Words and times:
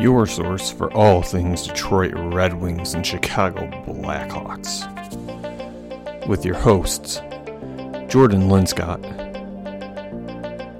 your 0.00 0.26
source 0.26 0.70
for 0.70 0.92
all 0.92 1.22
things 1.22 1.66
Detroit 1.66 2.12
Red 2.14 2.60
Wings 2.60 2.94
and 2.94 3.06
Chicago 3.06 3.66
Blackhawks. 3.86 4.86
With 6.26 6.44
your 6.44 6.54
hosts, 6.54 7.16
Jordan 8.08 8.48
Linscott, 8.48 9.02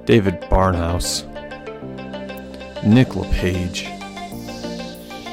David 0.06 0.40
Barnhouse, 0.42 1.24
Nick 2.84 3.14
LePage, 3.16 3.84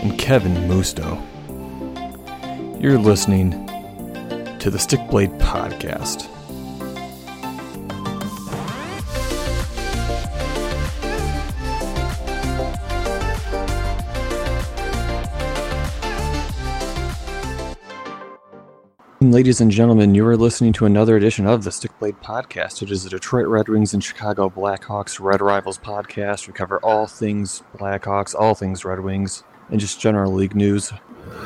and 0.04 0.18
Kevin 0.20 0.56
Musto. 0.68 1.22
You're 2.82 3.00
listening 3.00 3.52
to 4.60 4.70
the 4.70 4.80
Stick 4.80 5.00
Blade 5.10 5.32
Podcast. 5.34 6.30
Ladies 19.36 19.60
and 19.60 19.70
gentlemen, 19.70 20.16
you 20.16 20.26
are 20.28 20.38
listening 20.38 20.72
to 20.72 20.86
another 20.86 21.18
edition 21.18 21.46
of 21.46 21.66
the 21.66 21.72
Stick 21.74 21.92
Blade 22.00 22.16
Podcast. 22.22 22.82
It 22.82 22.90
is 22.90 23.04
the 23.04 23.10
Detroit 23.10 23.48
Red 23.48 23.68
Wings 23.68 23.94
and 23.94 24.02
Chicago 24.02 24.50
Blackhawks 24.50 25.20
Red 25.20 25.42
Rivals 25.42 25.78
podcast. 25.78 26.48
We 26.48 26.54
cover 26.54 26.80
all 26.80 27.06
things 27.06 27.62
Blackhawks, 27.76 28.34
all 28.34 28.56
things 28.56 28.86
Red 28.86 29.02
Wings, 29.02 29.44
and 29.70 29.78
just 29.78 30.00
general 30.00 30.32
league 30.32 30.56
news. 30.56 30.94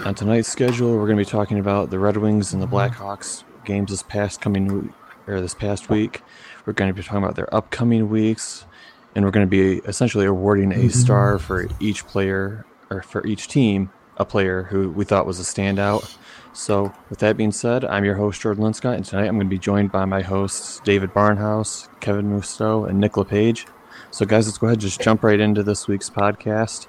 On 0.05 0.13
tonight's 0.13 0.47
schedule, 0.47 0.91
we're 0.91 1.07
going 1.07 1.17
to 1.17 1.25
be 1.25 1.31
talking 1.31 1.57
about 1.57 1.89
the 1.89 1.97
Red 1.97 2.17
Wings 2.17 2.53
and 2.53 2.61
the 2.61 2.67
Blackhawks 2.67 3.43
games 3.65 3.89
this 3.89 4.03
past 4.03 4.39
coming 4.39 4.93
or 5.25 5.41
this 5.41 5.55
past 5.55 5.89
week. 5.89 6.21
We're 6.67 6.73
going 6.73 6.93
to 6.93 6.93
be 6.93 7.01
talking 7.01 7.23
about 7.23 7.35
their 7.35 7.51
upcoming 7.55 8.07
weeks, 8.07 8.67
and 9.15 9.25
we're 9.25 9.31
going 9.31 9.47
to 9.47 9.49
be 9.49 9.79
essentially 9.87 10.27
awarding 10.27 10.73
a 10.73 10.89
star 10.91 11.39
for 11.39 11.67
each 11.79 12.05
player 12.05 12.67
or 12.91 13.01
for 13.01 13.25
each 13.25 13.47
team, 13.47 13.89
a 14.17 14.25
player 14.25 14.61
who 14.61 14.91
we 14.91 15.05
thought 15.05 15.25
was 15.25 15.39
a 15.39 15.43
standout. 15.43 16.18
So, 16.53 16.91
with 17.09 17.19
that 17.19 17.37
being 17.37 17.51
said, 17.51 17.85
I'm 17.85 18.03
your 18.03 18.15
host, 18.15 18.41
Jordan 18.41 18.63
Linscott, 18.63 18.95
and 18.95 19.05
tonight 19.05 19.27
I'm 19.27 19.35
going 19.35 19.47
to 19.47 19.49
be 19.49 19.59
joined 19.59 19.91
by 19.91 20.05
my 20.05 20.21
hosts, 20.21 20.81
David 20.83 21.13
Barnhouse, 21.13 21.87
Kevin 21.99 22.31
Musto, 22.31 22.89
and 22.89 22.99
Nick 22.99 23.17
LePage. 23.17 23.67
So, 24.09 24.25
guys, 24.25 24.47
let's 24.47 24.57
go 24.57 24.67
ahead 24.67 24.77
and 24.77 24.81
just 24.81 24.99
jump 24.99 25.23
right 25.23 25.39
into 25.39 25.61
this 25.61 25.87
week's 25.87 26.09
podcast. 26.09 26.87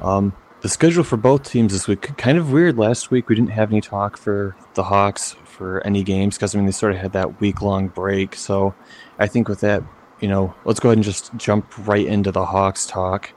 Um, 0.00 0.34
the 0.62 0.68
schedule 0.68 1.04
for 1.04 1.18
both 1.18 1.42
teams 1.42 1.72
this 1.72 1.86
week, 1.86 2.16
kind 2.16 2.38
of 2.38 2.52
weird. 2.52 2.78
Last 2.78 3.10
week, 3.10 3.28
we 3.28 3.34
didn't 3.34 3.50
have 3.50 3.70
any 3.70 3.82
talk 3.82 4.16
for 4.16 4.56
the 4.74 4.84
Hawks 4.84 5.36
for 5.44 5.86
any 5.86 6.02
games 6.02 6.36
because, 6.36 6.54
I 6.54 6.58
mean, 6.58 6.66
they 6.66 6.72
sort 6.72 6.92
of 6.92 6.98
had 6.98 7.12
that 7.12 7.38
week 7.40 7.60
long 7.60 7.88
break. 7.88 8.34
So, 8.34 8.74
I 9.18 9.26
think 9.26 9.46
with 9.46 9.60
that, 9.60 9.82
you 10.20 10.28
know, 10.28 10.54
let's 10.64 10.80
go 10.80 10.88
ahead 10.88 10.98
and 10.98 11.04
just 11.04 11.36
jump 11.36 11.86
right 11.86 12.06
into 12.06 12.32
the 12.32 12.46
Hawks 12.46 12.86
talk. 12.86 13.32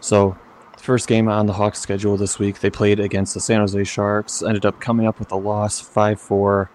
So, 0.00 0.36
First 0.82 1.06
game 1.06 1.28
on 1.28 1.46
the 1.46 1.52
Hawks 1.52 1.78
schedule 1.78 2.16
this 2.16 2.40
week, 2.40 2.58
they 2.58 2.68
played 2.68 2.98
against 2.98 3.34
the 3.34 3.40
San 3.40 3.60
Jose 3.60 3.84
Sharks. 3.84 4.42
Ended 4.42 4.66
up 4.66 4.80
coming 4.80 5.06
up 5.06 5.20
with 5.20 5.30
a 5.30 5.36
loss, 5.36 5.78
five 5.78 6.20
four. 6.20 6.72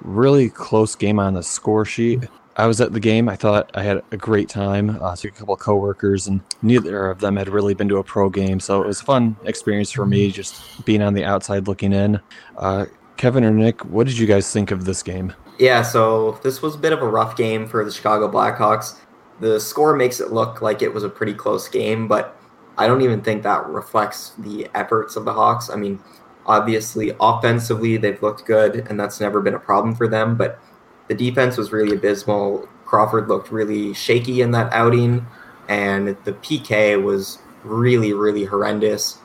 Really 0.00 0.48
close 0.48 0.94
game 0.94 1.18
on 1.18 1.34
the 1.34 1.42
score 1.42 1.84
sheet. 1.84 2.28
I 2.54 2.68
was 2.68 2.80
at 2.80 2.92
the 2.92 3.00
game. 3.00 3.28
I 3.28 3.34
thought 3.34 3.68
I 3.74 3.82
had 3.82 4.04
a 4.12 4.16
great 4.16 4.48
time. 4.48 5.02
Uh, 5.02 5.16
took 5.16 5.32
a 5.32 5.34
couple 5.34 5.54
of 5.54 5.60
coworkers, 5.60 6.28
and 6.28 6.40
neither 6.62 7.10
of 7.10 7.18
them 7.18 7.34
had 7.34 7.48
really 7.48 7.74
been 7.74 7.88
to 7.88 7.96
a 7.96 8.04
pro 8.04 8.30
game, 8.30 8.60
so 8.60 8.80
it 8.80 8.86
was 8.86 9.00
a 9.00 9.04
fun 9.04 9.36
experience 9.44 9.90
for 9.90 10.06
me, 10.06 10.30
just 10.30 10.84
being 10.84 11.02
on 11.02 11.14
the 11.14 11.24
outside 11.24 11.66
looking 11.66 11.92
in. 11.92 12.20
Uh, 12.56 12.86
Kevin 13.16 13.42
or 13.42 13.50
Nick, 13.50 13.84
what 13.86 14.06
did 14.06 14.16
you 14.16 14.28
guys 14.28 14.52
think 14.52 14.70
of 14.70 14.84
this 14.84 15.02
game? 15.02 15.32
Yeah, 15.58 15.82
so 15.82 16.38
this 16.44 16.62
was 16.62 16.76
a 16.76 16.78
bit 16.78 16.92
of 16.92 17.02
a 17.02 17.08
rough 17.08 17.36
game 17.36 17.66
for 17.66 17.84
the 17.84 17.90
Chicago 17.90 18.30
Blackhawks. 18.30 19.00
The 19.40 19.58
score 19.58 19.96
makes 19.96 20.20
it 20.20 20.30
look 20.30 20.62
like 20.62 20.80
it 20.80 20.94
was 20.94 21.02
a 21.02 21.08
pretty 21.08 21.34
close 21.34 21.66
game, 21.66 22.06
but 22.06 22.37
I 22.78 22.86
don't 22.86 23.02
even 23.02 23.20
think 23.20 23.42
that 23.42 23.66
reflects 23.66 24.32
the 24.38 24.68
efforts 24.74 25.16
of 25.16 25.24
the 25.24 25.32
Hawks. 25.32 25.68
I 25.68 25.74
mean, 25.74 25.98
obviously, 26.46 27.12
offensively, 27.20 27.96
they've 27.96 28.22
looked 28.22 28.44
good, 28.46 28.86
and 28.88 28.98
that's 28.98 29.20
never 29.20 29.40
been 29.40 29.54
a 29.54 29.58
problem 29.58 29.96
for 29.96 30.06
them, 30.06 30.36
but 30.36 30.60
the 31.08 31.14
defense 31.14 31.56
was 31.56 31.72
really 31.72 31.96
abysmal. 31.96 32.68
Crawford 32.84 33.28
looked 33.28 33.50
really 33.50 33.92
shaky 33.94 34.42
in 34.42 34.52
that 34.52 34.72
outing, 34.72 35.26
and 35.68 36.16
the 36.24 36.32
PK 36.34 37.02
was 37.02 37.38
really, 37.64 38.12
really 38.12 38.44
horrendous. 38.44 39.18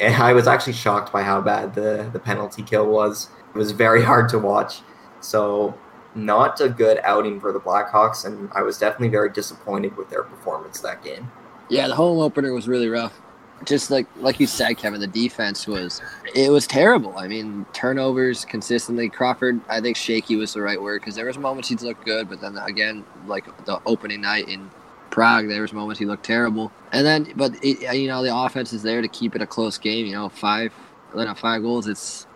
And 0.00 0.14
I 0.14 0.32
was 0.32 0.46
actually 0.46 0.74
shocked 0.74 1.12
by 1.12 1.22
how 1.22 1.40
bad 1.40 1.74
the, 1.74 2.08
the 2.12 2.20
penalty 2.20 2.62
kill 2.62 2.86
was. 2.86 3.28
It 3.54 3.58
was 3.58 3.72
very 3.72 4.02
hard 4.10 4.28
to 4.30 4.38
watch. 4.38 4.82
So, 5.20 5.76
not 6.14 6.60
a 6.60 6.68
good 6.68 7.00
outing 7.02 7.40
for 7.40 7.52
the 7.52 7.60
Blackhawks, 7.60 8.24
and 8.24 8.50
I 8.54 8.62
was 8.62 8.78
definitely 8.78 9.08
very 9.08 9.30
disappointed 9.30 9.96
with 9.96 10.10
their 10.10 10.22
performance 10.22 10.80
that 10.80 11.02
game. 11.02 11.30
Yeah, 11.70 11.86
the 11.86 11.94
home 11.94 12.18
opener 12.18 12.52
was 12.52 12.68
really 12.68 12.88
rough. 12.88 13.18
Just 13.64 13.90
like 13.90 14.06
like 14.16 14.40
you 14.40 14.46
said, 14.46 14.76
Kevin, 14.78 15.00
the 15.00 15.06
defense 15.06 15.66
was 15.66 16.02
it 16.34 16.50
was 16.50 16.66
terrible. 16.66 17.16
I 17.16 17.28
mean, 17.28 17.66
turnovers 17.72 18.44
consistently. 18.44 19.08
Crawford, 19.08 19.60
I 19.68 19.80
think 19.80 19.96
shaky 19.96 20.36
was 20.36 20.54
the 20.54 20.62
right 20.62 20.80
word 20.80 21.00
because 21.00 21.14
there 21.14 21.26
was 21.26 21.38
moments 21.38 21.68
he 21.68 21.76
looked 21.76 22.04
good, 22.04 22.28
but 22.28 22.40
then 22.40 22.56
again, 22.58 23.04
like 23.26 23.44
the 23.66 23.80
opening 23.86 24.22
night 24.22 24.48
in 24.48 24.70
Prague, 25.10 25.48
there 25.48 25.62
was 25.62 25.72
moments 25.72 25.98
he 25.98 26.06
looked 26.06 26.24
terrible. 26.24 26.72
And 26.92 27.06
then, 27.06 27.32
but 27.36 27.52
it, 27.62 27.94
you 27.96 28.08
know, 28.08 28.22
the 28.22 28.34
offense 28.34 28.72
is 28.72 28.82
there 28.82 29.02
to 29.02 29.08
keep 29.08 29.36
it 29.36 29.42
a 29.42 29.46
close 29.46 29.76
game. 29.76 30.06
You 30.06 30.12
know, 30.12 30.28
five, 30.28 30.72
you 31.14 31.24
know, 31.24 31.34
five 31.34 31.62
goals. 31.62 31.86
It's 31.86 32.26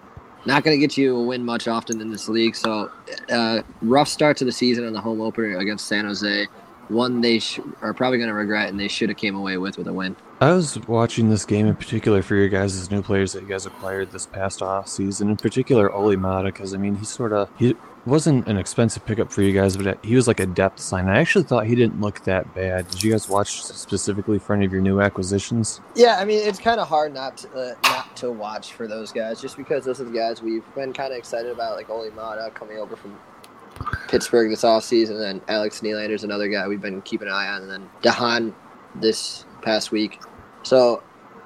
not 0.45 0.62
going 0.62 0.78
to 0.78 0.81
get 0.81 0.97
you 0.99 1.16
a 1.16 1.22
win 1.22 1.45
much 1.45 1.69
often 1.69 2.01
in 2.01 2.11
this 2.11 2.28
league. 2.28 2.55
So, 2.55 2.91
uh, 3.31 3.62
rough 3.81 4.09
start 4.09 4.37
to 4.39 4.45
the 4.45 4.53
season 4.53 4.87
on 4.87 4.93
the 4.93 5.01
home 5.01 5.21
opener 5.21 5.56
against 5.56 5.87
San 5.87 6.05
Jose 6.05 6.47
one 6.89 7.21
they 7.21 7.39
sh- 7.39 7.61
are 7.83 7.95
probably 7.95 8.19
going 8.19 8.28
to 8.28 8.34
regret 8.34 8.69
and 8.69 8.78
they 8.78 8.89
should 8.89 9.09
have 9.09 9.19
came 9.19 9.37
away 9.37 9.56
with 9.56 9.78
with 9.78 9.89
a 9.89 9.93
win. 9.93 10.17
I 10.41 10.53
was 10.53 10.78
watching 10.89 11.31
this 11.31 11.45
game 11.45 11.67
in 11.67 11.77
particular 11.77 12.22
for 12.22 12.34
your 12.34 12.49
guys' 12.49 12.91
new 12.91 13.03
players 13.03 13.33
that 13.33 13.43
you 13.43 13.49
guys 13.49 13.67
acquired 13.67 14.11
this 14.11 14.27
past 14.27 14.62
off 14.62 14.89
season, 14.89 15.31
in 15.31 15.37
particular 15.37 15.91
Olli 15.93 16.17
Maatta, 16.17 16.47
because 16.47 16.75
I 16.75 16.78
mean 16.78 16.97
he 16.97 17.05
sort 17.05 17.33
of 17.33 17.49
he 17.59 17.77
wasn't 18.06 18.47
an 18.47 18.59
expensive 18.59 19.06
pickup 19.06 19.33
for 19.33 19.41
you 19.41 19.53
guys, 19.53 19.77
but 19.77 20.05
he 20.05 20.15
was 20.15 20.28
like 20.28 20.41
a 20.41 20.47
depth 20.47 20.81
sign. 20.81 21.09
I 21.09 21.19
actually 21.21 21.45
thought 21.45 21.67
he 21.67 21.75
didn't 21.75 22.00
look 22.00 22.22
that 22.25 22.55
bad. 22.55 22.89
Did 22.89 23.03
you 23.03 23.12
guys 23.12 23.28
watch 23.28 23.62
specifically 23.62 24.39
for 24.39 24.55
any 24.55 24.66
of 24.66 24.72
your 24.72 24.83
new 24.83 25.01
acquisitions? 25.01 25.81
Yeah, 25.95 26.16
I 26.19 26.25
mean 26.25 26.47
it's 26.47 26.59
kind 26.59 26.81
of 26.81 26.89
hard 26.89 27.15
not 27.15 27.39
to, 27.39 27.51
uh, 27.53 27.75
not 27.84 28.15
to 28.16 28.31
watch 28.31 28.72
for 28.72 28.87
those 28.87 29.12
guys, 29.12 29.41
just 29.41 29.56
because 29.56 29.84
those 29.84 30.01
are 30.01 30.05
the 30.05 30.11
guys 30.12 30.43
we've 30.43 30.65
been 30.75 30.93
kind 30.93 31.12
of 31.12 31.19
excited 31.19 31.51
about, 31.51 31.77
like 31.77 31.89
Olli 31.89 32.11
Maatta 32.11 32.53
coming 32.55 32.78
over 32.78 32.97
from 32.97 33.16
Pittsburgh 34.09 34.51
this 34.51 34.62
offseason, 34.62 35.19
Then 35.19 35.41
Alex 35.49 35.81
Nylander's 35.81 36.25
another 36.25 36.49
guy 36.49 36.69
we've 36.69 36.81
been 36.81 37.03
keeping 37.03 37.29
an 37.29 37.35
eye 37.35 37.49
on, 37.49 37.62
and 37.62 37.71
then 37.71 37.91
Dahan 38.03 38.55
this 38.95 39.45
past 39.62 39.91
week. 39.91 40.21
So 40.62 41.03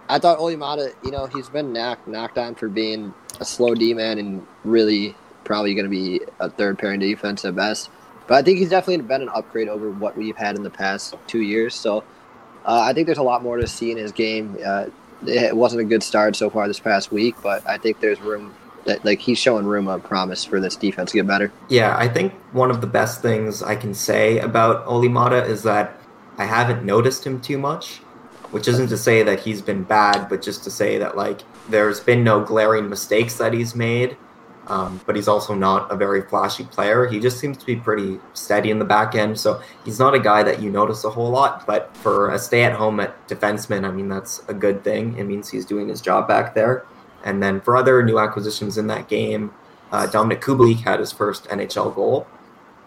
I 0.09 0.19
thought 0.19 0.39
Olli 0.39 0.57
Maatta, 0.57 0.95
you 1.05 1.11
know, 1.11 1.27
he's 1.27 1.49
been 1.49 1.73
knocked 1.73 2.09
knocked 2.09 2.39
on 2.39 2.55
for 2.55 2.69
being 2.69 3.15
a 3.41 3.45
slow 3.45 3.75
D 3.75 3.95
man 3.95 4.19
and 4.19 4.47
really 4.65 5.15
probably 5.45 5.75
going 5.75 5.87
to 5.87 5.91
be 5.91 6.21
a 6.41 6.51
third 6.51 6.79
pairing 6.79 7.01
defense 7.01 7.45
at 7.45 7.55
best. 7.55 7.91
But 8.27 8.35
I 8.35 8.43
think 8.43 8.59
he's 8.59 8.71
definitely 8.71 9.07
been 9.07 9.23
an 9.23 9.31
upgrade 9.31 9.69
over 9.69 9.91
what 9.91 10.17
we've 10.17 10.37
had 10.37 10.57
in 10.57 10.63
the 10.63 10.71
past 10.71 11.15
two 11.27 11.41
years. 11.41 11.75
So 11.75 12.05
uh, 12.65 12.81
I 12.81 12.93
think 12.93 13.07
there's 13.07 13.19
a 13.19 13.23
lot 13.23 13.43
more 13.43 13.57
to 13.57 13.67
see 13.67 13.91
in 13.91 13.97
his 13.97 14.13
game. 14.13 14.59
Uh, 14.65 14.87
it 15.27 15.57
wasn't 15.57 15.81
a 15.81 15.85
good 15.85 16.03
start 16.03 16.37
so 16.37 16.51
far 16.51 16.69
this 16.69 16.79
past 16.79 17.11
week, 17.11 17.35
but 17.43 17.67
I 17.67 17.79
think 17.79 18.01
there's 18.01 18.21
room 18.21 18.55
that 18.89 19.05
like 19.05 19.21
he's 19.21 19.39
showing 19.39 19.65
room 19.65 19.87
of 19.87 20.03
promise 20.03 20.45
for 20.45 20.61
this 20.61 20.75
defense 20.75 21.13
to 21.13 21.19
get 21.19 21.27
better. 21.27 21.53
Yeah, 21.69 21.97
I 21.97 22.09
think 22.09 22.33
one 22.53 22.71
of 22.71 22.81
the 22.81 22.87
best 22.87 23.23
things 23.23 23.63
I 23.63 23.77
can 23.77 23.95
say 23.95 24.39
about 24.41 24.85
Olli 24.87 25.09
Maatta 25.09 25.45
is 25.45 25.63
that 25.63 26.01
I 26.39 26.45
haven't 26.45 26.85
noticed 26.85 27.25
him 27.25 27.41
too 27.41 27.59
much, 27.59 27.99
which 28.51 28.67
isn't 28.67 28.89
to 28.89 28.97
say 28.97 29.23
that 29.23 29.41
he's 29.41 29.63
been 29.63 29.85
bad, 29.85 30.29
but 30.29 30.43
just 30.43 30.65
to 30.65 30.71
say 30.71 30.99
that 30.99 31.17
like 31.17 31.43
there's 31.69 32.01
been 32.01 32.25
no 32.25 32.43
glaring 32.43 32.89
mistakes 32.89 33.37
that 33.37 33.53
he's 33.53 33.75
made. 33.75 34.17
Um, 34.69 35.01
but 35.07 35.17
he's 35.17 35.29
also 35.29 35.55
not 35.55 35.91
a 35.91 35.97
very 35.97 36.21
flashy 36.21 36.65
player. 36.65 37.07
He 37.07 37.21
just 37.21 37.39
seems 37.39 37.57
to 37.57 37.65
be 37.65 37.77
pretty 37.77 38.21
steady 38.35 38.71
in 38.71 38.79
the 38.79 38.85
back 38.85 39.15
end. 39.15 39.41
So 39.41 39.63
he's 39.83 39.99
not 39.99 40.15
a 40.15 40.21
guy 40.21 40.43
that 40.43 40.61
you 40.61 40.71
notice 40.71 41.05
a 41.05 41.11
whole 41.11 41.31
lot. 41.31 41.67
But 41.67 41.97
for 41.97 42.31
a 42.31 42.39
stay 42.39 42.65
at 42.65 42.75
home 42.75 43.01
at 43.01 43.27
defenseman, 43.29 43.89
I 43.89 43.91
mean, 43.91 44.11
that's 44.11 44.43
a 44.47 44.53
good 44.53 44.85
thing. 44.85 45.17
It 45.17 45.25
means 45.25 45.49
he's 45.49 45.65
doing 45.65 45.89
his 45.89 46.03
job 46.03 46.29
back 46.29 46.55
there. 46.55 46.85
And 47.25 47.43
then 47.43 47.61
for 47.61 47.77
other 47.77 48.03
new 48.03 48.19
acquisitions 48.19 48.79
in 48.79 48.87
that 48.89 49.09
game, 49.09 49.53
uh, 49.91 50.07
Dominik 50.07 50.41
Kubalik 50.41 50.81
had 50.81 51.01
his 51.01 51.13
first 51.13 51.45
NHL 51.45 51.95
goal. 51.95 52.27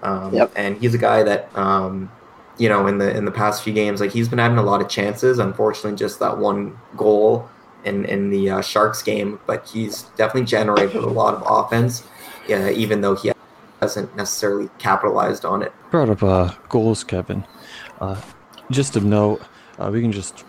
Um, 0.04 0.33
yep. 0.33 0.51
And 0.56 0.78
he's 0.78 0.94
a 0.94 0.98
guy 0.98 1.24
that, 1.24 1.56
um, 1.57 2.12
you 2.57 2.69
know, 2.69 2.88
in 2.88 2.98
the 2.98 3.16
in 3.16 3.25
the 3.25 3.31
past 3.31 3.63
few 3.63 3.74
games, 3.74 4.00
like 4.01 4.12
he's 4.12 4.30
been 4.30 4.39
having 4.39 4.57
a 4.57 4.63
lot 4.63 4.81
of 4.81 4.89
chances. 4.89 5.39
Unfortunately, 5.39 5.98
just 5.98 6.19
that 6.19 6.38
one 6.38 6.78
goal 6.95 7.50
in 7.83 8.06
in 8.06 8.30
the 8.30 8.50
uh, 8.50 8.62
Sharks 8.62 9.01
game, 9.01 9.39
but 9.45 9.68
he's 9.68 10.04
definitely 10.18 10.45
generated 10.45 10.98
a 10.98 11.10
lot 11.10 11.34
of 11.34 11.44
offense, 11.45 12.04
yeah, 12.48 12.69
even 12.69 13.01
though 13.01 13.16
he 13.16 13.31
hasn't 13.81 14.16
necessarily 14.16 14.69
capitalized 14.77 15.45
on 15.45 15.62
it. 15.63 15.72
Brought 15.89 16.10
up 16.10 16.24
uh, 16.24 16.54
goals, 16.69 17.04
Kevin. 17.04 17.44
Uh, 18.00 18.19
just 18.69 18.95
of 18.95 19.04
note, 19.04 19.42
uh, 19.80 19.89
we 19.92 20.01
can 20.01 20.12
just 20.12 20.44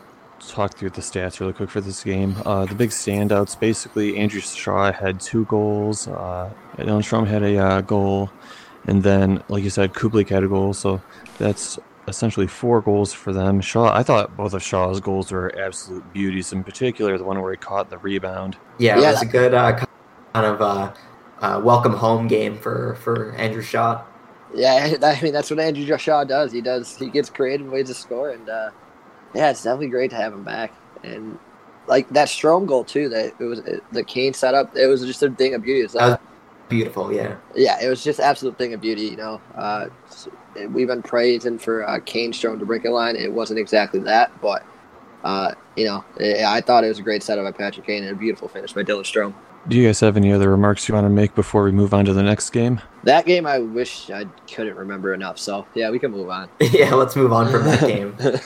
talk 0.49 0.75
through 0.75 0.91
the 0.91 1.01
stats 1.01 1.41
really 1.41 1.53
quick 1.53 1.71
for 1.71 1.81
this 1.81 2.03
game. 2.03 2.35
Uh, 2.45 2.65
the 2.67 2.75
big 2.75 2.91
standouts 2.91 3.59
basically, 3.59 4.17
Andrew 4.17 4.41
Shaw 4.41 4.93
had 4.93 5.21
two 5.21 5.45
goals, 5.47 6.09
uh, 6.09 6.51
Dylan 6.77 7.03
Strome 7.03 7.27
had 7.27 7.43
a 7.43 7.59
uh, 7.59 7.81
goal, 7.83 8.31
and 8.87 9.03
then, 9.03 9.43
like 9.49 9.63
you 9.63 9.71
said, 9.71 9.93
Kubalik 9.93 10.29
had 10.29 10.43
a 10.45 10.49
goal. 10.49 10.73
So 10.75 11.01
that's 11.39 11.79
essentially 12.09 12.47
four 12.49 12.81
goals 12.81 13.13
for 13.13 13.33
them. 13.33 13.61
Shaw, 13.61 13.95
I 13.95 14.03
thought 14.03 14.37
both 14.37 14.55
of 14.55 14.63
Shaw's 14.63 15.01
goals 15.01 15.31
were 15.31 15.57
absolute 15.59 16.13
beauties. 16.13 16.53
In 16.53 16.65
particular, 16.65 17.17
the 17.17 17.25
one 17.25 17.41
where 17.41 17.53
he 17.53 17.57
caught 17.59 17.91
the 17.91 17.99
rebound. 17.99 18.57
Yeah, 18.79 18.99
it 18.99 19.03
Yeah. 19.03 19.11
was 19.13 19.23
a 19.23 19.27
good 19.27 19.55
uh, 19.55 19.85
kind 20.35 20.47
of 20.47 20.61
uh, 20.61 20.93
uh, 21.41 21.61
welcome 21.63 21.93
home 21.93 22.27
game 22.27 22.59
for 22.59 22.97
for 22.97 23.33
Andrew 23.37 23.63
Shaw. 23.63 24.03
Yeah, 24.55 24.97
I 25.03 25.21
mean 25.23 25.33
that's 25.33 25.51
what 25.51 25.61
Andrew 25.61 25.97
Shaw 25.97 26.25
does. 26.25 26.53
He 26.53 26.61
does 26.61 26.97
he 26.97 27.09
gets 27.09 27.31
creative 27.31 27.69
ways 27.69 27.87
to 27.89 27.95
score, 27.95 28.31
and 28.31 28.49
uh, 28.49 28.71
yeah, 29.35 29.51
it's 29.51 29.63
definitely 29.63 29.89
great 29.89 30.11
to 30.11 30.17
have 30.17 30.33
him 30.33 30.45
back. 30.45 30.73
And 31.03 31.39
like 31.87 32.09
that 32.11 32.29
Strome 32.29 32.67
goal 32.67 32.85
too, 32.85 33.09
that 33.09 33.35
it 33.39 33.45
was 33.45 33.61
it, 33.61 33.83
the 33.93 34.05
Kane 34.05 34.35
setup. 34.35 34.77
It 34.77 34.87
was 34.87 35.05
just 35.05 35.23
a 35.23 35.31
thing 35.31 35.55
of 35.55 35.63
beauty. 35.63 35.81
It 35.81 35.85
was, 35.85 35.93
That 35.93 36.21
beautiful. 36.69 37.13
Yeah, 37.13 37.37
yeah, 37.55 37.83
it 37.83 37.89
was 37.89 38.03
just 38.05 38.21
absolute 38.21 38.57
thing 38.59 38.75
of 38.75 38.81
beauty. 38.81 39.03
You 39.03 39.17
know, 39.17 39.41
uh, 39.55 39.87
we've 40.69 40.87
been 40.87 41.03
praising 41.03 41.59
for 41.59 41.89
uh, 41.89 42.01
Kane 42.01 42.33
Strome 42.33 42.59
to 42.59 42.67
break 42.67 42.85
a 42.85 42.91
line. 42.91 43.17
It 43.17 43.33
wasn't 43.33 43.59
exactly 43.59 44.01
that, 44.01 44.33
but 44.41 44.65
uh, 45.25 45.55
you 45.77 45.85
know, 45.85 46.05
I 46.21 46.45
I 46.45 46.61
thought 46.61 46.85
it 46.85 46.89
was 46.89 46.99
a 46.99 47.03
great 47.03 47.23
setup 47.23 47.45
by 47.45 47.53
Patrick 47.53 47.87
Kane 47.87 48.05
and 48.05 48.17
a 48.17 48.19
beautiful 48.19 48.49
finish 48.49 48.73
by 48.73 48.83
Dylan 48.83 49.03
Strome. 49.03 49.35
Do 49.69 49.77
you 49.77 49.87
guys 49.87 50.01
have 50.01 50.17
any 50.17 50.33
other 50.33 50.51
remarks 50.51 50.89
you 50.89 50.95
want 50.95 51.05
to 51.05 51.11
make 51.11 51.35
before 51.37 51.63
we 51.63 51.71
move 51.71 51.95
on 51.95 52.05
to 52.07 52.13
the 52.13 52.23
next 52.23 52.51
game? 52.51 52.81
That 53.05 53.27
game, 53.27 53.47
I 53.47 53.61
wish 53.61 54.11
I 54.11 54.25
couldn't 54.53 54.77
remember 54.77 55.15
enough. 55.15 55.39
So 55.39 55.67
yeah, 55.75 55.91
we 55.91 56.01
can 56.01 56.11
move 56.11 56.31
on. 56.31 56.49
yeah. 56.61 56.95
Let's 56.95 57.15
move 57.15 57.33
on 57.33 57.51
from 57.51 57.65
that 57.65 57.81
game. 57.81 58.17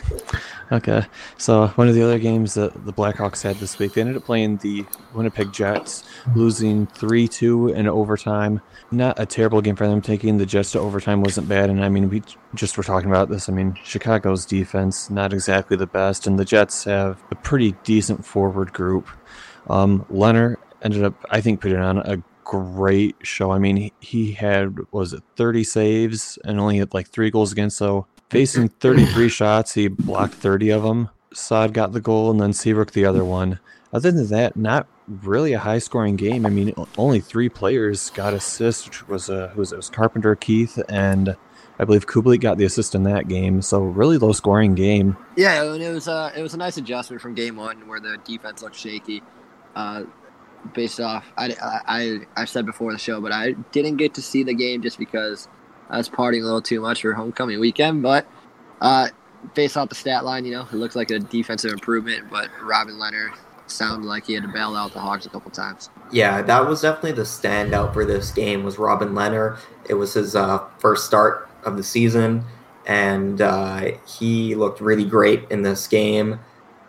Okay, 0.73 1.05
so 1.39 1.69
one 1.69 1.87
of 1.87 1.95
the 1.95 2.03
other 2.03 2.19
games 2.19 2.55
that 2.55 2.85
the 2.85 2.93
Blackhawks 2.93 3.41
had 3.41 3.55
this 3.57 3.79
week, 3.79 3.95
they 3.95 4.01
ended 4.01 4.17
up 4.17 4.25
playing 4.25 4.57
the 4.57 4.85
Winnipeg 5.15 5.53
Jets, 5.53 6.03
losing 6.35 6.89
3 6.89 7.29
2 7.29 7.69
in 7.69 7.87
overtime. 7.87 8.61
Not 8.91 9.21
a 9.21 9.27
terrible 9.27 9.61
game 9.61 9.77
for 9.77 9.87
them. 9.87 10.03
Taking 10.03 10.39
the 10.39 10.47
Jets 10.47 10.73
to 10.73 10.81
overtime 10.81 11.23
wasn't 11.23 11.49
bad. 11.49 11.71
And 11.71 11.85
I 11.85 11.89
mean, 11.89 12.09
we 12.09 12.21
just 12.57 12.77
were 12.77 12.83
talking 12.83 13.09
about 13.09 13.29
this. 13.29 13.49
I 13.49 13.53
mean, 13.53 13.79
Chicago's 13.85 14.45
defense, 14.45 15.09
not 15.09 15.33
exactly 15.33 15.77
the 15.77 15.87
best. 15.87 16.27
And 16.27 16.37
the 16.37 16.45
Jets 16.45 16.83
have 16.83 17.23
a 17.31 17.37
pretty 17.37 17.77
decent 17.85 18.25
forward 18.25 18.73
group. 18.73 19.07
Um, 19.69 20.05
Lehner 20.11 20.57
ended 20.83 21.05
up, 21.05 21.15
I 21.31 21.41
think, 21.41 21.61
putting 21.61 21.79
on 21.79 21.99
a 21.99 22.23
great 22.45 23.17
show. 23.23 23.51
I 23.51 23.59
mean, 23.59 23.77
he, 23.77 23.93
he 24.01 24.33
had, 24.33 24.77
was 24.93 25.13
it 25.13 25.23
30 25.37 25.65
saves 25.65 26.39
and 26.45 26.61
only 26.61 26.79
had 26.79 26.95
like 26.95 27.09
three 27.09 27.31
goals 27.31 27.53
against. 27.53 27.77
So 27.77 28.07
facing 28.31 28.69
33 28.81 29.29
shots, 29.29 29.75
he 29.75 29.89
blocked 29.89 30.35
30 30.35 30.71
of 30.71 30.83
them. 30.83 31.11
Saad 31.33 31.75
got 31.75 31.93
the 31.93 32.01
goal 32.01 32.31
and 32.31 32.41
then 32.41 32.53
Seabrook 32.53 32.93
the 32.93 33.05
other 33.05 33.25
one. 33.25 33.59
Other 33.93 34.11
than 34.11 34.29
that, 34.29 34.57
not 34.57 34.87
really 35.09 35.53
a 35.53 35.59
high 35.59 35.79
scoring 35.79 36.17
game. 36.17 36.47
I 36.47 36.51
mean, 36.51 36.73
only 36.99 37.21
three 37.21 37.49
players 37.49 38.11
got 38.11 38.35
assists, 38.35 38.87
which 38.87 39.09
was 39.09 39.31
uh, 39.31 39.49
who 39.49 39.61
was 39.61 39.73
it? 39.73 39.77
it 39.77 39.79
was 39.79 39.91
Carpenter, 39.91 40.35
Keith, 40.35 40.79
and 40.89 41.37
I 41.79 41.85
believe 41.85 42.07
Kubalik 42.07 42.41
got 42.41 42.59
the 42.59 42.65
assist 42.65 42.95
in 42.95 43.05
that 43.05 43.29
game. 43.29 43.63
So 43.63 43.81
really 43.83 44.19
low 44.19 44.33
scoring 44.33 44.75
game. 44.75 45.17
Yeah, 45.37 45.63
and 45.63 45.83
it 45.83 45.93
was 45.93 46.09
uh, 46.09 46.33
it 46.37 46.43
was 46.43 46.55
a 46.55 46.57
nice 46.57 46.77
adjustment 46.77 47.23
from 47.23 47.35
game 47.35 47.57
one 47.57 47.87
where 47.87 48.01
the 48.01 48.19
defense 48.25 48.63
looked 48.63 48.77
shaky. 48.77 49.23
Uh, 49.75 50.05
based 50.75 51.01
off, 51.01 51.25
I, 51.37 51.55
I 51.87 52.21
I 52.37 52.45
said 52.45 52.67
before 52.67 52.93
the 52.93 52.99
show, 52.99 53.21
but 53.21 53.33
I 53.33 53.53
didn't 53.73 53.97
get 53.97 54.15
to 54.15 54.23
see 54.23 54.43
the 54.43 54.55
game 54.55 54.83
just 54.83 54.99
because 54.99 55.49
I 55.89 55.99
was 55.99 56.09
partying 56.09 56.43
a 56.43 56.45
little 56.45 56.63
too 56.63 56.81
much 56.81 57.03
for 57.03 57.13
homecoming 57.13 57.61
weekend. 57.61 58.03
But 58.03 58.27
uh, 58.81 59.09
based 59.55 59.77
off 59.77 59.89
the 59.89 59.95
stat 59.95 60.25
line, 60.25 60.45
you 60.45 60.53
know, 60.53 60.63
it 60.63 60.75
looks 60.75 60.97
like 60.97 61.11
a 61.11 61.19
defensive 61.19 61.73
improvement. 61.73 62.31
But 62.31 62.51
Robin 62.63 62.95
Lehner 62.95 63.31
sounded 63.67 64.07
like 64.07 64.27
he 64.27 64.35
had 64.35 64.43
to 64.43 64.49
bail 64.49 64.77
out 64.77 64.93
the 64.93 65.01
Hawks 65.01 65.27
a 65.27 65.29
couple 65.29 65.51
times. 65.51 65.91
Yeah, 66.13 66.43
that 66.43 66.67
was 66.67 66.83
definitely 66.83 67.13
the 67.13 67.23
standout 67.23 67.93
for 67.93 68.05
this 68.05 68.31
game 68.31 68.65
was 68.65 68.79
Robin 68.79 69.11
Lehner. 69.11 69.59
It 69.89 69.95
was 69.95 70.15
his 70.15 70.37
uh, 70.37 70.65
first 70.79 71.07
start 71.07 71.49
of 71.65 71.77
the 71.77 71.83
season, 71.83 72.45
and 72.87 73.41
uh, 73.41 73.93
he 74.07 74.55
looked 74.55 74.81
really 74.81 75.05
great 75.05 75.45
in 75.51 75.63
this 75.63 75.87
game, 75.89 76.39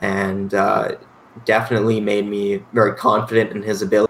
and 0.01 0.53
uh, 0.53 0.97
definitely 1.45 1.99
made 1.99 2.27
me 2.27 2.63
very 2.73 2.95
confident 2.95 3.51
in 3.51 3.63
his 3.63 3.81
ability. 3.81 4.07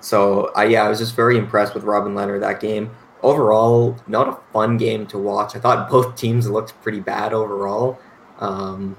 So, 0.00 0.50
uh, 0.56 0.62
yeah, 0.62 0.84
I 0.84 0.88
was 0.88 0.98
just 0.98 1.14
very 1.14 1.36
impressed 1.36 1.74
with 1.74 1.84
Robin 1.84 2.14
Lehner 2.14 2.40
that 2.40 2.60
game. 2.60 2.90
Overall, 3.22 3.96
not 4.06 4.28
a 4.28 4.38
fun 4.52 4.76
game 4.76 5.06
to 5.08 5.18
watch. 5.18 5.54
I 5.54 5.58
thought 5.58 5.90
both 5.90 6.16
teams 6.16 6.48
looked 6.48 6.80
pretty 6.82 7.00
bad 7.00 7.32
overall. 7.32 7.98
Um, 8.38 8.96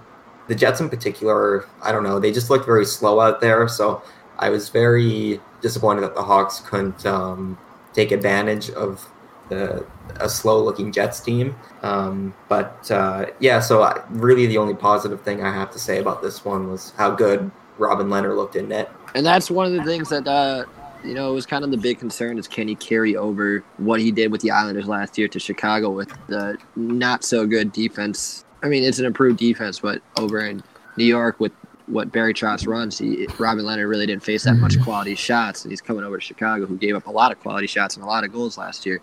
the 0.47 0.55
Jets 0.55 0.79
in 0.79 0.89
particular, 0.89 1.65
I 1.81 1.91
don't 1.91 2.03
know, 2.03 2.19
they 2.19 2.31
just 2.31 2.49
looked 2.49 2.65
very 2.65 2.85
slow 2.85 3.19
out 3.19 3.41
there. 3.41 3.67
So 3.67 4.03
I 4.37 4.49
was 4.49 4.69
very 4.69 5.39
disappointed 5.61 6.01
that 6.01 6.15
the 6.15 6.23
Hawks 6.23 6.59
couldn't 6.59 7.05
um, 7.05 7.57
take 7.93 8.11
advantage 8.11 8.69
of 8.71 9.07
the 9.53 9.85
a 10.19 10.29
slow 10.29 10.63
looking 10.63 10.91
Jets 10.91 11.19
team. 11.19 11.55
Um, 11.81 12.33
but 12.49 12.89
uh, 12.91 13.27
yeah, 13.39 13.59
so 13.59 13.81
I, 13.83 14.01
really 14.09 14.47
the 14.47 14.57
only 14.57 14.75
positive 14.75 15.21
thing 15.21 15.43
I 15.43 15.51
have 15.51 15.71
to 15.71 15.79
say 15.79 15.99
about 15.99 16.21
this 16.21 16.45
one 16.45 16.69
was 16.69 16.93
how 16.97 17.11
good 17.11 17.51
Robin 17.77 18.07
Lehner 18.07 18.35
looked 18.35 18.55
in 18.55 18.69
net. 18.69 18.91
And 19.15 19.25
that's 19.25 19.49
one 19.49 19.65
of 19.65 19.73
the 19.73 19.83
things 19.83 20.09
that 20.09 20.27
uh, 20.27 20.65
you 21.03 21.13
know 21.13 21.33
was 21.33 21.45
kind 21.45 21.63
of 21.63 21.71
the 21.71 21.77
big 21.77 21.99
concern 21.99 22.37
is 22.37 22.47
can 22.47 22.67
he 22.67 22.75
carry 22.75 23.15
over 23.15 23.63
what 23.77 23.99
he 23.99 24.11
did 24.11 24.31
with 24.31 24.41
the 24.41 24.51
Islanders 24.51 24.87
last 24.87 25.17
year 25.17 25.27
to 25.27 25.39
Chicago 25.39 25.89
with 25.89 26.11
the 26.27 26.57
not 26.75 27.23
so 27.23 27.45
good 27.45 27.71
defense. 27.71 28.45
I 28.61 28.67
mean, 28.67 28.83
it's 28.83 28.99
an 28.99 29.05
improved 29.05 29.39
defense, 29.39 29.79
but 29.79 30.01
over 30.17 30.45
in 30.45 30.63
New 30.95 31.05
York 31.05 31.39
with 31.39 31.51
what 31.87 32.11
Barry 32.11 32.33
Trotz 32.33 32.65
runs, 32.65 32.97
he, 32.97 33.27
Robin 33.37 33.65
Lehner 33.65 33.89
really 33.89 34.05
didn't 34.05 34.23
face 34.23 34.43
that 34.45 34.55
much 34.55 34.79
quality 34.81 35.15
shots, 35.15 35.63
and 35.63 35.71
he's 35.71 35.81
coming 35.81 36.05
over 36.05 36.17
to 36.17 36.23
Chicago, 36.23 36.65
who 36.65 36.77
gave 36.77 36.95
up 36.95 37.07
a 37.07 37.11
lot 37.11 37.31
of 37.31 37.39
quality 37.41 37.67
shots 37.67 37.95
and 37.95 38.05
a 38.05 38.07
lot 38.07 38.23
of 38.23 38.31
goals 38.31 38.57
last 38.57 38.85
year. 38.85 39.01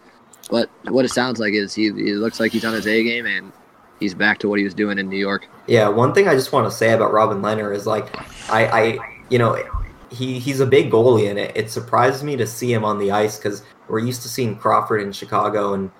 But 0.50 0.68
what 0.88 1.04
it 1.04 1.10
sounds 1.10 1.38
like 1.38 1.54
is 1.54 1.74
he, 1.74 1.84
he 1.84 2.14
looks 2.14 2.40
like 2.40 2.52
he's 2.52 2.64
on 2.64 2.74
his 2.74 2.86
A 2.86 3.02
game, 3.04 3.26
and 3.26 3.52
he's 4.00 4.14
back 4.14 4.38
to 4.40 4.48
what 4.48 4.58
he 4.58 4.64
was 4.64 4.74
doing 4.74 4.98
in 4.98 5.08
New 5.08 5.18
York. 5.18 5.46
Yeah, 5.66 5.88
one 5.88 6.12
thing 6.12 6.26
I 6.26 6.34
just 6.34 6.52
want 6.52 6.70
to 6.70 6.76
say 6.76 6.92
about 6.92 7.12
Robin 7.12 7.40
Lehner 7.40 7.74
is 7.74 7.86
like, 7.86 8.14
I, 8.50 8.66
I 8.66 9.16
you 9.28 9.38
know, 9.38 9.62
he 10.10 10.38
he's 10.40 10.60
a 10.60 10.66
big 10.66 10.90
goalie, 10.90 11.30
and 11.30 11.38
it, 11.38 11.56
it 11.56 11.70
surprises 11.70 12.24
me 12.24 12.36
to 12.36 12.46
see 12.46 12.72
him 12.72 12.84
on 12.84 12.98
the 12.98 13.12
ice 13.12 13.36
because 13.38 13.62
we're 13.88 14.00
used 14.00 14.22
to 14.22 14.28
seeing 14.28 14.56
Crawford 14.56 15.02
in 15.02 15.12
Chicago, 15.12 15.74
and 15.74 15.90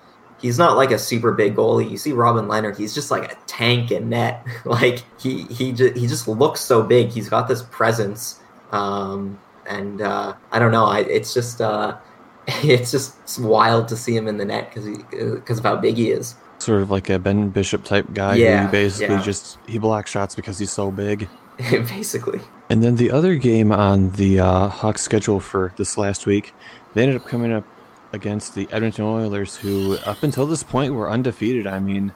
he's 0.41 0.57
not 0.57 0.75
like 0.75 0.91
a 0.91 0.99
super 0.99 1.31
big 1.31 1.55
goalie. 1.55 1.89
You 1.89 1.97
see 1.97 2.11
Robin 2.11 2.45
Lehner, 2.45 2.75
he's 2.75 2.93
just 2.93 3.11
like 3.11 3.31
a 3.31 3.37
tank 3.47 3.91
in 3.91 4.09
net. 4.09 4.45
like 4.65 5.03
he 5.19 5.43
he 5.43 5.71
just, 5.71 5.95
he 5.95 6.07
just 6.07 6.27
looks 6.27 6.59
so 6.59 6.83
big. 6.83 7.09
He's 7.09 7.29
got 7.29 7.47
this 7.47 7.63
presence, 7.63 8.41
um, 8.71 9.39
and 9.67 10.01
uh, 10.01 10.33
I 10.51 10.59
don't 10.59 10.71
know. 10.71 10.85
I, 10.85 10.99
it's 11.01 11.33
just 11.33 11.61
uh, 11.61 11.97
it's 12.63 12.91
just 12.91 13.39
wild 13.39 13.87
to 13.89 13.97
see 13.97 14.15
him 14.15 14.27
in 14.27 14.37
the 14.37 14.45
net 14.45 14.73
because 14.73 14.97
because 15.09 15.59
of 15.59 15.65
how 15.65 15.75
big 15.75 15.95
he 15.95 16.11
is. 16.11 16.35
Sort 16.59 16.81
of 16.81 16.91
like 16.91 17.09
a 17.09 17.17
Ben 17.17 17.49
Bishop 17.49 17.83
type 17.83 18.05
guy 18.13 18.35
Yeah, 18.35 18.65
who 18.65 18.71
basically 18.71 19.15
yeah. 19.15 19.21
just 19.21 19.57
he 19.67 19.79
blocks 19.79 20.11
shots 20.11 20.35
because 20.35 20.59
he's 20.59 20.71
so 20.71 20.91
big. 20.91 21.27
Basically, 21.69 22.39
And 22.69 22.81
then 22.83 22.95
the 22.95 23.11
other 23.11 23.35
game 23.35 23.71
on 23.71 24.11
the 24.11 24.39
uh, 24.39 24.67
Hawks 24.67 25.01
schedule 25.01 25.39
for 25.39 25.73
this 25.77 25.97
last 25.97 26.25
week, 26.25 26.53
they 26.93 27.03
ended 27.03 27.17
up 27.17 27.27
coming 27.27 27.51
up 27.51 27.65
against 28.13 28.55
the 28.55 28.67
Edmonton 28.71 29.05
Oilers, 29.05 29.57
who 29.57 29.97
up 30.05 30.23
until 30.23 30.47
this 30.47 30.63
point 30.63 30.93
were 30.93 31.09
undefeated. 31.09 31.67
I 31.67 31.79
mean, 31.79 32.13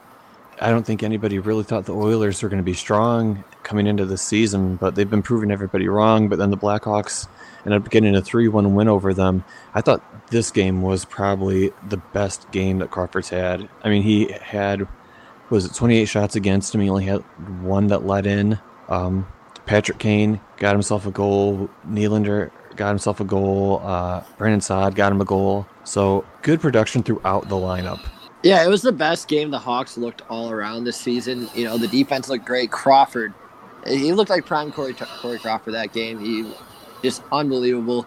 I 0.60 0.70
don't 0.70 0.86
think 0.86 1.02
anybody 1.02 1.38
really 1.38 1.64
thought 1.64 1.84
the 1.84 1.94
Oilers 1.94 2.42
were 2.42 2.48
going 2.48 2.62
to 2.62 2.64
be 2.64 2.74
strong 2.74 3.44
coming 3.62 3.86
into 3.86 4.06
the 4.06 4.16
season, 4.16 4.76
but 4.76 4.94
they've 4.94 5.08
been 5.08 5.22
proving 5.22 5.50
everybody 5.50 5.86
wrong. 5.88 6.28
But 6.28 6.38
then 6.38 6.50
the 6.50 6.56
Blackhawks 6.56 7.28
ended 7.66 7.82
up 7.82 7.90
getting 7.90 8.14
a 8.16 8.22
3 8.22 8.48
1 8.48 8.74
win 8.74 8.88
over 8.88 9.12
them. 9.12 9.44
I 9.74 9.82
thought 9.82 10.02
this 10.30 10.50
game 10.50 10.82
was 10.82 11.04
probably 11.04 11.72
the 11.88 11.98
best 11.98 12.50
game 12.52 12.78
that 12.78 12.90
Crawford's 12.90 13.28
had. 13.28 13.68
I 13.84 13.90
mean, 13.90 14.02
he 14.02 14.32
had, 14.32 14.88
was 15.50 15.66
it 15.66 15.74
28 15.74 16.06
shots 16.06 16.36
against 16.36 16.74
him? 16.74 16.80
He 16.80 16.88
only 16.88 17.04
had 17.04 17.20
one 17.62 17.88
that 17.88 18.06
let 18.06 18.26
in. 18.26 18.58
Um, 18.88 19.26
Patrick 19.66 19.98
Kane 19.98 20.40
got 20.56 20.72
himself 20.72 21.06
a 21.06 21.10
goal. 21.10 21.68
Nylander 21.86 22.50
got 22.76 22.88
himself 22.88 23.20
a 23.20 23.24
goal. 23.24 23.82
Uh, 23.84 24.22
Brandon 24.38 24.60
Saad 24.60 24.94
got 24.94 25.12
him 25.12 25.20
a 25.20 25.24
goal. 25.24 25.66
So 25.84 26.24
good 26.42 26.60
production 26.60 27.02
throughout 27.02 27.48
the 27.48 27.56
lineup. 27.56 28.00
Yeah, 28.42 28.64
it 28.64 28.68
was 28.68 28.82
the 28.82 28.92
best 28.92 29.28
game 29.28 29.50
the 29.50 29.58
Hawks 29.58 29.96
looked 29.96 30.22
all 30.28 30.50
around 30.50 30.84
this 30.84 30.96
season. 30.96 31.48
You 31.54 31.64
know, 31.64 31.78
the 31.78 31.88
defense 31.88 32.28
looked 32.28 32.44
great. 32.44 32.70
Crawford, 32.70 33.34
he 33.86 34.12
looked 34.12 34.30
like 34.30 34.46
prime 34.46 34.70
Corey, 34.70 34.94
Corey 34.94 35.38
Crawford 35.38 35.74
that 35.74 35.92
game. 35.92 36.18
He 36.20 36.52
just 37.02 37.22
unbelievable. 37.32 38.06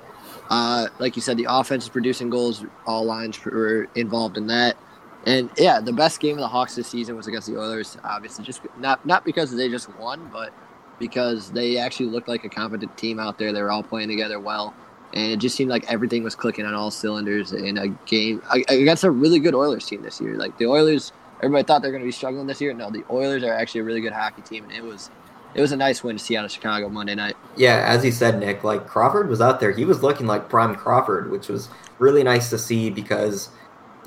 Uh, 0.50 0.88
like 1.00 1.16
you 1.16 1.22
said, 1.22 1.38
the 1.38 1.48
offense 1.50 1.84
is 1.84 1.90
producing 1.90 2.30
goals. 2.30 2.66
All 2.86 3.06
lines 3.06 3.44
were 3.44 3.88
involved 3.96 4.38
in 4.38 4.48
that. 4.48 4.78
And 5.26 5.50
yeah, 5.58 5.80
the 5.80 5.94
best 5.94 6.20
game 6.20 6.36
of 6.36 6.42
the 6.42 6.48
Hawks 6.48 6.76
this 6.76 6.88
season 6.88 7.16
was 7.16 7.28
against 7.28 7.48
the 7.48 7.58
Oilers. 7.60 7.98
Obviously, 8.04 8.46
just 8.46 8.62
not 8.78 9.06
not 9.06 9.26
because 9.26 9.56
they 9.56 9.70
just 9.70 9.94
won, 9.98 10.30
but 10.32 10.54
because 10.98 11.52
they 11.52 11.78
actually 11.78 12.08
looked 12.08 12.28
like 12.28 12.46
a 12.46 12.50
competent 12.50 12.98
team 12.98 13.20
out 13.20 13.38
there. 13.38 13.52
They 13.52 13.62
were 13.62 13.72
all 13.72 13.84
playing 13.84 14.10
together 14.10 14.40
well, 14.40 14.74
and 15.14 15.32
it 15.32 15.38
just 15.38 15.56
seemed 15.56 15.70
like 15.70 15.90
everything 15.92 16.24
was 16.24 16.36
clicking 16.36 16.66
on 16.66 16.74
all 16.74 16.92
cylinders 16.92 17.52
in 17.52 17.78
a 17.78 17.88
game 18.06 18.42
against 18.68 19.04
a 19.04 19.12
really 19.12 19.40
good 19.40 19.56
Oilers 19.56 19.86
team 19.86 20.02
this 20.02 20.22
year. 20.22 20.36
Like 20.36 20.58
the 20.58 20.68
Oilers, 20.68 21.12
everybody 21.38 21.64
thought 21.64 21.82
they're 21.82 21.92
going 21.92 22.04
to 22.04 22.08
be 22.08 22.12
struggling 22.12 22.48
this 22.48 22.62
year. 22.62 22.74
No, 22.74 22.92
the 22.92 23.04
Oilers 23.10 23.44
are 23.44 23.54
actually 23.54 23.82
a 23.82 23.84
really 23.86 24.02
good 24.02 24.14
hockey 24.14 24.42
team, 24.42 24.66
and 24.66 24.74
it 24.74 24.84
was 24.84 25.10
it 25.56 25.62
was 25.62 25.72
a 25.72 25.78
nice 25.78 26.04
win 26.04 26.18
to 26.18 26.24
see 26.24 26.38
out 26.38 26.46
of 26.46 26.52
Chicago 26.52 26.90
Monday 26.90 27.16
night. 27.16 27.36
Yeah, 27.56 27.84
as 27.88 28.06
you 28.06 28.12
said, 28.12 28.40
Nick, 28.40 28.64
like 28.64 28.88
Crawford 28.88 29.30
was 29.30 29.42
out 29.42 29.60
there. 29.60 29.72
He 29.72 29.86
was 29.86 30.04
looking 30.04 30.28
like 30.28 30.50
prime 30.50 30.76
Crawford, 30.76 31.32
which 31.32 31.48
was 31.48 31.70
really 31.98 32.24
nice 32.24 32.50
to 32.52 32.58
see 32.58 32.90
because, 32.90 33.50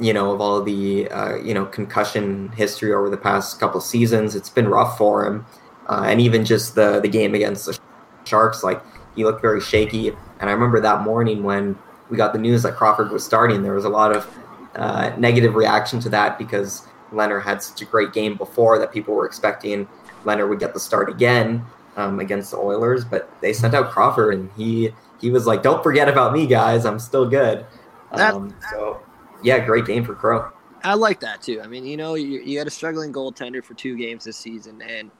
you 0.00 0.12
know, 0.12 0.30
of 0.30 0.40
all 0.40 0.62
the 0.62 1.08
uh, 1.10 1.36
you 1.36 1.52
know 1.52 1.66
concussion 1.66 2.50
history 2.50 2.92
over 2.92 3.10
the 3.10 3.16
past 3.16 3.58
couple 3.58 3.80
seasons. 3.80 4.36
It's 4.36 4.50
been 4.50 4.68
rough 4.68 4.96
for 4.96 5.26
him, 5.26 5.46
uh, 5.88 6.04
and 6.06 6.20
even 6.20 6.44
just 6.44 6.76
the 6.76 7.00
the 7.00 7.08
game 7.08 7.34
against 7.34 7.66
the 7.66 7.78
Sharks, 8.24 8.62
like 8.62 8.80
he 9.16 9.24
looked 9.24 9.42
very 9.42 9.60
shaky. 9.60 10.12
And 10.42 10.50
I 10.50 10.52
remember 10.52 10.80
that 10.80 11.02
morning 11.02 11.44
when 11.44 11.78
we 12.10 12.16
got 12.16 12.32
the 12.32 12.38
news 12.38 12.64
that 12.64 12.74
Crawford 12.74 13.12
was 13.12 13.24
starting, 13.24 13.62
there 13.62 13.74
was 13.74 13.84
a 13.84 13.88
lot 13.88 14.14
of 14.14 14.28
uh, 14.74 15.14
negative 15.16 15.54
reaction 15.54 16.00
to 16.00 16.08
that 16.08 16.36
because 16.36 16.86
Lehner 17.12 17.40
had 17.40 17.62
such 17.62 17.80
a 17.80 17.84
great 17.84 18.12
game 18.12 18.36
before 18.36 18.78
that 18.80 18.92
people 18.92 19.14
were 19.14 19.24
expecting 19.24 19.86
Lehner 20.24 20.48
would 20.48 20.58
get 20.58 20.74
the 20.74 20.80
start 20.80 21.08
again 21.08 21.64
um, 21.96 22.18
against 22.18 22.50
the 22.50 22.56
Oilers, 22.56 23.04
but 23.04 23.30
they 23.40 23.52
sent 23.52 23.72
out 23.72 23.90
Crawford, 23.90 24.34
and 24.34 24.50
he 24.56 24.90
he 25.20 25.30
was 25.30 25.46
like, 25.46 25.62
"Don't 25.62 25.82
forget 25.82 26.08
about 26.08 26.32
me, 26.32 26.46
guys. 26.46 26.86
I'm 26.86 26.98
still 26.98 27.28
good." 27.28 27.64
Um, 28.12 28.54
so, 28.70 29.00
yeah, 29.42 29.64
great 29.64 29.86
game 29.86 30.04
for 30.04 30.14
Crow. 30.14 30.50
I 30.82 30.94
like 30.94 31.20
that 31.20 31.42
too. 31.42 31.60
I 31.62 31.66
mean, 31.66 31.86
you 31.86 31.96
know, 31.96 32.14
you, 32.14 32.40
you 32.40 32.58
had 32.58 32.66
a 32.66 32.70
struggling 32.70 33.12
goaltender 33.12 33.62
for 33.62 33.74
two 33.74 33.96
games 33.96 34.24
this 34.24 34.36
season, 34.36 34.82
and 34.82 35.10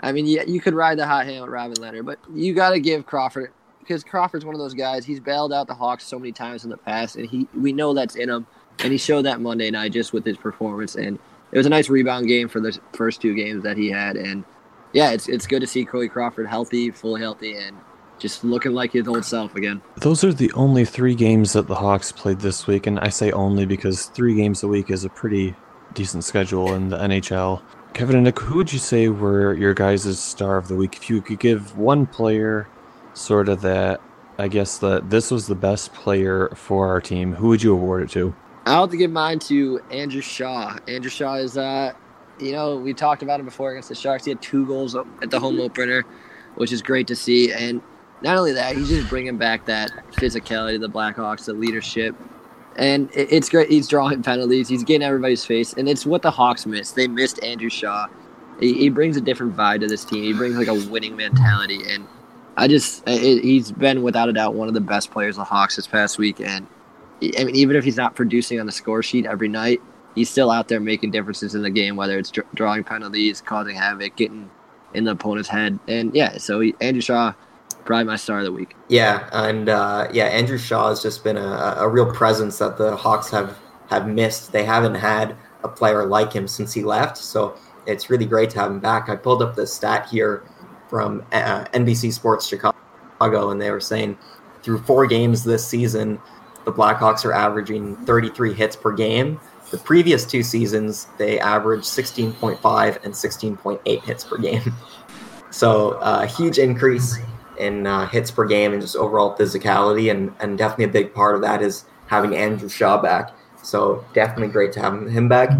I 0.00 0.12
mean, 0.12 0.26
you, 0.26 0.42
you 0.46 0.60
could 0.60 0.74
ride 0.74 0.98
the 0.98 1.06
hot 1.06 1.26
hand 1.26 1.42
with 1.42 1.50
Robin 1.50 1.76
Lehner, 1.76 2.04
but 2.04 2.18
you 2.32 2.54
got 2.54 2.70
to 2.70 2.80
give 2.80 3.06
Crawford 3.06 3.52
because 3.80 4.04
Crawford's 4.04 4.44
one 4.44 4.54
of 4.54 4.60
those 4.60 4.74
guys. 4.74 5.04
He's 5.04 5.20
bailed 5.20 5.52
out 5.52 5.66
the 5.66 5.74
Hawks 5.74 6.04
so 6.04 6.18
many 6.18 6.32
times 6.32 6.64
in 6.64 6.70
the 6.70 6.76
past, 6.76 7.16
and 7.16 7.26
he 7.26 7.48
we 7.54 7.72
know 7.72 7.92
that's 7.92 8.16
in 8.16 8.28
him, 8.28 8.46
and 8.78 8.92
he 8.92 8.98
showed 8.98 9.22
that 9.22 9.40
Monday 9.40 9.70
night 9.70 9.92
just 9.92 10.12
with 10.12 10.24
his 10.24 10.36
performance. 10.36 10.94
And 10.94 11.18
it 11.52 11.56
was 11.56 11.66
a 11.66 11.70
nice 11.70 11.88
rebound 11.88 12.28
game 12.28 12.48
for 12.48 12.60
the 12.60 12.78
first 12.92 13.20
two 13.20 13.34
games 13.34 13.62
that 13.64 13.76
he 13.76 13.90
had, 13.90 14.16
and 14.16 14.44
yeah, 14.92 15.10
it's 15.10 15.28
it's 15.28 15.46
good 15.46 15.60
to 15.60 15.66
see 15.66 15.84
Corey 15.84 16.08
Crawford 16.08 16.46
healthy, 16.46 16.90
fully 16.90 17.20
healthy, 17.20 17.56
and 17.56 17.76
just 18.18 18.44
looking 18.44 18.72
like 18.72 18.92
his 18.92 19.08
old 19.08 19.24
self 19.24 19.54
again. 19.54 19.80
Those 19.96 20.22
are 20.24 20.32
the 20.32 20.52
only 20.52 20.84
three 20.84 21.14
games 21.14 21.54
that 21.54 21.66
the 21.66 21.74
Hawks 21.74 22.12
played 22.12 22.40
this 22.40 22.66
week, 22.66 22.86
and 22.86 22.98
I 23.00 23.08
say 23.08 23.32
only 23.32 23.66
because 23.66 24.06
three 24.06 24.34
games 24.34 24.62
a 24.62 24.68
week 24.68 24.90
is 24.90 25.04
a 25.04 25.08
pretty 25.08 25.54
decent 25.94 26.24
schedule 26.24 26.74
in 26.74 26.90
the 26.90 26.98
NHL. 26.98 27.62
Kevin 27.94 28.16
and 28.16 28.24
Nick, 28.24 28.38
who 28.38 28.56
would 28.56 28.72
you 28.72 28.78
say 28.78 29.08
were 29.08 29.54
your 29.54 29.74
guys' 29.74 30.18
star 30.18 30.56
of 30.56 30.68
the 30.68 30.76
week? 30.76 30.96
If 30.96 31.10
you 31.10 31.20
could 31.20 31.40
give 31.40 31.76
one 31.76 32.06
player 32.06 32.68
sort 33.14 33.48
of 33.48 33.60
that, 33.62 34.00
I 34.38 34.48
guess 34.48 34.78
that 34.78 35.10
this 35.10 35.30
was 35.30 35.46
the 35.46 35.54
best 35.54 35.92
player 35.92 36.50
for 36.54 36.88
our 36.88 37.00
team, 37.00 37.34
who 37.34 37.48
would 37.48 37.62
you 37.62 37.72
award 37.72 38.02
it 38.02 38.10
to? 38.10 38.34
I'll 38.66 38.82
have 38.82 38.90
to 38.90 38.96
give 38.96 39.10
mine 39.10 39.38
to 39.40 39.80
Andrew 39.90 40.20
Shaw. 40.20 40.78
Andrew 40.86 41.10
Shaw 41.10 41.34
is, 41.34 41.56
uh, 41.56 41.92
you 42.38 42.52
know, 42.52 42.76
we 42.76 42.94
talked 42.94 43.22
about 43.22 43.40
him 43.40 43.46
before 43.46 43.72
against 43.72 43.88
the 43.88 43.94
Sharks. 43.94 44.24
He 44.24 44.30
had 44.30 44.40
two 44.42 44.66
goals 44.66 44.94
at 44.94 45.30
the 45.30 45.40
home 45.40 45.60
opener, 45.60 46.04
which 46.56 46.72
is 46.72 46.82
great 46.82 47.06
to 47.08 47.16
see. 47.16 47.52
And 47.52 47.82
not 48.22 48.36
only 48.36 48.52
that, 48.52 48.76
he's 48.76 48.88
just 48.88 49.08
bringing 49.08 49.38
back 49.38 49.66
that 49.66 49.90
physicality 50.12 50.76
of 50.76 50.82
the 50.82 50.88
Blackhawks, 50.88 51.46
the 51.46 51.52
leadership. 51.52 52.14
And 52.76 53.10
it's 53.12 53.48
great. 53.48 53.70
He's 53.70 53.88
drawing 53.88 54.22
penalties. 54.22 54.68
He's 54.68 54.84
getting 54.84 55.02
everybody's 55.02 55.44
face. 55.44 55.72
And 55.72 55.88
it's 55.88 56.06
what 56.06 56.22
the 56.22 56.30
Hawks 56.30 56.66
missed. 56.66 56.94
They 56.96 57.08
missed 57.08 57.42
Andrew 57.42 57.70
Shaw. 57.70 58.06
He, 58.60 58.74
he 58.74 58.88
brings 58.90 59.16
a 59.16 59.20
different 59.20 59.56
vibe 59.56 59.80
to 59.80 59.86
this 59.86 60.04
team. 60.04 60.22
He 60.22 60.32
brings 60.32 60.56
like 60.56 60.68
a 60.68 60.88
winning 60.90 61.16
mentality. 61.16 61.80
And 61.88 62.06
I 62.60 62.68
just, 62.68 63.02
it, 63.06 63.42
he's 63.42 63.72
been 63.72 64.02
without 64.02 64.28
a 64.28 64.34
doubt 64.34 64.54
one 64.54 64.68
of 64.68 64.74
the 64.74 64.82
best 64.82 65.10
players 65.10 65.36
of 65.36 65.40
the 65.40 65.44
Hawks 65.44 65.76
this 65.76 65.86
past 65.86 66.18
week. 66.18 66.40
And 66.40 66.66
I 67.38 67.44
mean, 67.44 67.56
even 67.56 67.74
if 67.74 67.84
he's 67.84 67.96
not 67.96 68.14
producing 68.14 68.60
on 68.60 68.66
the 68.66 68.72
score 68.72 69.02
sheet 69.02 69.24
every 69.24 69.48
night, 69.48 69.80
he's 70.14 70.28
still 70.28 70.50
out 70.50 70.68
there 70.68 70.78
making 70.78 71.10
differences 71.10 71.54
in 71.54 71.62
the 71.62 71.70
game, 71.70 71.96
whether 71.96 72.18
it's 72.18 72.30
dr- 72.30 72.46
drawing 72.54 72.84
penalties, 72.84 73.40
causing 73.40 73.76
havoc, 73.76 74.14
getting 74.14 74.50
in 74.92 75.04
the 75.04 75.12
opponent's 75.12 75.48
head. 75.48 75.78
And 75.88 76.14
yeah, 76.14 76.36
so 76.36 76.60
he, 76.60 76.74
Andrew 76.82 77.00
Shaw 77.00 77.32
probably 77.86 78.04
my 78.04 78.16
star 78.16 78.40
of 78.40 78.44
the 78.44 78.52
week. 78.52 78.76
Yeah, 78.88 79.28
and 79.32 79.70
uh, 79.70 80.08
yeah, 80.12 80.26
Andrew 80.26 80.58
Shaw 80.58 80.90
has 80.90 81.02
just 81.02 81.24
been 81.24 81.38
a, 81.38 81.76
a 81.78 81.88
real 81.88 82.12
presence 82.12 82.58
that 82.58 82.76
the 82.76 82.94
Hawks 82.94 83.30
have 83.30 83.58
have 83.88 84.06
missed. 84.06 84.52
They 84.52 84.64
haven't 84.64 84.96
had 84.96 85.34
a 85.64 85.68
player 85.68 86.04
like 86.04 86.32
him 86.34 86.46
since 86.46 86.74
he 86.74 86.82
left, 86.82 87.16
so 87.16 87.56
it's 87.86 88.10
really 88.10 88.26
great 88.26 88.50
to 88.50 88.60
have 88.60 88.70
him 88.70 88.80
back. 88.80 89.08
I 89.08 89.16
pulled 89.16 89.42
up 89.42 89.56
the 89.56 89.66
stat 89.66 90.08
here 90.10 90.44
from 90.90 91.24
uh, 91.32 91.64
NBC 91.72 92.12
Sports 92.12 92.46
Chicago, 92.46 93.50
and 93.50 93.62
they 93.62 93.70
were 93.70 93.80
saying 93.80 94.18
through 94.62 94.82
four 94.82 95.06
games 95.06 95.44
this 95.44 95.66
season, 95.66 96.20
the 96.64 96.72
Blackhawks 96.72 97.24
are 97.24 97.32
averaging 97.32 97.96
33 98.04 98.52
hits 98.52 98.76
per 98.76 98.92
game. 98.92 99.40
The 99.70 99.78
previous 99.78 100.26
two 100.26 100.42
seasons, 100.42 101.06
they 101.16 101.38
averaged 101.38 101.84
16.5 101.84 103.04
and 103.04 103.14
16.8 103.14 104.04
hits 104.04 104.24
per 104.24 104.36
game. 104.36 104.74
So 105.52 105.94
a 105.94 105.96
uh, 105.96 106.26
huge 106.26 106.58
increase 106.58 107.18
in 107.58 107.86
uh, 107.86 108.06
hits 108.06 108.30
per 108.30 108.46
game 108.46 108.72
and 108.72 108.80
just 108.80 108.94
overall 108.94 109.36
physicality. 109.36 110.10
And, 110.10 110.32
and 110.38 110.56
definitely 110.56 110.84
a 110.84 110.88
big 110.88 111.12
part 111.12 111.34
of 111.34 111.42
that 111.42 111.60
is 111.60 111.86
having 112.06 112.36
Andrew 112.36 112.68
Shaw 112.68 113.02
back. 113.02 113.32
So 113.62 114.04
definitely 114.14 114.52
great 114.52 114.72
to 114.74 114.80
have 114.80 115.08
him 115.08 115.28
back. 115.28 115.50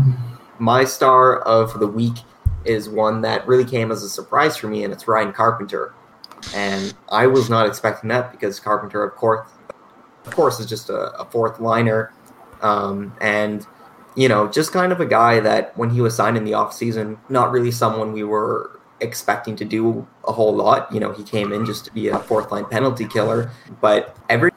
My 0.60 0.84
star 0.84 1.40
of 1.40 1.78
the 1.80 1.86
week 1.86 2.18
is 2.64 2.88
one 2.88 3.22
that 3.22 3.46
really 3.46 3.64
came 3.64 3.90
as 3.90 4.02
a 4.02 4.08
surprise 4.08 4.56
for 4.56 4.68
me, 4.68 4.84
and 4.84 4.92
it's 4.92 5.08
Ryan 5.08 5.32
Carpenter. 5.32 5.94
And 6.54 6.94
I 7.10 7.26
was 7.26 7.50
not 7.50 7.66
expecting 7.66 8.08
that 8.08 8.32
because 8.32 8.60
Carpenter, 8.60 9.02
of 9.02 9.14
course, 9.16 9.48
of 10.24 10.34
course, 10.34 10.60
is 10.60 10.66
just 10.66 10.88
a, 10.90 11.12
a 11.18 11.24
fourth 11.26 11.60
liner. 11.60 12.12
Um, 12.62 13.16
and 13.20 13.66
you 14.16 14.28
know, 14.28 14.48
just 14.48 14.72
kind 14.72 14.92
of 14.92 15.00
a 15.00 15.06
guy 15.06 15.40
that 15.40 15.76
when 15.76 15.90
he 15.90 16.00
was 16.00 16.14
signed 16.16 16.36
in 16.36 16.44
the 16.44 16.52
offseason, 16.52 17.18
not 17.28 17.52
really 17.52 17.70
someone 17.70 18.12
we 18.12 18.24
were 18.24 18.80
expecting 19.00 19.56
to 19.56 19.64
do 19.64 20.06
a 20.26 20.32
whole 20.32 20.54
lot. 20.54 20.92
You 20.92 21.00
know, 21.00 21.12
he 21.12 21.22
came 21.22 21.52
in 21.52 21.64
just 21.64 21.84
to 21.86 21.92
be 21.92 22.08
a 22.08 22.18
fourth 22.18 22.50
line 22.50 22.66
penalty 22.66 23.06
killer, 23.06 23.50
but 23.80 24.16
every 24.28 24.50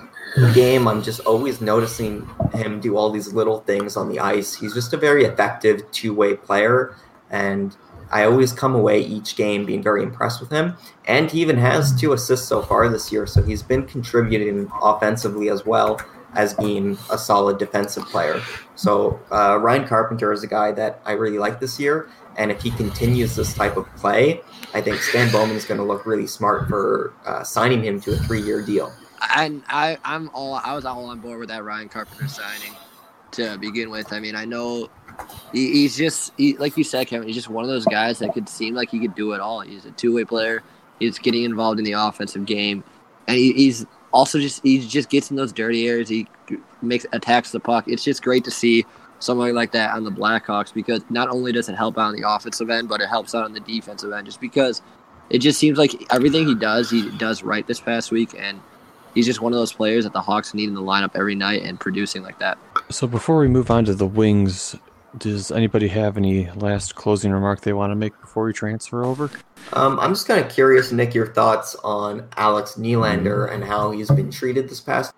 game 0.54 0.88
I'm 0.88 1.04
just 1.04 1.20
always 1.22 1.62
noticing 1.62 2.28
him 2.54 2.80
do 2.80 2.98
all 2.98 3.10
these 3.12 3.34
little 3.34 3.60
things 3.62 3.96
on 3.96 4.10
the 4.10 4.20
ice. 4.20 4.56
He's 4.56 4.74
just 4.74 4.94
a 4.94 4.98
very 4.98 5.26
effective 5.26 5.90
two-way 5.92 6.36
player 6.36 6.96
and 7.30 7.76
I 8.14 8.26
always 8.26 8.54
come 8.54 8.76
away 8.76 9.02
each 9.02 9.36
game 9.36 9.66
being 9.66 9.82
very 9.82 10.04
impressed 10.04 10.40
with 10.40 10.52
him. 10.52 10.78
And 11.06 11.32
he 11.32 11.42
even 11.42 11.58
has 11.58 12.00
two 12.00 12.14
assists 12.14 12.48
so 12.48 12.62
far 12.62 12.88
this 12.88 13.12
year, 13.12 13.26
so 13.26 13.42
he's 13.42 13.64
been 13.64 13.88
contributing 13.88 14.72
offensively 14.82 15.50
as 15.50 15.66
well 15.66 16.00
as 16.36 16.54
being 16.54 16.98
a 17.12 17.18
solid 17.18 17.58
defensive 17.58 18.04
player. 18.06 18.40
So 18.76 19.20
uh, 19.32 19.58
Ryan 19.60 19.88
Carpenter 19.88 20.32
is 20.32 20.44
a 20.44 20.48
guy 20.48 20.72
that 20.74 21.02
I 21.06 21.14
really 21.14 21.40
like 21.40 21.60
this 21.60 21.80
year, 21.80 22.08
and 22.38 22.52
if 22.52 22.62
he 22.62 22.70
continues 22.72 23.36
this 23.36 23.54
type 23.54 23.78
of 23.78 23.88
play, 23.96 24.42
I 24.76 24.82
think 24.82 24.98
Stan 24.98 25.32
Bowman 25.32 25.56
is 25.56 25.66
going 25.66 25.80
to 25.80 25.86
look 25.86 26.06
really 26.06 26.28
smart 26.28 26.68
for 26.68 27.14
uh, 27.26 27.44
signing 27.44 27.84
him 27.84 28.00
to 28.02 28.14
a 28.14 28.18
three-year 28.18 28.64
deal. 28.64 28.94
And 29.36 29.64
I, 29.68 29.98
I'm 30.04 30.30
all 30.34 30.56
I 30.56 30.76
was 30.76 30.86
all 30.86 31.06
on 31.06 31.20
board 31.20 31.40
with 31.40 31.50
that 31.50 31.64
Ryan 31.64 31.90
Carpenter 31.90 32.28
signing 32.28 32.74
to 33.32 33.58
begin 33.58 33.90
with. 33.90 34.14
I 34.14 34.20
mean, 34.20 34.36
I 34.36 34.46
know 34.46 34.90
he, 35.52 35.72
he's 35.74 35.98
just 35.98 36.34
he, 36.38 36.58
like 36.58 36.78
you 36.78 36.84
said, 36.84 37.08
Kevin. 37.08 37.28
He's 37.28 37.36
just 37.36 37.50
one 37.50 37.64
of 37.64 37.70
those 37.70 37.86
guys 37.86 38.20
that 38.20 38.34
could 38.34 38.50
seem 38.50 38.74
like 38.74 38.90
he 38.90 39.00
could 39.00 39.16
do 39.16 39.34
it 39.34 39.40
all. 39.40 39.62
He's 39.62 39.86
a 39.86 39.92
two-way 39.92 40.26
player. 40.26 40.64
He's 41.00 41.18
getting 41.20 41.44
involved 41.44 41.80
in 41.80 41.86
the 41.86 41.94
offensive 41.94 42.46
game, 42.46 42.84
and 43.28 43.38
he, 43.38 43.54
he's 43.54 43.86
also 44.12 44.40
just 44.40 44.62
he 44.64 44.86
just 44.86 45.10
gets 45.10 45.32
in 45.32 45.38
those 45.38 45.52
dirty 45.52 45.88
areas. 45.88 46.10
He 46.10 46.28
makes 46.82 47.06
attacks 47.14 47.52
the 47.52 47.60
puck. 47.60 47.88
It's 47.88 48.04
just 48.04 48.24
great 48.24 48.44
to 48.46 48.52
see 48.52 48.86
somebody 49.20 49.54
like 49.54 49.72
that 49.72 49.94
on 49.94 50.04
the 50.04 50.12
Blackhawks 50.12 50.74
because 50.74 51.04
not 51.10 51.30
only 51.30 51.52
does 51.52 51.70
it 51.70 51.76
help 51.76 51.98
out 51.98 52.08
on 52.08 52.16
the 52.16 52.30
offensive 52.30 52.70
end, 52.70 52.90
but 52.90 53.02
it 53.02 53.08
helps 53.08 53.34
out 53.34 53.44
on 53.44 53.54
the 53.54 53.60
defensive 53.62 54.12
end 54.12 54.26
just 54.26 54.42
because 54.42 54.82
it 55.30 55.40
just 55.40 55.60
seems 55.60 55.78
like 55.78 56.06
everything 56.12 56.48
he 56.48 56.56
does, 56.56 56.90
he 56.90 57.10
does 57.18 57.44
right 57.44 57.66
this 57.66 57.80
past 57.80 58.12
week. 58.12 58.36
And 58.38 58.60
he's 59.16 59.26
just 59.26 59.42
one 59.42 59.54
of 59.54 59.60
those 59.60 59.74
players 59.74 60.04
that 60.04 60.14
the 60.14 60.22
Hawks 60.22 60.54
need 60.54 60.68
in 60.68 60.76
the 60.76 60.82
lineup 60.82 61.12
every 61.16 61.36
night 61.36 61.64
and 61.64 61.80
producing 61.80 62.22
like 62.22 62.38
that. 62.40 62.58
So 62.90 63.08
before 63.08 63.38
we 63.38 63.48
move 63.48 63.72
on 63.72 63.86
to 63.86 63.96
the 63.96 64.06
Wings, 64.06 64.76
does 65.18 65.52
anybody 65.52 65.88
have 65.88 66.18
any 66.18 66.50
last 66.52 66.96
closing 66.96 67.32
remark 67.32 67.62
they 67.62 67.74
want 67.74 67.92
to 67.92 67.96
make 67.96 68.20
before 68.20 68.46
we 68.46 68.54
transfer 68.54 69.04
over? 69.04 69.30
Um, 69.74 70.00
I'm 70.00 70.12
just 70.12 70.28
kind 70.28 70.44
of 70.44 70.52
curious, 70.52 70.92
Nick, 70.92 71.14
your 71.14 71.28
thoughts 71.28 71.76
on 71.84 72.28
Alex 72.38 72.74
Nylander 72.74 73.52
and 73.52 73.64
how 73.64 73.92
he's 73.92 74.10
been 74.10 74.32
treated 74.32 74.70
this 74.70 74.82
past 74.82 75.14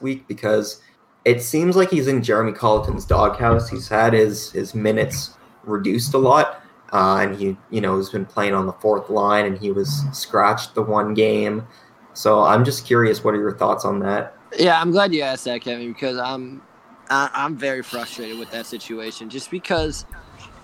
week 0.00 0.26
because 0.28 0.80
it 1.24 1.42
seems 1.42 1.76
like 1.76 1.90
he's 1.90 2.06
in 2.06 2.22
Jeremy 2.22 2.52
Colliton's 2.52 3.04
doghouse. 3.04 3.68
He's 3.68 3.88
had 3.88 4.12
his 4.12 4.52
his 4.52 4.74
minutes 4.74 5.34
reduced 5.64 6.14
a 6.14 6.18
lot, 6.18 6.62
uh, 6.92 7.18
and 7.20 7.36
he 7.36 7.56
you 7.70 7.80
know 7.80 7.96
has 7.96 8.10
been 8.10 8.24
playing 8.24 8.54
on 8.54 8.66
the 8.66 8.72
fourth 8.74 9.10
line, 9.10 9.46
and 9.46 9.58
he 9.58 9.70
was 9.70 10.04
scratched 10.12 10.74
the 10.74 10.82
one 10.82 11.14
game. 11.14 11.66
So 12.12 12.42
I'm 12.42 12.64
just 12.64 12.86
curious, 12.86 13.22
what 13.22 13.34
are 13.34 13.40
your 13.40 13.56
thoughts 13.56 13.84
on 13.84 14.00
that? 14.00 14.36
Yeah, 14.58 14.80
I'm 14.80 14.90
glad 14.90 15.14
you 15.14 15.22
asked 15.22 15.44
that, 15.44 15.60
Kevin, 15.60 15.92
because 15.92 16.18
I'm 16.18 16.60
I'm 17.10 17.56
very 17.56 17.82
frustrated 17.82 18.38
with 18.38 18.50
that 18.52 18.66
situation. 18.66 19.30
Just 19.30 19.50
because 19.50 20.06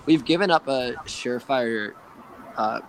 we've 0.07 0.25
given 0.25 0.51
up 0.51 0.69
a 0.69 0.95
surefire 1.05 1.93
uh, 2.57 2.81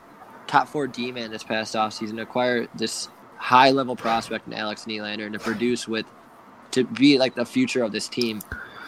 top 0.46 0.68
four 0.68 0.88
D 0.88 1.12
man 1.12 1.32
this 1.32 1.44
past 1.44 1.76
offseason 1.76 2.16
to 2.18 2.22
acquire 2.22 2.68
this 2.76 3.10
high 3.38 3.72
level 3.72 3.96
prospect 3.96 4.48
in 4.48 4.54
Alex 4.54 4.86
Nylander 4.86 5.26
and 5.26 5.34
to 5.34 5.40
produce 5.40 5.88
with 5.88 6.06
to 6.72 6.84
be 6.84 7.18
like 7.18 7.36
the 7.36 7.46
future 7.46 7.84
of 7.84 7.92
this 7.92 8.08
team. 8.08 8.42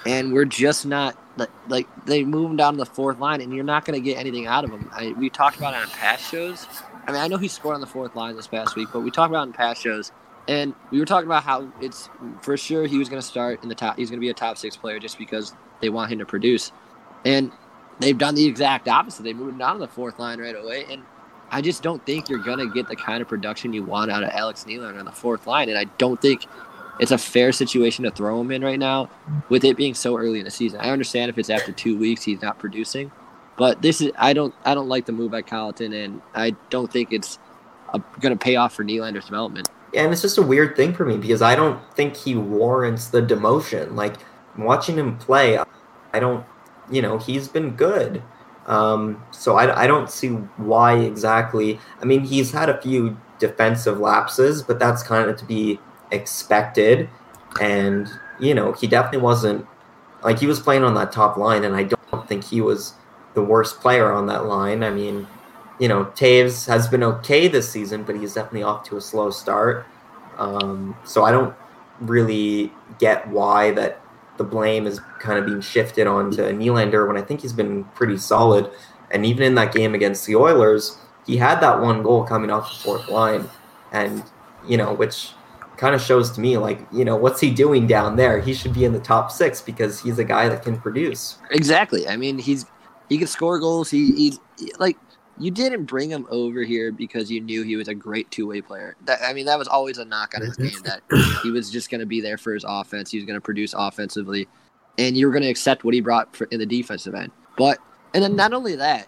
And 0.05 0.31
we're 0.31 0.45
just 0.45 0.85
not 0.85 1.17
like, 1.35 1.49
like 1.67 2.05
they 2.05 2.23
move 2.23 2.51
him 2.51 2.57
down 2.57 2.73
to 2.73 2.77
the 2.77 2.85
fourth 2.85 3.19
line, 3.19 3.41
and 3.41 3.53
you're 3.53 3.65
not 3.65 3.83
going 3.83 3.99
to 3.99 4.03
get 4.03 4.17
anything 4.17 4.47
out 4.47 4.63
of 4.63 4.71
him. 4.71 4.89
I, 4.93 5.13
we 5.17 5.29
talked 5.29 5.57
about 5.57 5.73
it 5.73 5.81
on 5.81 5.89
past 5.89 6.29
shows. 6.31 6.65
I 7.05 7.11
mean, 7.11 7.21
I 7.21 7.27
know 7.27 7.37
he 7.37 7.47
scored 7.47 7.75
on 7.75 7.81
the 7.81 7.87
fourth 7.87 8.15
line 8.15 8.35
this 8.35 8.47
past 8.47 8.75
week, 8.75 8.89
but 8.93 9.01
we 9.01 9.11
talked 9.11 9.31
about 9.31 9.47
in 9.47 9.53
past 9.53 9.81
shows, 9.81 10.11
and 10.49 10.73
we 10.89 10.99
were 10.99 11.05
talking 11.05 11.27
about 11.27 11.43
how 11.43 11.71
it's 11.79 12.09
for 12.41 12.57
sure 12.57 12.87
he 12.87 12.97
was 12.97 13.07
going 13.07 13.21
to 13.21 13.27
start 13.27 13.61
in 13.61 13.69
the 13.69 13.75
top. 13.75 13.97
He's 13.97 14.09
going 14.09 14.19
to 14.19 14.25
be 14.25 14.29
a 14.29 14.33
top 14.33 14.57
six 14.57 14.75
player 14.75 14.97
just 14.97 15.19
because 15.19 15.53
they 15.79 15.89
want 15.89 16.11
him 16.11 16.17
to 16.19 16.25
produce, 16.25 16.71
and 17.23 17.51
they've 17.99 18.17
done 18.17 18.33
the 18.33 18.45
exact 18.45 18.87
opposite. 18.87 19.21
They 19.21 19.33
moved 19.33 19.51
him 19.51 19.57
down 19.59 19.75
to 19.75 19.79
the 19.79 19.87
fourth 19.87 20.17
line 20.17 20.39
right 20.39 20.55
away, 20.55 20.85
and 20.89 21.03
I 21.51 21.61
just 21.61 21.83
don't 21.83 22.03
think 22.03 22.29
you're 22.29 22.43
gonna 22.43 22.65
get 22.65 22.87
the 22.87 22.95
kind 22.95 23.21
of 23.21 23.27
production 23.27 23.73
you 23.73 23.83
want 23.83 24.09
out 24.09 24.23
of 24.23 24.29
Alex 24.31 24.65
Nylander 24.67 24.97
on 24.97 25.05
the 25.05 25.11
fourth 25.11 25.45
line, 25.45 25.69
and 25.69 25.77
I 25.77 25.83
don't 25.99 26.19
think 26.19 26.47
it's 26.99 27.11
a 27.11 27.17
fair 27.17 27.51
situation 27.51 28.03
to 28.05 28.11
throw 28.11 28.41
him 28.41 28.49
in 28.51 28.63
right 28.63 28.79
now 28.79 29.07
with 29.49 29.63
it 29.63 29.77
being 29.77 29.93
so 29.93 30.17
early 30.17 30.39
in 30.39 30.45
the 30.45 30.51
season. 30.51 30.79
I 30.81 30.89
understand 30.89 31.29
if 31.29 31.37
it's 31.37 31.51
after 31.51 31.71
two 31.71 31.95
weeks 31.95 32.23
he's 32.23 32.41
not 32.41 32.57
producing, 32.57 33.11
but 33.55 33.83
this 33.83 34.01
is 34.01 34.11
I 34.17 34.33
don't 34.33 34.55
I 34.65 34.73
don't 34.73 34.89
like 34.89 35.05
the 35.05 35.11
move 35.11 35.29
by 35.29 35.43
Colliton, 35.43 35.93
and 35.93 36.23
I 36.33 36.55
don't 36.71 36.91
think 36.91 37.13
it's 37.13 37.37
uh, 37.93 37.99
going 38.19 38.35
to 38.35 38.43
pay 38.43 38.55
off 38.55 38.73
for 38.73 38.83
Nylander's 38.83 39.25
development. 39.25 39.69
And 39.93 40.11
it's 40.11 40.21
just 40.21 40.37
a 40.37 40.41
weird 40.41 40.75
thing 40.75 40.93
for 40.93 41.05
me 41.05 41.17
because 41.17 41.41
I 41.41 41.55
don't 41.55 41.79
think 41.95 42.15
he 42.15 42.35
warrants 42.35 43.07
the 43.07 43.21
demotion. 43.21 43.95
Like 43.95 44.15
watching 44.57 44.97
him 44.97 45.17
play, 45.17 45.57
I 46.13 46.19
don't, 46.19 46.45
you 46.91 47.01
know, 47.01 47.17
he's 47.17 47.47
been 47.47 47.71
good. 47.71 48.21
Um, 48.67 49.23
so 49.31 49.55
I, 49.55 49.83
I 49.83 49.87
don't 49.87 50.11
see 50.11 50.29
why 50.57 50.97
exactly. 50.97 51.79
I 52.01 52.05
mean, 52.05 52.21
he's 52.21 52.51
had 52.51 52.69
a 52.69 52.79
few 52.79 53.17
defensive 53.39 53.99
lapses, 53.99 54.61
but 54.61 54.77
that's 54.77 55.01
kind 55.01 55.29
of 55.29 55.37
to 55.37 55.45
be 55.45 55.79
expected. 56.11 57.09
And, 57.59 58.07
you 58.39 58.53
know, 58.53 58.73
he 58.73 58.85
definitely 58.85 59.21
wasn't 59.21 59.65
like 60.23 60.39
he 60.39 60.45
was 60.45 60.59
playing 60.59 60.83
on 60.83 60.93
that 60.95 61.11
top 61.11 61.37
line, 61.37 61.63
and 61.63 61.75
I 61.75 61.83
don't 61.83 62.27
think 62.27 62.43
he 62.43 62.61
was 62.61 62.93
the 63.33 63.41
worst 63.41 63.79
player 63.79 64.11
on 64.11 64.27
that 64.27 64.45
line. 64.45 64.83
I 64.83 64.89
mean, 64.89 65.27
you 65.79 65.87
know, 65.87 66.05
Toews 66.05 66.67
has 66.67 66.87
been 66.87 67.03
okay 67.03 67.47
this 67.47 67.69
season, 67.69 68.03
but 68.03 68.15
he's 68.15 68.33
definitely 68.33 68.63
off 68.63 68.83
to 68.89 68.97
a 68.97 69.01
slow 69.01 69.31
start. 69.31 69.85
Um, 70.37 70.95
so 71.05 71.23
I 71.23 71.31
don't 71.31 71.55
really 72.01 72.71
get 72.99 73.27
why 73.27 73.71
that 73.71 74.01
the 74.37 74.43
blame 74.43 74.87
is 74.87 74.99
kind 75.19 75.37
of 75.39 75.45
being 75.45 75.61
shifted 75.61 76.07
onto 76.07 76.41
Nylander 76.41 77.07
when 77.07 77.17
I 77.17 77.21
think 77.21 77.41
he's 77.41 77.53
been 77.53 77.83
pretty 77.95 78.17
solid. 78.17 78.69
And 79.11 79.25
even 79.25 79.43
in 79.43 79.55
that 79.55 79.73
game 79.73 79.95
against 79.95 80.25
the 80.25 80.35
Oilers, 80.35 80.97
he 81.25 81.37
had 81.37 81.59
that 81.61 81.79
one 81.79 82.03
goal 82.03 82.23
coming 82.23 82.49
off 82.49 82.69
the 82.69 82.83
fourth 82.83 83.07
line, 83.09 83.49
and 83.91 84.23
you 84.67 84.77
know, 84.77 84.93
which 84.93 85.31
kind 85.77 85.95
of 85.95 86.01
shows 86.01 86.29
to 86.31 86.41
me 86.41 86.57
like 86.57 86.85
you 86.91 87.05
know 87.05 87.15
what's 87.15 87.39
he 87.39 87.51
doing 87.51 87.87
down 87.87 88.15
there? 88.15 88.39
He 88.39 88.53
should 88.53 88.73
be 88.73 88.85
in 88.85 88.93
the 88.93 88.99
top 88.99 89.31
six 89.31 89.61
because 89.61 90.01
he's 90.01 90.19
a 90.19 90.23
guy 90.23 90.49
that 90.49 90.63
can 90.63 90.79
produce. 90.79 91.37
Exactly. 91.51 92.07
I 92.07 92.17
mean 92.17 92.37
he's 92.37 92.65
he 93.09 93.17
can 93.17 93.27
score 93.27 93.59
goals. 93.59 93.89
He, 93.89 94.11
he 94.57 94.71
like 94.77 94.97
you 95.39 95.51
didn't 95.51 95.85
bring 95.85 96.09
him 96.09 96.27
over 96.29 96.63
here 96.63 96.91
because 96.91 97.31
you 97.31 97.39
knew 97.39 97.63
he 97.63 97.75
was 97.75 97.87
a 97.87 97.95
great 97.95 98.29
two 98.29 98.47
way 98.47 98.61
player. 98.61 98.95
That, 99.05 99.19
I 99.23 99.33
mean, 99.33 99.45
that 99.45 99.57
was 99.57 99.67
always 99.67 99.97
a 99.97 100.05
knock 100.05 100.33
on 100.35 100.41
his 100.41 100.57
game 100.57 100.81
that 100.83 101.01
he 101.41 101.49
was 101.49 101.69
just 101.69 101.89
going 101.89 102.01
to 102.01 102.05
be 102.05 102.21
there 102.21 102.37
for 102.37 102.53
his 102.53 102.65
offense. 102.67 103.09
He 103.09 103.17
was 103.17 103.25
going 103.25 103.37
to 103.37 103.41
produce 103.41 103.73
offensively, 103.75 104.47
and 104.97 105.17
you 105.17 105.25
were 105.25 105.31
going 105.31 105.43
to 105.43 105.49
accept 105.49 105.83
what 105.83 105.93
he 105.93 106.01
brought 106.01 106.35
for, 106.35 106.45
in 106.45 106.59
the 106.59 106.65
defensive 106.65 107.15
end. 107.15 107.31
But 107.57 107.79
and 108.13 108.23
then 108.23 108.35
not 108.35 108.53
only 108.53 108.75
that, 108.75 109.07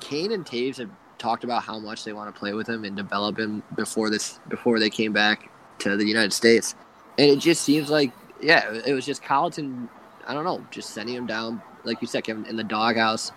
Kane 0.00 0.32
and 0.32 0.46
Toews 0.46 0.78
have 0.78 0.90
talked 1.18 1.44
about 1.44 1.62
how 1.62 1.78
much 1.78 2.04
they 2.04 2.12
want 2.12 2.32
to 2.32 2.38
play 2.38 2.52
with 2.52 2.68
him 2.68 2.84
and 2.84 2.96
develop 2.96 3.38
him 3.38 3.62
before 3.74 4.10
this 4.10 4.38
before 4.48 4.78
they 4.78 4.90
came 4.90 5.12
back 5.12 5.50
to 5.80 5.96
the 5.96 6.06
United 6.06 6.32
States, 6.32 6.74
and 7.18 7.28
it 7.28 7.40
just 7.40 7.62
seems 7.62 7.90
like 7.90 8.12
yeah, 8.40 8.80
it 8.86 8.94
was 8.94 9.04
just 9.04 9.22
Colliton. 9.22 9.88
I 10.26 10.32
don't 10.32 10.44
know, 10.44 10.64
just 10.70 10.90
sending 10.90 11.14
him 11.14 11.26
down 11.26 11.60
like 11.84 12.00
you 12.00 12.08
said, 12.08 12.24
Kevin, 12.24 12.46
in 12.46 12.56
the 12.56 12.64
doghouse 12.64 13.32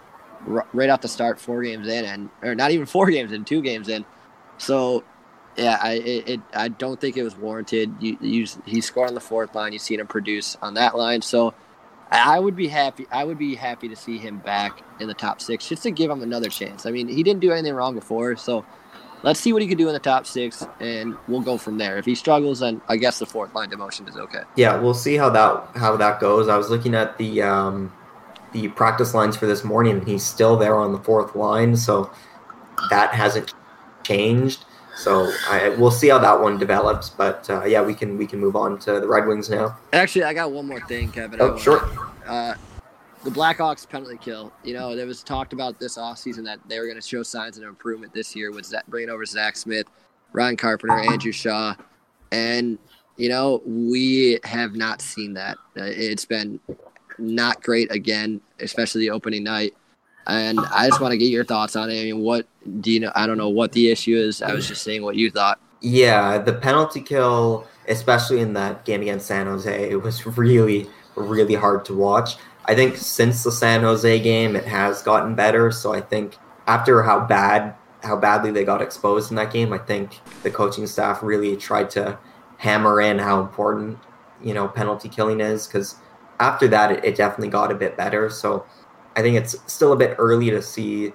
right 0.46 0.89
off 0.89 1.01
the 1.01 1.08
start, 1.08 1.39
four 1.39 1.63
games 1.63 1.88
in, 1.88 2.06
and 2.06 2.29
or 2.41 2.56
not 2.56 2.72
even 2.72 2.86
four 2.86 3.06
games 3.12 3.32
in, 3.32 3.46
two 3.46 3.62
games 3.62 3.89
in. 3.89 4.06
So, 4.58 5.03
yeah, 5.56 5.77
I 5.82 5.94
it, 5.94 6.29
it 6.29 6.41
I 6.53 6.67
don't 6.67 7.00
think 7.00 7.17
it 7.17 7.24
was 7.24 7.36
warranted. 7.36 7.96
You, 8.00 8.17
you 8.22 8.48
he 8.65 8.82
scored 8.82 9.10
on 9.10 9.15
the 9.15 9.22
fourth 9.22 9.56
line. 9.56 9.74
You've 9.74 9.82
seen 9.82 10.00
him 10.00 10.08
produce 10.08 10.58
on 10.62 10.75
that 10.75 10.96
line, 10.96 11.22
so 11.22 11.53
I 12.12 12.39
would 12.39 12.56
be 12.56 12.67
happy. 12.67 13.08
I 13.12 13.24
would 13.24 13.38
be 13.38 13.56
happy 13.56 13.89
to 13.89 13.96
see 13.96 14.17
him 14.17 14.38
back 14.38 14.82
in 15.00 15.08
the 15.08 15.13
top 15.13 15.41
six, 15.41 15.67
just 15.67 15.84
to 15.84 15.91
give 15.91 16.10
him 16.10 16.22
another 16.22 16.50
chance. 16.50 16.86
I 16.86 16.91
mean, 16.91 17.08
he 17.08 17.24
didn't 17.24 17.41
do 17.41 17.51
anything 17.51 17.74
wrong 17.74 17.96
before, 17.96 18.36
so 18.38 18.65
let's 19.24 19.39
see 19.39 19.53
what 19.53 19.62
he 19.62 19.67
can 19.67 19.77
do 19.77 19.88
in 19.88 19.93
the 19.93 20.00
top 20.00 20.26
six, 20.26 20.65
and 20.80 21.15
we'll 21.28 21.41
go 21.41 21.58
from 21.58 21.78
there. 21.78 21.97
If 21.97 22.06
he 22.06 22.15
struggles, 22.15 22.60
then 22.60 22.82
I 22.88 22.97
guess 22.97 23.19
the 23.19 23.26
fourth 23.26 23.54
line 23.54 23.69
demotion 23.69 24.08
is 24.08 24.15
okay. 24.15 24.41
Yeah, 24.56 24.80
we'll 24.80 24.93
see 24.93 25.17
how 25.17 25.30
that 25.32 25.69
how 25.76 25.97
that 25.97 26.19
goes. 26.19 26.47
I 26.47 26.58
was 26.58 26.69
looking 26.69 26.95
at 26.95 27.17
the 27.17 27.41
um, 27.41 27.91
the 28.53 28.69
practice 28.69 29.13
lines 29.13 29.36
for 29.36 29.45
this 29.45 29.63
morning, 29.63 29.97
and 29.97 30.07
he's 30.07 30.23
still 30.23 30.57
there 30.57 30.75
on 30.75 30.91
the 30.91 30.99
fourth 30.99 31.36
line. 31.36 31.75
So 31.75 32.10
that 32.89 33.13
hasn't 33.13 33.53
changed. 34.03 34.65
So 34.95 35.31
I, 35.47 35.69
we'll 35.77 35.91
see 35.91 36.10
how 36.10 36.17
that 36.19 36.41
one 36.41 36.57
develops. 36.57 37.10
But 37.10 37.49
uh, 37.49 37.65
yeah, 37.65 37.81
we 37.83 37.93
can 37.93 38.17
we 38.17 38.25
can 38.25 38.39
move 38.39 38.55
on 38.55 38.79
to 38.79 38.99
the 38.99 39.07
Red 39.07 39.27
Wings 39.27 39.49
now. 39.49 39.77
Actually, 39.93 40.23
I 40.23 40.33
got 40.33 40.51
one 40.51 40.65
more 40.65 40.81
thing, 40.81 41.12
Kevin. 41.12 41.39
Oh, 41.41 41.57
sure. 41.57 41.88
Uh, 42.25 42.55
the 43.23 43.29
Blackhawks 43.29 43.88
penalty 43.88 44.17
kill. 44.17 44.51
You 44.63 44.73
know, 44.73 44.95
there 44.95 45.05
was 45.05 45.21
talked 45.21 45.53
about 45.53 45.79
this 45.79 45.97
offseason 45.97 46.43
that 46.45 46.60
they 46.67 46.79
were 46.79 46.86
going 46.86 46.99
to 46.99 47.07
show 47.07 47.23
signs 47.23 47.57
of 47.57 47.63
improvement 47.63 48.13
this 48.13 48.36
year 48.36 48.51
with 48.51 48.65
Zach, 48.65 48.86
bringing 48.88 49.10
over 49.10 49.25
Zach 49.25 49.55
Smith, 49.55 49.86
Ryan 50.33 50.57
Carpenter, 50.57 50.97
Andrew 50.97 51.31
Shaw, 51.31 51.75
and 52.31 52.79
you 53.17 53.29
know 53.29 53.62
we 53.65 54.39
have 54.43 54.75
not 54.75 55.01
seen 55.01 55.33
that. 55.33 55.57
Uh, 55.77 55.83
it's 55.83 56.25
been 56.25 56.60
not 57.17 57.62
great 57.63 57.91
again, 57.91 58.41
especially 58.60 59.01
the 59.01 59.12
opening 59.12 59.43
night. 59.43 59.73
And 60.25 60.60
I 60.60 60.88
just 60.89 60.99
want 60.99 61.13
to 61.13 61.17
get 61.17 61.30
your 61.30 61.45
thoughts 61.45 61.75
on 61.75 61.89
it. 61.89 61.99
I 61.99 62.03
mean, 62.03 62.19
what 62.19 62.45
do 62.82 62.91
you 62.91 62.99
know? 62.99 63.12
I 63.15 63.27
don't 63.27 63.38
know 63.38 63.49
what 63.49 63.71
the 63.71 63.89
issue 63.89 64.17
is. 64.17 64.41
I 64.41 64.53
was 64.53 64.67
just 64.67 64.84
saying 64.84 65.01
what 65.03 65.15
you 65.15 65.32
thought. 65.32 65.60
Yeah, 65.82 66.38
the 66.38 66.53
penalty 66.53 67.01
kill, 67.01 67.65
especially 67.88 68.41
in 68.41 68.53
that 68.53 68.84
game 68.84 69.01
against 69.01 69.27
San 69.27 69.45
Jose, 69.45 69.89
it 69.89 70.01
was 70.01 70.25
really, 70.38 70.88
really 71.15 71.56
hard 71.56 71.86
to 71.86 71.95
watch. 71.95 72.36
I 72.65 72.75
think 72.75 72.97
since 72.97 73.43
the 73.43 73.51
San 73.51 73.82
Jose 73.82 74.19
game, 74.19 74.58
it 74.58 74.65
has 74.65 75.01
gotten 75.01 75.34
better. 75.34 75.71
So 75.71 75.93
I 75.93 76.01
think 76.01 76.36
after 76.67 77.03
how 77.03 77.21
bad, 77.21 77.75
how 78.03 78.17
badly 78.17 78.51
they 78.51 78.65
got 78.65 78.82
exposed 78.82 79.32
in 79.32 79.38
that 79.38 79.53
game, 79.53 79.71
I 79.71 79.77
think 79.77 80.19
the 80.43 80.51
coaching 80.51 80.86
staff 80.88 81.23
really 81.23 81.56
tried 81.56 81.89
to 81.91 82.19
hammer 82.58 82.99
in 82.99 83.19
how 83.19 83.39
important 83.39 83.99
you 84.43 84.53
know 84.53 84.67
penalty 84.67 85.10
killing 85.10 85.39
is 85.39 85.67
because 85.67 85.95
after 86.39 86.67
that, 86.67 86.91
it, 86.91 87.06
it 87.06 87.15
definitely 87.15 87.50
got 87.50 87.71
a 87.71 87.76
bit 87.76 87.97
better. 87.97 88.30
So 88.30 88.65
I 89.15 89.21
think 89.21 89.36
it's 89.38 89.56
still 89.71 89.93
a 89.93 89.97
bit 89.97 90.15
early 90.19 90.50
to 90.52 90.62
see 90.62 91.13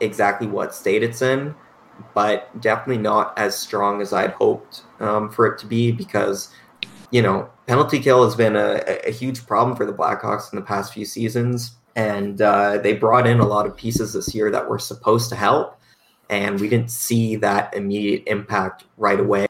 exactly 0.00 0.46
what 0.46 0.74
state 0.74 1.02
it's 1.02 1.22
in, 1.22 1.54
but 2.14 2.58
definitely 2.60 3.02
not 3.02 3.36
as 3.38 3.58
strong 3.58 4.00
as 4.00 4.12
I'd 4.12 4.30
hoped 4.30 4.82
um, 5.00 5.30
for 5.30 5.46
it 5.46 5.58
to 5.58 5.66
be 5.66 5.92
because, 5.92 6.54
you 7.10 7.22
know, 7.22 7.50
penalty 7.66 8.00
kill 8.00 8.24
has 8.24 8.34
been 8.34 8.56
a, 8.56 8.82
a, 9.06 9.10
huge 9.10 9.46
problem 9.46 9.76
for 9.76 9.84
the 9.84 9.92
Blackhawks 9.92 10.52
in 10.52 10.58
the 10.58 10.64
past 10.64 10.92
few 10.92 11.04
seasons. 11.04 11.72
And 11.96 12.40
uh, 12.40 12.78
they 12.78 12.92
brought 12.94 13.26
in 13.26 13.40
a 13.40 13.46
lot 13.46 13.66
of 13.66 13.76
pieces 13.76 14.12
this 14.12 14.34
year 14.34 14.50
that 14.50 14.68
were 14.68 14.78
supposed 14.78 15.28
to 15.30 15.36
help. 15.36 15.78
And 16.30 16.60
we 16.60 16.68
didn't 16.68 16.90
see 16.90 17.36
that 17.36 17.74
immediate 17.74 18.22
impact 18.26 18.84
right 18.96 19.18
away. 19.18 19.46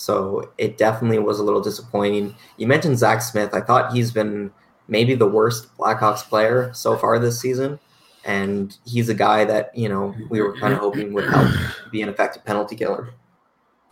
So 0.00 0.50
it 0.56 0.78
definitely 0.78 1.18
was 1.18 1.40
a 1.40 1.42
little 1.42 1.60
disappointing. 1.60 2.34
You 2.56 2.66
mentioned 2.66 2.98
Zach 2.98 3.20
Smith. 3.20 3.52
I 3.52 3.60
thought 3.60 3.92
he's 3.92 4.10
been 4.10 4.50
maybe 4.88 5.14
the 5.14 5.28
worst 5.28 5.76
Blackhawks 5.76 6.26
player 6.26 6.72
so 6.72 6.96
far 6.96 7.18
this 7.18 7.38
season. 7.38 7.78
And 8.24 8.74
he's 8.86 9.10
a 9.10 9.14
guy 9.14 9.44
that, 9.44 9.76
you 9.76 9.90
know, 9.90 10.14
we 10.30 10.40
were 10.40 10.56
kind 10.56 10.72
of 10.72 10.80
hoping 10.80 11.12
would 11.12 11.28
help 11.28 11.50
be 11.92 12.00
an 12.00 12.08
effective 12.08 12.46
penalty 12.46 12.76
killer. 12.76 13.10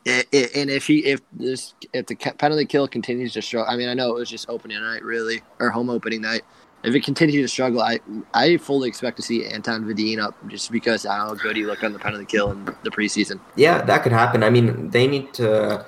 and 0.07 0.71
if 0.71 0.87
he 0.87 1.05
if 1.05 1.21
this 1.35 1.75
if 1.93 2.07
the 2.07 2.17
penalty 2.17 2.65
kill 2.65 2.89
continues 2.89 3.35
to 3.35 3.43
struggle, 3.43 3.71
I 3.71 3.77
mean, 3.77 3.91
I 3.91 3.95
know 3.95 4.09
it 4.09 4.19
was 4.19 4.31
just 4.31 4.49
opening 4.49 4.81
night, 4.81 5.03
really, 5.03 5.43
or 5.61 5.69
home 5.69 5.91
opening 5.91 6.23
night. 6.23 6.43
If 6.85 6.95
it 6.95 7.03
continues 7.03 7.45
to 7.45 7.49
struggle, 7.53 7.83
I 7.83 7.99
I 8.35 8.57
fully 8.57 8.89
expect 8.89 9.17
to 9.17 9.23
see 9.23 9.45
Anton 9.45 9.85
Wedin 9.85 10.21
up 10.21 10.35
just 10.49 10.71
because 10.71 11.05
how 11.05 11.35
good 11.35 11.57
he 11.57 11.65
looked 11.65 11.83
on 11.83 11.93
the 11.93 11.99
penalty 11.99 12.25
kill 12.25 12.53
in 12.53 12.65
the 12.65 12.91
preseason. 12.91 13.41
Yeah, 13.57 13.83
that 13.83 14.03
could 14.03 14.13
happen. 14.13 14.43
I 14.45 14.51
mean, 14.51 14.91
they 14.91 15.07
need 15.07 15.35
to 15.35 15.85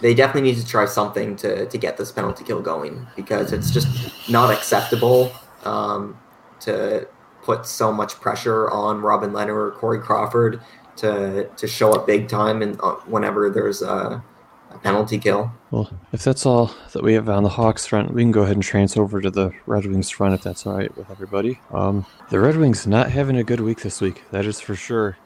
they 0.00 0.14
definitely 0.14 0.52
need 0.52 0.58
to 0.60 0.66
try 0.66 0.84
something 0.84 1.36
to, 1.36 1.66
to 1.66 1.78
get 1.78 1.96
this 1.96 2.12
penalty 2.12 2.44
kill 2.44 2.60
going 2.60 3.06
because 3.16 3.52
it's 3.52 3.70
just 3.70 3.88
not 4.28 4.52
acceptable 4.52 5.32
um, 5.64 6.18
to 6.60 7.08
put 7.42 7.66
so 7.66 7.92
much 7.92 8.14
pressure 8.20 8.70
on 8.70 9.00
Robin 9.00 9.30
Lehner 9.30 9.54
or 9.54 9.70
Corey 9.72 10.00
Crawford 10.00 10.60
to 10.96 11.48
to 11.56 11.66
show 11.66 11.92
up 11.92 12.06
big 12.06 12.28
time 12.28 12.62
and 12.62 12.78
uh, 12.82 12.94
whenever 13.06 13.50
there's 13.50 13.82
a, 13.82 14.22
a, 14.70 14.78
penalty 14.78 15.18
kill. 15.18 15.52
Well, 15.70 15.90
if 16.12 16.22
that's 16.22 16.46
all 16.46 16.74
that 16.92 17.02
we 17.02 17.14
have 17.14 17.28
on 17.28 17.42
the 17.42 17.48
Hawks 17.48 17.86
front, 17.86 18.12
we 18.12 18.22
can 18.22 18.32
go 18.32 18.42
ahead 18.42 18.56
and 18.56 18.62
transfer 18.62 19.02
over 19.02 19.20
to 19.20 19.30
the 19.30 19.52
Red 19.66 19.86
Wings 19.86 20.10
front 20.10 20.34
if 20.34 20.42
that's 20.42 20.66
all 20.66 20.76
right 20.76 20.96
with 20.96 21.10
everybody. 21.10 21.60
Um, 21.72 22.06
the 22.30 22.40
Red 22.40 22.56
Wings 22.56 22.86
not 22.86 23.10
having 23.10 23.36
a 23.36 23.44
good 23.44 23.60
week 23.60 23.80
this 23.80 24.00
week, 24.00 24.22
that 24.30 24.44
is 24.44 24.60
for 24.60 24.74
sure. 24.74 25.16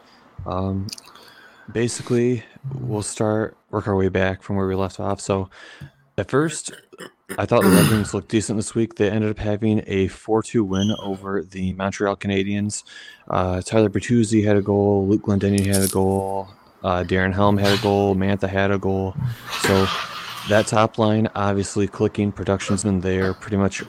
Um, 0.47 0.87
basically, 1.73 2.45
we'll 2.75 3.03
start 3.03 3.57
work 3.71 3.87
our 3.87 3.97
way 3.97 4.09
back 4.09 4.43
from 4.43 4.57
where 4.57 4.67
we 4.67 4.75
left 4.75 5.01
off. 5.01 5.21
So, 5.21 5.51
at 6.19 6.31
first, 6.31 6.73
I 7.39 7.47
thought 7.47 7.63
the 7.63 7.71
Red 7.71 7.91
Wings 7.91 8.13
looked 8.13 8.29
decent 8.29 8.59
this 8.59 8.75
week. 8.75 8.97
They 8.97 9.09
ended 9.09 9.31
up 9.31 9.39
having 9.39 9.83
a 9.87 10.09
4 10.09 10.43
2 10.43 10.65
win 10.65 10.95
over 11.03 11.43
the 11.43 11.73
Montreal 11.75 12.17
Canadiens. 12.17 12.83
Uh, 13.29 13.63
Tyler 13.63 13.89
Bertuzzi 13.89 14.45
had 14.45 14.57
a 14.57 14.63
goal, 14.63 15.07
Luke 15.07 15.23
Glendening 15.23 15.67
had 15.67 15.83
a 15.83 15.89
goal, 15.89 16.49
uh, 16.83 17.05
Darren 17.05 17.33
Helm 17.33 17.57
had 17.57 17.79
a 17.79 17.83
goal, 17.83 18.15
Mantha 18.15 18.49
had 18.49 18.71
a 18.71 18.79
goal. 18.79 19.15
So, 19.63 19.87
that 20.49 20.67
top 20.67 20.99
line 20.99 21.29
obviously 21.35 21.87
clicking. 21.87 22.33
Production's 22.33 22.83
been 22.83 23.01
there 23.01 23.35
pretty 23.35 23.57
much 23.57 23.83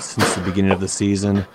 since 0.00 0.34
the 0.34 0.42
beginning 0.42 0.70
of 0.70 0.80
the 0.80 0.88
season. 0.88 1.46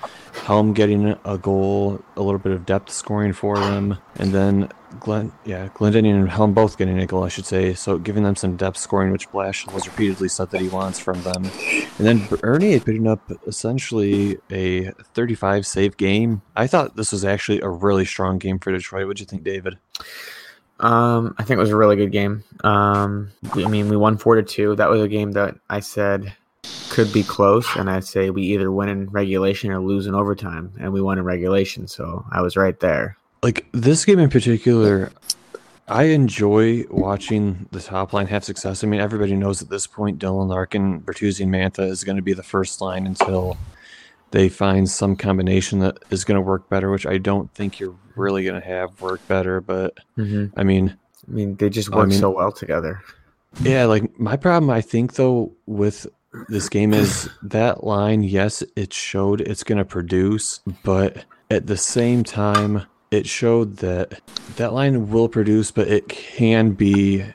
Helm 0.43 0.73
getting 0.73 1.17
a 1.25 1.37
goal, 1.37 2.01
a 2.15 2.21
little 2.21 2.39
bit 2.39 2.51
of 2.51 2.65
depth 2.65 2.91
scoring 2.91 3.33
for 3.33 3.57
them, 3.57 3.97
and 4.15 4.33
then 4.33 4.69
Glenn, 4.99 5.31
yeah, 5.45 5.67
Glendening 5.69 6.15
and 6.15 6.29
Helm 6.29 6.53
both 6.53 6.77
getting 6.77 6.99
a 6.99 7.05
goal, 7.05 7.23
I 7.23 7.29
should 7.29 7.45
say. 7.45 7.73
So 7.73 7.97
giving 7.97 8.23
them 8.23 8.35
some 8.35 8.55
depth 8.55 8.77
scoring, 8.77 9.11
which 9.11 9.29
Blashill 9.29 9.71
has 9.73 9.87
repeatedly 9.87 10.29
said 10.29 10.49
that 10.51 10.61
he 10.61 10.67
wants 10.69 10.99
from 10.99 11.21
them. 11.21 11.43
And 11.45 12.07
then 12.07 12.25
Bernier 12.27 12.79
putting 12.79 13.07
up 13.07 13.31
essentially 13.45 14.37
a 14.51 14.91
35 15.13 15.65
save 15.67 15.97
game. 15.97 16.41
I 16.55 16.67
thought 16.67 16.95
this 16.95 17.11
was 17.11 17.23
actually 17.23 17.61
a 17.61 17.69
really 17.69 18.05
strong 18.05 18.39
game 18.39 18.59
for 18.59 18.71
Detroit. 18.71 19.07
What 19.07 19.17
do 19.17 19.21
you 19.21 19.27
think, 19.27 19.43
David? 19.43 19.77
Um, 20.79 21.35
I 21.37 21.43
think 21.43 21.57
it 21.57 21.61
was 21.61 21.71
a 21.71 21.75
really 21.75 21.97
good 21.97 22.11
game. 22.11 22.43
Um, 22.63 23.31
I 23.53 23.67
mean, 23.67 23.89
we 23.89 23.97
won 23.97 24.17
four 24.17 24.35
to 24.35 24.43
two. 24.43 24.75
That 24.75 24.89
was 24.89 25.01
a 25.01 25.07
game 25.07 25.33
that 25.33 25.55
I 25.69 25.81
said 25.81 26.33
could 26.89 27.12
be 27.13 27.23
close, 27.23 27.67
and 27.75 27.89
I'd 27.89 28.03
say 28.05 28.29
we 28.29 28.43
either 28.43 28.71
win 28.71 28.89
in 28.89 29.10
regulation 29.10 29.71
or 29.71 29.79
lose 29.79 30.08
in 30.08 30.15
overtime, 30.15 30.73
and 30.79 30.91
we 30.91 31.01
won 31.01 31.17
in 31.19 31.23
regulation. 31.25 31.88
So 31.88 32.25
I 32.32 32.41
was 32.41 32.58
right 32.58 32.79
there. 32.79 33.17
Like 33.43 33.65
this 33.71 34.05
game 34.05 34.19
in 34.19 34.29
particular, 34.29 35.12
I 35.88 36.03
enjoy 36.05 36.84
watching 36.89 37.67
the 37.71 37.79
top 37.79 38.12
line 38.13 38.27
have 38.27 38.43
success. 38.43 38.84
I 38.84 38.88
mean, 38.88 38.99
everybody 38.99 39.36
knows 39.36 39.62
at 39.62 39.69
this 39.69 39.88
point 39.88 40.19
Dylan 40.19 40.47
Larkin, 40.49 41.01
Bertuzzi, 41.01 41.41
and 41.43 41.53
Mantha 41.53 41.88
is 41.88 42.03
going 42.03 42.17
to 42.17 42.21
be 42.21 42.34
the 42.34 42.43
first 42.43 42.82
line 42.82 43.05
until 43.08 43.58
they 44.32 44.49
find 44.49 44.89
some 44.89 45.15
combination 45.15 45.79
that 45.79 45.97
is 46.12 46.23
going 46.23 46.36
to 46.36 46.41
work 46.41 46.69
better, 46.69 46.91
which 46.91 47.08
I 47.08 47.17
don't 47.17 47.51
think 47.55 47.79
you're 47.79 47.95
really 48.15 48.43
going 48.43 48.60
to 48.62 48.67
have 48.67 48.99
work 49.01 49.25
better. 49.27 49.62
But 49.62 49.97
Mm-hmm. 50.17 50.60
I 50.60 50.63
mean, 50.63 50.97
I 51.27 51.32
mean, 51.32 51.55
they 51.55 51.69
just 51.69 51.91
I 51.93 51.95
work 51.95 52.10
mean- 52.10 52.19
so 52.19 52.29
well 52.29 52.51
together. 52.51 53.01
yeah, 53.62 53.86
like 53.86 54.19
my 54.19 54.36
problem, 54.36 54.69
I 54.69 54.82
think 54.82 55.13
though, 55.13 55.53
with 55.65 56.05
this 56.47 56.69
game 56.69 56.93
is 56.93 57.29
that 57.43 57.83
line, 57.83 58.23
yes, 58.23 58.63
it 58.75 58.93
showed 58.93 59.41
it's 59.41 59.63
going 59.63 59.77
to 59.77 59.85
produce, 59.85 60.59
but 60.83 61.25
at 61.49 61.67
the 61.67 61.77
same 61.77 62.23
time, 62.23 62.83
it 63.11 63.27
showed 63.27 63.77
that 63.77 64.21
that 64.57 64.73
line 64.73 65.09
will 65.09 65.29
produce, 65.29 65.71
but 65.71 65.87
it 65.87 66.07
can 66.07 66.71
be 66.71 67.25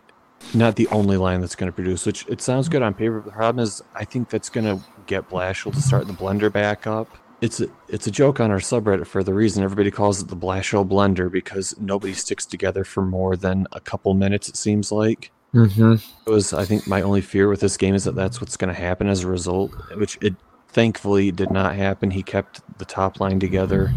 not 0.53 0.77
the 0.77 0.87
only 0.89 1.17
line 1.17 1.41
that's 1.41 1.57
going 1.57 1.71
to 1.71 1.75
produce, 1.75 2.07
which 2.07 2.25
it 2.29 2.41
sounds 2.41 2.69
good 2.69 2.83
on 2.83 2.95
paper. 2.95 3.21
But 3.21 3.27
the 3.27 3.37
problem 3.37 3.63
is, 3.63 3.83
I 3.95 4.05
think 4.05 4.29
that's 4.29 4.49
going 4.49 4.67
to 4.67 4.85
get 5.07 5.29
Blashill 5.29 5.73
to 5.73 5.83
start 5.83 6.07
the 6.07 6.13
blender 6.13 6.53
back 6.53 6.87
up. 6.87 7.09
It's 7.41 7.61
a, 7.61 7.67
it's 7.89 8.07
a 8.07 8.11
joke 8.11 8.41
on 8.41 8.51
our 8.51 8.59
subreddit 8.59 9.07
for 9.07 9.25
the 9.25 9.35
reason 9.35 9.65
everybody 9.65 9.91
calls 9.91 10.23
it 10.23 10.29
the 10.29 10.37
Blashill 10.37 10.89
blender 10.89 11.31
because 11.31 11.79
nobody 11.79 12.15
sticks 12.15 12.47
together 12.47 12.85
for 12.85 13.05
more 13.05 13.37
than 13.37 13.67
a 13.73 13.81
couple 13.81 14.15
minutes, 14.15 14.49
it 14.49 14.57
seems 14.57 14.93
like. 14.93 15.31
Mm-hmm. 15.55 15.95
It 16.27 16.31
was 16.31 16.53
I 16.53 16.65
think 16.65 16.87
my 16.89 17.01
only 17.03 17.21
fear 17.21 17.49
with 17.49 17.61
this 17.61 17.77
game 17.77 17.95
is 17.95 18.05
that 18.05 18.17
that's 18.17 18.41
what's 18.41 18.57
going 18.57 18.75
to 18.75 18.81
happen 18.81 19.07
as 19.09 19.23
a 19.23 19.29
result, 19.29 19.73
which 19.97 20.19
it 20.21 20.35
thankfully 20.69 21.31
did 21.31 21.51
not 21.53 21.77
happen. 21.77 22.11
He 22.11 22.23
kept 22.25 22.61
the 22.79 22.85
top 22.85 23.21
line 23.21 23.39
together. 23.39 23.93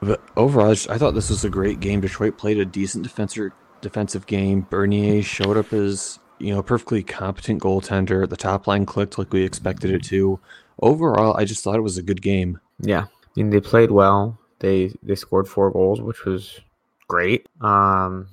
But 0.00 0.22
overall, 0.36 0.70
I 0.70 0.74
just- 0.74 0.88
I 0.90 0.98
thought 0.98 1.14
this 1.14 1.30
was 1.30 1.44
a 1.44 1.50
great 1.50 1.80
game. 1.80 2.00
Detroit 2.00 2.38
played 2.38 2.58
a 2.58 2.64
decent 2.64 3.02
defensive 3.02 3.50
defensive 3.80 4.26
game. 4.26 4.66
Bernier 4.70 5.22
showed 5.22 5.56
up 5.56 5.72
as 5.72 6.18
you 6.38 6.54
know 6.54 6.62
perfectly 6.62 7.02
competent 7.02 7.60
goaltender. 7.62 8.28
The 8.28 8.36
top 8.36 8.66
line 8.68 8.86
clicked 8.86 9.18
like 9.18 9.32
we 9.32 9.42
expected 9.42 9.90
it 9.90 10.04
to. 10.04 10.38
Overall, 10.80 11.36
I 11.36 11.44
just 11.44 11.64
thought 11.64 11.76
it 11.76 11.82
was 11.82 11.98
a 11.98 12.02
good 12.02 12.22
game. 12.22 12.60
Yeah, 12.78 13.02
I 13.02 13.30
mean 13.34 13.50
they 13.50 13.60
played 13.60 13.90
well. 13.90 14.38
They 14.60 14.94
they 15.02 15.16
scored 15.16 15.48
four 15.48 15.72
goals, 15.72 16.00
which 16.00 16.24
was 16.24 16.60
great. 17.08 17.48
Um, 17.60 18.28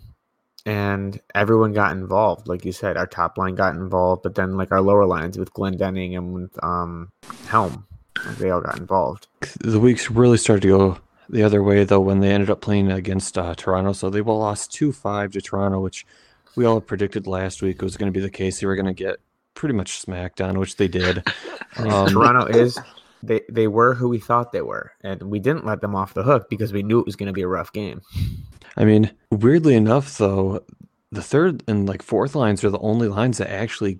and 0.65 1.19
everyone 1.33 1.73
got 1.73 1.91
involved. 1.91 2.47
Like 2.47 2.65
you 2.65 2.71
said, 2.71 2.97
our 2.97 3.07
top 3.07 3.37
line 3.37 3.55
got 3.55 3.75
involved, 3.75 4.23
but 4.23 4.35
then 4.35 4.57
like 4.57 4.71
our 4.71 4.81
lower 4.81 5.05
lines 5.05 5.37
with 5.37 5.53
Glendening 5.53 6.17
and 6.17 6.33
with 6.33 6.63
um 6.63 7.11
Helm, 7.47 7.85
they 8.37 8.49
all 8.49 8.61
got 8.61 8.79
involved. 8.79 9.27
the 9.59 9.79
weeks 9.79 10.09
really 10.09 10.37
started 10.37 10.61
to 10.61 10.67
go 10.67 10.97
the 11.29 11.43
other 11.43 11.63
way 11.63 11.83
though 11.83 11.99
when 11.99 12.19
they 12.19 12.31
ended 12.31 12.49
up 12.49 12.61
playing 12.61 12.91
against 12.91 13.37
uh, 13.37 13.53
Toronto. 13.55 13.93
So 13.93 14.09
they 14.09 14.21
lost 14.21 14.71
two 14.71 14.91
five 14.91 15.31
to 15.31 15.41
Toronto, 15.41 15.79
which 15.79 16.05
we 16.55 16.65
all 16.65 16.81
predicted 16.81 17.27
last 17.27 17.61
week 17.61 17.81
was 17.81 17.97
going 17.97 18.11
to 18.11 18.17
be 18.17 18.23
the 18.23 18.29
case. 18.29 18.59
They 18.59 18.67
were 18.67 18.75
going 18.75 18.85
to 18.85 18.93
get 18.93 19.17
pretty 19.53 19.75
much 19.75 19.99
smacked 19.99 20.37
down, 20.37 20.59
which 20.59 20.77
they 20.77 20.87
did. 20.87 21.23
Um, 21.77 22.07
Toronto 22.07 22.45
is 22.45 22.79
they 23.27 23.41
they 23.49 23.67
were 23.67 23.93
who 23.93 24.09
we 24.09 24.19
thought 24.19 24.51
they 24.51 24.61
were, 24.61 24.91
and 25.01 25.21
we 25.23 25.39
didn't 25.39 25.65
let 25.65 25.81
them 25.81 25.95
off 25.95 26.13
the 26.13 26.23
hook 26.23 26.49
because 26.49 26.73
we 26.73 26.83
knew 26.83 26.99
it 26.99 27.05
was 27.05 27.15
going 27.15 27.27
to 27.27 27.33
be 27.33 27.41
a 27.41 27.47
rough 27.47 27.71
game. 27.73 28.01
I 28.77 28.85
mean, 28.85 29.11
weirdly 29.31 29.75
enough, 29.75 30.17
though, 30.17 30.63
the 31.11 31.21
third 31.21 31.63
and 31.67 31.87
like 31.87 32.01
fourth 32.01 32.35
lines 32.35 32.63
are 32.63 32.69
the 32.69 32.79
only 32.79 33.07
lines 33.07 33.37
that 33.37 33.49
actually 33.49 33.99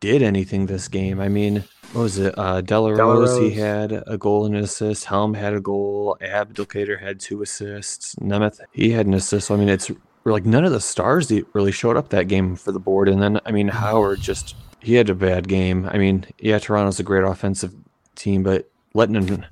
did 0.00 0.22
anything 0.22 0.66
this 0.66 0.88
game. 0.88 1.20
I 1.20 1.28
mean, 1.28 1.64
what 1.92 2.02
was 2.02 2.18
it? 2.18 2.36
Uh, 2.38 2.60
de 2.60 2.78
la 2.78 2.90
Rose, 2.90 3.38
he 3.38 3.50
had 3.50 4.02
a 4.06 4.16
goal 4.16 4.46
and 4.46 4.56
an 4.56 4.64
assist. 4.64 5.04
Helm 5.04 5.34
had 5.34 5.54
a 5.54 5.60
goal. 5.60 6.16
Abdelkader 6.20 7.00
had 7.00 7.20
two 7.20 7.42
assists. 7.42 8.14
Nemeth, 8.16 8.60
he 8.72 8.90
had 8.90 9.06
an 9.06 9.14
assist. 9.14 9.48
So, 9.48 9.54
I 9.54 9.58
mean, 9.58 9.68
it's 9.68 9.90
like 10.24 10.46
none 10.46 10.64
of 10.64 10.72
the 10.72 10.80
stars 10.80 11.32
really 11.52 11.72
showed 11.72 11.96
up 11.96 12.10
that 12.10 12.28
game 12.28 12.56
for 12.56 12.72
the 12.72 12.80
board. 12.80 13.08
And 13.08 13.20
then, 13.20 13.40
I 13.44 13.52
mean, 13.52 13.68
Howard 13.68 14.20
just, 14.20 14.54
he 14.80 14.94
had 14.94 15.10
a 15.10 15.14
bad 15.14 15.48
game. 15.48 15.88
I 15.92 15.98
mean, 15.98 16.26
yeah, 16.38 16.58
Toronto's 16.58 17.00
a 17.00 17.02
great 17.02 17.24
offensive 17.24 17.74
team, 18.14 18.42
but 18.42 18.70
letting 18.94 19.16
in 19.16 19.46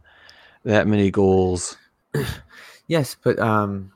that 0.64 0.86
many 0.86 1.10
goals. 1.10 1.76
Yes, 2.90 3.16
but 3.22 3.38
um, 3.38 3.92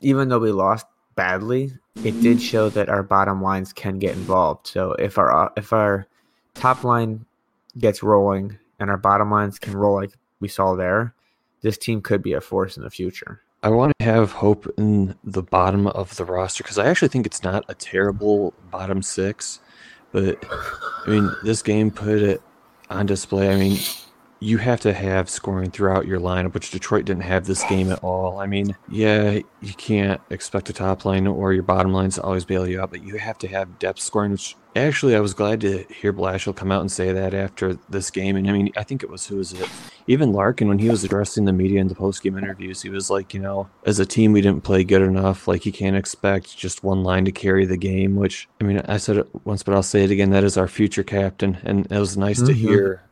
even 0.00 0.30
though 0.30 0.38
we 0.38 0.50
lost 0.50 0.86
badly, 1.16 1.74
it 2.02 2.18
did 2.22 2.40
show 2.40 2.70
that 2.70 2.88
our 2.88 3.02
bottom 3.02 3.42
lines 3.42 3.74
can 3.74 3.98
get 3.98 4.14
involved. 4.14 4.68
So 4.68 4.92
if 4.92 5.18
our 5.18 5.30
uh, 5.30 5.50
if 5.54 5.70
our 5.74 6.06
top 6.54 6.82
line 6.82 7.26
gets 7.76 8.02
rolling 8.02 8.58
and 8.80 8.88
our 8.88 8.96
bottom 8.96 9.30
lines 9.30 9.58
can 9.58 9.76
roll 9.76 9.96
like 9.96 10.12
we 10.40 10.48
saw 10.48 10.74
there, 10.74 11.14
this 11.60 11.76
team 11.76 12.00
could 12.00 12.22
be 12.22 12.32
a 12.32 12.40
force 12.40 12.78
in 12.78 12.84
the 12.84 12.90
future. 12.90 13.42
I 13.62 13.68
want 13.68 13.92
to 13.98 14.04
have 14.06 14.32
hope 14.32 14.66
in 14.78 15.14
the 15.22 15.42
bottom 15.42 15.86
of 15.86 16.16
the 16.16 16.24
roster 16.24 16.62
because 16.62 16.78
I 16.78 16.86
actually 16.86 17.08
think 17.08 17.26
it's 17.26 17.42
not 17.42 17.66
a 17.68 17.74
terrible 17.74 18.54
bottom 18.70 19.02
six. 19.02 19.60
But 20.10 20.42
I 21.06 21.10
mean, 21.10 21.30
this 21.42 21.60
game 21.60 21.90
put 21.90 22.22
it 22.22 22.40
on 22.90 23.06
display. 23.06 23.52
I 23.52 23.56
mean, 23.56 23.78
you 24.40 24.58
have 24.58 24.80
to 24.80 24.92
have 24.92 25.30
scoring 25.30 25.70
throughout 25.70 26.06
your 26.06 26.20
lineup, 26.20 26.52
which 26.54 26.70
Detroit 26.70 27.04
didn't 27.06 27.22
have 27.22 27.46
this 27.46 27.64
game 27.64 27.90
at 27.90 27.98
all. 28.04 28.38
I 28.38 28.46
mean, 28.46 28.76
yeah, 28.90 29.40
you 29.62 29.74
can't 29.74 30.20
expect 30.30 30.66
the 30.66 30.72
top 30.72 31.04
line 31.04 31.26
or 31.26 31.52
your 31.52 31.62
bottom 31.62 31.92
lines 31.92 32.16
to 32.16 32.22
always 32.22 32.44
bail 32.44 32.66
you 32.66 32.80
out, 32.80 32.90
but 32.90 33.02
you 33.02 33.16
have 33.16 33.38
to 33.38 33.48
have 33.48 33.78
depth 33.78 34.00
scoring, 34.00 34.32
which 34.32 34.54
actually 34.74 35.16
I 35.16 35.20
was 35.20 35.32
glad 35.32 35.62
to 35.62 35.84
hear 35.84 36.12
Blashill 36.12 36.54
come 36.54 36.70
out 36.70 36.82
and 36.82 36.92
say 36.92 37.12
that 37.12 37.32
after 37.32 37.78
this 37.88 38.10
game. 38.10 38.36
And 38.36 38.48
I 38.48 38.52
mean, 38.52 38.70
I 38.76 38.82
think 38.82 39.02
it 39.02 39.08
was 39.08 39.26
who 39.26 39.36
was 39.36 39.54
it? 39.54 39.68
Even 40.06 40.32
Larkin, 40.32 40.68
when 40.68 40.78
he 40.78 40.88
was 40.90 41.02
addressing 41.02 41.46
the 41.46 41.52
media 41.52 41.80
in 41.80 41.88
the 41.88 41.94
post 41.94 42.22
game 42.22 42.36
interviews, 42.38 42.82
he 42.82 42.90
was 42.90 43.08
like, 43.10 43.32
you 43.34 43.40
know, 43.40 43.68
as 43.84 43.98
a 43.98 44.06
team, 44.06 44.32
we 44.32 44.40
didn't 44.42 44.62
play 44.62 44.84
good 44.84 45.02
enough. 45.02 45.48
Like, 45.48 45.66
you 45.66 45.72
can't 45.72 45.96
expect 45.96 46.56
just 46.56 46.84
one 46.84 47.02
line 47.02 47.24
to 47.24 47.32
carry 47.32 47.64
the 47.64 47.76
game, 47.78 48.14
which, 48.16 48.48
I 48.60 48.64
mean, 48.64 48.82
I 48.86 48.98
said 48.98 49.16
it 49.16 49.28
once, 49.44 49.62
but 49.64 49.74
I'll 49.74 49.82
say 49.82 50.04
it 50.04 50.10
again. 50.12 50.30
That 50.30 50.44
is 50.44 50.56
our 50.56 50.68
future 50.68 51.02
captain. 51.02 51.58
And 51.64 51.90
it 51.90 51.98
was 51.98 52.16
nice 52.16 52.40
to 52.42 52.52
Mhm. 52.52 52.56
hear 52.56 53.02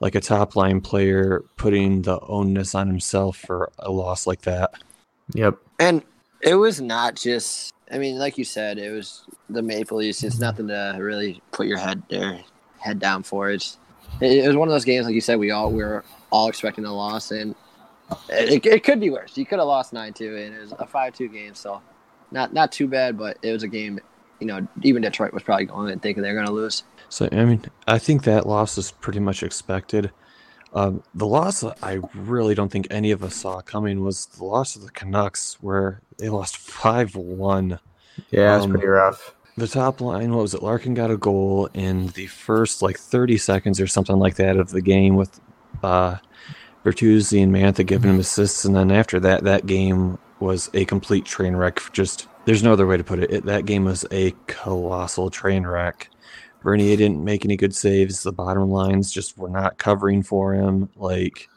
like 0.00 0.14
a 0.14 0.20
top 0.20 0.56
line 0.56 0.80
player 0.80 1.44
putting 1.56 2.02
the 2.02 2.20
onus 2.20 2.74
on 2.74 2.86
himself 2.86 3.36
for 3.36 3.70
a 3.78 3.90
loss 3.90 4.26
like 4.26 4.42
that. 4.42 4.74
Yep. 5.34 5.56
And 5.78 6.02
it 6.42 6.54
was 6.54 6.80
not 6.80 7.16
just. 7.16 7.74
I 7.90 7.98
mean, 7.98 8.18
like 8.18 8.36
you 8.36 8.44
said, 8.44 8.78
it 8.78 8.90
was 8.90 9.24
the 9.48 9.62
Maple 9.62 9.98
Leafs. 9.98 10.22
It's 10.22 10.38
nothing 10.38 10.68
to 10.68 10.96
really 11.00 11.40
put 11.52 11.66
your 11.66 11.78
head 11.78 12.02
there, 12.10 12.38
head 12.78 12.98
down 12.98 13.22
for. 13.22 13.50
It's 13.50 13.78
it, 14.20 14.44
it 14.44 14.46
was 14.46 14.56
one 14.56 14.68
of 14.68 14.72
those 14.72 14.84
games, 14.84 15.06
like 15.06 15.14
you 15.14 15.20
said, 15.20 15.38
we 15.38 15.50
all 15.50 15.70
we 15.70 15.82
were 15.82 16.04
all 16.30 16.48
expecting 16.48 16.84
a 16.84 16.94
loss, 16.94 17.30
and 17.30 17.54
it, 18.28 18.64
it 18.64 18.84
could 18.84 19.00
be 19.00 19.10
worse. 19.10 19.36
You 19.36 19.46
could 19.46 19.58
have 19.58 19.68
lost 19.68 19.92
nine 19.92 20.12
two, 20.12 20.36
and 20.36 20.54
it 20.54 20.60
was 20.60 20.72
a 20.78 20.86
five 20.86 21.14
two 21.14 21.28
game, 21.28 21.54
so 21.54 21.80
not 22.30 22.52
not 22.52 22.72
too 22.72 22.88
bad, 22.88 23.16
but 23.16 23.38
it 23.42 23.52
was 23.52 23.62
a 23.62 23.68
game. 23.68 24.00
You 24.40 24.46
know, 24.46 24.68
even 24.82 25.02
Detroit 25.02 25.32
was 25.32 25.42
probably 25.42 25.64
going 25.64 25.90
and 25.90 26.00
thinking 26.00 26.22
they're 26.22 26.34
going 26.34 26.46
to 26.46 26.52
lose. 26.52 26.84
So 27.08 27.28
I 27.32 27.44
mean, 27.44 27.64
I 27.86 27.98
think 27.98 28.24
that 28.24 28.46
loss 28.46 28.76
is 28.78 28.90
pretty 28.92 29.20
much 29.20 29.42
expected. 29.42 30.10
Um, 30.74 31.02
the 31.14 31.26
loss 31.26 31.64
I 31.82 32.00
really 32.14 32.54
don't 32.54 32.70
think 32.70 32.86
any 32.90 33.10
of 33.10 33.22
us 33.24 33.34
saw 33.36 33.60
coming 33.62 34.02
was 34.04 34.26
the 34.26 34.44
loss 34.44 34.76
of 34.76 34.82
the 34.82 34.90
Canucks, 34.90 35.56
where 35.62 36.02
they 36.18 36.28
lost 36.28 36.56
five 36.58 37.14
one. 37.16 37.80
Yeah, 38.30 38.56
it's 38.56 38.64
Um, 38.66 38.72
pretty 38.72 38.86
rough. 38.86 39.34
The 39.56 39.66
top 39.68 40.00
line, 40.00 40.32
what 40.32 40.42
was 40.42 40.54
it? 40.54 40.62
Larkin 40.62 40.94
got 40.94 41.10
a 41.10 41.16
goal 41.16 41.68
in 41.74 42.08
the 42.08 42.26
first 42.26 42.80
like 42.82 42.96
30 42.98 43.38
seconds 43.38 43.80
or 43.80 43.86
something 43.88 44.16
like 44.16 44.36
that 44.36 44.56
of 44.56 44.70
the 44.70 44.80
game 44.82 45.16
with 45.16 45.40
uh, 45.82 46.16
Bertuzzi 46.84 47.42
and 47.42 47.52
Mantha 47.52 47.84
giving 47.84 48.10
him 48.10 48.20
assists, 48.20 48.64
and 48.64 48.76
then 48.76 48.90
after 48.92 49.18
that, 49.20 49.44
that 49.44 49.66
game 49.66 50.18
was 50.38 50.70
a 50.74 50.84
complete 50.84 51.24
train 51.24 51.56
wreck. 51.56 51.80
Just 51.92 52.28
there's 52.44 52.62
no 52.62 52.72
other 52.72 52.86
way 52.86 52.96
to 52.96 53.04
put 53.04 53.18
it. 53.18 53.30
it 53.32 53.44
that 53.46 53.66
game 53.66 53.84
was 53.84 54.04
a 54.12 54.32
colossal 54.46 55.30
train 55.30 55.66
wreck. 55.66 56.08
Bernier 56.62 56.96
didn't 56.96 57.24
make 57.24 57.44
any 57.44 57.56
good 57.56 57.74
saves. 57.74 58.22
The 58.22 58.32
bottom 58.32 58.70
lines 58.70 59.12
just 59.12 59.38
were 59.38 59.48
not 59.48 59.78
covering 59.78 60.22
for 60.22 60.54
him. 60.54 60.88
Like, 60.96 61.48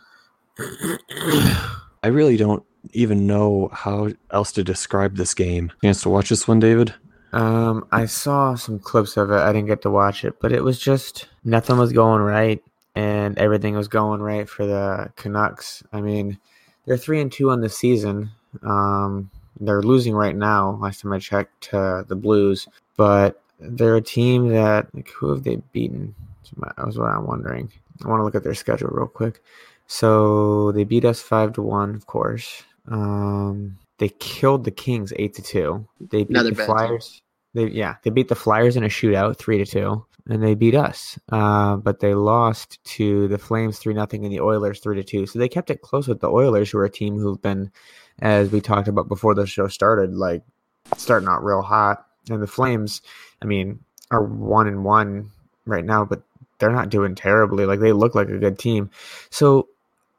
I 2.03 2.07
really 2.07 2.37
don't 2.37 2.63
even 2.93 3.27
know 3.27 3.69
how 3.73 4.09
else 4.31 4.51
to 4.53 4.63
describe 4.63 5.15
this 5.15 5.33
game. 5.33 5.71
Chance 5.83 6.01
to 6.01 6.09
watch 6.09 6.29
this 6.29 6.47
one, 6.47 6.59
David? 6.59 6.93
Um, 7.33 7.87
I 7.91 8.05
saw 8.05 8.55
some 8.55 8.79
clips 8.79 9.17
of 9.17 9.31
it. 9.31 9.35
I 9.35 9.53
didn't 9.53 9.67
get 9.67 9.81
to 9.83 9.89
watch 9.89 10.25
it, 10.25 10.39
but 10.41 10.51
it 10.51 10.63
was 10.63 10.79
just 10.79 11.29
nothing 11.43 11.77
was 11.77 11.93
going 11.93 12.21
right. 12.21 12.61
and 12.95 13.37
everything 13.37 13.75
was 13.75 13.87
going 13.87 14.21
right 14.21 14.49
for 14.49 14.65
the 14.65 15.11
Canucks. 15.15 15.83
I 15.93 16.01
mean, 16.01 16.37
they're 16.85 16.97
three 16.97 17.21
and 17.21 17.31
two 17.31 17.49
on 17.49 17.61
the 17.61 17.69
season. 17.69 18.31
Um, 18.63 19.29
they're 19.59 19.81
losing 19.81 20.13
right 20.13 20.35
now. 20.35 20.77
Last 20.81 21.01
time 21.01 21.13
I 21.13 21.19
checked, 21.19 21.69
to 21.69 22.05
the 22.07 22.15
Blues, 22.15 22.67
but 22.97 23.40
they're 23.61 23.95
a 23.95 24.01
team 24.01 24.49
that 24.49 24.93
like, 24.93 25.09
who 25.09 25.31
have 25.31 25.43
they 25.43 25.57
beaten? 25.71 26.15
That 26.57 26.85
was 26.85 26.97
what 26.97 27.09
I'm 27.09 27.25
wondering. 27.25 27.71
I 28.03 28.07
want 28.09 28.19
to 28.19 28.23
look 28.23 28.35
at 28.35 28.43
their 28.43 28.55
schedule 28.55 28.89
real 28.91 29.07
quick. 29.07 29.41
So 29.87 30.71
they 30.71 30.83
beat 30.83 31.05
us 31.05 31.21
five 31.21 31.53
to 31.53 31.61
one, 31.61 31.95
of 31.95 32.07
course. 32.07 32.63
Um, 32.87 33.77
they 33.99 34.09
killed 34.09 34.63
the 34.63 34.71
Kings 34.71 35.13
eight 35.17 35.35
to 35.35 35.41
two. 35.41 35.87
They 35.99 36.23
beat 36.23 36.31
Another 36.31 36.49
the 36.49 36.55
team. 36.55 36.65
Flyers. 36.65 37.21
They 37.53 37.67
yeah, 37.67 37.95
they 38.03 38.09
beat 38.09 38.27
the 38.27 38.35
Flyers 38.35 38.75
in 38.75 38.83
a 38.83 38.87
shootout 38.87 39.37
three 39.37 39.57
to 39.57 39.65
two, 39.65 40.05
and 40.27 40.41
they 40.41 40.55
beat 40.55 40.75
us. 40.75 41.19
Uh, 41.31 41.75
but 41.75 41.99
they 41.99 42.13
lost 42.15 42.83
to 42.95 43.27
the 43.27 43.37
Flames 43.37 43.77
three 43.79 43.93
nothing 43.93 44.23
and 44.23 44.33
the 44.33 44.39
Oilers 44.39 44.79
three 44.79 44.95
to 44.95 45.03
two. 45.03 45.25
So 45.25 45.37
they 45.37 45.49
kept 45.49 45.69
it 45.69 45.81
close 45.81 46.07
with 46.07 46.21
the 46.21 46.29
Oilers, 46.29 46.71
who 46.71 46.79
are 46.79 46.85
a 46.85 46.89
team 46.89 47.17
who've 47.17 47.41
been, 47.41 47.71
as 48.19 48.51
we 48.51 48.61
talked 48.61 48.87
about 48.87 49.07
before 49.07 49.35
the 49.35 49.45
show 49.45 49.67
started, 49.67 50.15
like 50.15 50.43
starting 50.97 51.29
out 51.29 51.43
real 51.43 51.61
hot. 51.61 52.05
And 52.33 52.41
the 52.41 52.47
Flames, 52.47 53.01
I 53.41 53.45
mean, 53.45 53.79
are 54.11 54.23
one 54.23 54.67
and 54.67 54.83
one 54.83 55.31
right 55.65 55.85
now, 55.85 56.05
but 56.05 56.21
they're 56.59 56.71
not 56.71 56.89
doing 56.89 57.15
terribly. 57.15 57.65
Like 57.65 57.79
they 57.79 57.91
look 57.91 58.15
like 58.15 58.29
a 58.29 58.37
good 58.37 58.59
team. 58.59 58.89
So 59.29 59.67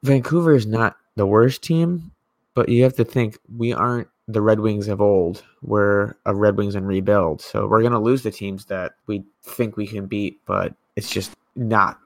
Vancouver 0.03 0.53
is 0.53 0.65
not 0.65 0.97
the 1.15 1.25
worst 1.25 1.61
team, 1.61 2.11
but 2.53 2.69
you 2.69 2.83
have 2.83 2.95
to 2.95 3.05
think 3.05 3.37
we 3.55 3.73
aren't 3.73 4.07
the 4.27 4.41
Red 4.41 4.59
Wings 4.59 4.87
of 4.87 5.01
old. 5.01 5.43
We're 5.61 6.15
a 6.25 6.35
Red 6.35 6.57
Wings 6.57 6.75
in 6.75 6.85
rebuild. 6.85 7.41
So 7.41 7.67
we're 7.67 7.81
going 7.81 7.93
to 7.93 7.99
lose 7.99 8.23
the 8.23 8.31
teams 8.31 8.65
that 8.65 8.93
we 9.07 9.23
think 9.41 9.77
we 9.77 9.87
can 9.87 10.05
beat, 10.05 10.39
but 10.45 10.73
it's 10.95 11.09
just 11.09 11.31
not 11.55 11.99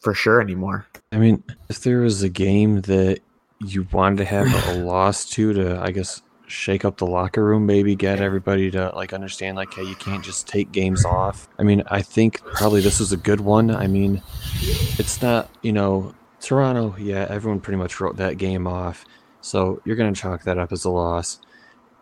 for 0.00 0.14
sure 0.14 0.40
anymore. 0.40 0.86
I 1.12 1.18
mean, 1.18 1.42
if 1.68 1.82
there 1.82 2.00
was 2.00 2.22
a 2.22 2.28
game 2.28 2.80
that 2.82 3.20
you 3.60 3.86
wanted 3.92 4.18
to 4.18 4.24
have 4.24 4.68
a 4.68 4.78
loss 4.84 5.28
to, 5.30 5.52
to 5.52 5.80
I 5.80 5.90
guess 5.90 6.22
shake 6.50 6.84
up 6.84 6.96
the 6.98 7.06
locker 7.06 7.44
room, 7.44 7.64
maybe 7.66 7.94
get 7.94 8.20
everybody 8.20 8.70
to 8.72 8.90
like 8.94 9.12
understand, 9.12 9.56
like, 9.56 9.72
hey, 9.72 9.84
you 9.84 9.94
can't 9.94 10.24
just 10.24 10.46
take 10.48 10.72
games 10.72 11.04
off. 11.04 11.48
I 11.58 11.62
mean, 11.62 11.82
I 11.86 12.02
think 12.02 12.42
probably 12.44 12.80
this 12.80 13.00
is 13.00 13.12
a 13.12 13.16
good 13.16 13.40
one. 13.40 13.70
I 13.70 13.86
mean, 13.86 14.22
it's 14.98 15.22
not, 15.22 15.48
you 15.62 15.72
know, 15.72 16.14
Toronto. 16.40 16.94
Yeah, 16.98 17.26
everyone 17.28 17.60
pretty 17.60 17.78
much 17.78 18.00
wrote 18.00 18.16
that 18.16 18.38
game 18.38 18.66
off, 18.66 19.04
so 19.40 19.80
you're 19.84 19.96
gonna 19.96 20.14
chalk 20.14 20.42
that 20.44 20.58
up 20.58 20.72
as 20.72 20.84
a 20.84 20.90
loss. 20.90 21.40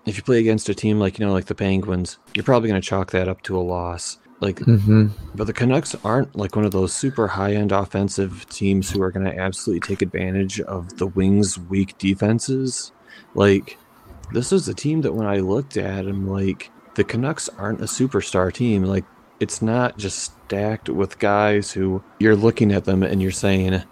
If 0.07 0.17
you 0.17 0.23
play 0.23 0.39
against 0.41 0.69
a 0.69 0.75
team 0.75 0.99
like 0.99 1.19
you 1.19 1.27
know, 1.27 1.33
like 1.33 1.47
the 1.47 1.55
Penguins, 1.55 2.19
you're 2.35 2.45
probably 2.45 2.69
gonna 2.69 2.81
chalk 2.81 3.11
that 3.11 3.29
up 3.29 3.43
to 3.43 3.59
a 3.59 3.61
loss. 3.61 4.19
Like 4.41 4.61
Mm-hmm. 4.61 5.09
but 5.35 5.49
the 5.49 5.53
Canucks 5.53 5.97
aren't 6.05 6.37
like 6.37 6.55
one 6.55 6.65
of 6.65 6.71
those 6.71 6.93
super 6.93 7.27
high 7.27 7.55
end 7.55 7.73
offensive 7.73 8.49
teams 8.49 8.89
who 8.89 9.03
are 9.03 9.11
going 9.11 9.27
to 9.27 9.37
absolutely 9.37 9.81
take 9.81 10.01
advantage 10.01 10.61
of 10.61 10.97
the 10.99 11.09
Wings' 11.09 11.59
weak 11.59 11.99
defenses. 11.99 12.93
Like, 13.35 13.79
this 14.33 14.53
is 14.53 14.69
a 14.69 14.75
team 14.75 15.01
that 15.03 15.12
when 15.12 15.27
I 15.27 15.37
looked 15.37 15.77
at 15.77 16.05
them, 16.05 16.29
like, 16.29 16.71
the 16.95 17.05
Canucks 17.05 17.49
aren't 17.51 17.81
a 17.81 17.85
superstar 17.85 18.53
team. 18.53 18.85
Like, 18.85 19.05
it's 19.41 19.62
not 19.62 19.99
just 19.99 20.19
stacked 20.19 20.88
with 20.88 21.19
guys 21.19 21.71
who 21.71 22.03
you're 22.19 22.37
looking 22.37 22.73
at 22.73 22.85
them 22.85 23.03
and 23.03 23.23
you're 23.23 23.31
saying, 23.31 23.83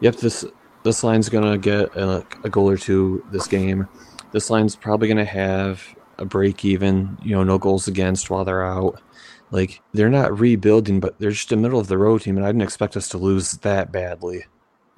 yep, 0.00 0.16
this 0.16 0.44
this 0.82 1.04
line's 1.04 1.28
to 1.44 1.58
get 1.58 1.94
a, 1.94 2.26
a 2.42 2.48
goal 2.48 2.68
or 2.68 2.78
two 2.78 3.24
this 3.30 3.46
game. 3.46 3.86
This 4.32 4.50
line's 4.50 4.76
probably 4.76 5.08
to 5.18 5.24
have 5.24 5.82
a 6.18 6.24
break 6.24 6.64
even, 6.64 7.18
you 7.22 7.34
know, 7.34 7.44
no 7.44 7.58
goals 7.58 7.86
against 7.86 8.30
while 8.30 8.44
they're 8.44 8.64
out. 8.64 9.00
Like 9.50 9.82
they're 9.92 10.10
not 10.10 10.38
rebuilding, 10.38 11.00
but 11.00 11.18
they're 11.18 11.30
just 11.30 11.52
a 11.52 11.56
middle 11.56 11.80
of 11.80 11.88
the 11.88 11.98
road 11.98 12.22
team, 12.22 12.36
and 12.36 12.46
I 12.46 12.48
didn't 12.48 12.62
expect 12.62 12.96
us 12.96 13.08
to 13.10 13.18
lose 13.18 13.52
that 13.52 13.92
badly. 13.92 14.44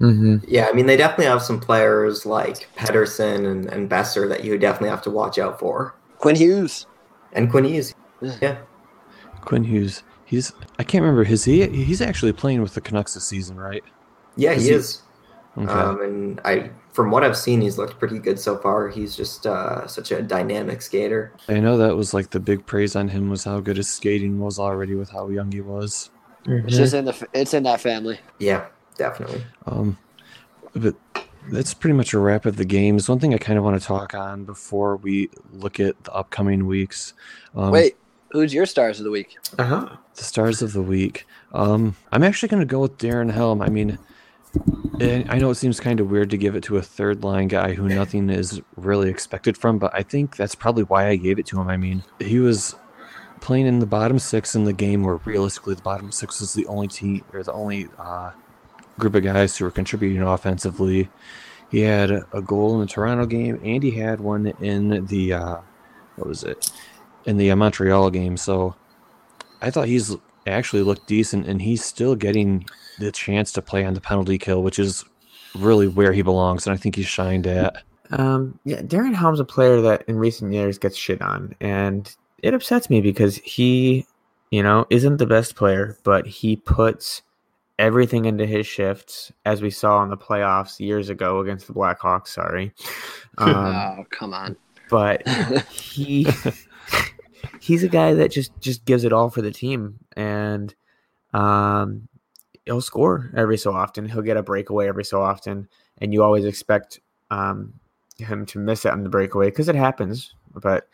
Mm-hmm. 0.01 0.37
Yeah, 0.47 0.67
I 0.69 0.73
mean, 0.73 0.85
they 0.85 0.97
definitely 0.97 1.25
have 1.25 1.41
some 1.41 1.59
players 1.59 2.25
like 2.25 2.67
Pettersson 2.75 3.49
and, 3.49 3.65
and 3.67 3.89
Boeser 3.89 4.27
that 4.29 4.43
you 4.43 4.57
definitely 4.57 4.89
have 4.89 5.01
to 5.03 5.09
watch 5.09 5.37
out 5.37 5.59
for. 5.59 5.95
Quinn 6.17 6.35
Hughes. 6.35 6.87
And 7.33 7.49
Quinn 7.49 7.63
Hughes. 7.65 7.93
Yeah. 8.21 8.35
Yeah. 8.41 8.57
Quinn 9.41 9.63
Hughes, 9.63 10.03
he's 10.25 10.53
I 10.79 10.83
can't 10.83 11.01
remember 11.01 11.23
his 11.25 11.43
he 11.43 11.67
he's 11.67 12.01
actually 12.01 12.31
playing 12.31 12.61
with 12.61 12.73
the 12.73 12.81
Canucks 12.81 13.13
this 13.13 13.25
season, 13.25 13.57
right? 13.57 13.83
Yeah, 14.37 14.51
Is 14.51 14.63
he 14.63 14.69
he- 14.69 14.75
is. 14.75 15.01
Okay. 15.55 15.71
Um, 15.71 16.01
and 16.01 16.41
I, 16.45 16.71
from 16.93 17.11
what 17.11 17.23
I've 17.23 17.37
seen, 17.37 17.61
he's 17.61 17.77
looked 17.77 17.99
pretty 17.99 18.17
good 18.17 18.39
so 18.39 18.57
far. 18.57 18.87
He's 18.87 19.15
just 19.15 19.45
uh, 19.45 19.85
such 19.85 20.11
a 20.11 20.19
dynamic 20.23 20.81
skater. 20.81 21.31
I 21.47 21.59
know 21.59 21.77
that 21.77 21.95
was 21.95 22.11
like 22.11 22.31
the 22.31 22.39
big 22.39 22.65
praise 22.65 22.95
on 22.95 23.07
him 23.07 23.29
was 23.29 23.43
how 23.43 23.59
good 23.59 23.77
his 23.77 23.87
skating 23.87 24.39
was 24.39 24.57
already 24.57 24.95
with 24.95 25.11
how 25.11 25.29
young 25.29 25.51
he 25.51 25.61
was. 25.61 26.09
It's 26.47 26.75
just 26.75 26.95
in 26.95 27.05
the 27.05 27.27
it's 27.33 27.53
in 27.53 27.61
that 27.63 27.81
family. 27.81 28.19
Yeah, 28.39 28.65
definitely. 28.97 29.43
Um, 29.65 29.97
but 30.75 30.95
that's 31.49 31.73
pretty 31.73 31.93
much 31.93 32.13
a 32.13 32.19
wrap 32.19 32.45
of 32.45 32.55
the 32.57 32.65
games. 32.65 33.09
One 33.09 33.19
thing 33.19 33.33
I 33.33 33.37
kind 33.37 33.57
of 33.57 33.63
want 33.63 33.79
to 33.79 33.85
talk 33.85 34.13
on 34.13 34.45
before 34.45 34.97
we 34.97 35.29
look 35.51 35.79
at 35.79 36.01
the 36.03 36.13
upcoming 36.13 36.65
weeks. 36.65 37.13
Um, 37.55 37.71
Wait, 37.71 37.97
who's 38.31 38.53
your 38.53 38.65
stars 38.65 38.99
of 38.99 39.05
the 39.05 39.11
week? 39.11 39.37
Uh-huh. 39.57 39.89
the 40.15 40.23
stars 40.23 40.61
of 40.61 40.73
the 40.73 40.81
week. 40.81 41.27
Um, 41.53 41.95
I'm 42.11 42.23
actually 42.23 42.49
going 42.49 42.61
to 42.61 42.65
go 42.65 42.79
with 42.79 42.97
Darren 42.97 43.31
Helm. 43.31 43.61
I 43.61 43.69
mean, 43.69 43.97
and 44.99 45.29
I 45.29 45.37
know 45.37 45.49
it 45.49 45.55
seems 45.55 45.79
kind 45.79 45.99
of 45.99 46.09
weird 46.09 46.29
to 46.31 46.37
give 46.37 46.55
it 46.55 46.63
to 46.65 46.77
a 46.77 46.81
third 46.81 47.23
line 47.23 47.47
guy 47.47 47.73
who 47.73 47.89
nothing 47.89 48.29
is 48.29 48.61
really 48.75 49.09
expected 49.09 49.57
from, 49.57 49.79
but 49.79 49.91
I 49.93 50.03
think 50.03 50.35
that's 50.35 50.55
probably 50.55 50.83
why 50.83 51.07
I 51.07 51.15
gave 51.15 51.39
it 51.39 51.45
to 51.47 51.59
him. 51.59 51.67
I 51.67 51.77
mean, 51.77 52.03
he 52.19 52.39
was 52.39 52.75
playing 53.41 53.67
in 53.67 53.79
the 53.79 53.85
bottom 53.85 54.19
six 54.19 54.55
in 54.55 54.63
the 54.63 54.73
game 54.73 55.03
where 55.03 55.17
realistically 55.25 55.75
the 55.75 55.81
bottom 55.81 56.11
six 56.11 56.39
is 56.39 56.53
the 56.53 56.65
only 56.67 56.87
team 56.87 57.23
or 57.33 57.43
the 57.43 57.51
only 57.51 57.89
uh, 57.99 58.31
group 58.99 59.15
of 59.15 59.23
guys 59.23 59.57
who 59.57 59.65
were 59.65 59.71
contributing 59.71 60.21
offensively. 60.21 61.09
He 61.71 61.81
had 61.81 62.11
a 62.11 62.41
goal 62.41 62.75
in 62.75 62.81
the 62.81 62.85
Toronto 62.85 63.25
game, 63.25 63.59
and 63.63 63.81
he 63.81 63.91
had 63.91 64.19
one 64.19 64.47
in 64.61 65.05
the 65.07 65.33
uh, 65.33 65.57
what 66.15 66.27
was 66.27 66.43
it 66.43 66.71
in 67.25 67.37
the 67.37 67.51
uh, 67.51 67.55
Montreal 67.55 68.09
game. 68.11 68.37
So 68.37 68.75
I 69.61 69.71
thought 69.71 69.87
he's 69.87 70.15
actually 70.45 70.83
looked 70.83 71.07
decent, 71.07 71.47
and 71.47 71.61
he's 71.61 71.83
still 71.83 72.15
getting 72.15 72.65
the 72.99 73.11
chance 73.11 73.51
to 73.53 73.61
play 73.61 73.85
on 73.85 73.93
the 73.93 74.01
penalty 74.01 74.37
kill, 74.37 74.61
which 74.61 74.77
is 74.77 75.03
really 75.55 75.87
where 75.87 76.13
he 76.13 76.21
belongs, 76.21 76.67
and 76.67 76.73
I 76.73 76.77
think 76.77 76.95
he's 76.95 77.07
shined 77.07 77.47
at. 77.47 77.83
Um, 78.11 78.59
yeah, 78.65 78.81
Darren 78.81 79.15
Helm's 79.15 79.39
a 79.39 79.45
player 79.45 79.81
that 79.81 80.03
in 80.07 80.17
recent 80.17 80.53
years 80.53 80.77
gets 80.77 80.95
shit 80.95 81.21
on, 81.21 81.55
and 81.59 82.13
it 82.43 82.53
upsets 82.53 82.89
me 82.89 83.01
because 83.01 83.37
he, 83.37 84.05
you 84.51 84.61
know, 84.61 84.85
isn't 84.89 85.17
the 85.17 85.25
best 85.25 85.55
player, 85.55 85.97
but 86.03 86.27
he 86.27 86.57
puts 86.57 87.23
everything 87.79 88.25
into 88.25 88.45
his 88.45 88.67
shifts, 88.67 89.31
as 89.45 89.61
we 89.61 89.69
saw 89.69 90.03
in 90.03 90.09
the 90.09 90.17
playoffs 90.17 90.79
years 90.79 91.09
ago 91.09 91.39
against 91.39 91.67
the 91.67 91.73
Blackhawks. 91.73 92.27
Sorry, 92.27 92.73
um, 93.37 93.55
oh, 93.55 94.05
come 94.09 94.33
on. 94.33 94.55
but 94.89 95.27
he 95.69 96.27
he's 97.59 97.83
a 97.83 97.89
guy 97.89 98.13
that 98.13 98.31
just 98.31 98.51
just 98.59 98.85
gives 98.85 99.03
it 99.03 99.13
all 99.13 99.29
for 99.29 99.41
the 99.41 99.51
team, 99.51 99.99
and 100.15 100.73
um, 101.33 102.07
he'll 102.65 102.81
score 102.81 103.31
every 103.35 103.57
so 103.57 103.73
often. 103.73 104.07
He'll 104.07 104.21
get 104.21 104.37
a 104.37 104.43
breakaway 104.43 104.87
every 104.87 105.05
so 105.05 105.21
often, 105.21 105.67
and 105.99 106.13
you 106.13 106.23
always 106.23 106.45
expect 106.45 106.99
um, 107.31 107.73
him 108.17 108.45
to 108.47 108.59
miss 108.59 108.85
it 108.85 108.91
on 108.91 109.03
the 109.03 109.09
breakaway 109.09 109.47
because 109.47 109.69
it 109.69 109.75
happens. 109.75 110.35
But 110.53 110.87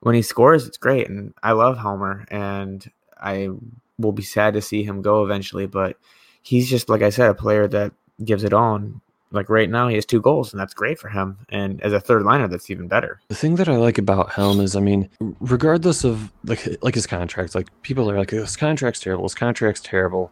when 0.00 0.14
he 0.14 0.22
scores, 0.22 0.66
it's 0.66 0.78
great, 0.78 1.08
and 1.08 1.34
I 1.42 1.52
love 1.52 1.76
Homer, 1.76 2.26
and 2.30 2.88
I 3.18 3.50
will 3.98 4.12
be 4.12 4.22
sad 4.22 4.54
to 4.54 4.62
see 4.62 4.82
him 4.82 5.02
go 5.02 5.24
eventually. 5.24 5.66
But 5.66 5.96
he's 6.42 6.68
just 6.68 6.88
like 6.88 7.02
I 7.02 7.10
said, 7.10 7.30
a 7.30 7.34
player 7.34 7.66
that 7.68 7.92
gives 8.24 8.44
it. 8.44 8.52
And 8.52 9.00
like 9.32 9.50
right 9.50 9.68
now, 9.68 9.88
he 9.88 9.96
has 9.96 10.06
two 10.06 10.20
goals, 10.20 10.52
and 10.52 10.60
that's 10.60 10.74
great 10.74 10.98
for 10.98 11.08
him. 11.08 11.38
And 11.48 11.80
as 11.82 11.92
a 11.92 12.00
third 12.00 12.22
liner, 12.22 12.48
that's 12.48 12.70
even 12.70 12.88
better. 12.88 13.20
The 13.28 13.34
thing 13.34 13.56
that 13.56 13.68
I 13.68 13.76
like 13.76 13.98
about 13.98 14.32
Helm 14.32 14.60
is, 14.60 14.76
I 14.76 14.80
mean, 14.80 15.08
regardless 15.40 16.04
of 16.04 16.32
like 16.44 16.66
like 16.82 16.94
his 16.94 17.06
contract, 17.06 17.54
like 17.54 17.68
people 17.82 18.10
are 18.10 18.18
like, 18.18 18.30
his 18.30 18.56
contract's 18.56 19.00
terrible, 19.00 19.24
his 19.24 19.34
contract's 19.34 19.80
terrible. 19.80 20.30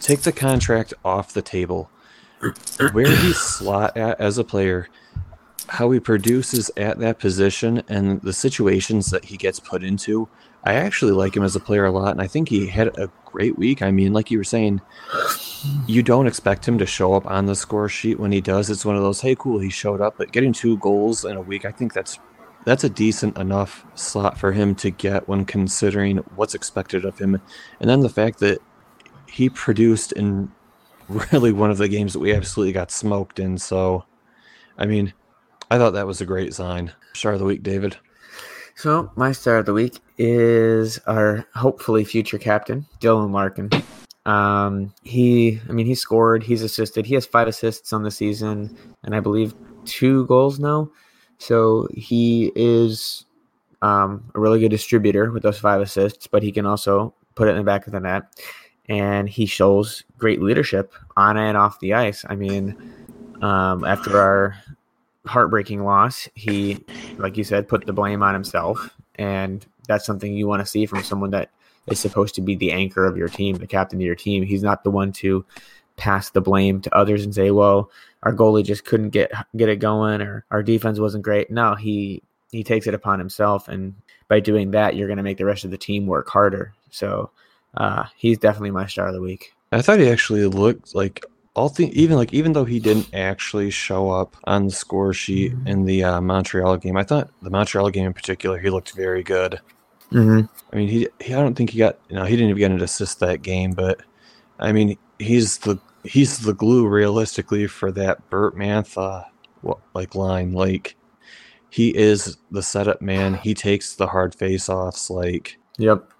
Take 0.00 0.20
the 0.22 0.32
contract 0.32 0.94
off 1.04 1.32
the 1.32 1.42
table. 1.42 1.90
Where 2.92 3.06
he 3.06 3.32
slot 3.32 3.96
at 3.96 4.20
as 4.20 4.36
a 4.36 4.44
player, 4.44 4.88
how 5.68 5.90
he 5.92 6.00
produces 6.00 6.70
at 6.76 6.98
that 6.98 7.18
position, 7.18 7.82
and 7.88 8.20
the 8.20 8.34
situations 8.34 9.10
that 9.10 9.24
he 9.24 9.38
gets 9.38 9.60
put 9.60 9.82
into. 9.82 10.28
I 10.64 10.74
actually 10.74 11.12
like 11.12 11.36
him 11.36 11.42
as 11.42 11.54
a 11.54 11.60
player 11.60 11.84
a 11.84 11.92
lot, 11.92 12.12
and 12.12 12.22
I 12.22 12.26
think 12.26 12.48
he 12.48 12.66
had 12.66 12.88
a 12.98 13.10
great 13.26 13.58
week. 13.58 13.82
I 13.82 13.90
mean, 13.90 14.12
like 14.12 14.30
you 14.30 14.38
were 14.38 14.44
saying, 14.44 14.80
you 15.86 16.02
don't 16.02 16.26
expect 16.26 16.66
him 16.66 16.78
to 16.78 16.86
show 16.86 17.12
up 17.12 17.26
on 17.26 17.46
the 17.46 17.54
score 17.54 17.88
sheet 17.88 18.18
when 18.18 18.32
he 18.32 18.40
does. 18.40 18.70
It's 18.70 18.84
one 18.84 18.96
of 18.96 19.02
those, 19.02 19.20
hey, 19.20 19.34
cool, 19.34 19.58
he 19.58 19.70
showed 19.70 20.00
up, 20.00 20.16
but 20.16 20.32
getting 20.32 20.52
two 20.52 20.78
goals 20.78 21.24
in 21.24 21.36
a 21.36 21.40
week, 21.40 21.64
I 21.64 21.70
think 21.70 21.92
that's 21.92 22.18
that's 22.64 22.84
a 22.84 22.88
decent 22.88 23.36
enough 23.36 23.84
slot 23.94 24.38
for 24.38 24.52
him 24.52 24.74
to 24.76 24.90
get 24.90 25.28
when 25.28 25.44
considering 25.44 26.18
what's 26.36 26.54
expected 26.54 27.04
of 27.04 27.18
him, 27.18 27.40
and 27.80 27.90
then 27.90 28.00
the 28.00 28.08
fact 28.08 28.38
that 28.38 28.58
he 29.28 29.50
produced 29.50 30.12
in 30.12 30.50
really 31.08 31.52
one 31.52 31.70
of 31.70 31.78
the 31.78 31.88
games 31.88 32.14
that 32.14 32.20
we 32.20 32.32
absolutely 32.32 32.72
got 32.72 32.90
smoked 32.90 33.38
in. 33.38 33.58
So, 33.58 34.04
I 34.78 34.86
mean, 34.86 35.12
I 35.70 35.76
thought 35.76 35.92
that 35.92 36.06
was 36.06 36.20
a 36.20 36.26
great 36.26 36.54
sign. 36.54 36.92
Star 37.12 37.32
of 37.32 37.38
the 37.38 37.44
week, 37.44 37.62
David. 37.62 37.98
So 38.76 39.10
my 39.16 39.32
star 39.32 39.58
of 39.58 39.66
the 39.66 39.72
week 39.72 39.98
is 40.18 40.98
our 41.06 41.46
hopefully 41.54 42.04
future 42.04 42.38
captain, 42.38 42.86
Dylan 43.00 43.32
Larkin. 43.32 43.70
Um, 44.26 44.94
he, 45.02 45.60
I 45.68 45.72
mean, 45.72 45.86
he 45.86 45.94
scored, 45.94 46.42
he's 46.42 46.62
assisted, 46.62 47.06
he 47.06 47.14
has 47.14 47.26
five 47.26 47.48
assists 47.48 47.92
on 47.92 48.02
the 48.02 48.10
season, 48.10 48.76
and 49.02 49.14
I 49.14 49.20
believe 49.20 49.54
two 49.84 50.26
goals 50.26 50.58
now. 50.58 50.90
So 51.38 51.88
he 51.92 52.52
is 52.54 53.26
um, 53.82 54.24
a 54.34 54.40
really 54.40 54.60
good 54.60 54.70
distributor 54.70 55.30
with 55.30 55.42
those 55.42 55.58
five 55.58 55.80
assists, 55.80 56.26
but 56.26 56.42
he 56.42 56.52
can 56.52 56.64
also 56.64 57.12
put 57.34 57.48
it 57.48 57.52
in 57.52 57.58
the 57.58 57.64
back 57.64 57.86
of 57.86 57.92
the 57.92 58.00
net. 58.00 58.24
And 58.88 59.28
he 59.28 59.46
shows 59.46 60.04
great 60.18 60.42
leadership 60.42 60.92
on 61.16 61.36
and 61.36 61.56
off 61.56 61.80
the 61.80 61.94
ice. 61.94 62.24
I 62.28 62.36
mean, 62.36 62.76
um, 63.40 63.84
after 63.84 64.18
our 64.18 64.56
heartbreaking 65.26 65.84
loss, 65.84 66.28
he, 66.34 66.84
like 67.16 67.36
you 67.36 67.44
said, 67.44 67.68
put 67.68 67.86
the 67.86 67.92
blame 67.94 68.22
on 68.22 68.34
himself. 68.34 68.90
And 69.16 69.64
that's 69.86 70.06
something 70.06 70.32
you 70.32 70.46
want 70.46 70.60
to 70.60 70.66
see 70.66 70.86
from 70.86 71.02
someone 71.02 71.30
that 71.30 71.50
is 71.86 72.00
supposed 72.00 72.34
to 72.36 72.40
be 72.40 72.54
the 72.56 72.72
anchor 72.72 73.04
of 73.04 73.16
your 73.16 73.28
team, 73.28 73.56
the 73.56 73.66
captain 73.66 73.98
of 73.98 74.06
your 74.06 74.14
team. 74.14 74.42
He's 74.42 74.62
not 74.62 74.84
the 74.84 74.90
one 74.90 75.12
to 75.12 75.44
pass 75.96 76.30
the 76.30 76.40
blame 76.40 76.80
to 76.82 76.94
others 76.94 77.24
and 77.24 77.34
say, 77.34 77.50
"Well, 77.50 77.90
our 78.22 78.32
goalie 78.32 78.64
just 78.64 78.84
couldn't 78.84 79.10
get 79.10 79.32
get 79.56 79.68
it 79.68 79.76
going, 79.76 80.20
or 80.20 80.44
our 80.50 80.62
defense 80.62 80.98
wasn't 80.98 81.24
great." 81.24 81.50
No, 81.50 81.74
he 81.74 82.22
he 82.50 82.64
takes 82.64 82.86
it 82.86 82.94
upon 82.94 83.18
himself, 83.18 83.68
and 83.68 83.94
by 84.28 84.40
doing 84.40 84.70
that, 84.72 84.96
you're 84.96 85.08
going 85.08 85.18
to 85.18 85.22
make 85.22 85.38
the 85.38 85.44
rest 85.44 85.64
of 85.64 85.70
the 85.70 85.78
team 85.78 86.06
work 86.06 86.28
harder. 86.28 86.72
So 86.90 87.30
uh, 87.76 88.04
he's 88.16 88.38
definitely 88.38 88.70
my 88.70 88.86
star 88.86 89.08
of 89.08 89.14
the 89.14 89.20
week. 89.20 89.52
I 89.72 89.82
thought 89.82 89.98
he 89.98 90.08
actually 90.08 90.46
looked 90.46 90.94
like 90.94 91.24
all 91.54 91.68
thing 91.68 91.90
even 91.92 92.16
like 92.16 92.34
even 92.34 92.52
though 92.52 92.64
he 92.64 92.80
didn't 92.80 93.14
actually 93.14 93.70
show 93.70 94.10
up 94.10 94.36
on 94.44 94.66
the 94.66 94.72
score 94.72 95.12
sheet 95.12 95.54
in 95.66 95.84
the 95.84 96.02
uh, 96.02 96.20
Montreal 96.20 96.76
game, 96.78 96.96
I 96.96 97.04
thought 97.04 97.30
the 97.42 97.50
Montreal 97.50 97.90
game 97.90 98.06
in 98.06 98.12
particular 98.12 98.58
he 98.58 98.70
looked 98.70 98.92
very 98.92 99.22
good. 99.22 99.60
Mm-hmm. 100.10 100.46
I 100.72 100.76
mean, 100.76 100.88
he, 100.88 101.08
he 101.20 101.34
I 101.34 101.40
don't 101.40 101.54
think 101.54 101.70
he 101.70 101.78
got 101.78 101.98
you 102.08 102.16
know 102.16 102.24
he 102.24 102.36
didn't 102.36 102.50
even 102.50 102.58
get 102.58 102.70
an 102.72 102.80
assist 102.82 103.20
that 103.20 103.42
game, 103.42 103.72
but 103.72 104.02
I 104.58 104.72
mean 104.72 104.98
he's 105.18 105.58
the 105.58 105.78
he's 106.02 106.40
the 106.40 106.54
glue 106.54 106.86
realistically 106.88 107.66
for 107.66 107.92
that 107.92 108.28
Burt 108.30 108.56
Mantha 108.56 109.26
like 109.94 110.14
line. 110.14 110.52
Like 110.52 110.96
he 111.70 111.96
is 111.96 112.36
the 112.50 112.62
setup 112.62 113.00
man. 113.00 113.34
He 113.34 113.54
takes 113.54 113.94
the 113.94 114.08
hard 114.08 114.34
face 114.34 114.68
offs. 114.68 115.08
Like 115.08 115.58
Yep. 115.78 116.10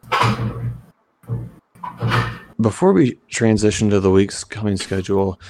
Before 2.60 2.92
we 2.92 3.18
transition 3.28 3.90
to 3.90 4.00
the 4.00 4.10
week's 4.10 4.44
coming 4.44 4.76
schedule, 4.76 5.40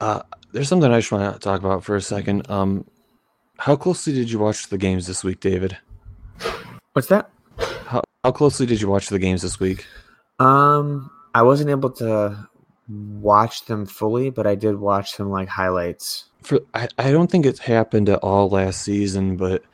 uh, 0.00 0.22
there's 0.52 0.68
something 0.68 0.90
I 0.90 1.00
just 1.00 1.12
want 1.12 1.32
to 1.32 1.38
talk 1.38 1.60
about 1.60 1.84
for 1.84 1.96
a 1.96 2.00
second. 2.00 2.48
Um, 2.50 2.84
how 3.58 3.76
closely 3.76 4.12
did 4.12 4.30
you 4.30 4.38
watch 4.38 4.68
the 4.68 4.78
games 4.78 5.06
this 5.06 5.24
week, 5.24 5.40
David? 5.40 5.76
What's 6.92 7.08
that? 7.08 7.30
How, 7.86 8.02
how 8.24 8.32
closely 8.32 8.66
did 8.66 8.80
you 8.80 8.88
watch 8.88 9.08
the 9.08 9.18
games 9.18 9.42
this 9.42 9.60
week? 9.60 9.86
Um, 10.38 11.10
I 11.34 11.42
wasn't 11.42 11.70
able 11.70 11.90
to 11.90 12.48
watch 12.88 13.66
them 13.66 13.84
fully, 13.84 14.30
but 14.30 14.46
I 14.46 14.54
did 14.54 14.76
watch 14.76 15.12
some 15.12 15.30
like 15.30 15.48
highlights. 15.48 16.26
For 16.42 16.60
I, 16.74 16.88
I 16.98 17.10
don't 17.10 17.30
think 17.30 17.44
it 17.44 17.58
happened 17.58 18.08
at 18.08 18.20
all 18.20 18.48
last 18.48 18.82
season, 18.82 19.36
but 19.36 19.64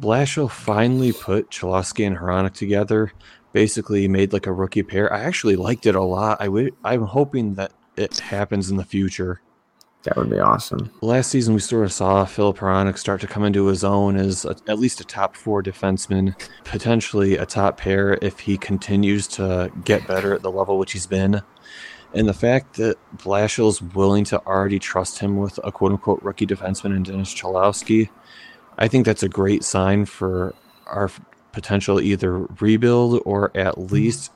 Blashill 0.00 0.50
finally 0.50 1.12
put 1.12 1.50
Cholowski 1.50 2.06
and 2.06 2.16
Hronek 2.16 2.54
together. 2.54 3.12
Basically, 3.52 4.08
made 4.08 4.32
like 4.32 4.46
a 4.46 4.52
rookie 4.52 4.82
pair. 4.82 5.12
I 5.12 5.20
actually 5.20 5.56
liked 5.56 5.86
it 5.86 5.94
a 5.94 6.02
lot. 6.02 6.38
I 6.40 6.46
w- 6.46 6.74
I'm 6.84 7.02
hoping 7.02 7.54
that 7.54 7.72
it 7.96 8.18
happens 8.18 8.70
in 8.70 8.76
the 8.76 8.84
future. 8.84 9.40
That 10.04 10.16
would 10.16 10.30
be 10.30 10.40
awesome. 10.40 10.90
Last 11.00 11.30
season, 11.30 11.54
we 11.54 11.60
sort 11.60 11.84
of 11.84 11.92
saw 11.92 12.24
Filip 12.24 12.58
Hronek 12.58 12.98
start 12.98 13.20
to 13.20 13.28
come 13.28 13.44
into 13.44 13.66
his 13.66 13.84
own 13.84 14.16
as 14.16 14.44
a, 14.44 14.56
at 14.66 14.78
least 14.78 15.00
a 15.00 15.04
top 15.04 15.36
four 15.36 15.62
defenseman, 15.62 16.34
potentially 16.64 17.36
a 17.36 17.46
top 17.46 17.76
pair 17.76 18.18
if 18.20 18.40
he 18.40 18.58
continues 18.58 19.28
to 19.28 19.70
get 19.84 20.06
better 20.08 20.34
at 20.34 20.42
the 20.42 20.50
level 20.50 20.76
which 20.78 20.92
he's 20.92 21.06
been. 21.06 21.40
And 22.14 22.28
the 22.28 22.34
fact 22.34 22.76
that 22.76 22.96
Blashill's 23.16 23.80
willing 23.80 24.24
to 24.24 24.44
already 24.44 24.78
trust 24.78 25.20
him 25.20 25.36
with 25.36 25.58
a 25.62 25.70
quote 25.70 25.92
unquote 25.92 26.22
rookie 26.22 26.46
defenseman 26.46 26.96
in 26.96 27.04
Dennis 27.04 27.32
Cholowski, 27.32 28.10
I 28.78 28.88
think 28.88 29.06
that's 29.06 29.22
a 29.22 29.28
great 29.28 29.62
sign 29.62 30.04
for 30.04 30.54
our 30.86 31.10
potential 31.52 32.00
either 32.00 32.38
rebuild 32.60 33.22
or 33.24 33.56
at 33.56 33.78
least 33.78 34.30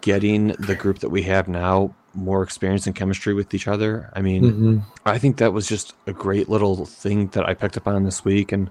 getting 0.00 0.48
the 0.58 0.74
group 0.74 1.00
that 1.00 1.08
we 1.08 1.22
have 1.22 1.48
now 1.48 1.94
more 2.14 2.42
experience 2.42 2.86
and 2.86 2.96
chemistry 2.96 3.34
with 3.34 3.54
each 3.54 3.68
other. 3.68 4.10
I 4.14 4.22
mean, 4.22 4.42
Mm-hmm. 4.42 4.78
I 5.06 5.18
think 5.18 5.36
that 5.38 5.52
was 5.52 5.68
just 5.68 5.94
a 6.06 6.12
great 6.12 6.48
little 6.48 6.84
thing 6.86 7.28
that 7.28 7.48
I 7.48 7.54
picked 7.54 7.76
up 7.76 7.86
on 7.86 8.04
this 8.04 8.24
week, 8.24 8.52
and 8.52 8.70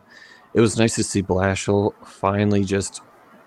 it 0.53 0.61
was 0.61 0.77
nice 0.77 0.95
to 0.95 1.03
see 1.03 1.23
Blashill 1.23 1.93
finally 2.05 2.63
just 2.63 3.01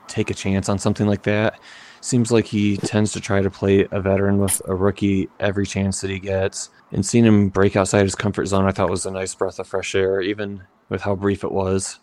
take 0.09 0.31
a 0.31 0.35
chance 0.35 0.69
on 0.69 0.79
something 0.79 1.07
like 1.07 1.23
that. 1.25 1.59
Seems 2.01 2.33
like 2.33 2.47
he 2.47 2.77
tends 2.79 3.13
to 3.13 3.21
try 3.21 3.43
to 3.43 3.51
play 3.51 3.87
a 3.93 4.01
veteran 4.01 4.39
with 4.39 4.61
a 4.67 4.75
rookie 4.75 5.29
every 5.39 5.67
chance 5.67 6.01
that 6.01 6.11
he 6.11 6.19
gets, 6.19 6.71
and 6.91 7.05
seeing 7.07 7.25
him 7.25 7.49
break 7.49 7.77
outside 7.77 8.03
his 8.03 8.15
comfort 8.15 8.47
zone, 8.47 8.67
I 8.67 8.73
thought 8.73 8.91
was 8.91 9.07
a 9.07 9.11
nice 9.11 9.35
breath 9.35 9.59
of 9.59 9.69
fresh 9.69 9.95
air, 9.95 10.21
even 10.21 10.65
with 10.89 11.03
how 11.03 11.15
brief 11.15 11.45
it 11.45 11.53
was. 11.53 12.01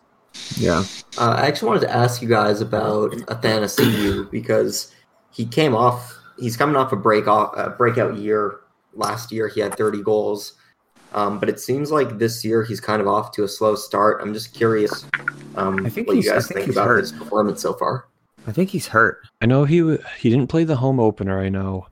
Yeah. 0.57 0.83
Uh, 1.17 1.31
I 1.37 1.47
actually 1.47 1.67
wanted 1.69 1.81
to 1.81 1.91
ask 1.95 2.21
you 2.21 2.27
guys 2.27 2.61
about 2.61 3.11
Athanasiu 3.11 4.29
because 4.31 4.93
he 5.31 5.45
came 5.45 5.75
off. 5.75 6.15
He's 6.37 6.55
coming 6.57 6.75
off 6.75 6.91
a 6.91 6.95
break 6.95 7.27
off 7.27 7.53
a 7.57 7.69
breakout 7.71 8.17
year. 8.17 8.61
Last 8.93 9.31
year 9.31 9.47
he 9.47 9.59
had 9.61 9.75
30 9.75 10.01
goals, 10.03 10.53
um, 11.13 11.39
but 11.39 11.47
it 11.49 11.59
seems 11.59 11.91
like 11.91 12.17
this 12.17 12.43
year 12.43 12.63
he's 12.63 12.79
kind 12.81 13.01
of 13.01 13.07
off 13.07 13.31
to 13.33 13.43
a 13.43 13.47
slow 13.47 13.75
start. 13.75 14.19
I'm 14.21 14.33
just 14.33 14.53
curious 14.53 15.05
um, 15.55 15.85
I 15.85 15.89
think 15.89 16.07
what 16.07 16.15
you 16.15 16.23
he's- 16.23 16.31
I 16.31 16.35
guys 16.37 16.47
think 16.47 16.59
think 16.61 16.71
about 16.71 16.87
hurt. 16.87 16.99
his 17.01 17.11
performance 17.11 17.61
so 17.61 17.73
far. 17.73 18.07
I 18.47 18.51
think 18.51 18.69
he's 18.71 18.87
hurt. 18.87 19.19
I 19.41 19.45
know 19.45 19.65
he 19.65 19.97
he 20.17 20.29
didn't 20.29 20.47
play 20.47 20.63
the 20.63 20.75
home 20.77 20.99
opener. 20.99 21.39
I 21.39 21.49
know. 21.49 21.87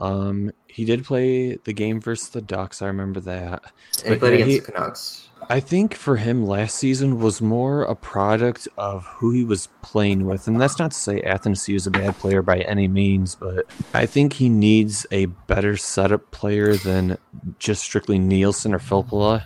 Um, 0.00 0.50
he 0.66 0.84
did 0.84 1.04
play 1.04 1.56
the 1.64 1.72
game 1.72 2.00
versus 2.00 2.28
the 2.28 2.42
Ducks. 2.42 2.82
I 2.82 2.86
remember 2.88 3.20
that. 3.20 3.62
And 4.04 4.14
he 4.14 4.18
played 4.18 4.38
yeah, 4.38 4.44
against 4.44 4.50
he- 4.52 4.58
the 4.58 4.72
Canucks. 4.72 5.28
I 5.48 5.60
think 5.60 5.94
for 5.94 6.16
him 6.16 6.46
last 6.46 6.76
season 6.76 7.20
was 7.20 7.40
more 7.40 7.82
a 7.82 7.94
product 7.94 8.68
of 8.76 9.06
who 9.06 9.30
he 9.32 9.44
was 9.44 9.68
playing 9.82 10.26
with. 10.26 10.46
And 10.46 10.60
that's 10.60 10.78
not 10.78 10.92
to 10.92 10.96
say 10.96 11.20
Athanasiu 11.22 11.74
is 11.74 11.86
a 11.86 11.90
bad 11.90 12.16
player 12.18 12.42
by 12.42 12.58
any 12.60 12.88
means, 12.88 13.34
but 13.34 13.66
I 13.92 14.06
think 14.06 14.34
he 14.34 14.48
needs 14.48 15.06
a 15.10 15.26
better 15.26 15.76
setup 15.76 16.30
player 16.30 16.76
than 16.76 17.18
just 17.58 17.82
strictly 17.82 18.18
Nielsen 18.18 18.74
or 18.74 18.78
Filppula. 18.78 19.44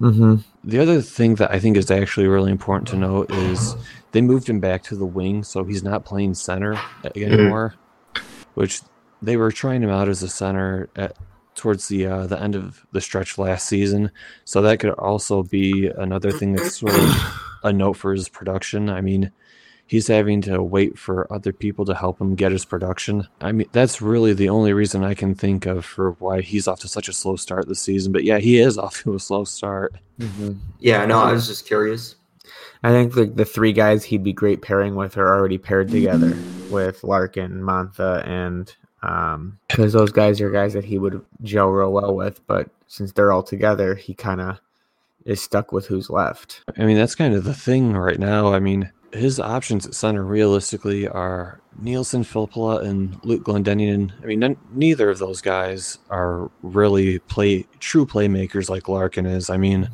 Mm-hmm. 0.00 0.36
The 0.64 0.78
other 0.78 1.00
thing 1.00 1.36
that 1.36 1.50
I 1.50 1.58
think 1.58 1.76
is 1.76 1.90
actually 1.90 2.26
really 2.26 2.50
important 2.50 2.88
to 2.88 2.96
note 2.96 3.30
is 3.32 3.74
they 4.12 4.20
moved 4.20 4.48
him 4.48 4.60
back 4.60 4.82
to 4.84 4.96
the 4.96 5.06
wing, 5.06 5.42
so 5.42 5.64
he's 5.64 5.82
not 5.82 6.04
playing 6.04 6.34
center 6.34 6.78
anymore, 7.14 7.74
which 8.54 8.82
they 9.22 9.36
were 9.36 9.50
trying 9.50 9.82
him 9.82 9.90
out 9.90 10.08
as 10.08 10.22
a 10.22 10.28
center 10.28 10.88
at 10.96 11.16
towards 11.66 11.88
the 11.88 12.06
uh, 12.06 12.28
the 12.28 12.40
end 12.40 12.54
of 12.54 12.86
the 12.92 13.00
stretch 13.00 13.38
last 13.38 13.68
season. 13.68 14.08
So 14.44 14.62
that 14.62 14.78
could 14.78 14.90
also 14.90 15.42
be 15.42 15.88
another 15.88 16.30
thing 16.30 16.52
that's 16.52 16.78
sort 16.78 16.94
of 16.94 17.40
a 17.64 17.72
note 17.72 17.94
for 17.94 18.12
his 18.12 18.28
production. 18.28 18.88
I 18.88 19.00
mean, 19.00 19.32
he's 19.84 20.06
having 20.06 20.42
to 20.42 20.62
wait 20.62 20.96
for 20.96 21.26
other 21.32 21.52
people 21.52 21.84
to 21.86 21.94
help 21.96 22.20
him 22.20 22.36
get 22.36 22.52
his 22.52 22.64
production. 22.64 23.26
I 23.40 23.50
mean, 23.50 23.66
that's 23.72 24.00
really 24.00 24.32
the 24.32 24.48
only 24.48 24.74
reason 24.74 25.02
I 25.02 25.14
can 25.14 25.34
think 25.34 25.66
of 25.66 25.84
for 25.84 26.12
why 26.20 26.40
he's 26.40 26.68
off 26.68 26.78
to 26.80 26.88
such 26.88 27.08
a 27.08 27.12
slow 27.12 27.34
start 27.34 27.66
this 27.66 27.80
season. 27.80 28.12
But 28.12 28.22
yeah, 28.22 28.38
he 28.38 28.60
is 28.60 28.78
off 28.84 29.02
to 29.02 29.16
a 29.16 29.18
slow 29.18 29.42
start. 29.42 29.96
Mm-hmm. 30.20 30.52
Yeah, 30.78 31.04
no, 31.04 31.18
I 31.18 31.32
was 31.32 31.48
just 31.48 31.66
curious. 31.66 32.14
I 32.84 32.90
think 32.90 33.14
the, 33.14 33.24
the 33.24 33.44
three 33.44 33.72
guys 33.72 34.04
he'd 34.04 34.22
be 34.22 34.32
great 34.32 34.62
pairing 34.62 34.94
with 34.94 35.16
are 35.16 35.34
already 35.34 35.58
paired 35.58 35.90
together 35.90 36.38
with 36.70 37.02
Larkin, 37.02 37.60
Mantha, 37.60 38.24
and 38.24 38.72
um, 39.02 39.58
because 39.68 39.92
those 39.92 40.12
guys 40.12 40.40
are 40.40 40.50
guys 40.50 40.72
that 40.72 40.84
he 40.84 40.98
would 40.98 41.24
gel 41.42 41.68
real 41.68 41.92
well 41.92 42.14
with. 42.14 42.46
But 42.46 42.70
since 42.86 43.12
they're 43.12 43.32
all 43.32 43.42
together, 43.42 43.94
he 43.94 44.14
kind 44.14 44.40
of 44.40 44.60
is 45.24 45.42
stuck 45.42 45.72
with 45.72 45.86
who's 45.86 46.08
left. 46.08 46.62
I 46.78 46.84
mean, 46.84 46.96
that's 46.96 47.14
kind 47.14 47.34
of 47.34 47.44
the 47.44 47.54
thing 47.54 47.92
right 47.94 48.18
now. 48.18 48.52
I 48.52 48.60
mean, 48.60 48.90
his 49.12 49.40
options 49.40 49.86
at 49.86 49.94
center 49.94 50.24
realistically 50.24 51.08
are 51.08 51.60
Nielsen, 51.78 52.22
Filppula, 52.22 52.84
and 52.84 53.18
Luke 53.24 53.44
Glendening. 53.44 54.12
I 54.22 54.26
mean, 54.26 54.40
none, 54.40 54.56
neither 54.72 55.10
of 55.10 55.18
those 55.18 55.40
guys 55.40 55.98
are 56.10 56.50
really 56.62 57.18
play 57.20 57.66
true 57.80 58.06
playmakers 58.06 58.68
like 58.68 58.88
Larkin 58.88 59.26
is. 59.26 59.50
I 59.50 59.56
mean, 59.56 59.90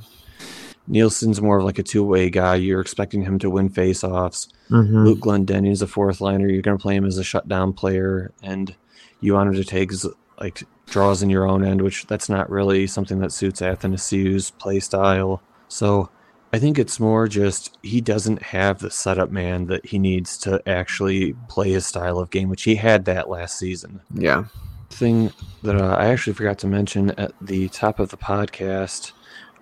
Nielsen's 0.87 1.41
more 1.41 1.59
of 1.59 1.65
like 1.65 1.79
a 1.79 1.83
two 1.83 2.05
way 2.05 2.31
guy. 2.31 2.57
You're 2.57 2.81
expecting 2.81 3.23
him 3.23 3.39
to 3.41 3.51
win 3.51 3.71
faceoffs. 3.71 4.49
Mm-hmm. 4.71 5.05
Luke 5.05 5.21
Glendening 5.21 5.71
is 5.71 5.83
a 5.83 5.87
fourth 5.87 6.21
liner. 6.21 6.49
You're 6.49 6.63
going 6.63 6.77
to 6.77 6.83
play 6.83 6.97
him 6.97 7.05
as 7.05 7.19
a 7.19 7.25
shutdown 7.25 7.73
player, 7.73 8.33
and 8.43 8.75
you 9.23 9.33
want 9.35 9.49
him 9.49 9.55
to 9.55 9.65
take 9.65 9.93
like 10.39 10.65
draws 10.87 11.23
in 11.23 11.31
your 11.31 11.49
own 11.49 11.65
end, 11.65 11.81
which 11.81 12.07
that's 12.07 12.29
not 12.29 12.51
really 12.51 12.87
something 12.87 13.19
that 13.21 13.33
suits 13.33 13.63
Athanasiu's 13.63 14.51
play 14.51 14.81
style. 14.81 15.43
So 15.69 16.11
I 16.53 16.59
think 16.59 16.79
it's 16.79 17.01
more 17.01 17.29
just 17.29 17.79
he 17.83 18.03
doesn't 18.03 18.43
have 18.43 18.81
the 18.81 18.91
setup 18.91 19.31
man 19.31 19.67
that 19.69 19.87
he 19.87 19.99
needs 19.99 20.37
to 20.39 20.61
actually 20.69 21.35
play 21.49 21.71
his 21.71 21.87
style 21.87 22.19
of 22.19 22.31
game, 22.31 22.51
which 22.51 22.65
he 22.65 22.75
had 22.75 23.07
that 23.07 23.31
last 23.31 23.59
season. 23.59 24.03
Yeah. 24.13 24.45
Thing 24.91 25.33
that 25.63 25.77
uh, 25.77 25.97
I 25.99 26.09
actually 26.09 26.35
forgot 26.35 26.59
to 26.59 26.67
mention 26.67 27.13
at 27.13 27.33
the 27.41 27.69
top 27.71 27.99
of 27.99 28.11
the 28.11 28.19
podcast. 28.19 29.13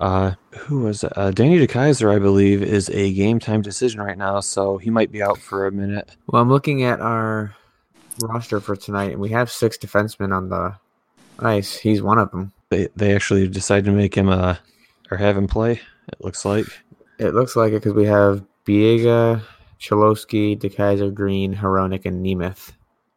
Uh, 0.00 0.32
who 0.52 0.80
was? 0.80 1.04
Uh, 1.04 1.30
Danny 1.32 1.64
DeKeyser, 1.64 2.12
I 2.12 2.18
believe, 2.18 2.62
is 2.62 2.88
a 2.88 3.12
game 3.12 3.38
time 3.38 3.60
decision 3.60 4.00
right 4.00 4.16
now, 4.16 4.40
so 4.40 4.78
he 4.78 4.88
might 4.88 5.12
be 5.12 5.22
out 5.22 5.38
for 5.38 5.66
a 5.66 5.72
minute. 5.72 6.16
Well, 6.26 6.40
I'm 6.40 6.48
looking 6.48 6.82
at 6.82 7.00
our 7.00 7.54
roster 8.22 8.60
for 8.60 8.76
tonight, 8.76 9.12
and 9.12 9.20
we 9.20 9.30
have 9.30 9.50
six 9.50 9.76
defensemen 9.76 10.36
on 10.36 10.48
the 10.48 10.74
ice. 11.38 11.76
He's 11.76 12.02
one 12.02 12.18
of 12.18 12.30
them. 12.30 12.52
They 12.70 12.88
they 12.96 13.14
actually 13.14 13.48
decided 13.48 13.86
to 13.86 13.92
make 13.92 14.14
him 14.14 14.28
uh 14.28 14.56
or 15.10 15.16
have 15.16 15.36
him 15.36 15.48
play. 15.48 15.80
It 16.08 16.20
looks 16.20 16.44
like. 16.44 16.66
It 17.18 17.34
looks 17.34 17.56
like 17.56 17.72
it 17.72 17.82
because 17.82 17.92
we 17.92 18.06
have 18.06 18.44
Biega, 18.64 19.42
Cholowski, 19.78 20.58
DeKeyser, 20.58 21.12
Green, 21.12 21.54
Hronek, 21.54 22.06
and 22.06 22.24
Nemeth 22.24 22.72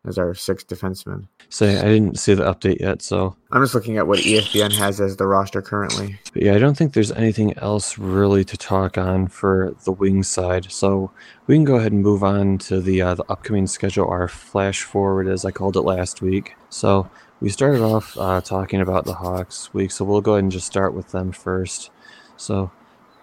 as 0.05 0.17
our 0.17 0.33
sixth 0.33 0.67
defensemen. 0.67 1.27
Say 1.49 1.79
I 1.79 1.83
didn't 1.83 2.19
see 2.19 2.33
the 2.33 2.43
update 2.43 2.79
yet, 2.79 3.01
so 3.01 3.35
I'm 3.51 3.63
just 3.63 3.73
looking 3.73 3.97
at 3.97 4.07
what 4.07 4.19
ESPN 4.19 4.73
has 4.73 4.99
as 4.99 5.17
the 5.17 5.27
roster 5.27 5.61
currently. 5.61 6.19
but 6.33 6.43
yeah, 6.43 6.55
I 6.55 6.59
don't 6.59 6.75
think 6.75 6.93
there's 6.93 7.11
anything 7.11 7.57
else 7.57 7.97
really 7.97 8.43
to 8.45 8.57
talk 8.57 8.97
on 8.97 9.27
for 9.27 9.75
the 9.85 9.91
wing 9.91 10.23
side. 10.23 10.71
So 10.71 11.11
we 11.47 11.55
can 11.55 11.63
go 11.63 11.75
ahead 11.75 11.91
and 11.91 12.01
move 12.01 12.23
on 12.23 12.57
to 12.59 12.81
the 12.81 13.01
uh, 13.01 13.15
the 13.15 13.25
upcoming 13.29 13.67
schedule, 13.67 14.07
our 14.07 14.27
flash 14.27 14.83
forward, 14.83 15.27
as 15.27 15.45
I 15.45 15.51
called 15.51 15.77
it 15.77 15.81
last 15.81 16.21
week. 16.21 16.55
So 16.69 17.09
we 17.39 17.49
started 17.49 17.81
off 17.81 18.17
uh, 18.17 18.41
talking 18.41 18.81
about 18.81 19.05
the 19.05 19.13
Hawks 19.13 19.73
week, 19.73 19.91
so 19.91 20.05
we'll 20.05 20.21
go 20.21 20.33
ahead 20.33 20.43
and 20.43 20.51
just 20.51 20.67
start 20.67 20.93
with 20.93 21.11
them 21.11 21.31
first. 21.31 21.91
So 22.37 22.71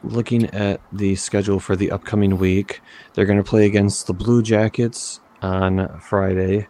looking 0.03 0.47
at 0.47 0.81
the 0.93 1.15
schedule 1.17 1.61
for 1.61 1.77
the 1.77 1.91
upcoming 1.91 2.39
week, 2.39 2.81
they're 3.15 3.27
going 3.27 3.43
to 3.43 3.45
play 3.45 3.67
against 3.67 4.07
the 4.07 4.15
Blue 4.15 4.43
Jackets 4.43 5.21
on 5.43 6.01
Friday. 6.01 6.69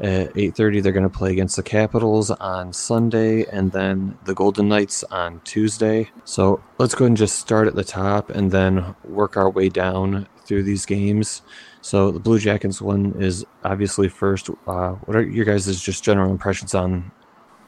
At 0.00 0.34
8:30 0.34 0.82
they're 0.82 0.92
going 0.92 1.08
to 1.08 1.08
play 1.08 1.30
against 1.30 1.54
the 1.54 1.62
Capitals 1.62 2.30
on 2.32 2.72
Sunday 2.72 3.44
and 3.44 3.70
then 3.70 4.18
the 4.24 4.34
Golden 4.34 4.68
Knights 4.68 5.04
on 5.04 5.40
Tuesday. 5.44 6.10
So, 6.24 6.60
let's 6.78 6.94
go 6.94 7.04
ahead 7.04 7.10
and 7.10 7.16
just 7.16 7.38
start 7.38 7.68
at 7.68 7.76
the 7.76 7.84
top 7.84 8.30
and 8.30 8.50
then 8.50 8.96
work 9.04 9.36
our 9.36 9.48
way 9.48 9.68
down 9.68 10.26
through 10.44 10.64
these 10.64 10.86
games. 10.86 11.42
So, 11.82 12.10
the 12.10 12.18
Blue 12.18 12.40
Jackets 12.40 12.82
one 12.82 13.14
is 13.20 13.44
obviously 13.62 14.08
first. 14.08 14.50
Uh, 14.66 14.92
what 14.92 15.16
are 15.16 15.22
your 15.22 15.44
guys' 15.44 15.80
just 15.80 16.02
general 16.02 16.32
impressions 16.32 16.74
on 16.74 17.12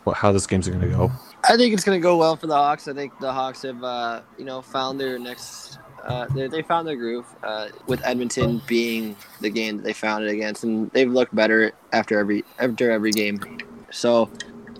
what, 0.02 0.16
how 0.16 0.32
this 0.32 0.46
game's 0.46 0.68
going 0.68 0.80
to 0.80 0.88
go? 0.88 1.12
I 1.48 1.56
think 1.56 1.74
it's 1.74 1.84
going 1.84 2.00
to 2.00 2.02
go 2.02 2.16
well 2.16 2.36
for 2.36 2.46
the 2.46 2.54
Hawks. 2.54 2.88
I 2.88 2.94
think 2.94 3.18
the 3.20 3.32
Hawks 3.32 3.62
have, 3.62 3.82
uh, 3.82 4.22
you 4.38 4.44
know, 4.44 4.62
found 4.62 5.00
their 5.00 5.18
next. 5.18 5.78
Uh, 6.04 6.26
they, 6.34 6.48
they 6.48 6.62
found 6.62 6.86
their 6.86 6.96
groove 6.96 7.26
uh, 7.42 7.68
with 7.86 8.04
Edmonton 8.04 8.60
being 8.66 9.16
the 9.40 9.48
game 9.48 9.78
that 9.78 9.82
they 9.84 9.92
found 9.94 10.24
it 10.24 10.30
against, 10.30 10.62
and 10.62 10.90
they've 10.90 11.10
looked 11.10 11.34
better 11.34 11.72
after 11.92 12.18
every 12.18 12.44
after 12.58 12.90
every 12.90 13.10
game. 13.10 13.40
So, 13.90 14.30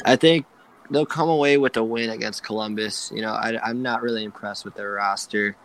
I 0.05 0.17
think 0.17 0.45
they'll 0.91 1.07
come 1.07 1.29
away 1.29 1.57
with 1.57 1.77
a 1.77 1.85
win 1.85 2.11
against 2.11 2.43
Columbus. 2.45 3.11
You 3.15 3.23
know, 3.23 3.33
I, 3.33 3.59
I'm 3.63 3.83
not 3.83 4.03
really 4.03 4.25
impressed 4.25 4.65
with 4.65 4.75
their 4.75 4.93
roster. 4.93 5.57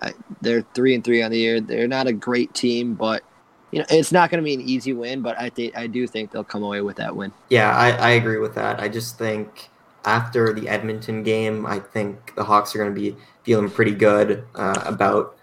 I, 0.00 0.14
they're 0.40 0.62
three 0.74 0.94
and 0.94 1.04
three 1.04 1.22
on 1.22 1.30
the 1.30 1.38
year. 1.38 1.60
They're 1.60 1.88
not 1.88 2.06
a 2.06 2.12
great 2.12 2.54
team, 2.54 2.94
but 2.94 3.22
you 3.70 3.80
know, 3.80 3.86
it's 3.90 4.12
not 4.12 4.30
going 4.30 4.42
to 4.42 4.44
be 4.44 4.54
an 4.54 4.60
easy 4.60 4.92
win. 4.92 5.22
But 5.22 5.38
I 5.38 5.50
think 5.50 5.76
I 5.76 5.86
do 5.86 6.06
think 6.06 6.30
they'll 6.30 6.44
come 6.44 6.62
away 6.62 6.80
with 6.82 6.96
that 6.96 7.16
win. 7.16 7.32
Yeah, 7.48 7.76
I, 7.76 7.90
I 7.90 8.10
agree 8.10 8.38
with 8.38 8.54
that. 8.54 8.80
I 8.80 8.88
just 8.88 9.18
think 9.18 9.70
after 10.04 10.52
the 10.52 10.68
Edmonton 10.68 11.22
game, 11.22 11.66
I 11.66 11.78
think 11.78 12.34
the 12.34 12.44
Hawks 12.44 12.74
are 12.74 12.78
going 12.78 12.94
to 12.94 13.00
be 13.00 13.16
feeling 13.42 13.70
pretty 13.70 13.94
good 13.94 14.44
uh, 14.54 14.82
about 14.84 15.36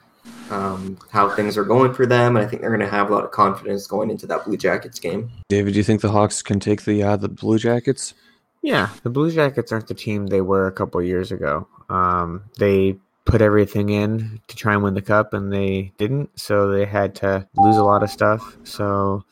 um, 0.50 0.98
how 1.12 1.30
things 1.30 1.58
are 1.58 1.64
going 1.64 1.94
for 1.94 2.06
them, 2.06 2.36
and 2.36 2.46
I 2.46 2.50
think 2.50 2.62
they're 2.62 2.72
going 2.72 2.82
to 2.82 2.90
have 2.90 3.10
a 3.10 3.14
lot 3.14 3.24
of 3.24 3.32
confidence 3.32 3.88
going 3.88 4.10
into 4.10 4.28
that 4.28 4.46
Blue 4.46 4.58
Jackets 4.58 5.00
game. 5.00 5.32
David, 5.50 5.74
do 5.74 5.78
you 5.78 5.84
think 5.84 6.02
the 6.02 6.12
Hawks 6.12 6.42
can 6.42 6.60
take 6.60 6.84
the 6.84 7.04
uh, 7.04 7.18
the 7.18 7.30
Blue 7.30 7.60
Jackets? 7.60 8.14
Yeah, 8.62 8.90
the 9.04 9.10
Blue 9.10 9.32
Jackets 9.32 9.72
aren't 9.72 9.88
the 9.88 9.94
team 9.94 10.28
they 10.28 10.42
were 10.42 10.68
a 10.68 10.72
couple 10.72 11.02
years 11.02 11.32
ago. 11.32 11.68
Um, 11.90 12.44
they 12.58 12.98
put 13.26 13.42
everything 13.42 13.90
in 13.90 14.42
to 14.48 14.56
try 14.56 14.74
and 14.74 14.84
win 14.84 14.94
the 14.94 15.02
cup, 15.02 15.34
and 15.34 15.52
they 15.52 15.92
didn't, 15.98 16.40
so 16.40 16.70
they 16.70 16.86
had 16.86 17.14
to 17.16 17.48
lose 17.56 17.78
a 17.78 17.84
lot 17.84 18.04
of 18.04 18.10
stuff. 18.10 18.58
So 18.64 19.24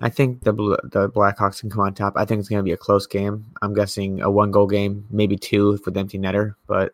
I 0.00 0.08
think 0.08 0.42
the 0.42 0.52
Blue, 0.52 0.76
the 0.84 1.08
Blackhawks 1.08 1.60
can 1.60 1.70
come 1.70 1.80
on 1.80 1.94
top. 1.94 2.14
I 2.16 2.24
think 2.24 2.40
it's 2.40 2.48
going 2.48 2.58
to 2.58 2.64
be 2.64 2.72
a 2.72 2.76
close 2.76 3.06
game. 3.06 3.44
I'm 3.62 3.74
guessing 3.74 4.20
a 4.20 4.30
one 4.30 4.50
goal 4.50 4.66
game, 4.66 5.06
maybe 5.10 5.36
two 5.36 5.78
with 5.84 5.96
empty 5.96 6.18
netter, 6.18 6.54
but 6.66 6.92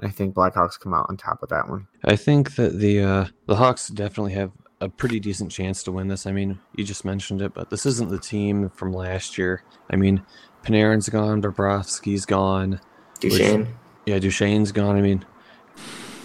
I 0.00 0.10
think 0.10 0.34
Blackhawks 0.34 0.78
come 0.78 0.94
out 0.94 1.06
on 1.08 1.16
top 1.16 1.42
of 1.42 1.48
that 1.48 1.68
one. 1.68 1.86
I 2.04 2.16
think 2.16 2.56
that 2.56 2.78
the 2.78 3.00
uh, 3.02 3.26
the 3.46 3.56
Hawks 3.56 3.88
definitely 3.88 4.32
have 4.34 4.52
a 4.80 4.88
pretty 4.88 5.18
decent 5.20 5.50
chance 5.50 5.82
to 5.84 5.92
win 5.92 6.08
this. 6.08 6.26
I 6.26 6.32
mean, 6.32 6.58
you 6.76 6.84
just 6.84 7.04
mentioned 7.04 7.40
it, 7.40 7.54
but 7.54 7.70
this 7.70 7.86
isn't 7.86 8.10
the 8.10 8.18
team 8.18 8.70
from 8.70 8.92
last 8.92 9.38
year. 9.38 9.62
I 9.90 9.96
mean, 9.96 10.22
Panarin's 10.62 11.08
gone, 11.08 11.40
Bobrovsky's 11.40 12.26
gone, 12.26 12.80
Duchene. 13.20 13.68
yeah, 14.04 14.18
Duchene's 14.18 14.72
gone. 14.72 14.96
I 14.96 15.00
mean, 15.00 15.24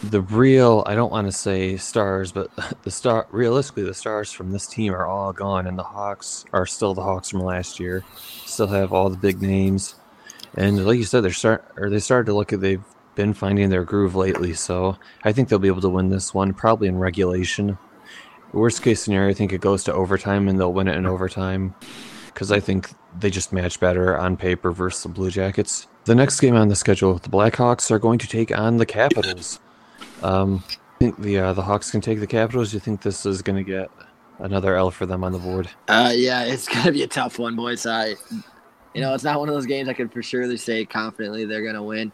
the 0.03 0.21
real 0.21 0.83
I 0.85 0.95
don't 0.95 1.11
want 1.11 1.27
to 1.27 1.31
say 1.31 1.77
stars, 1.77 2.31
but 2.31 2.49
the 2.83 2.91
star 2.91 3.27
realistically 3.31 3.83
the 3.83 3.93
stars 3.93 4.31
from 4.31 4.51
this 4.51 4.67
team 4.67 4.93
are 4.93 5.05
all 5.05 5.33
gone, 5.33 5.67
and 5.67 5.77
the 5.77 5.83
Hawks 5.83 6.45
are 6.53 6.65
still 6.65 6.93
the 6.93 7.03
Hawks 7.03 7.29
from 7.29 7.41
last 7.41 7.79
year. 7.79 8.03
Still 8.45 8.67
have 8.67 8.93
all 8.93 9.09
the 9.09 9.17
big 9.17 9.41
names, 9.41 9.95
and 10.55 10.85
like 10.85 10.97
you 10.97 11.03
said, 11.03 11.23
they're 11.23 11.31
start 11.31 11.65
or 11.77 11.89
they 11.89 11.99
started 11.99 12.25
to 12.27 12.33
look 12.33 12.53
at 12.53 12.61
they've 12.61 12.83
been 13.15 13.33
finding 13.33 13.69
their 13.69 13.83
groove 13.83 14.15
lately. 14.15 14.53
So 14.53 14.97
I 15.23 15.31
think 15.33 15.49
they'll 15.49 15.59
be 15.59 15.67
able 15.67 15.81
to 15.81 15.89
win 15.89 16.09
this 16.09 16.33
one 16.33 16.53
probably 16.53 16.87
in 16.87 16.97
regulation. 16.97 17.77
Worst 18.53 18.81
case 18.81 19.01
scenario, 19.01 19.29
I 19.29 19.33
think 19.33 19.53
it 19.53 19.61
goes 19.61 19.83
to 19.85 19.93
overtime 19.93 20.47
and 20.47 20.59
they'll 20.59 20.73
win 20.73 20.87
it 20.87 20.97
in 20.97 21.05
overtime 21.05 21.75
because 22.27 22.51
I 22.51 22.59
think 22.59 22.89
they 23.19 23.29
just 23.29 23.53
match 23.53 23.79
better 23.79 24.17
on 24.17 24.37
paper 24.37 24.71
versus 24.71 25.03
the 25.03 25.09
Blue 25.09 25.29
Jackets. 25.29 25.87
The 26.05 26.15
next 26.15 26.39
game 26.39 26.55
on 26.55 26.69
the 26.69 26.75
schedule, 26.75 27.17
the 27.17 27.29
Blackhawks 27.29 27.91
are 27.91 27.99
going 27.99 28.19
to 28.19 28.27
take 28.27 28.57
on 28.57 28.77
the 28.77 28.85
Capitals. 28.85 29.59
Um, 30.23 30.63
I 30.69 30.97
think 30.99 31.17
the 31.19 31.39
uh, 31.39 31.53
the 31.53 31.61
Hawks 31.61 31.91
can 31.91 32.01
take 32.01 32.19
the 32.19 32.27
Capitals. 32.27 32.73
You 32.73 32.79
think 32.79 33.01
this 33.01 33.25
is 33.25 33.41
going 33.41 33.57
to 33.57 33.63
get 33.63 33.89
another 34.41 34.75
L 34.75 34.91
for 34.91 35.05
them 35.05 35.23
on 35.23 35.31
the 35.31 35.39
board? 35.39 35.69
Uh, 35.87 36.11
yeah, 36.13 36.43
it's 36.43 36.67
gonna 36.73 36.91
be 36.91 37.03
a 37.03 37.07
tough 37.07 37.39
one, 37.39 37.55
boys. 37.55 37.85
I, 37.85 38.15
you 38.93 39.01
know, 39.01 39.13
it's 39.13 39.23
not 39.23 39.39
one 39.39 39.47
of 39.49 39.55
those 39.55 39.65
games 39.65 39.87
I 39.87 39.93
can 39.93 40.09
for 40.09 40.21
surely 40.21 40.57
say 40.57 40.85
confidently 40.85 41.45
they're 41.45 41.65
gonna 41.65 41.83
win. 41.83 42.11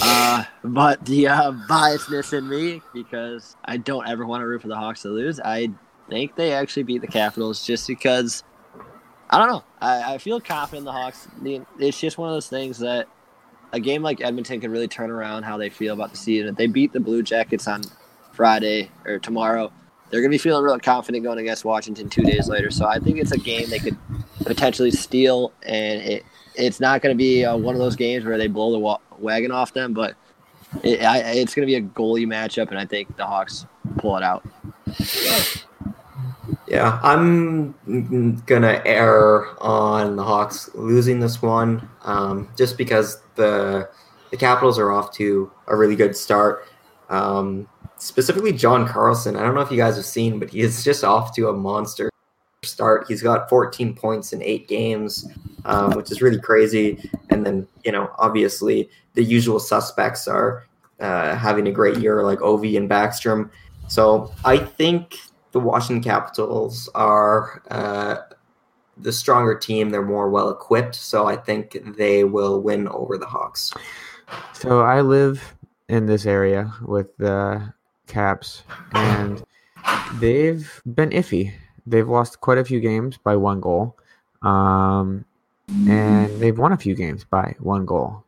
Uh, 0.00 0.44
but 0.62 1.04
the 1.06 1.28
uh, 1.28 1.52
biasness 1.68 2.36
in 2.36 2.48
me, 2.48 2.80
because 2.94 3.56
I 3.64 3.78
don't 3.78 4.06
ever 4.06 4.26
want 4.26 4.42
to 4.42 4.46
root 4.46 4.62
for 4.62 4.68
the 4.68 4.76
Hawks 4.76 5.02
to 5.02 5.08
lose, 5.08 5.40
I 5.40 5.70
think 6.08 6.36
they 6.36 6.52
actually 6.52 6.84
beat 6.84 7.00
the 7.00 7.08
Capitals 7.08 7.66
just 7.66 7.86
because. 7.86 8.44
I 9.30 9.36
don't 9.36 9.48
know. 9.48 9.64
I, 9.82 10.14
I 10.14 10.18
feel 10.18 10.40
confident 10.40 10.80
in 10.80 10.84
the 10.86 10.92
Hawks. 10.92 11.28
It's 11.78 12.00
just 12.00 12.16
one 12.16 12.30
of 12.30 12.34
those 12.34 12.48
things 12.48 12.78
that 12.78 13.08
a 13.72 13.80
game 13.80 14.02
like 14.02 14.20
Edmonton 14.20 14.60
can 14.60 14.70
really 14.70 14.88
turn 14.88 15.10
around 15.10 15.42
how 15.42 15.56
they 15.56 15.70
feel 15.70 15.94
about 15.94 16.10
the 16.10 16.16
season. 16.16 16.48
If 16.48 16.56
they 16.56 16.66
beat 16.66 16.92
the 16.92 17.00
Blue 17.00 17.22
Jackets 17.22 17.68
on 17.68 17.82
Friday 18.32 18.90
or 19.04 19.18
tomorrow, 19.18 19.70
they're 20.10 20.20
going 20.20 20.30
to 20.30 20.34
be 20.34 20.38
feeling 20.38 20.64
real 20.64 20.78
confident 20.78 21.24
going 21.24 21.38
against 21.38 21.64
Washington 21.64 22.08
two 22.08 22.22
days 22.22 22.48
later. 22.48 22.70
So 22.70 22.86
I 22.86 22.98
think 22.98 23.18
it's 23.18 23.32
a 23.32 23.38
game 23.38 23.68
they 23.68 23.78
could 23.78 23.96
potentially 24.44 24.90
steal, 24.90 25.52
and 25.62 26.00
it 26.00 26.24
it's 26.54 26.80
not 26.80 27.02
going 27.02 27.14
to 27.14 27.18
be 27.18 27.44
uh, 27.44 27.56
one 27.56 27.74
of 27.74 27.78
those 27.78 27.94
games 27.94 28.24
where 28.24 28.36
they 28.36 28.48
blow 28.48 28.72
the 28.72 28.78
wa- 28.78 29.00
wagon 29.18 29.52
off 29.52 29.72
them, 29.74 29.92
but 29.92 30.16
it, 30.82 31.02
I, 31.02 31.18
it's 31.18 31.54
going 31.54 31.66
to 31.66 31.70
be 31.70 31.76
a 31.76 31.82
goalie 31.82 32.26
matchup, 32.26 32.68
and 32.68 32.78
I 32.78 32.84
think 32.84 33.16
the 33.16 33.24
Hawks 33.24 33.66
pull 33.98 34.16
it 34.16 34.22
out. 34.22 34.44
Yeah, 36.70 37.00
I'm 37.02 37.72
gonna 38.46 38.82
err 38.84 39.46
on 39.62 40.16
the 40.16 40.22
Hawks 40.22 40.68
losing 40.74 41.18
this 41.18 41.40
one, 41.40 41.88
um, 42.02 42.48
just 42.56 42.76
because 42.76 43.22
the 43.36 43.88
the 44.30 44.36
Capitals 44.36 44.78
are 44.78 44.92
off 44.92 45.10
to 45.14 45.50
a 45.68 45.76
really 45.76 45.96
good 45.96 46.14
start. 46.14 46.66
Um, 47.08 47.66
specifically, 47.96 48.52
John 48.52 48.86
Carlson. 48.86 49.34
I 49.34 49.44
don't 49.44 49.54
know 49.54 49.62
if 49.62 49.70
you 49.70 49.78
guys 49.78 49.96
have 49.96 50.04
seen, 50.04 50.38
but 50.38 50.50
he 50.50 50.60
is 50.60 50.84
just 50.84 51.04
off 51.04 51.34
to 51.36 51.48
a 51.48 51.54
monster 51.54 52.10
start. 52.64 53.06
He's 53.08 53.22
got 53.22 53.48
14 53.48 53.94
points 53.94 54.34
in 54.34 54.42
eight 54.42 54.68
games, 54.68 55.26
um, 55.64 55.92
which 55.92 56.12
is 56.12 56.20
really 56.20 56.40
crazy. 56.40 57.10
And 57.30 57.46
then 57.46 57.66
you 57.82 57.92
know, 57.92 58.10
obviously, 58.18 58.90
the 59.14 59.22
usual 59.22 59.58
suspects 59.58 60.28
are 60.28 60.66
uh, 61.00 61.34
having 61.34 61.66
a 61.66 61.72
great 61.72 61.96
year, 61.96 62.22
like 62.24 62.40
Ovi 62.40 62.76
and 62.76 62.90
Backstrom. 62.90 63.48
So 63.86 64.34
I 64.44 64.58
think 64.58 65.16
the 65.52 65.60
Washington 65.60 66.02
Capitals 66.02 66.88
are 66.94 67.62
uh, 67.70 68.16
the 68.96 69.12
stronger 69.12 69.56
team. 69.56 69.90
They're 69.90 70.02
more 70.02 70.28
well 70.28 70.50
equipped, 70.50 70.94
so 70.94 71.26
I 71.26 71.36
think 71.36 71.78
they 71.96 72.24
will 72.24 72.60
win 72.60 72.88
over 72.88 73.16
the 73.16 73.26
Hawks. 73.26 73.72
So 74.52 74.80
I 74.80 75.00
live 75.00 75.54
in 75.88 76.06
this 76.06 76.26
area 76.26 76.72
with 76.82 77.16
the 77.16 77.72
Caps, 78.06 78.62
and 78.92 79.42
they've 80.14 80.80
been 80.86 81.10
iffy. 81.10 81.52
They've 81.86 82.08
lost 82.08 82.40
quite 82.40 82.58
a 82.58 82.64
few 82.64 82.80
games 82.80 83.16
by 83.16 83.36
one 83.36 83.60
goal, 83.60 83.96
um, 84.42 85.24
and 85.68 86.40
they've 86.40 86.58
won 86.58 86.72
a 86.72 86.76
few 86.76 86.94
games 86.94 87.24
by 87.24 87.54
one 87.60 87.86
goal. 87.86 88.24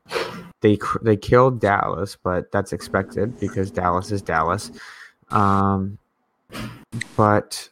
They 0.63 0.79
they 1.03 1.17
killed 1.17 1.61
Dallas, 1.61 2.17
but 2.23 2.53
that's 2.53 2.73
expected 2.73 3.39
because 3.41 3.71
Dallas 3.71 4.11
is 4.11 4.23
Dallas. 4.23 4.71
Um, 5.31 5.99
but 7.17 7.69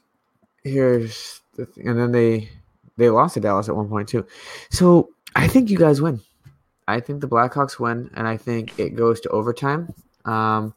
here's 0.64 1.40
the 1.56 1.66
thing, 1.66 1.88
and 1.88 1.98
then 1.98 2.12
they 2.12 2.50
they 2.96 3.10
lost 3.10 3.34
to 3.34 3.40
Dallas 3.40 3.68
at 3.68 3.76
one 3.76 3.88
point 3.88 4.08
too. 4.08 4.26
So 4.70 5.10
I 5.36 5.48
think 5.48 5.70
you 5.70 5.78
guys 5.78 6.00
win. 6.00 6.20
I 6.86 7.00
think 7.00 7.20
the 7.20 7.28
Blackhawks 7.28 7.78
win, 7.78 8.10
and 8.14 8.26
I 8.26 8.36
think 8.36 8.78
it 8.78 8.96
goes 8.96 9.20
to 9.20 9.28
overtime. 9.30 9.92
Um, 10.24 10.74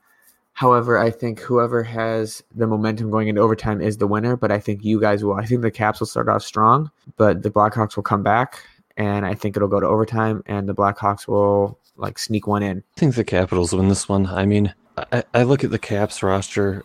However, 0.53 0.97
I 0.97 1.09
think 1.09 1.39
whoever 1.39 1.81
has 1.81 2.43
the 2.53 2.67
momentum 2.67 3.09
going 3.09 3.27
into 3.27 3.41
overtime 3.41 3.81
is 3.81 3.97
the 3.97 4.07
winner. 4.07 4.35
But 4.35 4.51
I 4.51 4.59
think 4.59 4.83
you 4.83 4.99
guys 4.99 5.23
will. 5.23 5.33
I 5.33 5.45
think 5.45 5.61
the 5.61 5.71
Caps 5.71 5.99
will 5.99 6.07
start 6.07 6.29
off 6.29 6.43
strong, 6.43 6.91
but 7.17 7.41
the 7.41 7.49
Blackhawks 7.49 7.95
will 7.95 8.03
come 8.03 8.21
back, 8.21 8.63
and 8.97 9.25
I 9.25 9.33
think 9.33 9.55
it'll 9.55 9.67
go 9.67 9.79
to 9.79 9.87
overtime, 9.87 10.43
and 10.45 10.67
the 10.67 10.75
Blackhawks 10.75 11.27
will 11.27 11.79
like 11.97 12.19
sneak 12.19 12.47
one 12.47 12.63
in. 12.63 12.83
I 12.95 12.99
think 12.99 13.15
the 13.15 13.23
Capitals 13.23 13.73
win 13.73 13.87
this 13.87 14.07
one. 14.09 14.27
I 14.27 14.45
mean, 14.45 14.73
I, 15.11 15.23
I 15.33 15.43
look 15.43 15.63
at 15.63 15.71
the 15.71 15.79
Caps 15.79 16.21
roster. 16.21 16.83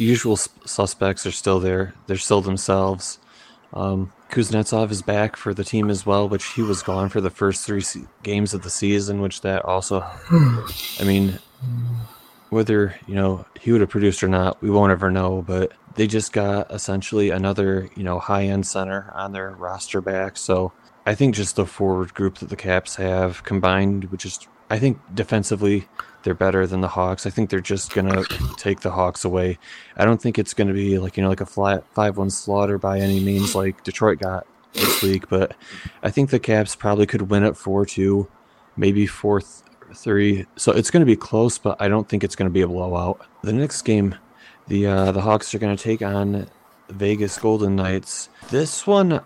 Usual 0.00 0.36
suspects 0.36 1.26
are 1.26 1.30
still 1.30 1.60
there. 1.60 1.94
They're 2.06 2.16
still 2.16 2.40
themselves. 2.40 3.18
Um, 3.74 4.12
Kuznetsov 4.30 4.90
is 4.90 5.02
back 5.02 5.36
for 5.36 5.52
the 5.52 5.62
team 5.62 5.90
as 5.90 6.06
well, 6.06 6.28
which 6.28 6.44
he 6.54 6.62
was 6.62 6.82
gone 6.82 7.10
for 7.10 7.20
the 7.20 7.30
first 7.30 7.66
three 7.66 7.84
games 8.22 8.54
of 8.54 8.62
the 8.62 8.70
season, 8.70 9.20
which 9.20 9.42
that 9.42 9.64
also, 9.64 10.00
I 10.30 11.04
mean, 11.04 11.38
whether, 12.48 12.96
you 13.06 13.14
know, 13.14 13.44
he 13.60 13.72
would 13.72 13.82
have 13.82 13.90
produced 13.90 14.22
or 14.22 14.28
not, 14.28 14.60
we 14.62 14.70
won't 14.70 14.90
ever 14.90 15.10
know, 15.10 15.42
but 15.42 15.72
they 15.96 16.06
just 16.06 16.32
got 16.32 16.70
essentially 16.72 17.30
another, 17.30 17.90
you 17.94 18.02
know, 18.02 18.18
high 18.18 18.44
end 18.44 18.66
center 18.66 19.12
on 19.14 19.32
their 19.32 19.50
roster 19.50 20.00
back. 20.00 20.36
So 20.36 20.72
I 21.04 21.14
think 21.14 21.34
just 21.34 21.56
the 21.56 21.66
forward 21.66 22.14
group 22.14 22.38
that 22.38 22.48
the 22.48 22.56
Caps 22.56 22.96
have 22.96 23.44
combined, 23.44 24.04
which 24.04 24.24
is, 24.24 24.38
I 24.70 24.78
think 24.78 24.98
defensively, 25.14 25.88
they're 26.22 26.34
better 26.34 26.66
than 26.66 26.80
the 26.80 26.88
Hawks. 26.88 27.26
I 27.26 27.30
think 27.30 27.50
they're 27.50 27.60
just 27.60 27.92
gonna 27.92 28.24
take 28.56 28.80
the 28.80 28.90
Hawks 28.90 29.24
away. 29.24 29.58
I 29.96 30.04
don't 30.04 30.20
think 30.20 30.38
it's 30.38 30.54
gonna 30.54 30.72
be 30.72 30.98
like 30.98 31.16
you 31.16 31.22
know 31.22 31.28
like 31.28 31.40
a 31.40 31.46
flat 31.46 31.84
five 31.92 32.16
one 32.16 32.30
slaughter 32.30 32.78
by 32.78 33.00
any 33.00 33.20
means 33.20 33.54
like 33.54 33.82
Detroit 33.82 34.20
got 34.20 34.46
this 34.72 35.02
week, 35.02 35.28
but 35.28 35.56
I 36.02 36.10
think 36.10 36.30
the 36.30 36.38
Caps 36.38 36.76
probably 36.76 37.06
could 37.06 37.30
win 37.30 37.42
it 37.42 37.56
four 37.56 37.84
two, 37.84 38.28
maybe 38.76 39.06
four 39.06 39.40
three. 39.94 40.46
So 40.56 40.72
it's 40.72 40.90
gonna 40.90 41.04
be 41.04 41.16
close, 41.16 41.58
but 41.58 41.80
I 41.80 41.88
don't 41.88 42.08
think 42.08 42.22
it's 42.22 42.36
gonna 42.36 42.50
be 42.50 42.62
a 42.62 42.68
blowout. 42.68 43.26
The 43.42 43.52
next 43.52 43.82
game, 43.82 44.14
the 44.68 44.86
uh, 44.86 45.12
the 45.12 45.22
Hawks 45.22 45.54
are 45.54 45.58
gonna 45.58 45.76
take 45.76 46.02
on 46.02 46.48
Vegas 46.90 47.38
Golden 47.38 47.76
Knights. 47.76 48.28
This 48.50 48.86
one, 48.86 49.20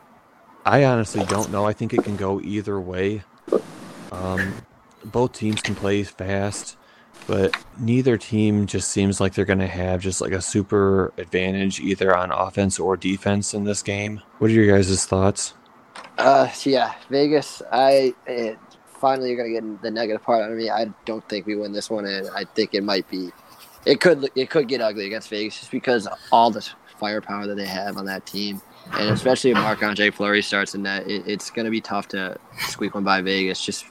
I 0.64 0.84
honestly 0.84 1.24
don't 1.26 1.50
know. 1.50 1.66
I 1.66 1.72
think 1.72 1.92
it 1.92 2.04
can 2.04 2.16
go 2.16 2.40
either 2.40 2.80
way. 2.80 3.24
Um, 4.12 4.54
both 5.04 5.32
teams 5.32 5.60
can 5.62 5.74
play 5.74 6.02
fast 6.02 6.76
but 7.26 7.56
neither 7.78 8.18
team 8.18 8.66
just 8.66 8.90
seems 8.90 9.20
like 9.20 9.34
they're 9.34 9.44
going 9.44 9.58
to 9.58 9.66
have 9.66 10.00
just 10.00 10.20
like 10.20 10.32
a 10.32 10.42
super 10.42 11.12
advantage 11.16 11.80
either 11.80 12.16
on 12.16 12.30
offense 12.30 12.78
or 12.78 12.96
defense 12.96 13.54
in 13.54 13.64
this 13.64 13.82
game. 13.82 14.20
What 14.38 14.50
are 14.50 14.54
your 14.54 14.76
guys' 14.76 15.06
thoughts? 15.06 15.54
Uh, 16.18 16.48
yeah, 16.64 16.94
Vegas. 17.08 17.62
I 17.72 18.14
it, 18.26 18.58
finally 18.86 19.30
you're 19.30 19.38
going 19.38 19.54
to 19.54 19.60
get 19.60 19.82
the 19.82 19.90
negative 19.90 20.22
part 20.22 20.42
out 20.42 20.50
of 20.50 20.58
me. 20.58 20.70
I 20.70 20.92
don't 21.04 21.26
think 21.28 21.46
we 21.46 21.56
win 21.56 21.72
this 21.72 21.88
one, 21.88 22.04
and 22.04 22.28
I 22.30 22.44
think 22.44 22.74
it 22.74 22.84
might 22.84 23.08
be. 23.08 23.30
It 23.86 24.00
could 24.00 24.30
it 24.34 24.50
could 24.50 24.68
get 24.68 24.80
ugly 24.80 25.06
against 25.06 25.28
Vegas 25.28 25.58
just 25.58 25.70
because 25.70 26.08
all 26.30 26.50
the 26.50 26.66
firepower 26.98 27.46
that 27.46 27.56
they 27.56 27.66
have 27.66 27.96
on 27.96 28.06
that 28.06 28.26
team, 28.26 28.60
and 28.92 29.10
especially 29.10 29.50
if 29.50 29.56
Marc 29.56 29.82
Andre 29.82 30.10
Fleury 30.10 30.42
starts 30.42 30.74
in 30.74 30.82
that, 30.84 31.08
it, 31.08 31.26
it's 31.26 31.50
going 31.50 31.64
to 31.64 31.70
be 31.70 31.80
tough 31.80 32.08
to 32.08 32.36
squeak 32.68 32.94
one 32.94 33.04
by 33.04 33.20
Vegas 33.20 33.64
just 33.64 33.86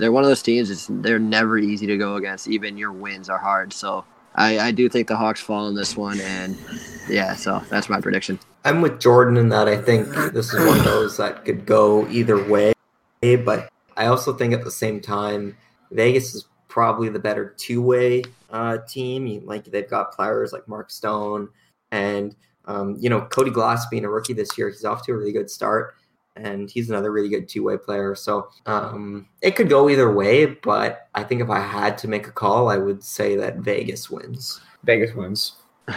they're 0.00 0.12
one 0.12 0.24
of 0.24 0.30
those 0.30 0.42
teams. 0.42 0.70
It's, 0.70 0.86
they're 0.90 1.18
never 1.18 1.58
easy 1.58 1.86
to 1.86 1.96
go 1.96 2.16
against. 2.16 2.48
Even 2.48 2.76
your 2.76 2.92
wins 2.92 3.28
are 3.28 3.38
hard. 3.38 3.72
So 3.72 4.04
I, 4.34 4.58
I 4.58 4.70
do 4.72 4.88
think 4.88 5.08
the 5.08 5.16
Hawks 5.16 5.40
fall 5.40 5.68
in 5.68 5.74
this 5.74 5.96
one, 5.96 6.20
and 6.20 6.56
yeah, 7.08 7.34
so 7.34 7.62
that's 7.68 7.88
my 7.88 8.00
prediction. 8.00 8.38
I'm 8.64 8.80
with 8.80 9.00
Jordan 9.00 9.36
in 9.36 9.48
that 9.50 9.68
I 9.68 9.76
think 9.76 10.08
this 10.32 10.52
is 10.52 10.66
one 10.66 10.78
of 10.78 10.84
those 10.84 11.16
that 11.16 11.44
could 11.44 11.66
go 11.66 12.06
either 12.08 12.42
way, 12.48 12.72
but 13.22 13.70
I 13.96 14.06
also 14.06 14.32
think 14.32 14.52
at 14.52 14.64
the 14.64 14.70
same 14.70 15.00
time 15.00 15.56
Vegas 15.90 16.34
is 16.34 16.46
probably 16.68 17.08
the 17.08 17.18
better 17.18 17.54
two-way 17.56 18.22
uh, 18.50 18.78
team. 18.88 19.44
Like 19.44 19.64
they've 19.64 19.88
got 19.88 20.12
players 20.12 20.52
like 20.52 20.68
Mark 20.68 20.90
Stone 20.90 21.48
and 21.90 22.36
um, 22.66 22.96
you 23.00 23.10
know 23.10 23.22
Cody 23.22 23.50
Glass 23.50 23.86
being 23.88 24.04
a 24.04 24.10
rookie 24.10 24.34
this 24.34 24.56
year, 24.56 24.68
he's 24.68 24.84
off 24.84 25.04
to 25.06 25.12
a 25.12 25.16
really 25.16 25.32
good 25.32 25.50
start 25.50 25.94
and 26.36 26.70
he's 26.70 26.90
another 26.90 27.12
really 27.12 27.28
good 27.28 27.48
two 27.48 27.64
way 27.64 27.76
player. 27.76 28.14
So 28.14 28.48
um, 28.66 29.26
it 29.42 29.56
could 29.56 29.68
go 29.68 29.88
either 29.88 30.12
way, 30.12 30.46
but 30.46 31.08
I 31.14 31.24
think 31.24 31.40
if 31.40 31.50
I 31.50 31.60
had 31.60 31.98
to 31.98 32.08
make 32.08 32.26
a 32.26 32.32
call, 32.32 32.68
I 32.68 32.76
would 32.76 33.02
say 33.02 33.36
that 33.36 33.56
Vegas 33.58 34.10
wins. 34.10 34.60
Vegas 34.84 35.14
wins. 35.14 35.54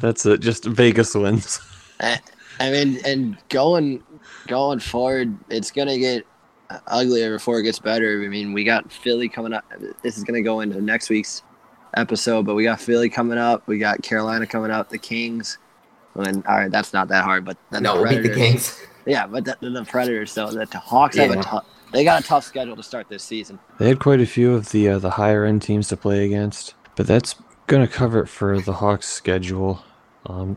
That's 0.00 0.26
it. 0.26 0.40
Just 0.40 0.64
Vegas 0.64 1.14
wins. 1.14 1.60
I 2.00 2.70
mean, 2.70 2.98
and 3.04 3.36
going 3.48 4.02
going 4.46 4.78
forward, 4.80 5.36
it's 5.50 5.70
gonna 5.70 5.98
get 5.98 6.26
uglier 6.86 7.32
before 7.32 7.60
it 7.60 7.64
gets 7.64 7.78
better. 7.78 8.22
I 8.24 8.28
mean, 8.28 8.52
we 8.52 8.64
got 8.64 8.90
Philly 8.90 9.28
coming 9.28 9.52
up. 9.52 9.64
This 10.02 10.16
is 10.16 10.24
gonna 10.24 10.42
go 10.42 10.60
into 10.60 10.80
next 10.80 11.10
week's 11.10 11.42
episode, 11.96 12.46
but 12.46 12.54
we 12.54 12.64
got 12.64 12.80
Philly 12.80 13.08
coming 13.08 13.38
up. 13.38 13.66
We 13.66 13.78
got 13.78 14.02
Carolina 14.02 14.46
coming 14.46 14.70
up. 14.70 14.88
The 14.88 14.98
Kings 14.98 15.58
and 16.16 16.46
all 16.46 16.56
right, 16.56 16.70
that's 16.70 16.92
not 16.92 17.08
that 17.08 17.24
hard, 17.24 17.44
but 17.44 17.56
then 17.70 17.82
no, 17.82 17.96
the 17.96 18.02
we'll 18.02 18.10
beat 18.10 18.28
the 18.28 18.34
Kings. 18.34 18.80
Yeah, 19.06 19.26
but 19.26 19.44
the, 19.44 19.58
the 19.60 19.84
Predators, 19.84 20.32
so 20.32 20.50
the 20.50 20.78
Hawks 20.78 21.14
yeah. 21.14 21.24
have 21.24 21.38
a 21.38 21.42
tough. 21.42 21.66
They 21.92 22.04
got 22.04 22.24
a 22.24 22.26
tough 22.26 22.42
schedule 22.42 22.74
to 22.74 22.82
start 22.82 23.06
this 23.10 23.22
season. 23.22 23.58
They 23.78 23.88
had 23.88 24.00
quite 24.00 24.18
a 24.20 24.24
few 24.24 24.54
of 24.54 24.70
the 24.70 24.88
uh, 24.88 24.98
the 24.98 25.10
higher 25.10 25.44
end 25.44 25.60
teams 25.60 25.88
to 25.88 25.96
play 25.98 26.24
against, 26.24 26.72
but 26.96 27.06
that's 27.06 27.34
gonna 27.66 27.86
cover 27.86 28.20
it 28.20 28.28
for 28.28 28.58
the 28.60 28.72
Hawks 28.72 29.06
schedule. 29.06 29.84
Um, 30.24 30.56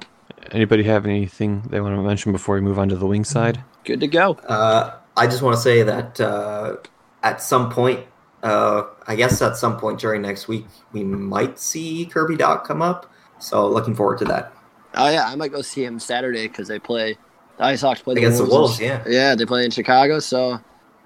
anybody 0.51 0.83
have 0.83 1.05
anything 1.05 1.63
they 1.69 1.81
want 1.81 1.95
to 1.95 2.01
mention 2.01 2.31
before 2.31 2.55
we 2.55 2.61
move 2.61 2.79
on 2.79 2.89
to 2.89 2.95
the 2.95 3.05
wing 3.05 3.25
side? 3.25 3.63
Good 3.83 3.99
to 3.99 4.07
go. 4.07 4.33
Uh, 4.47 4.95
I 5.15 5.27
just 5.27 5.41
want 5.41 5.55
to 5.55 5.61
say 5.61 5.83
that 5.83 6.19
uh, 6.19 6.77
at 7.23 7.41
some 7.41 7.69
point, 7.69 8.05
uh, 8.43 8.83
I 9.07 9.15
guess 9.15 9.41
at 9.41 9.57
some 9.57 9.77
point 9.77 9.99
during 9.99 10.21
next 10.21 10.47
week, 10.47 10.65
we 10.91 11.03
might 11.03 11.59
see 11.59 12.05
Kirby 12.05 12.37
Dach 12.37 12.63
come 12.63 12.81
up. 12.81 13.11
So 13.39 13.67
looking 13.67 13.95
forward 13.95 14.19
to 14.19 14.25
that. 14.25 14.53
Oh 14.97 15.09
yeah, 15.09 15.27
I 15.27 15.35
might 15.35 15.51
go 15.51 15.61
see 15.61 15.83
him 15.83 15.99
Saturday 15.99 16.47
because 16.47 16.67
they 16.67 16.79
play. 16.79 17.17
The 17.57 17.63
Ice 17.63 17.81
Hogs 17.81 18.01
play 18.01 18.15
against 18.15 18.37
the 18.37 18.45
Wolves. 18.45 18.77
The 18.77 18.87
Wolves 18.87 19.07
yeah, 19.07 19.11
yeah, 19.11 19.35
they 19.35 19.45
play 19.45 19.65
in 19.65 19.71
Chicago, 19.71 20.19
so 20.19 20.59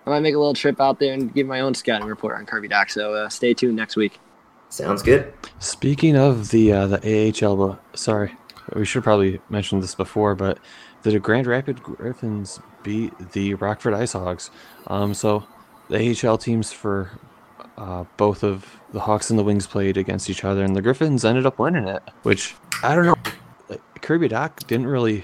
I 0.05 0.09
might 0.09 0.21
make 0.21 0.35
a 0.35 0.37
little 0.37 0.53
trip 0.53 0.81
out 0.81 0.99
there 0.99 1.13
and 1.13 1.33
give 1.33 1.47
my 1.47 1.61
own 1.61 1.73
scouting 1.73 2.07
report 2.07 2.35
on 2.37 2.45
Kirby 2.45 2.69
Dach. 2.69 2.89
So 2.89 3.13
uh, 3.13 3.29
stay 3.29 3.53
tuned 3.53 3.75
next 3.75 3.95
week. 3.95 4.19
Sounds 4.69 5.01
good. 5.01 5.33
Speaking 5.59 6.15
of 6.15 6.49
the 6.49 6.71
uh, 6.71 6.87
the 6.87 7.43
AHL, 7.45 7.79
sorry, 7.93 8.33
we 8.73 8.85
should 8.85 9.03
probably 9.03 9.41
mention 9.49 9.81
this 9.81 9.95
before, 9.95 10.35
but 10.35 10.59
the 11.03 11.19
Grand 11.19 11.47
Rapid 11.47 11.83
Griffins 11.83 12.59
beat 12.83 13.13
the 13.31 13.53
Rockford 13.55 13.93
Ice 13.93 14.13
Hogs. 14.13 14.49
Um, 14.87 15.13
so 15.13 15.45
the 15.89 16.15
AHL 16.15 16.37
teams 16.37 16.71
for 16.71 17.11
uh, 17.77 18.05
both 18.17 18.43
of 18.43 18.65
the 18.93 18.99
Hawks 19.01 19.29
and 19.29 19.37
the 19.37 19.43
Wings 19.43 19.67
played 19.67 19.97
against 19.97 20.29
each 20.29 20.43
other, 20.43 20.63
and 20.63 20.75
the 20.75 20.81
Griffins 20.81 21.25
ended 21.25 21.45
up 21.45 21.59
winning 21.59 21.87
it. 21.87 22.01
Which 22.23 22.55
I 22.83 22.95
don't 22.95 23.05
know. 23.05 23.15
Kirby 24.01 24.29
Dach 24.29 24.65
didn't 24.67 24.87
really. 24.87 25.23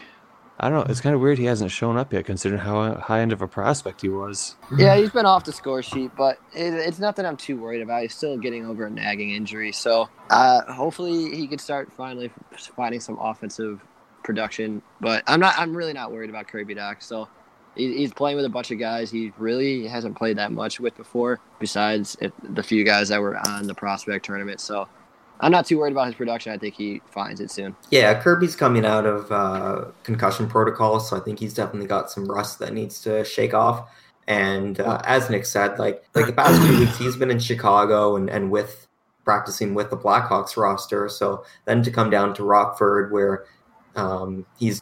I 0.59 0.69
don't 0.69 0.79
know. 0.79 0.91
It's 0.91 1.01
kind 1.01 1.13
of 1.13 1.21
weird 1.21 1.37
he 1.37 1.45
hasn't 1.45 1.69
shown 1.69 1.97
up 1.97 2.11
yet, 2.11 2.25
considering 2.25 2.59
how 2.59 2.95
high 2.95 3.19
end 3.19 3.31
of 3.31 3.43
a 3.43 3.47
prospect 3.47 4.01
he 4.01 4.09
was. 4.09 4.55
Yeah, 4.75 4.95
he's 4.97 5.11
been 5.11 5.27
off 5.27 5.43
the 5.43 5.53
score 5.53 5.83
sheet, 5.83 6.09
but 6.17 6.39
it, 6.51 6.73
it's 6.73 6.97
not 6.97 7.15
that 7.17 7.27
I'm 7.27 7.37
too 7.37 7.57
worried 7.57 7.81
about. 7.81 8.01
He's 8.01 8.15
still 8.15 8.37
getting 8.37 8.65
over 8.65 8.87
a 8.87 8.89
nagging 8.89 9.29
injury, 9.29 9.71
so 9.71 10.09
uh, 10.31 10.61
hopefully 10.73 11.35
he 11.35 11.45
could 11.45 11.61
start 11.61 11.93
finally 11.93 12.31
finding 12.75 12.99
some 12.99 13.19
offensive 13.19 13.81
production. 14.23 14.81
But 14.99 15.23
I'm 15.27 15.39
not. 15.39 15.53
I'm 15.59 15.77
really 15.77 15.93
not 15.93 16.11
worried 16.11 16.31
about 16.31 16.47
Kirby 16.47 16.73
Dach. 16.73 17.03
So 17.03 17.27
he's 17.75 18.11
playing 18.11 18.35
with 18.35 18.45
a 18.45 18.49
bunch 18.49 18.71
of 18.71 18.79
guys 18.79 19.11
he 19.11 19.31
really 19.37 19.87
hasn't 19.87 20.17
played 20.17 20.37
that 20.37 20.51
much 20.51 20.79
with 20.79 20.95
before, 20.97 21.39
besides 21.59 22.17
the 22.43 22.63
few 22.63 22.83
guys 22.83 23.09
that 23.09 23.21
were 23.21 23.37
on 23.47 23.67
the 23.67 23.75
prospect 23.75 24.25
tournament. 24.25 24.59
So 24.59 24.87
I'm 25.39 25.51
not 25.51 25.65
too 25.65 25.77
worried 25.77 25.91
about 25.91 26.07
his 26.07 26.15
production. 26.15 26.51
I 26.51 26.57
think 26.57 26.75
he 26.75 27.01
finds 27.11 27.39
it 27.39 27.51
soon. 27.51 27.75
Yeah, 27.91 28.19
Kirby's 28.19 28.55
coming 28.55 28.85
out 28.85 29.05
of 29.05 29.31
uh, 29.31 29.85
concussion 30.03 30.47
protocol, 30.47 30.99
so 30.99 31.15
I 31.17 31.19
think 31.19 31.39
he's 31.39 31.53
definitely 31.53 31.87
got 31.87 32.09
some 32.09 32.25
rust 32.25 32.59
that 32.59 32.73
needs 32.73 33.01
to 33.01 33.23
shake 33.23 33.53
off. 33.53 33.89
And 34.27 34.79
uh, 34.79 35.01
as 35.05 35.29
Nick 35.29 35.45
said, 35.45 35.79
like 35.79 36.03
like 36.13 36.25
the 36.25 36.33
past 36.33 36.61
few 36.61 36.79
weeks, 36.79 36.97
he's 36.97 37.15
been 37.15 37.31
in 37.31 37.39
Chicago 37.39 38.15
and, 38.15 38.29
and 38.29 38.51
with 38.51 38.87
practicing 39.23 39.73
with 39.73 39.89
the 39.89 39.97
Blackhawks 39.97 40.57
roster. 40.57 41.07
So 41.07 41.45
then 41.65 41.81
to 41.83 41.91
come 41.91 42.09
down 42.09 42.33
to 42.35 42.43
Rockford, 42.43 43.11
where 43.11 43.45
um, 43.95 44.45
he's 44.57 44.81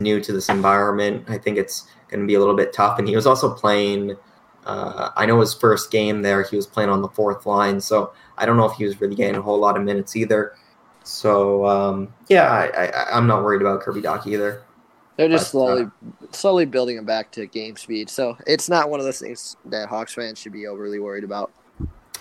new 0.00 0.20
to 0.20 0.32
this 0.32 0.48
environment, 0.48 1.24
I 1.28 1.38
think 1.38 1.58
it's 1.58 1.86
going 2.08 2.20
to 2.20 2.26
be 2.26 2.34
a 2.34 2.38
little 2.38 2.56
bit 2.56 2.72
tough. 2.72 2.98
And 2.98 3.08
he 3.08 3.16
was 3.16 3.26
also 3.26 3.54
playing. 3.54 4.16
Uh, 4.64 5.10
I 5.16 5.26
know 5.26 5.40
his 5.40 5.54
first 5.54 5.90
game 5.90 6.22
there, 6.22 6.42
he 6.42 6.56
was 6.56 6.66
playing 6.66 6.90
on 6.90 7.02
the 7.02 7.08
fourth 7.08 7.46
line, 7.46 7.80
so 7.80 8.12
I 8.38 8.46
don't 8.46 8.56
know 8.56 8.64
if 8.64 8.76
he 8.76 8.84
was 8.84 9.00
really 9.00 9.14
getting 9.14 9.36
a 9.36 9.42
whole 9.42 9.58
lot 9.58 9.76
of 9.76 9.82
minutes 9.82 10.16
either. 10.16 10.54
So 11.04 11.66
um, 11.66 12.12
yeah, 12.28 12.50
I, 13.12 13.16
am 13.16 13.26
not 13.26 13.42
worried 13.44 13.60
about 13.60 13.82
Kirby 13.82 14.00
Dach 14.00 14.26
either. 14.26 14.62
They're 15.16 15.28
just 15.28 15.44
but, 15.44 15.50
slowly, 15.50 15.82
uh, 15.82 16.26
slowly 16.32 16.64
building 16.64 16.96
him 16.96 17.04
back 17.04 17.30
to 17.32 17.46
game 17.46 17.76
speed. 17.76 18.10
So 18.10 18.36
it's 18.46 18.68
not 18.68 18.90
one 18.90 19.00
of 19.00 19.06
those 19.06 19.20
things 19.20 19.56
that 19.66 19.88
Hawks 19.88 20.14
fans 20.14 20.38
should 20.38 20.52
be 20.52 20.66
overly 20.66 20.98
worried 20.98 21.24
about. 21.24 21.52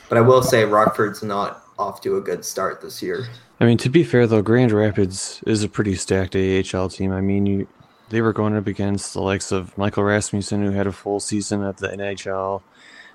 But 0.09 0.17
I 0.17 0.21
will 0.21 0.43
say 0.43 0.63
Rockford's 0.65 1.23
not 1.23 1.63
off 1.79 2.01
to 2.01 2.17
a 2.17 2.21
good 2.21 2.45
start 2.45 2.81
this 2.81 3.01
year. 3.01 3.25
I 3.59 3.65
mean, 3.65 3.77
to 3.79 3.89
be 3.89 4.03
fair 4.03 4.27
though, 4.27 4.41
Grand 4.41 4.71
Rapids 4.71 5.41
is 5.47 5.63
a 5.63 5.69
pretty 5.69 5.95
stacked 5.95 6.35
AHL 6.35 6.89
team. 6.89 7.11
I 7.11 7.21
mean, 7.21 7.45
you 7.45 7.67
they 8.09 8.21
were 8.21 8.33
going 8.33 8.55
up 8.55 8.67
against 8.67 9.13
the 9.13 9.21
likes 9.21 9.51
of 9.51 9.77
Michael 9.77 10.03
Rasmussen, 10.03 10.63
who 10.63 10.71
had 10.71 10.87
a 10.87 10.91
full 10.91 11.19
season 11.19 11.63
at 11.63 11.77
the 11.77 11.89
NHL. 11.89 12.61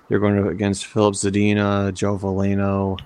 They're 0.07 0.19
going 0.19 0.39
up 0.39 0.51
against 0.51 0.87
Filip 0.87 1.13
Zadina, 1.13 1.93
Joe 1.93 2.17
Veleno, 2.17 2.97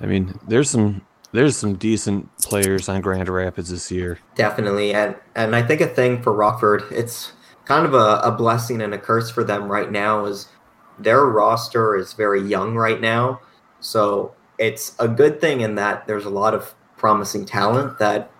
I 0.00 0.06
mean, 0.06 0.38
there's 0.46 0.70
some 0.70 1.02
there's 1.32 1.56
some 1.56 1.74
decent 1.74 2.34
players 2.38 2.88
on 2.88 3.00
Grand 3.00 3.28
Rapids 3.28 3.70
this 3.70 3.90
year. 3.90 4.18
Definitely, 4.34 4.94
and 4.94 5.16
and 5.34 5.54
I 5.54 5.62
think 5.62 5.80
a 5.80 5.86
thing 5.86 6.22
for 6.22 6.32
Rockford, 6.32 6.84
it's 6.90 7.32
kind 7.64 7.84
of 7.84 7.94
a, 7.94 8.20
a 8.22 8.32
blessing 8.32 8.80
and 8.80 8.94
a 8.94 8.98
curse 8.98 9.30
for 9.30 9.44
them 9.44 9.70
right 9.70 9.90
now 9.90 10.24
is 10.24 10.48
their 10.98 11.24
roster 11.26 11.96
is 11.96 12.12
very 12.12 12.40
young 12.40 12.74
right 12.74 13.00
now. 13.00 13.40
So 13.80 14.34
it's 14.58 14.94
a 14.98 15.08
good 15.08 15.40
thing 15.40 15.60
in 15.60 15.74
that 15.74 16.06
there's 16.06 16.24
a 16.24 16.30
lot 16.30 16.54
of 16.54 16.74
promising 16.96 17.44
talent 17.44 17.98
that 17.98 18.30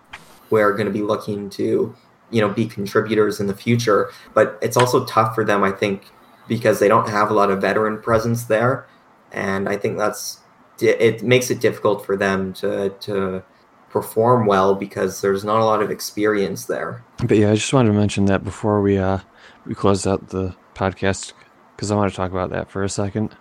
we're 0.49 0.71
going 0.73 0.87
to 0.87 0.93
be 0.93 1.01
looking 1.01 1.49
to, 1.51 1.93
you 2.31 2.41
know, 2.41 2.49
be 2.49 2.65
contributors 2.65 3.39
in 3.39 3.47
the 3.47 3.55
future. 3.55 4.11
But 4.33 4.57
it's 4.61 4.77
also 4.77 5.05
tough 5.05 5.35
for 5.35 5.43
them, 5.43 5.63
I 5.63 5.71
think, 5.71 6.03
because 6.47 6.79
they 6.79 6.87
don't 6.87 7.09
have 7.09 7.29
a 7.29 7.33
lot 7.33 7.51
of 7.51 7.61
veteran 7.61 8.01
presence 8.01 8.45
there, 8.45 8.87
and 9.31 9.67
I 9.67 9.77
think 9.77 9.97
that's 9.97 10.39
it 10.79 11.23
makes 11.23 11.49
it 11.49 11.59
difficult 11.59 12.05
for 12.05 12.15
them 12.15 12.53
to 12.53 12.89
to 13.01 13.43
perform 13.89 14.45
well 14.45 14.75
because 14.75 15.21
there's 15.21 15.43
not 15.43 15.61
a 15.61 15.65
lot 15.65 15.81
of 15.81 15.89
experience 15.89 16.65
there. 16.65 17.03
But 17.25 17.37
yeah, 17.37 17.51
I 17.51 17.55
just 17.55 17.73
wanted 17.73 17.89
to 17.89 17.97
mention 17.97 18.25
that 18.25 18.43
before 18.43 18.81
we 18.81 18.97
uh 18.97 19.19
we 19.65 19.75
close 19.75 20.05
out 20.05 20.29
the 20.29 20.55
podcast 20.75 21.33
because 21.75 21.91
I 21.91 21.95
want 21.95 22.11
to 22.11 22.15
talk 22.15 22.31
about 22.31 22.49
that 22.51 22.69
for 22.69 22.83
a 22.83 22.89
second. 22.89 23.35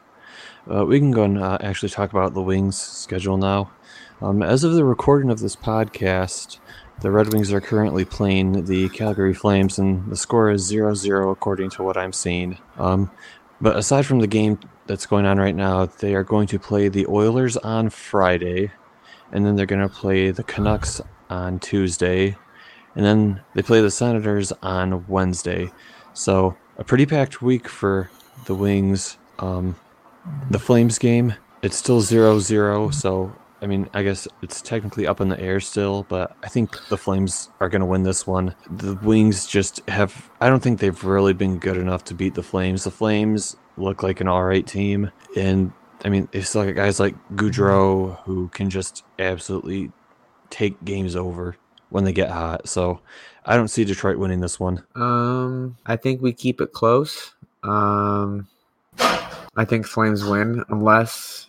Uh, 0.70 0.84
we 0.84 0.98
can 0.98 1.12
go 1.12 1.22
and 1.22 1.38
uh, 1.38 1.58
actually 1.60 1.88
talk 1.88 2.10
about 2.10 2.34
the 2.34 2.42
Wings 2.42 2.76
schedule 2.76 3.36
now. 3.36 3.70
Um, 4.20 4.42
as 4.42 4.64
of 4.64 4.74
the 4.74 4.84
recording 4.84 5.30
of 5.30 5.38
this 5.38 5.54
podcast, 5.54 6.58
the 7.00 7.10
Red 7.10 7.32
Wings 7.32 7.52
are 7.52 7.60
currently 7.60 8.04
playing 8.04 8.64
the 8.64 8.88
Calgary 8.88 9.34
Flames, 9.34 9.78
and 9.78 10.10
the 10.10 10.16
score 10.16 10.50
is 10.50 10.62
0 10.62 10.94
0 10.94 11.30
according 11.30 11.70
to 11.70 11.82
what 11.82 11.96
I'm 11.96 12.12
seeing. 12.12 12.58
Um, 12.78 13.10
but 13.60 13.76
aside 13.76 14.06
from 14.06 14.20
the 14.20 14.26
game 14.26 14.58
that's 14.86 15.06
going 15.06 15.26
on 15.26 15.38
right 15.38 15.54
now, 15.54 15.86
they 15.86 16.14
are 16.14 16.24
going 16.24 16.46
to 16.48 16.58
play 16.58 16.88
the 16.88 17.06
Oilers 17.06 17.56
on 17.58 17.90
Friday, 17.90 18.72
and 19.32 19.44
then 19.44 19.56
they're 19.56 19.66
going 19.66 19.86
to 19.86 19.94
play 19.94 20.30
the 20.30 20.42
Canucks 20.42 21.00
on 21.28 21.58
Tuesday, 21.58 22.36
and 22.94 23.04
then 23.04 23.40
they 23.54 23.62
play 23.62 23.80
the 23.80 23.90
Senators 23.90 24.52
on 24.62 25.06
Wednesday. 25.06 25.70
So, 26.14 26.56
a 26.78 26.84
pretty 26.84 27.04
packed 27.04 27.42
week 27.42 27.68
for 27.68 28.10
the 28.46 28.54
Wings. 28.54 29.18
Um, 29.38 29.76
the 30.50 30.58
Flames 30.58 30.98
game, 30.98 31.34
it's 31.62 31.76
still 31.76 32.00
0 32.00 32.38
0. 32.38 32.90
So, 32.90 33.34
I 33.66 33.68
mean, 33.68 33.90
I 33.94 34.04
guess 34.04 34.28
it's 34.42 34.62
technically 34.62 35.08
up 35.08 35.20
in 35.20 35.28
the 35.28 35.40
air 35.40 35.58
still, 35.58 36.06
but 36.08 36.36
I 36.44 36.46
think 36.46 36.78
the 36.86 36.96
Flames 36.96 37.50
are 37.58 37.68
going 37.68 37.80
to 37.80 37.86
win 37.86 38.04
this 38.04 38.24
one. 38.24 38.54
The 38.70 38.94
Wings 39.02 39.44
just 39.44 39.80
have, 39.88 40.30
I 40.40 40.48
don't 40.48 40.62
think 40.62 40.78
they've 40.78 41.02
really 41.02 41.32
been 41.32 41.58
good 41.58 41.76
enough 41.76 42.04
to 42.04 42.14
beat 42.14 42.36
the 42.36 42.44
Flames. 42.44 42.84
The 42.84 42.92
Flames 42.92 43.56
look 43.76 44.04
like 44.04 44.20
an 44.20 44.28
all 44.28 44.44
right 44.44 44.64
team. 44.64 45.10
And, 45.36 45.72
I 46.04 46.10
mean, 46.10 46.28
it's 46.30 46.54
like 46.54 46.76
guys 46.76 47.00
like 47.00 47.16
Gaudreau 47.34 48.16
who 48.20 48.46
can 48.50 48.70
just 48.70 49.02
absolutely 49.18 49.90
take 50.48 50.84
games 50.84 51.16
over 51.16 51.56
when 51.88 52.04
they 52.04 52.12
get 52.12 52.30
hot. 52.30 52.68
So, 52.68 53.00
I 53.46 53.56
don't 53.56 53.66
see 53.66 53.84
Detroit 53.84 54.18
winning 54.18 54.38
this 54.38 54.60
one. 54.60 54.84
Um, 54.94 55.76
I 55.86 55.96
think 55.96 56.22
we 56.22 56.32
keep 56.32 56.60
it 56.60 56.72
close. 56.72 57.34
Um, 57.64 58.46
I 59.00 59.64
think 59.64 59.88
Flames 59.88 60.24
win 60.24 60.62
unless 60.68 61.48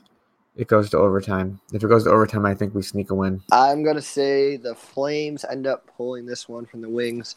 it 0.57 0.67
goes 0.67 0.89
to 0.89 0.97
overtime. 0.97 1.59
If 1.71 1.83
it 1.83 1.87
goes 1.87 2.03
to 2.05 2.09
overtime, 2.09 2.45
I 2.45 2.55
think 2.55 2.73
we 2.73 2.81
sneak 2.81 3.11
a 3.11 3.15
win. 3.15 3.41
I'm 3.51 3.83
gonna 3.83 4.01
say 4.01 4.57
the 4.57 4.75
Flames 4.75 5.45
end 5.45 5.67
up 5.67 5.85
pulling 5.95 6.25
this 6.25 6.49
one 6.49 6.65
from 6.65 6.81
the 6.81 6.89
Wings, 6.89 7.35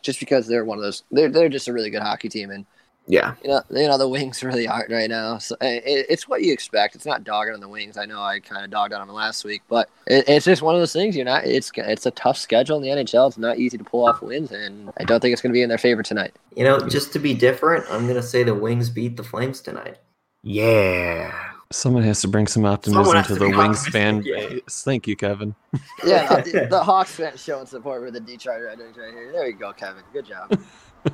just 0.00 0.20
because 0.20 0.46
they're 0.46 0.64
one 0.64 0.78
of 0.78 0.84
those. 0.84 1.02
They're 1.10 1.28
they're 1.28 1.48
just 1.48 1.68
a 1.68 1.72
really 1.72 1.90
good 1.90 2.02
hockey 2.02 2.28
team, 2.28 2.50
and 2.50 2.64
Yeah, 3.08 3.34
you 3.42 3.48
know 3.48 3.62
you 3.70 3.88
know 3.88 3.98
the 3.98 4.08
Wings 4.08 4.42
really 4.44 4.68
aren't 4.68 4.92
right 4.92 5.10
now. 5.10 5.38
So 5.38 5.56
it, 5.60 6.06
it's 6.08 6.28
what 6.28 6.42
you 6.42 6.52
expect. 6.52 6.94
It's 6.94 7.04
not 7.04 7.24
dogging 7.24 7.54
on 7.54 7.60
the 7.60 7.68
Wings. 7.68 7.96
I 7.96 8.04
know 8.06 8.22
I 8.22 8.38
kind 8.38 8.64
of 8.64 8.70
dogged 8.70 8.92
on 8.92 9.04
them 9.04 9.16
last 9.16 9.44
week, 9.44 9.62
but 9.68 9.88
it, 10.06 10.28
it's 10.28 10.44
just 10.44 10.62
one 10.62 10.76
of 10.76 10.80
those 10.80 10.92
things. 10.92 11.16
You're 11.16 11.24
not. 11.24 11.44
It's 11.44 11.72
it's 11.74 12.06
a 12.06 12.12
tough 12.12 12.38
schedule 12.38 12.76
in 12.76 12.82
the 12.82 13.02
NHL. 13.02 13.26
It's 13.26 13.38
not 13.38 13.58
easy 13.58 13.76
to 13.76 13.84
pull 13.84 14.06
off 14.06 14.22
wins, 14.22 14.52
and 14.52 14.92
I 14.98 15.04
don't 15.04 15.18
think 15.20 15.32
it's 15.32 15.42
gonna 15.42 15.52
be 15.52 15.62
in 15.62 15.68
their 15.68 15.78
favor 15.78 16.04
tonight. 16.04 16.32
You 16.54 16.62
know, 16.62 16.78
just 16.78 17.12
to 17.14 17.18
be 17.18 17.34
different, 17.34 17.84
I'm 17.90 18.06
gonna 18.06 18.22
say 18.22 18.44
the 18.44 18.54
Wings 18.54 18.88
beat 18.88 19.16
the 19.16 19.24
Flames 19.24 19.60
tonight. 19.60 19.98
yeah. 20.44 21.55
Someone 21.72 22.02
has 22.04 22.20
to 22.20 22.28
bring 22.28 22.46
some 22.46 22.64
optimism 22.64 23.22
to 23.22 23.22
to 23.22 23.34
the 23.34 23.48
be 23.48 23.56
Wings 23.56 23.86
fan 23.88 24.22
yeah. 24.24 24.48
base. 24.48 24.82
Thank 24.84 25.06
you, 25.06 25.16
Kevin. 25.16 25.54
Yeah, 26.04 26.40
the, 26.40 26.68
the 26.70 26.82
Hawks 26.84 27.16
fans 27.16 27.42
showing 27.42 27.66
support 27.66 28.02
for 28.02 28.10
the 28.10 28.20
Detroit 28.20 28.62
Red 28.62 28.78
Wings 28.78 28.96
right 28.96 29.12
here. 29.12 29.32
There 29.32 29.46
you 29.46 29.54
go, 29.54 29.72
Kevin. 29.72 30.02
Good 30.12 30.26
job. 30.26 30.60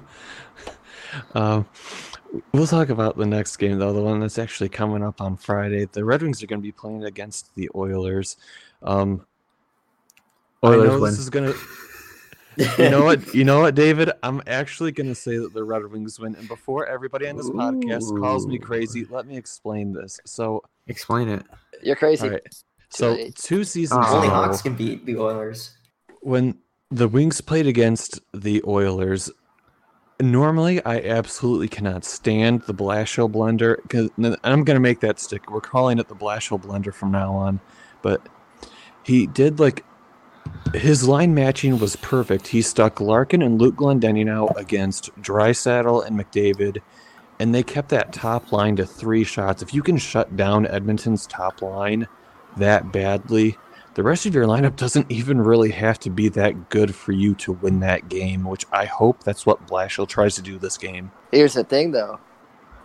Um, 1.34 1.68
we'll 2.52 2.66
talk 2.66 2.88
about 2.88 3.18
the 3.18 3.26
next 3.26 3.58
game, 3.58 3.78
though, 3.78 3.92
the 3.92 4.00
one 4.00 4.20
that's 4.20 4.38
actually 4.38 4.70
coming 4.70 5.02
up 5.02 5.20
on 5.20 5.36
Friday. 5.36 5.84
The 5.84 6.04
Red 6.04 6.22
Wings 6.22 6.42
are 6.42 6.46
going 6.46 6.60
to 6.60 6.62
be 6.62 6.72
playing 6.72 7.04
against 7.04 7.54
the 7.54 7.68
Oilers. 7.74 8.38
Um, 8.82 9.26
I 10.62 10.68
Oilers 10.68 10.88
know 10.88 11.00
win. 11.00 11.10
this 11.10 11.18
is 11.18 11.28
going 11.28 11.52
to. 11.52 11.58
You 12.56 12.90
know 12.90 13.04
what? 13.04 13.34
You 13.34 13.44
know 13.44 13.60
what, 13.60 13.74
David? 13.74 14.10
I'm 14.22 14.42
actually 14.46 14.92
going 14.92 15.08
to 15.08 15.14
say 15.14 15.36
that 15.38 15.52
the 15.54 15.64
Red 15.64 15.86
Wings 15.90 16.18
win. 16.20 16.34
And 16.36 16.46
before 16.48 16.86
everybody 16.86 17.28
on 17.28 17.36
this 17.36 17.48
podcast 17.50 18.18
calls 18.20 18.46
me 18.46 18.58
crazy, 18.58 19.04
let 19.10 19.26
me 19.26 19.36
explain 19.36 19.92
this. 19.92 20.20
So, 20.26 20.62
Explain 20.86 21.28
it. 21.28 21.44
You're 21.82 21.96
crazy. 21.96 22.26
all 22.26 22.32
right. 22.32 22.42
So, 22.90 23.16
two 23.36 23.64
seasons 23.64 24.04
Oh. 24.06 24.16
Only 24.16 24.28
Hawks 24.28 24.60
can 24.62 24.74
beat 24.74 25.06
the 25.06 25.16
Oilers. 25.18 25.76
when 26.20 26.58
the 26.90 27.08
Wings 27.08 27.40
played 27.40 27.66
against 27.66 28.20
the 28.34 28.62
Oilers, 28.66 29.30
normally 30.20 30.84
I 30.84 30.98
absolutely 31.00 31.68
cannot 31.68 32.04
stand 32.04 32.62
the 32.62 32.74
Blashill 32.74 33.30
blender. 33.32 33.76
'cause- 33.88 34.10
and 34.18 34.36
I'm 34.44 34.62
going 34.64 34.76
to 34.76 34.80
make 34.80 35.00
that 35.00 35.18
stick. 35.18 35.50
We're 35.50 35.60
calling 35.62 35.98
it 35.98 36.08
the 36.08 36.14
Blashill 36.14 36.60
blender 36.62 36.92
from 36.92 37.10
now 37.12 37.32
on. 37.34 37.60
But 38.02 38.28
he 39.04 39.26
did 39.26 39.58
like 39.58 39.84
his 40.74 41.06
line 41.06 41.34
matching 41.34 41.78
was 41.78 41.96
perfect. 41.96 42.48
He 42.48 42.62
stuck 42.62 43.00
Larkin 43.00 43.42
and 43.42 43.60
Luke 43.60 43.76
Glendening 43.76 44.30
out 44.30 44.58
against 44.58 45.14
Draisaitl 45.20 46.06
and 46.06 46.18
McDavid, 46.18 46.78
and 47.38 47.54
they 47.54 47.62
kept 47.62 47.90
that 47.90 48.12
top 48.12 48.52
line 48.52 48.76
to 48.76 48.86
three 48.86 49.24
shots. 49.24 49.62
If 49.62 49.74
you 49.74 49.82
can 49.82 49.98
shut 49.98 50.36
down 50.36 50.66
Edmonton's 50.66 51.26
top 51.26 51.60
line 51.62 52.06
that 52.56 52.92
badly, 52.92 53.58
the 53.94 54.02
rest 54.02 54.24
of 54.24 54.34
your 54.34 54.46
lineup 54.46 54.76
doesn't 54.76 55.10
even 55.10 55.40
really 55.40 55.70
have 55.70 55.98
to 56.00 56.10
be 56.10 56.28
that 56.30 56.70
good 56.70 56.94
for 56.94 57.12
you 57.12 57.34
to 57.36 57.52
win 57.52 57.80
that 57.80 58.08
game, 58.08 58.44
which 58.44 58.64
I 58.72 58.86
hope 58.86 59.22
that's 59.22 59.44
what 59.44 59.66
Blashill 59.66 60.08
tries 60.08 60.34
to 60.36 60.42
do 60.42 60.58
this 60.58 60.78
game. 60.78 61.12
Here's 61.30 61.54
the 61.54 61.64
thing, 61.64 61.90
though. 61.90 62.18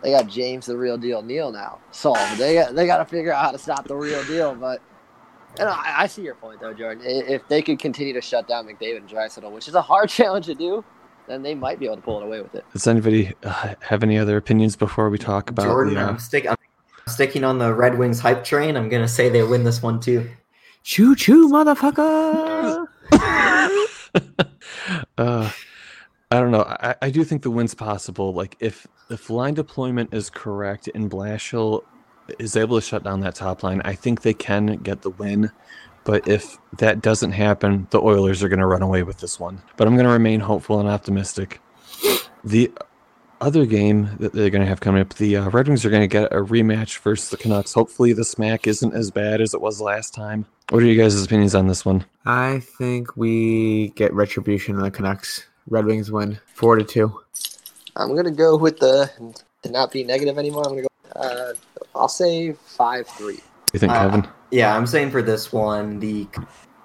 They 0.04 0.12
got 0.12 0.28
James 0.28 0.66
the 0.66 0.78
real 0.78 0.98
deal 0.98 1.22
Neal 1.22 1.52
now. 1.52 1.80
So 1.92 2.14
they 2.38 2.54
got 2.56 2.76
they 2.76 2.86
got 2.86 2.98
to 2.98 3.06
figure 3.06 3.34
out 3.34 3.46
how 3.46 3.52
to 3.52 3.58
stop 3.58 3.88
the 3.88 3.96
real 3.96 4.24
deal. 4.26 4.54
But 4.54 4.82
and 5.60 5.70
I, 5.70 6.02
I 6.04 6.08
see 6.08 6.22
your 6.22 6.36
point 6.36 6.62
though, 6.62 6.74
Jordan. 6.74 7.04
If 7.06 7.48
they 7.48 7.62
could 7.62 7.80
continue 7.80 8.14
to 8.14 8.22
shut 8.22 8.48
down 8.48 8.68
McDavid 8.68 8.98
and 8.98 9.10
Draisaitl, 9.10 9.52
which 9.52 9.68
is 9.68 9.76
a 9.76 9.82
hard 9.82 10.10
challenge 10.18 10.46
to 10.48 10.56
do, 10.56 10.84
then 11.28 11.42
they 11.44 11.56
might 11.56 11.80
be 11.80 11.86
able 11.86 11.98
to 11.98 12.02
pull 12.02 12.20
it 12.20 12.26
away 12.26 12.42
with 12.42 12.56
it. 12.56 12.66
Does 12.74 12.88
anybody 12.88 13.34
uh, 13.44 13.76
have 13.82 14.04
any 14.04 14.18
other 14.18 14.38
opinions 14.38 14.76
before 14.76 15.10
we 15.10 15.18
talk 15.18 15.50
about 15.50 15.66
Jordan, 15.66 15.96
the? 15.96 16.02
Uh, 16.02 16.10
I'm, 16.10 16.20
stick, 16.20 16.48
I'm 16.48 16.56
sticking 17.08 17.44
on 17.44 17.58
the 17.58 17.74
Red 17.74 17.98
Wings 17.98 18.20
hype 18.20 18.44
train. 18.44 18.78
I'm 18.78 18.90
gonna 18.90 19.08
say 19.08 19.30
they 19.30 19.44
win 19.44 19.64
this 19.64 19.82
one 19.82 20.00
too. 20.00 20.30
Choo 20.84 21.16
choo, 21.16 21.50
motherfucker. 21.50 22.88
uh, 25.18 25.52
I 26.30 26.40
don't 26.40 26.52
know. 26.52 26.64
I, 26.64 26.96
I 27.02 27.10
do 27.10 27.24
think 27.24 27.42
the 27.42 27.52
win's 27.52 27.74
possible. 27.74 28.34
Like 28.34 28.56
if 28.60 28.88
if 29.10 29.30
line 29.30 29.54
deployment 29.54 30.14
is 30.14 30.30
correct 30.30 30.90
and 30.94 31.10
Blashill 31.10 31.84
is 32.40 32.56
able 32.56 32.80
to 32.80 32.86
shut 32.86 33.04
down 33.04 33.20
that 33.22 33.36
top 33.36 33.64
line, 33.64 33.82
I 33.86 33.94
think 33.94 34.22
they 34.22 34.34
can 34.34 34.78
get 34.78 35.02
the 35.02 35.10
win. 35.10 35.52
But 36.04 36.28
if 36.28 36.58
that 36.78 37.02
doesn't 37.02 37.34
happen, 37.34 37.88
the 37.90 38.00
Oilers 38.00 38.42
are 38.42 38.50
going 38.50 38.60
to 38.60 38.66
run 38.66 38.82
away 38.82 39.04
with 39.04 39.20
this 39.20 39.40
one. 39.40 39.62
But 39.76 39.88
I'm 39.88 39.96
going 39.96 40.06
to 40.06 40.12
remain 40.12 40.40
hopeful 40.40 40.80
and 40.80 40.88
optimistic. 40.88 41.60
The 42.44 42.72
other 43.42 43.66
game 43.66 44.10
that 44.20 44.34
they're 44.34 44.50
going 44.50 44.62
to 44.62 44.68
have 44.68 44.80
coming 44.80 45.02
up, 45.02 45.16
the 45.16 45.38
uh, 45.38 45.50
Red 45.50 45.68
Wings 45.68 45.86
are 45.86 45.90
going 45.90 46.02
to 46.02 46.08
get 46.08 46.32
a 46.32 46.38
rematch 46.38 47.00
versus 47.00 47.30
the 47.30 47.38
Canucks. 47.38 47.74
Hopefully, 47.74 48.14
the 48.14 48.24
smack 48.24 48.68
isn't 48.68 48.94
as 48.94 49.12
bad 49.12 49.42
as 49.42 49.54
it 49.54 49.62
was 49.62 49.82
last 49.82 50.14
time. 50.14 50.46
What 50.70 50.82
are 50.84 50.86
you 50.86 51.02
guys' 51.02 51.24
opinions 51.24 51.56
on 51.56 51.68
this 51.68 51.86
one? 51.86 52.06
I 52.26 52.62
think 52.78 53.16
we 53.16 53.90
get 53.90 54.14
retribution 54.14 54.76
on 54.76 54.82
the 54.82 54.92
Canucks. 54.92 55.46
Red 55.70 55.86
Wings 55.86 56.12
win 56.12 56.40
four 56.54 56.78
to 56.78 56.84
two. 56.84 57.22
I'm 57.96 58.16
gonna 58.16 58.32
go 58.32 58.56
with 58.58 58.80
the 58.80 59.10
to 59.64 59.72
not 59.72 59.92
be 59.92 60.04
negative 60.04 60.38
anymore. 60.38 60.64
I'm 60.66 60.72
gonna 60.72 60.82
go. 60.84 60.88
Uh, 61.18 61.54
I'll 61.96 62.08
say 62.08 62.54
five 62.54 63.08
three. 63.08 63.40
You 63.74 63.80
think, 63.80 63.92
Uh, 63.92 64.10
Kevin? 64.10 64.28
Yeah, 64.52 64.76
I'm 64.76 64.88
saying 64.88 65.12
for 65.12 65.22
this 65.22 65.52
one, 65.52 66.00
the 66.00 66.28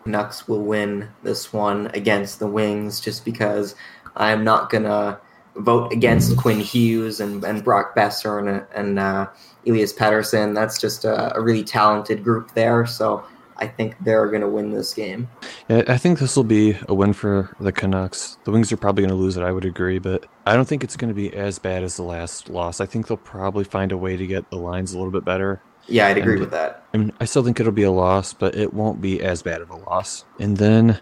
Canucks 0.04 0.48
will 0.48 0.62
win 0.62 1.08
this 1.22 1.52
one 1.52 1.90
against 1.94 2.38
the 2.40 2.46
Wings 2.46 2.98
just 3.00 3.24
because 3.24 3.76
I'm 4.16 4.42
not 4.42 4.68
gonna 4.70 5.18
vote 5.56 5.92
against 5.92 6.36
Quinn 6.36 6.58
Hughes 6.60 7.20
and, 7.20 7.44
and 7.44 7.62
Brock 7.62 7.94
Boeser 7.94 8.40
and, 8.40 8.66
and 8.74 8.98
uh, 8.98 9.28
Elias 9.66 9.92
Pettersson. 9.92 10.54
That's 10.54 10.78
just 10.78 11.04
a, 11.04 11.36
a 11.36 11.40
really 11.40 11.62
talented 11.62 12.24
group 12.24 12.52
there. 12.54 12.84
So 12.86 13.22
I 13.58 13.68
think 13.68 13.94
they're 14.00 14.26
gonna 14.28 14.48
win 14.48 14.72
this 14.72 14.92
game. 14.92 15.28
Yeah, 15.68 15.84
I 15.86 15.98
think 15.98 16.18
this 16.18 16.34
will 16.36 16.42
be 16.42 16.76
a 16.88 16.94
win 16.94 17.12
for 17.12 17.54
the 17.60 17.70
Canucks. 17.70 18.38
The 18.44 18.50
Wings 18.50 18.72
are 18.72 18.76
probably 18.76 19.02
going 19.02 19.14
to 19.14 19.16
lose 19.16 19.36
it, 19.36 19.44
I 19.44 19.52
would 19.52 19.64
agree, 19.64 20.00
but 20.00 20.24
I 20.44 20.54
don't 20.54 20.66
think 20.66 20.82
it's 20.82 20.96
going 20.96 21.08
to 21.08 21.14
be 21.14 21.32
as 21.34 21.58
bad 21.58 21.82
as 21.84 21.96
the 21.96 22.02
last 22.02 22.48
loss. 22.48 22.80
I 22.80 22.86
think 22.86 23.06
they'll 23.06 23.16
probably 23.16 23.64
find 23.64 23.92
a 23.92 23.96
way 23.96 24.16
to 24.16 24.26
get 24.26 24.50
the 24.50 24.56
lines 24.56 24.92
a 24.92 24.96
little 24.98 25.12
bit 25.12 25.24
better. 25.24 25.62
Yeah, 25.86 26.06
I'd 26.08 26.18
agree 26.18 26.32
And- 26.34 26.40
with 26.40 26.50
that. 26.50 26.84
I 26.94 26.98
mean, 26.98 27.12
I 27.20 27.24
still 27.24 27.42
think 27.44 27.58
it'll 27.60 27.72
be 27.72 27.82
a 27.84 27.90
loss, 27.92 28.32
but 28.32 28.54
it 28.54 28.74
won't 28.74 29.00
be 29.00 29.20
as 29.22 29.42
bad 29.42 29.60
of 29.60 29.70
a 29.70 29.76
loss. 29.76 30.24
And 30.40 30.56
then 30.56 31.00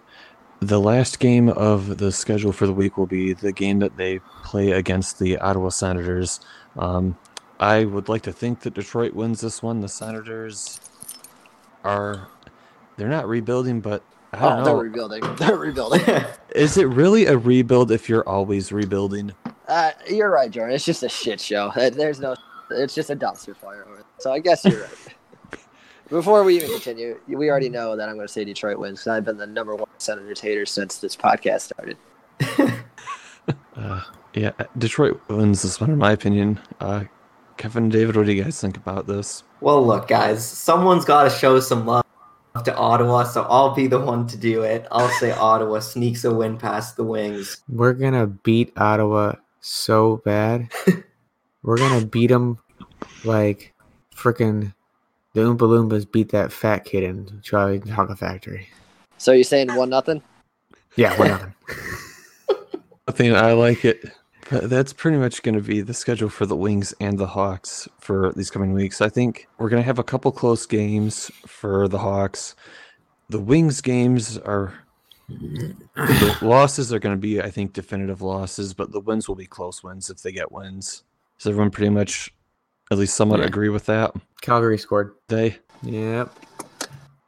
the 0.60 0.78
last 0.80 1.18
game 1.20 1.48
of 1.48 1.98
the 1.98 2.12
schedule 2.12 2.52
for 2.52 2.66
the 2.66 2.72
week 2.72 2.96
will 2.98 3.06
be 3.06 3.32
the 3.32 3.52
game 3.52 3.78
that 3.78 3.96
they 3.96 4.18
play 4.44 4.72
against 4.72 5.18
the 5.18 5.38
Ottawa 5.38 5.70
Senators. 5.70 6.40
Um, 6.78 7.16
I 7.58 7.84
would 7.84 8.08
like 8.08 8.22
to 8.22 8.32
think 8.32 8.60
that 8.60 8.74
Detroit 8.74 9.14
wins 9.14 9.40
this 9.40 9.62
one. 9.62 9.80
The 9.80 9.88
Senators 9.88 10.80
are 11.84 12.28
they're 12.96 13.08
not 13.08 13.26
rebuilding, 13.28 13.80
but 13.80 14.02
I 14.32 14.38
don't 14.38 14.60
Oh, 14.60 14.64
they're 14.64 14.76
rebuilding. 14.76 15.22
They're 15.36 15.56
rebuilding. 15.56 16.02
Is 16.54 16.76
it 16.76 16.84
really 16.84 17.26
a 17.26 17.36
rebuild 17.36 17.90
if 17.90 18.08
you're 18.08 18.28
always 18.28 18.70
rebuilding? 18.70 19.32
Uh, 19.66 19.90
you're 20.08 20.30
right, 20.30 20.50
Jordan. 20.50 20.74
It's 20.74 20.84
just 20.84 21.02
a 21.02 21.08
shit 21.08 21.40
show. 21.40 21.72
Uh, 21.74 21.90
There's 21.90 22.20
no. 22.20 22.36
It's 22.70 22.94
just 22.94 23.10
a 23.10 23.16
dumpster 23.16 23.56
fire. 23.56 23.84
over 23.84 23.96
there. 23.96 24.04
So 24.18 24.32
I 24.32 24.38
guess 24.38 24.64
you're 24.64 24.80
right. 24.82 25.60
Before 26.08 26.42
we 26.44 26.56
even 26.56 26.70
continue, 26.70 27.20
we 27.28 27.50
already 27.50 27.68
know 27.68 27.94
that 27.96 28.08
I'm 28.08 28.16
going 28.16 28.26
to 28.26 28.32
say 28.32 28.44
Detroit 28.44 28.78
wins 28.78 29.00
because 29.00 29.08
I've 29.16 29.24
been 29.24 29.36
the 29.36 29.46
number 29.46 29.76
one 29.76 29.88
Senators 29.98 30.40
hater 30.40 30.66
since 30.66 30.98
this 30.98 31.16
podcast 31.16 31.60
started. 31.62 31.96
Uh, 33.76 34.02
yeah, 34.34 34.52
Detroit 34.78 35.20
wins 35.28 35.62
this 35.62 35.80
one, 35.80 35.90
in 35.90 35.98
my 35.98 36.12
opinion. 36.12 36.60
Uh, 36.80 37.04
Kevin 37.56 37.88
David, 37.88 38.16
what 38.16 38.26
do 38.26 38.32
you 38.32 38.42
guys 38.42 38.60
think 38.60 38.76
about 38.76 39.06
this? 39.06 39.42
Well, 39.60 39.84
look, 39.84 40.08
guys, 40.08 40.46
someone's 40.46 41.04
got 41.04 41.24
to 41.24 41.30
show 41.30 41.58
some 41.60 41.86
love 41.86 42.04
to 42.64 42.76
Ottawa, 42.76 43.24
so 43.24 43.42
I'll 43.48 43.74
be 43.74 43.86
the 43.86 44.00
one 44.00 44.26
to 44.28 44.36
do 44.36 44.62
it. 44.62 44.86
I'll 44.90 45.08
say 45.10 45.32
Ottawa 45.32 45.80
sneaks 45.80 46.24
a 46.24 46.34
win 46.34 46.56
past 46.56 46.96
the 46.96 47.04
Wings. 47.04 47.62
We're 47.68 47.92
gonna 47.92 48.26
beat 48.26 48.72
Ottawa 48.76 49.34
so 49.60 50.18
bad. 50.24 50.68
We're 51.62 51.76
gonna 51.76 52.06
beat 52.06 52.28
them 52.28 52.58
like 53.24 53.74
freaking 54.14 54.74
the 55.34 55.42
Oompa 55.42 55.58
Loompas 55.58 56.10
beat 56.10 56.30
that 56.30 56.52
fat 56.52 56.84
kid 56.84 57.04
in 57.04 57.40
Charlie 57.42 57.80
Chocolate 57.80 58.18
Factory. 58.18 58.68
So 59.18 59.32
you're 59.32 59.44
saying 59.44 59.74
one 59.74 59.90
nothing? 59.90 60.22
Yeah, 60.96 61.18
we're 61.18 61.28
nothing. 61.28 61.54
I 63.08 63.12
think 63.12 63.34
I 63.34 63.52
like 63.52 63.84
it. 63.84 64.04
But 64.50 64.68
that's 64.68 64.92
pretty 64.92 65.16
much 65.16 65.42
going 65.42 65.54
to 65.54 65.60
be 65.60 65.80
the 65.80 65.94
schedule 65.94 66.28
for 66.28 66.44
the 66.44 66.56
Wings 66.56 66.92
and 67.00 67.18
the 67.18 67.26
Hawks 67.28 67.88
for 68.00 68.32
these 68.34 68.50
coming 68.50 68.72
weeks. 68.72 69.00
I 69.00 69.08
think 69.08 69.46
we're 69.58 69.68
going 69.68 69.80
to 69.82 69.86
have 69.86 70.00
a 70.00 70.04
couple 70.04 70.32
close 70.32 70.66
games 70.66 71.30
for 71.46 71.86
the 71.86 71.98
Hawks. 71.98 72.56
The 73.28 73.38
Wings 73.38 73.80
games 73.80 74.36
are 74.38 74.74
the 75.28 76.36
losses 76.42 76.92
are 76.92 76.98
going 76.98 77.14
to 77.14 77.20
be, 77.20 77.40
I 77.40 77.48
think, 77.50 77.72
definitive 77.72 78.22
losses, 78.22 78.74
but 78.74 78.90
the 78.90 78.98
wins 78.98 79.28
will 79.28 79.36
be 79.36 79.46
close 79.46 79.84
wins 79.84 80.10
if 80.10 80.20
they 80.22 80.32
get 80.32 80.50
wins. 80.50 81.04
Does 81.38 81.46
everyone 81.50 81.70
pretty 81.70 81.90
much, 81.90 82.34
at 82.90 82.98
least 82.98 83.14
somewhat, 83.14 83.38
Yeah. 83.40 83.46
agree 83.46 83.68
with 83.68 83.86
that? 83.86 84.12
Calgary 84.42 84.78
scored. 84.78 85.12
They 85.28 85.58
Yep. 85.82 86.34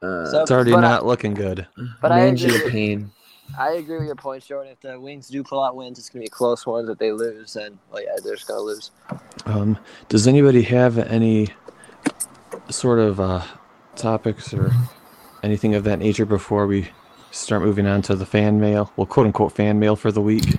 Uh, 0.03 0.27
So- 0.27 0.43
it's 0.43 0.51
already 0.51 0.73
But 0.73 0.79
I- 0.79 0.89
not 0.89 1.07
looking 1.07 1.35
good. 1.35 1.69
But 2.01 2.11
I 2.11 2.17
Mangy 2.17 2.47
agree 2.49 2.71
pain. 2.71 3.11
I 3.59 3.73
agree 3.73 3.99
with 3.99 4.07
your 4.07 4.17
point, 4.17 4.45
Jordan. 4.45 4.73
If 4.73 4.81
the 4.81 4.99
Wings 4.99 5.29
do 5.29 5.43
pull 5.43 5.63
out 5.63 5.77
wins, 5.77 5.99
it's 5.99 6.09
going 6.09 6.25
to 6.25 6.25
be 6.25 6.33
a 6.33 6.37
close 6.37 6.67
ones. 6.67 6.89
If 6.89 6.99
they 6.99 7.13
lose, 7.13 7.53
then 7.55 7.79
well, 7.91 8.03
yeah, 8.03 8.17
they're 8.23 8.35
just 8.35 8.49
going 8.49 8.59
to 8.59 8.65
lose. 8.65 8.91
Um, 9.45 9.79
does 10.09 10.27
anybody 10.27 10.63
have 10.63 10.99
any 10.99 11.49
sort 12.71 12.99
of 12.99 13.21
uh, 13.21 13.43
topics 13.97 14.55
or 14.55 14.73
anything 15.43 15.75
of 15.75 15.85
that 15.85 15.99
nature 15.99 16.25
before 16.25 16.67
we 16.67 16.89
start 17.31 17.63
moving 17.63 17.87
on 17.87 18.01
to 18.03 18.17
the 18.17 18.27
fan 18.27 18.59
mail? 18.61 18.91
Well, 18.97 19.07
quote 19.07 19.27
unquote 19.27 19.53
fan 19.53 19.79
mail 19.79 19.97
for 19.97 20.11
the 20.11 20.23
week. 20.23 20.59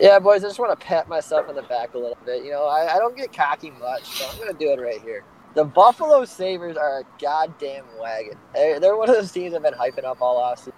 Yeah, 0.00 0.18
boys, 0.18 0.44
I 0.44 0.48
just 0.48 0.58
want 0.58 0.78
to 0.78 0.86
pat 0.86 1.08
myself 1.08 1.48
on 1.48 1.54
the 1.54 1.62
back 1.62 1.94
a 1.94 1.98
little 1.98 2.18
bit. 2.24 2.44
You 2.44 2.52
know, 2.52 2.66
I, 2.66 2.96
I 2.96 2.98
don't 2.98 3.16
get 3.16 3.32
cocky 3.32 3.70
much, 3.70 4.04
so 4.04 4.28
I'm 4.28 4.38
going 4.38 4.52
to 4.52 4.58
do 4.58 4.70
it 4.70 4.80
right 4.80 5.00
here. 5.00 5.24
The 5.54 5.64
Buffalo 5.64 6.24
Sabres 6.24 6.76
are 6.76 7.00
a 7.00 7.04
goddamn 7.20 7.84
wagon. 8.00 8.36
They're, 8.54 8.80
they're 8.80 8.96
one 8.96 9.08
of 9.08 9.14
those 9.14 9.30
teams 9.30 9.54
I've 9.54 9.62
been 9.62 9.74
hyping 9.74 10.04
up 10.04 10.20
all 10.20 10.40
offseason. 10.42 10.72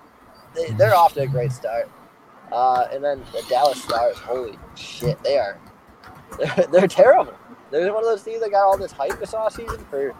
They, 0.56 0.70
they're 0.72 0.94
off 0.94 1.14
to 1.14 1.20
a 1.20 1.26
great 1.26 1.52
start. 1.52 1.90
Uh, 2.52 2.86
and 2.92 3.02
then 3.02 3.22
the 3.32 3.42
Dallas 3.48 3.82
Stars, 3.82 4.16
holy 4.16 4.58
shit, 4.74 5.22
they 5.22 5.36
are. 5.38 5.58
They're, 6.38 6.66
they're 6.72 6.88
terrible. 6.88 7.34
They're 7.70 7.92
one 7.94 8.02
of 8.02 8.08
those 8.10 8.22
teams 8.22 8.40
that 8.40 8.50
got 8.50 8.64
all 8.64 8.76
this 8.76 8.90
hype 8.90 9.18
this 9.20 9.32
offseason 9.32 9.88
for 9.88 10.12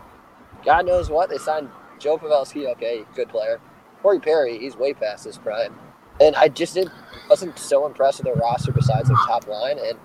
God 0.64 0.86
knows 0.86 1.10
what. 1.10 1.28
They 1.28 1.36
signed 1.36 1.68
Joe 1.98 2.16
Pavelski, 2.16 2.70
okay, 2.72 3.04
good 3.14 3.28
player. 3.28 3.60
Corey 4.02 4.20
Perry, 4.20 4.58
he's 4.58 4.76
way 4.76 4.94
past 4.94 5.24
his 5.24 5.36
prime. 5.36 5.74
And 6.20 6.36
I 6.36 6.48
just 6.48 6.74
didn't 6.74 6.92
wasn't 7.28 7.58
so 7.58 7.86
impressed 7.86 8.18
with 8.18 8.26
their 8.26 8.34
roster 8.34 8.72
besides 8.72 9.08
their 9.08 9.16
top 9.16 9.46
line. 9.48 9.78
And 9.78 9.98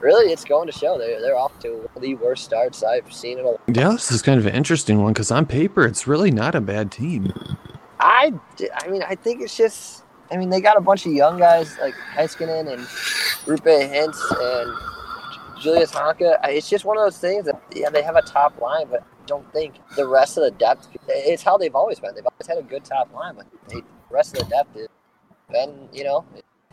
really, 0.00 0.32
it's 0.32 0.44
going 0.44 0.66
to 0.66 0.72
show 0.72 0.98
they're, 0.98 1.20
they're 1.20 1.36
off 1.36 1.58
to 1.60 1.88
the 2.00 2.14
worst 2.16 2.44
starts 2.44 2.82
I've 2.82 3.12
seen 3.12 3.38
in 3.38 3.46
a 3.46 3.72
Dallas 3.72 4.10
is 4.10 4.22
kind 4.22 4.38
of 4.38 4.46
an 4.46 4.54
interesting 4.54 5.02
one 5.02 5.12
because 5.12 5.30
on 5.30 5.46
paper 5.46 5.86
it's 5.86 6.06
really 6.06 6.30
not 6.30 6.54
a 6.54 6.60
bad 6.60 6.90
team. 6.90 7.32
I, 7.98 8.32
I 8.74 8.88
mean, 8.88 9.02
I 9.02 9.14
think 9.14 9.42
it's 9.42 9.56
just. 9.56 10.02
I 10.30 10.36
mean, 10.36 10.50
they 10.50 10.60
got 10.60 10.76
a 10.76 10.80
bunch 10.80 11.06
of 11.06 11.12
young 11.12 11.38
guys 11.38 11.78
like 11.80 11.94
Heiskanen 12.14 12.72
and 12.72 12.82
Roope 13.46 13.62
Hintz 13.62 14.18
and 14.40 15.62
Julius 15.62 15.92
Honka. 15.92 16.36
It's 16.48 16.68
just 16.68 16.84
one 16.84 16.98
of 16.98 17.04
those 17.04 17.18
things 17.18 17.44
that 17.44 17.62
yeah, 17.72 17.90
they 17.90 18.02
have 18.02 18.16
a 18.16 18.22
top 18.22 18.60
line, 18.60 18.88
but 18.90 19.04
don't 19.26 19.50
think 19.52 19.74
the 19.96 20.06
rest 20.06 20.36
of 20.36 20.44
the 20.44 20.50
depth. 20.50 20.88
It's 21.08 21.42
how 21.42 21.56
they've 21.58 21.74
always 21.74 22.00
been. 22.00 22.14
They've 22.14 22.26
always 22.26 22.46
had 22.46 22.58
a 22.58 22.62
good 22.62 22.84
top 22.84 23.12
line, 23.12 23.36
but 23.36 23.46
they, 23.68 23.76
the 23.76 23.84
rest 24.10 24.36
of 24.36 24.48
the 24.48 24.54
depth 24.54 24.74
has 24.74 24.88
been, 25.50 25.88
you 25.92 26.04
know, 26.04 26.24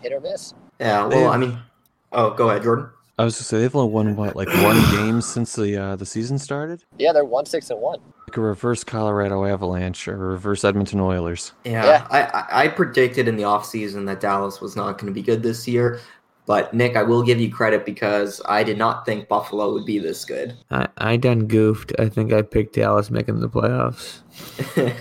hit 0.01 0.13
or 0.13 0.19
miss. 0.19 0.53
Yeah, 0.79 1.05
well, 1.05 1.29
I 1.29 1.37
mean, 1.37 1.59
oh, 2.11 2.31
go 2.31 2.49
ahead, 2.49 2.63
Jordan. 2.63 2.89
I 3.19 3.25
was 3.25 3.37
to 3.37 3.43
say 3.43 3.59
they've 3.59 3.75
only 3.75 3.91
won 3.91 4.15
what 4.15 4.35
like 4.35 4.47
one 4.47 4.81
game 4.91 5.21
since 5.21 5.55
the 5.55 5.77
uh, 5.77 5.95
the 5.95 6.05
season 6.05 6.39
started. 6.39 6.83
Yeah, 6.97 7.13
they're 7.13 7.25
one 7.25 7.45
six 7.45 7.69
and 7.69 7.79
one. 7.79 7.99
Like 8.27 8.37
a 8.37 8.41
reverse 8.41 8.83
Colorado 8.83 9.45
Avalanche 9.45 10.07
or 10.07 10.15
a 10.15 10.27
reverse 10.29 10.63
Edmonton 10.63 10.99
Oilers. 10.99 11.51
Yeah, 11.63 11.85
Yeah. 11.85 12.07
I, 12.09 12.21
I, 12.21 12.63
I 12.63 12.67
predicted 12.69 13.27
in 13.27 13.35
the 13.35 13.43
offseason 13.43 14.05
that 14.07 14.19
Dallas 14.19 14.61
was 14.61 14.75
not 14.75 14.97
going 14.97 15.13
to 15.13 15.13
be 15.13 15.21
good 15.21 15.43
this 15.43 15.67
year. 15.67 15.99
But 16.45 16.73
Nick, 16.73 16.97
I 16.97 17.03
will 17.03 17.23
give 17.23 17.39
you 17.39 17.49
credit 17.49 17.85
because 17.85 18.41
I 18.45 18.63
did 18.63 18.77
not 18.77 19.05
think 19.05 19.29
Buffalo 19.29 19.71
would 19.71 19.85
be 19.85 19.97
this 19.97 20.25
good. 20.25 20.57
I, 20.71 20.87
I 20.97 21.15
done 21.15 21.47
goofed. 21.47 21.93
I 21.99 22.09
think 22.09 22.33
I 22.33 22.41
picked 22.41 22.75
Dallas 22.75 23.09
making 23.09 23.39
the 23.39 23.47
playoffs. 23.47 24.19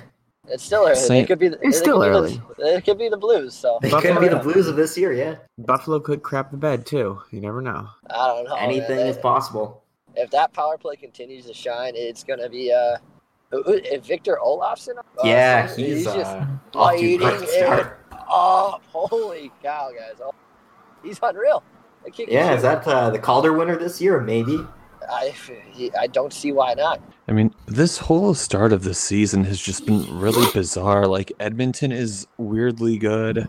It's 0.48 0.64
still 0.64 0.86
early. 0.86 0.96
Same- 0.96 1.24
It 1.24 1.26
could 1.28 1.38
be. 1.38 1.48
The, 1.48 1.58
It's 1.66 1.76
it 1.76 1.80
still 1.80 2.00
could 2.00 2.06
be 2.28 2.34
the- 2.36 2.42
early. 2.64 2.76
it 2.76 2.84
could 2.84 2.98
be 2.98 3.08
the 3.08 3.16
Blues. 3.16 3.54
So 3.54 3.78
they 3.80 3.90
Buffalo- 3.90 4.14
could 4.14 4.20
be 4.22 4.28
the 4.28 4.40
Blues 4.40 4.66
of 4.66 4.74
this 4.76 4.98
year, 4.98 5.12
yeah. 5.12 5.36
Buffalo 5.58 6.00
could 6.00 6.22
crap 6.22 6.50
the 6.50 6.56
bed 6.56 6.84
too. 6.84 7.20
You 7.30 7.40
never 7.40 7.60
know. 7.62 7.86
I 8.10 8.26
don't 8.26 8.44
know. 8.44 8.54
Anything 8.56 8.96
They- 8.96 9.08
is 9.08 9.16
possible. 9.18 9.82
if 10.16 10.30
that 10.30 10.52
power 10.52 10.76
play 10.76 10.96
continues 10.96 11.46
to 11.46 11.54
shine, 11.54 11.92
it's 11.94 12.24
gonna 12.24 12.48
be 12.48 12.72
uh, 12.72 12.96
who- 13.50 13.62
who- 13.62 13.72
is 13.74 14.04
Victor 14.04 14.38
Olofsson. 14.44 14.98
Uh, 14.98 15.02
yeah, 15.24 15.66
so 15.68 15.76
he's, 15.76 16.04
just 16.04 16.18
uh, 16.18 16.44
off 16.74 16.92
lighting 16.94 17.20
it 17.22 17.62
up. 17.62 18.02
Holy 18.92 19.52
cow, 19.62 19.90
guys! 19.96 20.20
Oh, 20.22 20.34
he's 21.04 21.18
unreal. 21.22 21.62
The 22.04 22.24
Yeah, 22.28 22.54
is 22.54 22.62
that 22.62 22.86
uh, 22.86 23.10
the 23.10 23.18
Calder 23.20 23.52
winner 23.52 23.76
this 23.76 24.00
year? 24.00 24.20
Maybe. 24.20 24.66
I, 25.10 25.34
I 25.98 26.06
don't 26.06 26.32
see 26.32 26.52
why 26.52 26.74
not. 26.74 27.00
I 27.28 27.32
mean, 27.32 27.54
this 27.66 27.98
whole 27.98 28.34
start 28.34 28.72
of 28.72 28.82
the 28.84 28.94
season 28.94 29.44
has 29.44 29.60
just 29.60 29.86
been 29.86 30.18
really 30.18 30.46
bizarre. 30.52 31.06
Like 31.06 31.32
Edmonton 31.38 31.92
is 31.92 32.26
weirdly 32.36 32.98
good. 32.98 33.48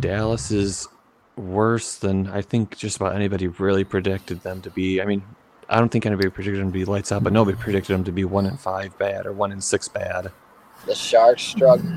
Dallas 0.00 0.50
is 0.50 0.88
worse 1.36 1.96
than 1.96 2.28
I 2.28 2.42
think 2.42 2.76
just 2.76 2.96
about 2.96 3.14
anybody 3.14 3.48
really 3.48 3.84
predicted 3.84 4.42
them 4.42 4.60
to 4.62 4.70
be. 4.70 5.00
I 5.00 5.04
mean, 5.04 5.22
I 5.68 5.78
don't 5.78 5.88
think 5.88 6.06
anybody 6.06 6.28
predicted 6.30 6.60
them 6.60 6.72
to 6.72 6.78
be 6.78 6.84
lights 6.84 7.12
out, 7.12 7.24
but 7.24 7.32
nobody 7.32 7.56
predicted 7.56 7.94
them 7.94 8.04
to 8.04 8.12
be 8.12 8.24
one 8.24 8.46
in 8.46 8.56
five 8.56 8.96
bad 8.98 9.26
or 9.26 9.32
one 9.32 9.52
in 9.52 9.60
six 9.60 9.88
bad. 9.88 10.30
The 10.86 10.94
Sharks 10.94 11.42
struggle. 11.42 11.90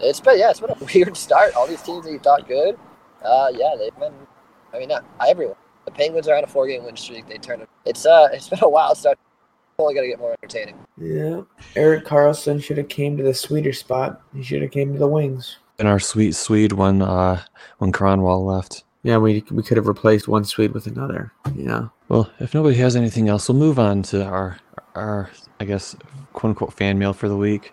It's 0.00 0.20
been 0.20 0.38
yeah, 0.38 0.50
it's 0.50 0.60
been 0.60 0.70
a 0.70 0.84
weird 0.94 1.16
start. 1.16 1.54
All 1.54 1.66
these 1.66 1.82
teams 1.82 2.04
that 2.04 2.12
you 2.12 2.18
thought 2.18 2.48
good, 2.48 2.78
uh, 3.22 3.48
yeah, 3.52 3.74
they've 3.78 3.96
been. 3.98 4.14
I 4.74 4.78
mean, 4.78 4.88
not 4.88 5.04
everyone. 5.26 5.56
The 5.86 5.92
Penguins 5.92 6.28
are 6.28 6.36
on 6.36 6.44
a 6.44 6.46
four-game 6.46 6.84
win 6.84 6.96
streak. 6.96 7.26
They 7.28 7.38
turned 7.38 7.62
it. 7.62 7.68
It's 7.86 8.04
uh, 8.04 8.28
it's 8.32 8.48
been 8.48 8.58
a 8.62 8.68
wild 8.68 8.98
start. 8.98 9.18
Only 9.78 9.94
gonna 9.94 10.08
get 10.08 10.18
more 10.18 10.34
entertaining. 10.42 10.76
Yeah. 10.98 11.42
Erik 11.74 12.04
Karlsson 12.04 12.62
should 12.62 12.78
have 12.78 12.88
came 12.88 13.16
to 13.16 13.22
the 13.22 13.34
sweeter 13.34 13.72
spot. 13.72 14.22
He 14.34 14.42
should 14.42 14.62
have 14.62 14.70
came 14.70 14.92
to 14.92 14.98
the 14.98 15.06
wings. 15.06 15.58
And 15.78 15.86
our 15.86 16.00
sweet 16.00 16.34
Swede 16.34 16.72
when 16.72 17.02
uh 17.02 17.42
when 17.78 17.92
Kronwall 17.92 18.44
left. 18.44 18.84
Yeah, 19.02 19.18
we 19.18 19.44
we 19.50 19.62
could 19.62 19.76
have 19.76 19.86
replaced 19.86 20.28
one 20.28 20.44
Swede 20.44 20.72
with 20.72 20.86
another. 20.86 21.32
Yeah. 21.54 21.88
Well, 22.08 22.30
if 22.40 22.54
nobody 22.54 22.76
has 22.76 22.96
anything 22.96 23.28
else, 23.28 23.48
we'll 23.48 23.58
move 23.58 23.78
on 23.78 24.02
to 24.04 24.24
our 24.24 24.58
our 24.94 25.30
I 25.60 25.64
guess 25.66 25.94
quote 26.32 26.50
unquote 26.50 26.72
fan 26.72 26.98
mail 26.98 27.12
for 27.12 27.28
the 27.28 27.36
week. 27.36 27.72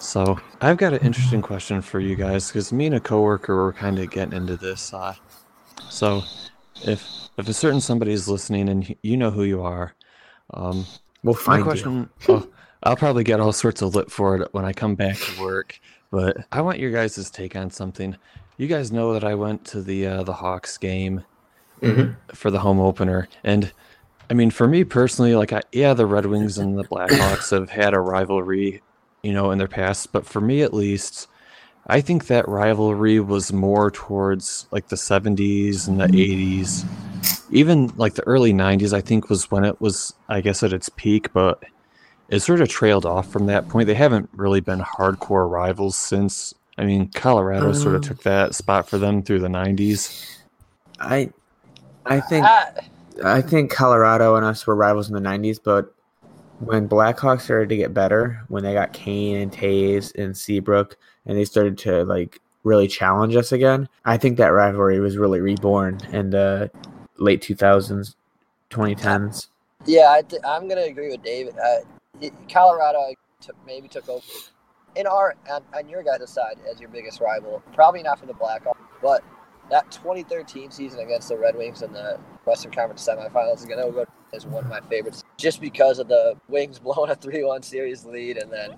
So 0.00 0.38
I've 0.60 0.76
got 0.76 0.92
an 0.92 1.00
interesting 1.00 1.42
question 1.42 1.80
for 1.80 2.00
you 2.00 2.16
guys 2.16 2.48
because 2.48 2.72
me 2.72 2.86
and 2.86 2.96
a 2.96 3.00
coworker 3.00 3.56
were 3.56 3.72
kind 3.72 3.98
of 3.98 4.10
getting 4.10 4.36
into 4.36 4.56
this. 4.56 4.92
Uh, 4.92 5.14
so 5.88 6.22
if 6.84 7.28
if 7.38 7.48
a 7.48 7.52
certain 7.52 7.80
somebody 7.80 8.12
is 8.12 8.28
listening 8.28 8.68
and 8.68 8.96
you 9.02 9.16
know 9.16 9.30
who 9.30 9.44
you 9.44 9.62
are, 9.62 9.94
um, 10.54 10.84
We'll 11.22 11.34
my 11.34 11.40
find 11.40 11.58
you. 11.60 11.64
question 11.64 12.10
oh, 12.28 12.46
I'll 12.82 12.96
probably 12.96 13.24
get 13.24 13.40
all 13.40 13.52
sorts 13.52 13.82
of 13.82 13.94
lip 13.94 14.10
for 14.10 14.36
it 14.36 14.48
when 14.52 14.64
I 14.64 14.72
come 14.72 14.94
back 14.94 15.16
to 15.18 15.40
work, 15.40 15.78
but 16.10 16.36
I 16.52 16.60
want 16.60 16.78
your 16.78 16.92
guys' 16.92 17.30
take 17.30 17.56
on 17.56 17.70
something. 17.70 18.16
You 18.58 18.66
guys 18.68 18.92
know 18.92 19.12
that 19.12 19.24
I 19.24 19.34
went 19.34 19.64
to 19.66 19.82
the 19.82 20.06
uh, 20.06 20.22
the 20.22 20.32
Hawks 20.34 20.78
game 20.78 21.24
Mhm. 21.82 22.16
for 22.32 22.50
the 22.50 22.60
home 22.60 22.80
opener, 22.80 23.28
and 23.44 23.70
I 24.30 24.34
mean, 24.34 24.50
for 24.50 24.66
me 24.66 24.82
personally, 24.82 25.34
like, 25.36 25.52
I, 25.52 25.60
yeah, 25.72 25.92
the 25.94 26.06
Red 26.06 26.26
Wings 26.26 26.58
and 26.58 26.76
the 26.78 26.84
Blackhawks 26.84 27.50
have 27.50 27.68
had 27.70 27.92
a 27.94 28.00
rivalry, 28.00 28.82
you 29.22 29.32
know, 29.32 29.50
in 29.52 29.58
their 29.58 29.68
past. 29.68 30.10
But 30.10 30.26
for 30.26 30.40
me, 30.40 30.62
at 30.62 30.74
least, 30.74 31.28
I 31.88 32.00
think 32.00 32.26
that 32.26 32.48
rivalry 32.48 33.20
was 33.20 33.52
more 33.52 33.90
towards 33.90 34.66
like 34.70 34.88
the 34.88 34.96
70s 34.96 35.86
and 35.86 36.00
the 36.00 36.06
80s. 36.06 36.84
Even 37.50 37.92
like 37.96 38.14
the 38.14 38.26
early 38.26 38.52
90s, 38.52 38.92
I 38.92 39.00
think, 39.00 39.28
was 39.28 39.50
when 39.50 39.64
it 39.64 39.80
was, 39.80 40.12
I 40.28 40.40
guess, 40.40 40.62
at 40.64 40.72
its 40.72 40.88
peak. 40.88 41.32
But 41.32 41.62
it 42.28 42.40
sort 42.40 42.60
of 42.60 42.68
trailed 42.68 43.06
off 43.06 43.30
from 43.30 43.46
that 43.46 43.68
point. 43.68 43.86
They 43.86 43.94
haven't 43.94 44.28
really 44.32 44.60
been 44.60 44.80
hardcore 44.80 45.48
rivals 45.48 45.96
since. 45.96 46.54
I 46.76 46.84
mean, 46.84 47.08
Colorado 47.14 47.72
sort 47.72 47.94
of 47.94 48.02
Um, 48.02 48.08
took 48.08 48.22
that 48.24 48.54
spot 48.54 48.88
for 48.88 48.98
them 48.98 49.22
through 49.22 49.38
the 49.38 49.48
90s. 49.48 50.40
I 50.98 51.30
I 52.04 52.20
think 52.20 52.46
Ah, 52.46 52.70
I 53.24 53.40
think 53.40 53.70
Colorado 53.70 54.34
and 54.36 54.44
us 54.44 54.66
were 54.66 54.74
rivals 54.76 55.08
in 55.08 55.14
the 55.14 55.20
'90s, 55.20 55.58
but 55.62 55.94
when 56.60 56.88
Blackhawks 56.88 57.42
started 57.42 57.68
to 57.68 57.76
get 57.76 57.94
better, 57.94 58.42
when 58.48 58.62
they 58.62 58.72
got 58.74 58.92
Kane 58.92 59.36
and 59.36 59.52
Toews 59.52 60.14
and 60.16 60.36
Seabrook, 60.36 60.96
and 61.26 61.36
they 61.36 61.44
started 61.44 61.76
to 61.78 62.04
like 62.04 62.40
really 62.64 62.88
challenge 62.88 63.36
us 63.36 63.52
again, 63.52 63.88
I 64.04 64.16
think 64.16 64.38
that 64.38 64.48
rivalry 64.48 64.98
was 65.00 65.16
really 65.16 65.40
reborn 65.40 66.00
in 66.12 66.30
the 66.30 66.70
late 67.18 67.40
2000s, 67.42 68.14
2010s. 68.70 69.48
yeah, 69.84 70.10
I 70.10 70.22
th- 70.22 70.42
I'm 70.46 70.68
gonna 70.68 70.82
agree 70.82 71.08
with 71.10 71.22
David. 71.22 71.54
Uh, 71.58 72.28
Colorado 72.50 73.14
took, 73.40 73.56
maybe 73.66 73.88
took 73.88 74.08
over 74.08 74.22
in 74.96 75.06
our 75.06 75.34
on, 75.50 75.62
on 75.74 75.88
your 75.88 76.02
guys' 76.02 76.28
side 76.30 76.56
as 76.70 76.80
your 76.80 76.88
biggest 76.88 77.20
rival. 77.20 77.62
Probably 77.74 78.02
not 78.02 78.18
for 78.18 78.26
the 78.26 78.32
Blackhawks, 78.34 78.78
but 79.02 79.22
that 79.70 79.90
2013 79.90 80.70
season 80.70 81.00
against 81.00 81.28
the 81.28 81.36
Red 81.36 81.56
Wings 81.56 81.82
in 81.82 81.92
the 81.92 82.18
Western 82.46 82.70
Conference 82.72 83.06
semifinals 83.06 83.58
is 83.58 83.64
gonna 83.66 83.90
go 83.90 84.06
as 84.32 84.46
one 84.46 84.64
of 84.64 84.70
my 84.70 84.80
favorites, 84.88 85.22
just 85.36 85.60
because 85.60 85.98
of 85.98 86.08
the 86.08 86.34
Wings 86.48 86.78
blowing 86.80 87.10
a 87.10 87.16
3-1 87.16 87.64
series 87.64 88.04
lead 88.04 88.38
and 88.38 88.52
then 88.52 88.70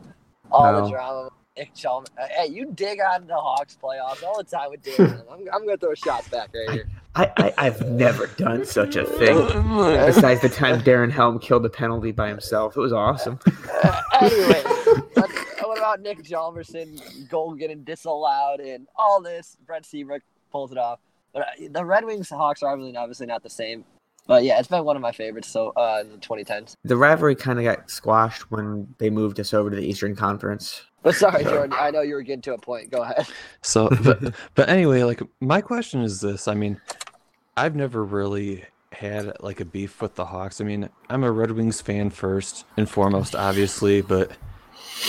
all 0.51 0.73
No. 0.73 0.83
the 0.85 0.91
drama. 0.91 1.31
Nick 1.59 1.75
Chalmers. 1.75 2.09
uh, 2.21 2.27
Hey, 2.29 2.47
you 2.47 2.73
dig 2.73 3.01
on 3.01 3.27
the 3.27 3.35
Hawks 3.35 3.77
playoffs 3.83 4.23
all 4.23 4.39
the 4.39 4.45
time 4.45 4.71
with 4.71 4.83
David. 4.83 5.21
I'm, 5.31 5.41
I'm 5.53 5.65
gonna 5.67 5.77
throw 5.77 5.95
shots 5.95 6.29
back 6.29 6.51
right 6.55 6.71
here. 6.71 6.89
I, 7.15 7.33
I 7.37 7.55
I've 7.59 7.91
never 7.91 8.29
done 8.29 8.65
such 8.65 8.95
a 8.97 9.05
thing. 9.05 9.37
Besides 10.07 10.41
the 10.41 10.49
time 10.49 10.81
Darren 10.83 11.11
Helm 11.11 11.39
killed 11.39 11.67
a 11.67 11.71
penalty 11.71 12.13
by 12.13 12.29
himself, 12.29 12.77
it 12.77 12.81
was 12.81 12.93
awesome. 12.93 13.41
Uh, 13.83 14.01
anyway, 14.21 14.63
what 15.65 15.79
about 15.79 16.01
Nick 16.01 16.23
Hjalmarsson 16.23 17.29
goal 17.29 17.55
getting 17.55 17.83
disallowed 17.83 18.61
and 18.61 18.87
all 18.97 19.21
this? 19.21 19.57
Brent 19.67 19.85
Seabrook 19.85 20.23
pulls 20.53 20.71
it 20.71 20.79
off. 20.79 21.01
But 21.33 21.43
uh, 21.43 21.69
the 21.71 21.85
Red 21.85 22.05
Wings 22.05 22.29
Hawks 22.31 22.63
rivalry 22.63 22.97
obviously 22.97 23.27
not 23.27 23.43
the 23.43 23.51
same. 23.51 23.85
But 24.27 24.45
yeah, 24.45 24.59
it's 24.59 24.69
been 24.69 24.85
one 24.85 24.95
of 24.95 25.03
my 25.03 25.13
favorites. 25.13 25.49
So 25.49 25.71
uh, 25.71 26.03
in 26.03 26.13
the 26.13 26.19
2010s. 26.19 26.75
The 26.85 26.97
rivalry 26.97 27.35
kind 27.35 27.59
of 27.59 27.65
got 27.65 27.91
squashed 27.91 28.51
when 28.51 28.95
they 28.99 29.11
moved 29.11 29.41
us 29.41 29.55
over 29.55 29.71
to 29.71 29.77
the 29.77 29.83
Eastern 29.83 30.15
Conference. 30.15 30.83
But 31.09 31.15
sorry, 31.15 31.43
Jordan. 31.43 31.73
I 31.73 31.91
know 31.91 32.03
you 32.03 32.15
were 32.15 32.23
getting 32.23 32.43
to 32.43 32.53
a 32.53 32.59
point. 32.59 32.91
Go 32.91 33.03
ahead. 33.03 33.27
So, 33.63 33.89
but, 34.03 34.35
but 34.55 34.69
anyway, 34.69 35.03
like 35.03 35.21
my 35.41 35.61
question 35.61 36.03
is 36.03 36.21
this: 36.21 36.47
I 36.49 36.55
mean, 36.55 36.81
I've 37.57 37.75
never 37.75 38.05
really 38.05 38.65
had 38.93 39.33
like 39.41 39.61
a 39.61 39.65
beef 39.65 40.01
with 40.01 40.15
the 40.15 40.27
Hawks. 40.27 40.61
I 40.61 40.65
mean, 40.65 40.89
I'm 41.09 41.25
a 41.25 41.33
Red 41.33 41.51
Wings 41.51 41.81
fan 41.81 42.11
first 42.11 42.65
and 42.77 42.89
foremost, 42.89 43.35
obviously, 43.35 44.01
but 44.01 44.33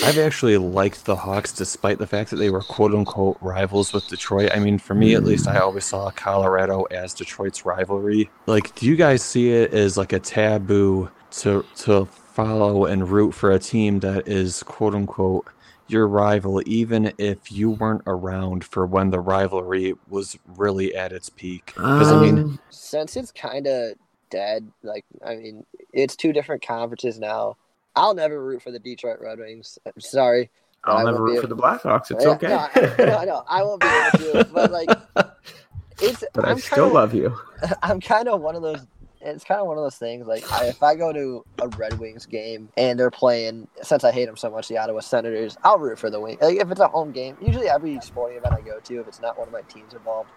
I've 0.03 0.17
actually 0.17 0.57
liked 0.57 1.05
the 1.05 1.15
Hawks 1.15 1.51
despite 1.51 1.99
the 1.99 2.07
fact 2.07 2.31
that 2.31 2.37
they 2.37 2.49
were 2.49 2.61
quote 2.61 2.93
unquote 2.93 3.37
rivals 3.41 3.93
with 3.93 4.07
Detroit. 4.07 4.51
I 4.53 4.59
mean, 4.59 4.77
for 4.79 4.95
me 4.95 5.13
at 5.15 5.23
least, 5.23 5.47
I 5.47 5.59
always 5.59 5.85
saw 5.85 6.09
Colorado 6.11 6.83
as 6.85 7.13
Detroit's 7.13 7.65
rivalry. 7.65 8.29
Like, 8.45 8.73
do 8.75 8.87
you 8.87 8.95
guys 8.95 9.21
see 9.21 9.51
it 9.51 9.73
as 9.73 9.97
like 9.97 10.13
a 10.13 10.19
taboo 10.19 11.11
to 11.31 11.63
to 11.77 12.05
follow 12.05 12.85
and 12.85 13.09
root 13.09 13.33
for 13.33 13.51
a 13.51 13.59
team 13.59 13.99
that 13.99 14.27
is 14.27 14.63
quote 14.63 14.95
unquote 14.95 15.47
your 15.89 16.07
rival, 16.07 16.61
even 16.65 17.13
if 17.17 17.51
you 17.51 17.71
weren't 17.71 18.03
around 18.05 18.63
for 18.63 18.85
when 18.85 19.09
the 19.09 19.19
rivalry 19.19 19.93
was 20.07 20.37
really 20.45 20.95
at 20.95 21.11
its 21.11 21.29
peak? 21.29 21.73
Because 21.75 22.11
I 22.11 22.17
mean, 22.17 22.39
Um, 22.39 22.59
Since 22.69 23.17
it's 23.17 23.31
kind 23.31 23.67
of 23.67 23.93
dead, 24.29 24.71
like 24.83 25.05
I 25.25 25.35
mean, 25.35 25.65
it's 25.93 26.15
two 26.15 26.33
different 26.33 26.65
conferences 26.65 27.19
now. 27.19 27.57
I'll 27.95 28.13
never 28.13 28.43
root 28.43 28.61
for 28.61 28.71
the 28.71 28.79
Detroit 28.79 29.19
Red 29.19 29.39
Wings. 29.39 29.77
I'm 29.85 29.99
sorry. 29.99 30.49
I'll 30.85 31.05
never 31.05 31.17
won't 31.17 31.25
be 31.25 31.31
root 31.33 31.41
for 31.41 31.47
the 31.47 31.55
Blackhawks. 31.55 32.11
It's 32.11 32.23
Yeah, 32.23 32.31
okay. 32.31 32.47
No, 32.47 33.17
I, 33.17 33.25
no, 33.25 33.43
I. 33.47 33.59
I 33.59 33.63
won't 33.63 33.81
be 33.81 33.87
able 33.87 34.11
to. 34.11 34.49
But 34.53 34.71
like, 34.71 34.89
it's. 36.01 36.23
but 36.33 36.45
I 36.45 36.51
I'm 36.51 36.59
still 36.59 36.85
kinda, 36.85 36.93
love 36.93 37.13
you. 37.13 37.37
I'm 37.83 37.99
kind 37.99 38.29
of 38.29 38.41
one 38.41 38.55
of 38.55 38.61
those. 38.61 38.85
It's 39.21 39.43
kind 39.43 39.59
of 39.59 39.67
one 39.67 39.77
of 39.77 39.83
those 39.83 39.97
things. 39.97 40.27
Like, 40.27 40.49
I, 40.51 40.67
if 40.67 40.81
I 40.81 40.95
go 40.95 41.11
to 41.11 41.45
a 41.61 41.67
Red 41.69 41.99
Wings 41.99 42.25
game 42.25 42.69
and 42.77 42.97
they're 42.97 43.11
playing, 43.11 43.67
since 43.81 44.03
I 44.03 44.11
hate 44.11 44.25
them 44.25 44.37
so 44.37 44.49
much, 44.49 44.67
the 44.69 44.77
Ottawa 44.77 45.01
Senators, 45.01 45.57
I'll 45.63 45.77
root 45.77 45.99
for 45.99 46.09
the 46.09 46.19
Wings. 46.19 46.41
Like, 46.41 46.57
if 46.57 46.71
it's 46.71 46.79
a 46.79 46.87
home 46.87 47.11
game, 47.11 47.37
usually 47.41 47.67
every 47.67 47.99
sporting 48.01 48.37
event 48.37 48.53
I 48.53 48.61
go 48.61 48.79
to, 48.79 48.99
if 49.01 49.07
it's 49.07 49.21
not 49.21 49.37
one 49.37 49.47
of 49.47 49.53
my 49.53 49.61
teams 49.63 49.93
involved, 49.93 50.29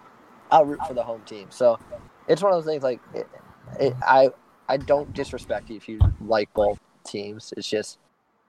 I'll 0.51 0.65
root 0.65 0.79
for 0.85 0.93
the 0.93 1.03
home 1.03 1.21
team. 1.25 1.47
So, 1.49 1.79
it's 2.27 2.41
one 2.41 2.51
of 2.51 2.57
those 2.57 2.71
things. 2.71 2.83
Like, 2.83 2.99
it, 3.13 3.27
it, 3.79 3.93
I 4.05 4.29
I 4.67 4.77
don't 4.77 5.13
disrespect 5.13 5.69
you 5.69 5.77
if 5.77 5.87
you 5.87 5.99
like 6.21 6.53
both 6.53 6.79
teams. 7.05 7.53
It's 7.57 7.69
just 7.69 7.99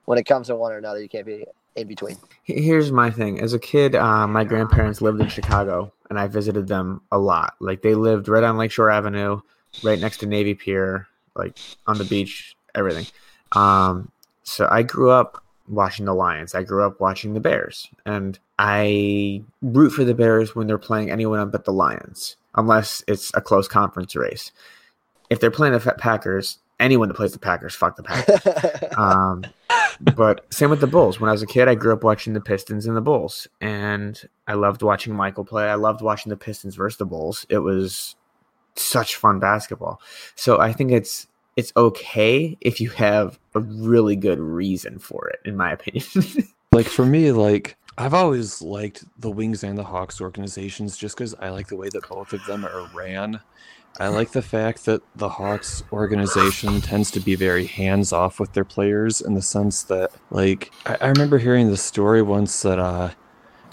when 0.05 0.19
it 0.19 0.25
comes 0.25 0.49
to 0.49 0.57
one 0.57 0.73
or 0.73 0.79
another, 0.79 1.01
you 1.01 1.09
can't 1.09 1.27
be 1.27 1.45
in 1.77 1.89
between. 1.89 2.17
Here's 2.45 2.93
my 2.93 3.11
thing. 3.11 3.41
As 3.41 3.53
a 3.53 3.59
kid, 3.59 3.95
uh, 3.95 4.27
my 4.27 4.45
grandparents 4.45 5.01
lived 5.01 5.21
in 5.21 5.29
Chicago, 5.29 5.93
and 6.09 6.19
I 6.19 6.27
visited 6.29 6.69
them 6.69 7.03
a 7.11 7.19
lot. 7.19 7.55
Like 7.61 7.83
they 7.83 7.95
lived 7.95 8.29
right 8.29 8.45
on 8.45 8.57
Lakeshore 8.57 8.91
Avenue, 8.91 9.41
right 9.83 9.99
next 9.99 10.19
to 10.19 10.27
Navy 10.27 10.55
Pier, 10.55 11.09
like 11.35 11.59
on 11.87 11.99
the 11.99 12.05
beach, 12.05 12.57
everything. 12.75 13.07
Um, 13.53 14.11
so 14.43 14.69
I 14.71 14.83
grew 14.83 15.11
up 15.11 15.43
watching 15.69 16.05
the 16.05 16.15
Lions. 16.15 16.55
I 16.55 16.63
grew 16.63 16.85
up 16.85 17.01
watching 17.01 17.35
the 17.35 17.41
Bears, 17.41 17.89
and 18.05 18.39
I 18.59 19.43
root 19.63 19.91
for 19.91 20.05
the 20.05 20.15
Bears 20.15 20.55
when 20.55 20.67
they're 20.67 20.79
playing 20.79 21.11
anyone 21.11 21.51
but 21.51 21.65
the 21.65 21.73
Lions, 21.73 22.37
unless 22.55 23.03
it's 23.09 23.31
a 23.35 23.41
close 23.41 23.69
conference 23.69 24.15
race. 24.15 24.53
If 25.31 25.41
they're 25.41 25.51
playing 25.51 25.73
the 25.73 25.95
Packers, 25.99 26.59
anyone 26.79 27.09
that 27.09 27.15
plays 27.15 27.33
the 27.33 27.39
Packers, 27.39 27.75
fuck 27.75 27.97
the 27.97 28.03
Packers. 28.03 28.41
Um, 28.97 29.45
but 30.01 30.47
same 30.53 30.71
with 30.71 30.81
the 30.81 30.87
Bulls. 30.87 31.19
When 31.19 31.29
I 31.29 31.33
was 31.33 31.43
a 31.43 31.47
kid, 31.47 31.67
I 31.67 31.75
grew 31.75 31.93
up 31.93 32.05
watching 32.05 32.33
the 32.33 32.41
Pistons 32.41 32.87
and 32.87 32.97
the 32.97 33.01
Bulls, 33.01 33.49
and 33.61 34.21
I 34.47 34.55
loved 34.55 34.83
watching 34.83 35.15
Michael 35.17 35.45
play. 35.45 35.69
I 35.69 35.75
loved 35.75 36.01
watching 36.01 36.31
the 36.31 36.37
Pistons 36.37 36.77
versus 36.77 36.99
the 36.99 37.05
Bulls. 37.05 37.45
It 37.49 37.59
was 37.59 38.15
such 38.77 39.17
fun 39.17 39.39
basketball. 39.39 40.01
So 40.35 40.61
I 40.61 40.73
think 40.73 40.93
it's 40.93 41.27
it's 41.57 41.73
okay 41.77 42.57
if 42.61 42.81
you 42.81 42.91
have 42.91 43.39
a 43.55 43.61
really 43.61 44.17
good 44.17 44.41
reason 44.41 44.99
for 44.99 45.29
it, 45.29 45.41
in 45.45 45.57
my 45.57 45.73
opinion. 45.73 46.05
like 46.73 46.87
for 46.87 47.07
me, 47.07 47.31
like 47.33 47.77
I've 47.97 48.15
always 48.15 48.61
liked 48.61 49.05
the 49.19 49.31
Wings 49.31 49.63
and 49.63 49.79
the 49.79 49.85
Hawks 49.85 50.21
organizations 50.21 50.97
just 50.97 51.17
because 51.17 51.35
I 51.35 51.51
like 51.51 51.69
the 51.69 51.77
way 51.77 51.89
that 51.93 52.09
both 52.09 52.33
of 52.33 52.45
them 52.47 52.65
are 52.65 52.91
ran. 52.93 53.41
I 54.01 54.09
like 54.09 54.33
the 54.33 54.43
fact 54.43 54.87
that 54.87 55.03
the 55.15 55.29
Hawks 55.29 55.85
organization 55.93 56.81
tends 56.81 57.13
to 57.13 57.21
be 57.21 57.37
very 57.37 57.67
hands 57.67 58.13
off 58.13 58.41
with 58.41 58.53
their 58.53 58.65
players 58.65 59.21
in 59.21 59.35
the 59.35 59.43
sense 59.43 59.85
that, 59.85 60.11
like, 60.33 60.73
I, 60.85 60.97
I 61.01 61.09
remember 61.09 61.39
hearing 61.39 61.71
the 61.71 61.77
story 61.77 62.21
once 62.21 62.63
that, 62.63 62.81
uh, 62.81 63.11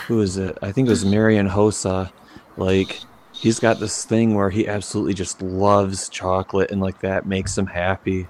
who 0.05 0.21
is 0.21 0.37
it? 0.37 0.59
I 0.61 0.71
think 0.71 0.87
it 0.87 0.91
was 0.91 1.05
Marion 1.05 1.49
Hosa. 1.49 2.11
Like, 2.55 2.99
he's 3.41 3.59
got 3.59 3.79
this 3.79 4.05
thing 4.05 4.35
where 4.35 4.49
he 4.49 4.67
absolutely 4.67 5.13
just 5.13 5.41
loves 5.41 6.07
chocolate 6.09 6.71
and, 6.71 6.79
like, 6.79 6.99
that 7.01 7.25
makes 7.25 7.57
him 7.57 7.65
happy. 7.65 8.27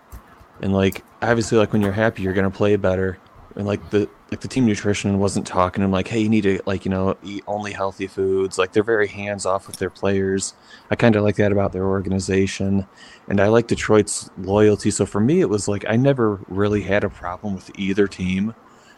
And, 0.61 0.73
like, 0.73 1.03
obviously, 1.21 1.57
like, 1.57 1.73
when 1.73 1.81
you're 1.81 1.91
happy, 1.91 2.23
you're 2.23 2.33
to 2.33 2.49
play 2.49 2.75
better 2.77 3.19
and 3.55 3.65
like 3.67 3.89
the 3.89 4.09
like 4.29 4.41
the 4.41 4.47
team 4.47 4.65
nutrition 4.65 5.19
wasn't 5.19 5.45
talking 5.45 5.83
him 5.83 5.91
like 5.91 6.07
hey 6.07 6.19
you 6.19 6.29
need 6.29 6.41
to 6.41 6.59
like 6.65 6.85
you 6.85 6.91
know 6.91 7.17
eat 7.23 7.43
only 7.47 7.71
healthy 7.71 8.07
foods 8.07 8.57
like 8.57 8.71
they're 8.71 8.83
very 8.83 9.07
hands 9.07 9.45
off 9.45 9.67
with 9.67 9.77
their 9.77 9.89
players 9.89 10.53
i 10.89 10.95
kind 10.95 11.15
of 11.15 11.23
like 11.23 11.35
that 11.35 11.51
about 11.51 11.71
their 11.71 11.85
organization 11.85 12.85
and 13.27 13.39
i 13.39 13.47
like 13.47 13.67
detroit's 13.67 14.29
loyalty 14.37 14.91
so 14.91 15.05
for 15.05 15.19
me 15.19 15.41
it 15.41 15.49
was 15.49 15.67
like 15.67 15.85
i 15.87 15.95
never 15.95 16.39
really 16.47 16.81
had 16.81 17.03
a 17.03 17.09
problem 17.09 17.53
with 17.53 17.71
either 17.77 18.07
team 18.07 18.53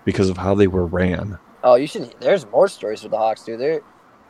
because 0.05 0.29
of 0.29 0.37
how 0.37 0.53
they 0.53 0.67
were 0.67 0.85
ran 0.85 1.37
Oh, 1.65 1.75
you 1.75 1.87
should. 1.87 2.13
There's 2.19 2.45
more 2.47 2.67
stories 2.67 3.03
with 3.03 3.11
the 3.11 3.17
Hawks, 3.17 3.43
dude. 3.45 3.57
They're, 3.57 3.81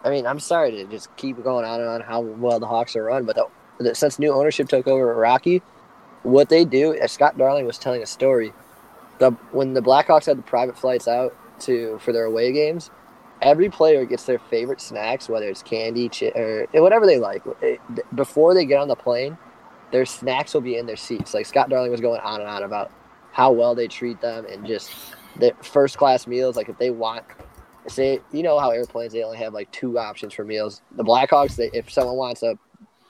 I 0.03 0.09
mean, 0.09 0.25
I'm 0.25 0.39
sorry 0.39 0.71
to 0.71 0.85
just 0.85 1.15
keep 1.15 1.41
going 1.43 1.65
on 1.65 1.79
and 1.79 1.89
on 1.89 2.01
how 2.01 2.21
well 2.21 2.59
the 2.59 2.67
Hawks 2.67 2.95
are 2.95 3.03
run, 3.03 3.25
but 3.25 3.35
the, 3.35 3.47
the, 3.79 3.95
since 3.95 4.19
new 4.19 4.33
ownership 4.33 4.67
took 4.67 4.87
over 4.87 5.13
Rocky, 5.15 5.61
what 6.23 6.49
they 6.49 6.65
do, 6.65 6.93
as 6.93 7.11
Scott 7.11 7.37
Darling 7.37 7.65
was 7.65 7.77
telling 7.77 8.01
a 8.03 8.05
story, 8.05 8.53
the 9.19 9.31
when 9.51 9.73
the 9.73 9.81
Blackhawks 9.81 10.25
had 10.25 10.37
the 10.37 10.41
private 10.43 10.77
flights 10.77 11.07
out 11.07 11.35
to 11.61 11.99
for 11.99 12.11
their 12.11 12.25
away 12.25 12.51
games, 12.51 12.89
every 13.41 13.69
player 13.69 14.05
gets 14.05 14.23
their 14.25 14.39
favorite 14.39 14.81
snacks, 14.81 15.29
whether 15.29 15.47
it's 15.47 15.61
candy, 15.63 16.09
chi- 16.09 16.31
or 16.35 16.67
eh, 16.73 16.79
whatever 16.79 17.05
they 17.05 17.19
like. 17.19 17.45
Eh, 17.61 17.77
it- 17.95 18.15
before 18.15 18.53
they 18.53 18.65
get 18.65 18.79
on 18.79 18.87
the 18.87 18.95
plane, 18.95 19.37
their 19.91 20.05
snacks 20.05 20.53
will 20.53 20.61
be 20.61 20.77
in 20.77 20.85
their 20.85 20.97
seats. 20.97 21.33
Like 21.33 21.45
Scott 21.45 21.69
Darling 21.69 21.91
was 21.91 22.01
going 22.01 22.21
on 22.21 22.41
and 22.41 22.49
on 22.49 22.63
about 22.63 22.91
how 23.31 23.51
well 23.51 23.75
they 23.75 23.87
treat 23.87 24.19
them 24.21 24.45
and 24.45 24.65
just 24.65 24.91
the 25.37 25.53
first 25.61 25.97
class 25.97 26.25
meals. 26.27 26.55
Like 26.55 26.69
if 26.69 26.77
they 26.77 26.89
want, 26.89 27.25
say, 27.87 28.19
you 28.31 28.43
know 28.43 28.59
how 28.59 28.71
airplanes 28.71 29.13
they 29.13 29.23
only 29.23 29.37
have 29.37 29.53
like 29.53 29.71
two 29.71 29.97
options 29.99 30.33
for 30.33 30.43
meals. 30.43 30.81
The 30.95 31.03
Blackhawks, 31.03 31.55
they, 31.55 31.69
if 31.73 31.91
someone 31.91 32.15
wants 32.15 32.43
a 32.43 32.57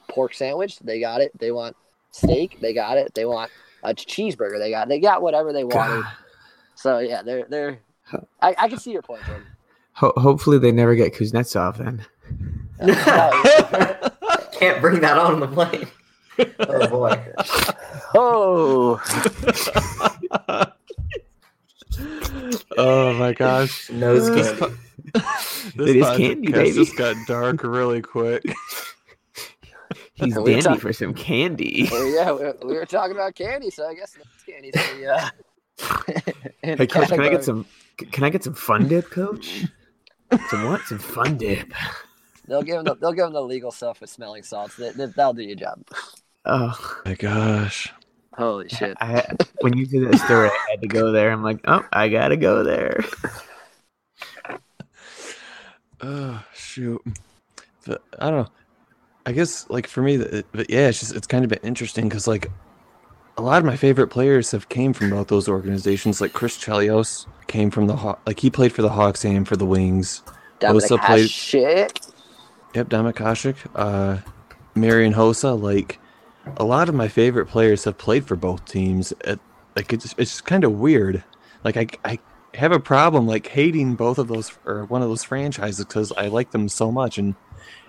pork 0.08 0.34
sandwich, 0.34 0.80
they 0.80 1.00
got 1.00 1.22
it. 1.22 1.32
They 1.38 1.52
want 1.52 1.76
steak, 2.12 2.60
they 2.60 2.74
got 2.74 2.98
it. 2.98 3.14
They 3.14 3.26
want 3.26 3.52
a 3.84 3.94
cheeseburger, 3.94 4.60
they 4.60 4.72
got. 4.72 4.88
They 4.88 5.00
got 5.00 5.22
whatever 5.22 5.54
they 5.54 5.64
wanted. 5.64 6.04
God. 6.04 6.14
So 6.76 7.00
yeah, 7.00 7.22
they're 7.22 7.46
they're. 7.50 7.80
I, 8.42 8.56
I 8.58 8.68
can 8.68 8.80
see 8.80 8.92
your 8.92 9.02
point, 9.02 9.24
Jordan. 9.26 9.46
Ho- 9.94 10.14
hopefully 10.18 10.58
they 10.58 10.72
never 10.72 10.96
get 10.96 11.14
Kuznetsov 11.14 11.78
then. 11.78 12.06
Uh, 12.80 14.10
Can't 14.54 14.82
bring 14.82 15.02
that 15.02 15.18
on 15.18 15.40
the 15.40 15.48
plane. 15.48 15.88
Oh 16.60 16.88
boy. 16.88 17.20
oh, 18.16 19.00
oh 22.78 23.14
my 23.14 23.34
gosh. 23.44 23.90
Nose 23.90 24.30
This 24.30 24.48
candy. 24.52 24.60
po- 24.60 24.74
this 25.76 25.90
It 25.90 25.96
is 25.98 26.08
candy, 26.18 26.48
podcast 26.50 26.54
baby. 26.54 26.72
just 26.74 26.96
got 26.98 27.16
dark 27.28 27.64
really 27.64 28.02
quick. 28.02 28.44
He's 30.16 30.36
We 30.38 30.52
dandy 30.52 30.62
talk- 30.62 30.80
for 30.80 30.94
some 30.94 31.14
candy. 31.14 31.88
well, 31.92 32.08
yeah, 32.08 32.32
we, 32.32 32.68
we 32.68 32.74
were 32.76 32.86
talking 32.86 33.16
about 33.16 33.36
candy, 33.36 33.70
so 33.70 33.88
I 33.88 33.94
guess 33.96 34.14
that's 34.16 34.44
candy. 34.44 34.72
So 34.74 34.98
yeah. 34.98 35.30
Uh, 35.82 36.22
hey, 36.62 36.88
coach, 36.88 37.10
can 37.10 37.20
I 37.22 37.30
get 37.30 37.44
some? 37.44 37.66
Can 38.12 38.24
I 38.24 38.30
get 38.30 38.44
some 38.44 38.54
fun 38.54 38.88
dip, 38.88 39.10
coach? 39.10 39.66
Some 40.50 40.66
what? 40.70 40.82
Some 40.82 41.00
fun 41.00 41.38
dip. 41.38 41.74
They'll 42.48 42.62
give 42.64 42.76
them. 42.76 42.86
The, 42.86 42.96
they'll 42.96 43.12
give 43.14 43.26
them 43.26 43.34
the 43.34 43.42
legal 43.42 43.72
stuff 43.72 44.02
with 44.02 44.10
smelling 44.10 44.44
salts. 44.44 44.76
They, 44.78 44.92
they, 44.92 45.08
that'll 45.08 45.34
do 45.34 45.42
your 45.44 45.56
job. 45.56 45.84
Oh, 46.46 47.02
my 47.06 47.16
gosh. 47.16 47.92
Holy 48.38 48.68
shit! 48.70 48.98
I 49.00 49.06
had, 49.06 49.48
when 49.62 49.78
you 49.78 49.86
did 49.86 50.12
that 50.12 50.20
story, 50.20 50.50
I 50.50 50.68
had 50.72 50.82
to 50.82 50.88
go 50.88 51.12
there. 51.12 51.32
I'm 51.32 51.44
like, 51.44 51.60
oh, 51.66 51.86
I 51.94 52.10
gotta 52.10 52.38
go 52.38 52.64
there. 52.64 53.04
Oh 56.02 56.44
shoot. 56.54 57.02
But 57.86 58.04
I 58.20 58.30
don't 58.30 58.44
know. 58.44 58.52
I 59.26 59.32
guess 59.32 59.70
like 59.70 59.88
for 59.88 60.02
me, 60.02 60.16
it, 60.16 60.46
but 60.52 60.70
yeah, 60.70 60.90
it's 60.90 61.00
just 61.00 61.16
it's 61.16 61.28
kind 61.28 61.46
of 61.46 61.50
been 61.50 61.60
interesting 61.64 62.10
because 62.10 62.28
like 62.28 62.52
a 63.38 63.42
lot 63.42 63.60
of 63.60 63.66
my 63.66 63.78
favorite 63.78 64.08
players 64.08 64.52
have 64.52 64.68
came 64.70 64.92
from 64.94 65.12
both 65.12 65.28
those 65.30 65.48
organizations. 65.48 66.20
Like 66.20 66.34
Chris 66.34 66.58
Chelios 66.58 67.26
came 67.48 67.72
from 67.72 67.88
the 67.88 67.96
Haw- 67.96 68.18
like 68.28 68.40
he 68.40 68.50
played 68.50 68.74
for 68.74 68.82
the 68.82 68.90
Hawks 68.90 69.24
and 69.24 69.48
for 69.48 69.56
the 69.56 69.66
Wings. 69.66 70.24
Dominic 70.60 70.84
Osa 70.84 70.98
played- 70.98 71.30
Hasek. 71.30 72.12
Yep, 72.76 72.90
Dominik 72.90 73.14
Hasek, 73.16 73.56
uh, 73.76 74.18
Marian 74.76 75.14
Hossa. 75.14 75.58
Like 75.60 76.00
a 76.58 76.64
lot 76.64 76.90
of 76.90 76.96
my 76.96 77.08
favorite 77.08 77.48
players 77.48 77.84
have 77.86 77.98
played 77.98 78.26
for 78.26 78.36
both 78.36 78.66
teams. 78.66 79.14
It, 79.26 79.40
like 79.76 79.94
it's 79.94 80.14
it's 80.18 80.42
kind 80.42 80.64
of 80.64 80.74
weird. 80.74 81.24
Like 81.64 81.78
I 81.78 81.88
I 82.06 82.20
have 82.56 82.72
a 82.72 82.80
problem 82.80 83.26
like 83.28 83.48
hating 83.48 83.96
both 83.96 84.18
of 84.18 84.28
those 84.28 84.52
or 84.66 84.86
one 84.86 85.02
of 85.02 85.10
those 85.10 85.24
franchises 85.24 85.86
because 85.86 86.12
I 86.14 86.28
like 86.28 86.52
them 86.52 86.70
so 86.70 86.92
much, 86.92 87.18
and 87.18 87.36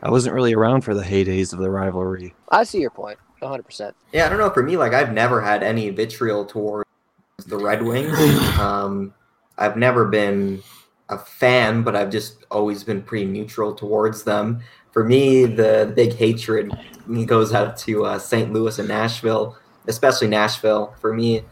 I 0.02 0.10
wasn't 0.10 0.34
really 0.34 0.54
around 0.54 0.82
for 0.82 0.94
the 0.94 1.02
heydays 1.02 1.52
of 1.52 1.58
the 1.58 1.70
rivalry. 1.70 2.34
I 2.50 2.64
see 2.64 2.80
your 2.80 2.90
point. 2.90 3.18
100. 3.40 3.62
percent 3.62 3.96
Yeah, 4.12 4.26
I 4.26 4.28
don't 4.30 4.38
know. 4.38 4.50
For 4.50 4.62
me, 4.62 4.76
like 4.76 4.94
I've 4.94 5.12
never 5.12 5.40
had 5.40 5.62
any 5.62 5.90
vitriol 5.90 6.44
towards 6.46 6.88
the 7.46 7.58
Red 7.58 7.82
Wings. 7.82 8.18
Um, 8.58 9.12
I've 9.58 9.76
never 9.76 10.06
been 10.06 10.62
a 11.08 11.18
fan, 11.18 11.82
but 11.82 11.94
I've 11.94 12.10
just 12.10 12.44
always 12.50 12.82
been 12.82 13.02
pretty 13.02 13.26
neutral 13.26 13.74
towards 13.74 14.24
them. 14.24 14.62
For 14.94 15.02
me, 15.02 15.44
the, 15.44 15.92
big 15.94 16.14
hatred 16.14 16.72
goes 17.26 17.52
out 17.52 17.76
to 17.78 18.06
uh, 18.06 18.18
St. 18.20 18.52
Louis 18.52 18.78
and 18.78 18.86
Nashville, 18.86 19.58
especially 19.88 20.28
Nashville. 20.28 20.94
For 21.00 21.12
me, 21.12 21.42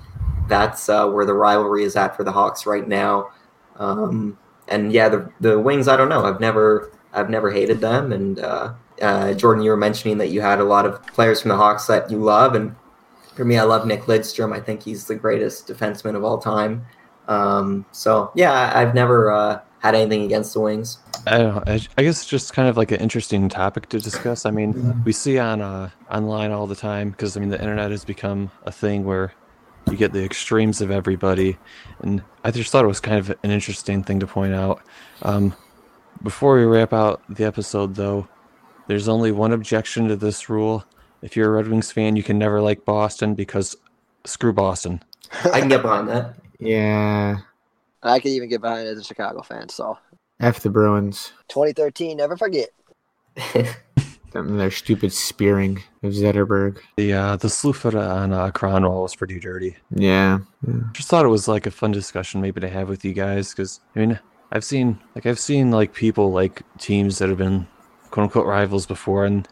that's 0.46 0.88
uh, 0.88 1.08
where 1.08 1.26
the 1.26 1.34
rivalry 1.34 1.82
is 1.82 1.96
at 1.96 2.16
for 2.16 2.22
the 2.22 2.30
Hawks 2.30 2.66
right 2.66 2.86
now. 2.86 3.30
Um, 3.76 4.38
and 4.68 4.92
yeah, 4.92 5.08
the 5.08 5.28
the 5.40 5.58
Wings. 5.58 5.88
I 5.88 5.96
don't 5.96 6.08
know. 6.08 6.24
I've 6.24 6.38
never 6.38 6.92
I've 7.12 7.28
never 7.28 7.50
hated 7.50 7.80
them. 7.80 8.12
And 8.12 8.38
uh, 8.38 8.74
uh, 9.02 9.34
Jordan, 9.34 9.64
you 9.64 9.70
were 9.70 9.76
mentioning 9.76 10.18
that 10.18 10.28
you 10.28 10.40
had 10.40 10.60
a 10.60 10.64
lot 10.64 10.86
of 10.86 11.04
players 11.08 11.42
from 11.42 11.48
the 11.48 11.56
Hawks 11.56 11.86
that 11.88 12.12
you 12.12 12.18
love, 12.18 12.54
and 12.54 12.76
for 13.34 13.44
me, 13.44 13.58
I 13.58 13.64
love 13.64 13.88
Nick 13.88 14.02
Lidstrom. 14.02 14.54
I 14.54 14.60
think 14.60 14.84
he's 14.84 15.06
the 15.06 15.16
greatest 15.16 15.66
defenseman 15.66 16.14
of 16.14 16.22
all 16.22 16.38
time. 16.38 16.86
Um, 17.26 17.86
so 17.90 18.30
yeah, 18.36 18.70
I've 18.72 18.94
never 18.94 19.32
uh, 19.32 19.60
had 19.82 19.96
anything 19.96 20.22
against 20.22 20.54
the 20.54 20.60
Wings. 20.60 20.98
I 21.26 21.38
don't 21.38 21.54
know. 21.54 21.62
I, 21.66 21.80
I 21.98 22.02
guess 22.02 22.22
it's 22.22 22.26
just 22.26 22.54
kind 22.54 22.68
of 22.68 22.76
like 22.76 22.92
an 22.92 23.00
interesting 23.00 23.48
topic 23.48 23.88
to 23.90 23.98
discuss. 23.98 24.46
I 24.46 24.50
mean, 24.50 25.02
we 25.04 25.12
see 25.12 25.38
on 25.38 25.60
uh, 25.60 25.90
online 26.10 26.52
all 26.52 26.66
the 26.66 26.76
time 26.76 27.10
because 27.10 27.36
I 27.36 27.40
mean 27.40 27.48
the 27.48 27.60
internet 27.60 27.90
has 27.90 28.04
become 28.04 28.50
a 28.64 28.72
thing 28.72 29.04
where 29.04 29.34
you 29.90 29.96
get 29.96 30.12
the 30.12 30.24
extremes 30.24 30.80
of 30.80 30.90
everybody, 30.90 31.58
and 32.00 32.22
I 32.44 32.52
just 32.52 32.70
thought 32.70 32.84
it 32.84 32.88
was 32.88 33.00
kind 33.00 33.18
of 33.18 33.30
an 33.30 33.50
interesting 33.50 34.04
thing 34.04 34.20
to 34.20 34.26
point 34.26 34.54
out. 34.54 34.82
Um, 35.22 35.54
before 36.22 36.56
we 36.56 36.64
wrap 36.64 36.92
out 36.92 37.22
the 37.28 37.44
episode, 37.44 37.96
though, 37.96 38.28
there's 38.86 39.08
only 39.08 39.32
one 39.32 39.52
objection 39.52 40.06
to 40.08 40.16
this 40.16 40.48
rule. 40.48 40.84
If 41.22 41.36
you're 41.36 41.48
a 41.48 41.56
Red 41.56 41.68
Wings 41.68 41.90
fan, 41.90 42.14
you 42.14 42.22
can 42.22 42.38
never 42.38 42.60
like 42.60 42.84
Boston 42.84 43.34
because 43.34 43.76
screw 44.24 44.52
Boston. 44.52 45.02
I 45.52 45.58
can 45.58 45.68
get 45.68 45.82
behind 45.82 46.08
that. 46.08 46.36
Yeah, 46.58 47.38
I 48.02 48.18
could 48.18 48.32
even 48.32 48.48
get 48.48 48.60
behind 48.60 48.86
it 48.86 48.92
as 48.92 48.98
a 48.98 49.04
Chicago 49.04 49.42
fan. 49.42 49.68
So 49.68 49.98
f 50.40 50.60
the 50.60 50.70
Bruins. 50.70 51.32
2013, 51.48 52.16
never 52.16 52.36
forget. 52.36 52.70
Them 54.32 54.48
and 54.48 54.60
their 54.60 54.70
stupid 54.70 55.12
spearing 55.12 55.82
of 56.02 56.12
Zetterberg. 56.12 56.78
The 56.96 57.12
uh, 57.12 57.36
the 57.36 57.48
Slufera 57.48 58.14
on 58.14 58.32
uh, 58.32 58.50
Kronwall 58.50 59.02
was 59.02 59.14
pretty 59.14 59.38
dirty. 59.38 59.76
Yeah, 59.90 60.38
yeah. 60.66 60.80
just 60.92 61.08
thought 61.08 61.26
it 61.26 61.28
was 61.28 61.48
like 61.48 61.66
a 61.66 61.70
fun 61.70 61.92
discussion 61.92 62.40
maybe 62.40 62.60
to 62.60 62.68
have 62.68 62.88
with 62.88 63.04
you 63.04 63.12
guys 63.12 63.50
because 63.50 63.80
I 63.94 63.98
mean 63.98 64.18
I've 64.50 64.64
seen 64.64 64.98
like 65.14 65.26
I've 65.26 65.38
seen 65.38 65.70
like 65.70 65.92
people 65.92 66.32
like 66.32 66.62
teams 66.78 67.18
that 67.18 67.28
have 67.28 67.38
been 67.38 67.66
quote 68.10 68.24
unquote 68.24 68.46
rivals 68.46 68.86
before 68.86 69.26
and 69.26 69.46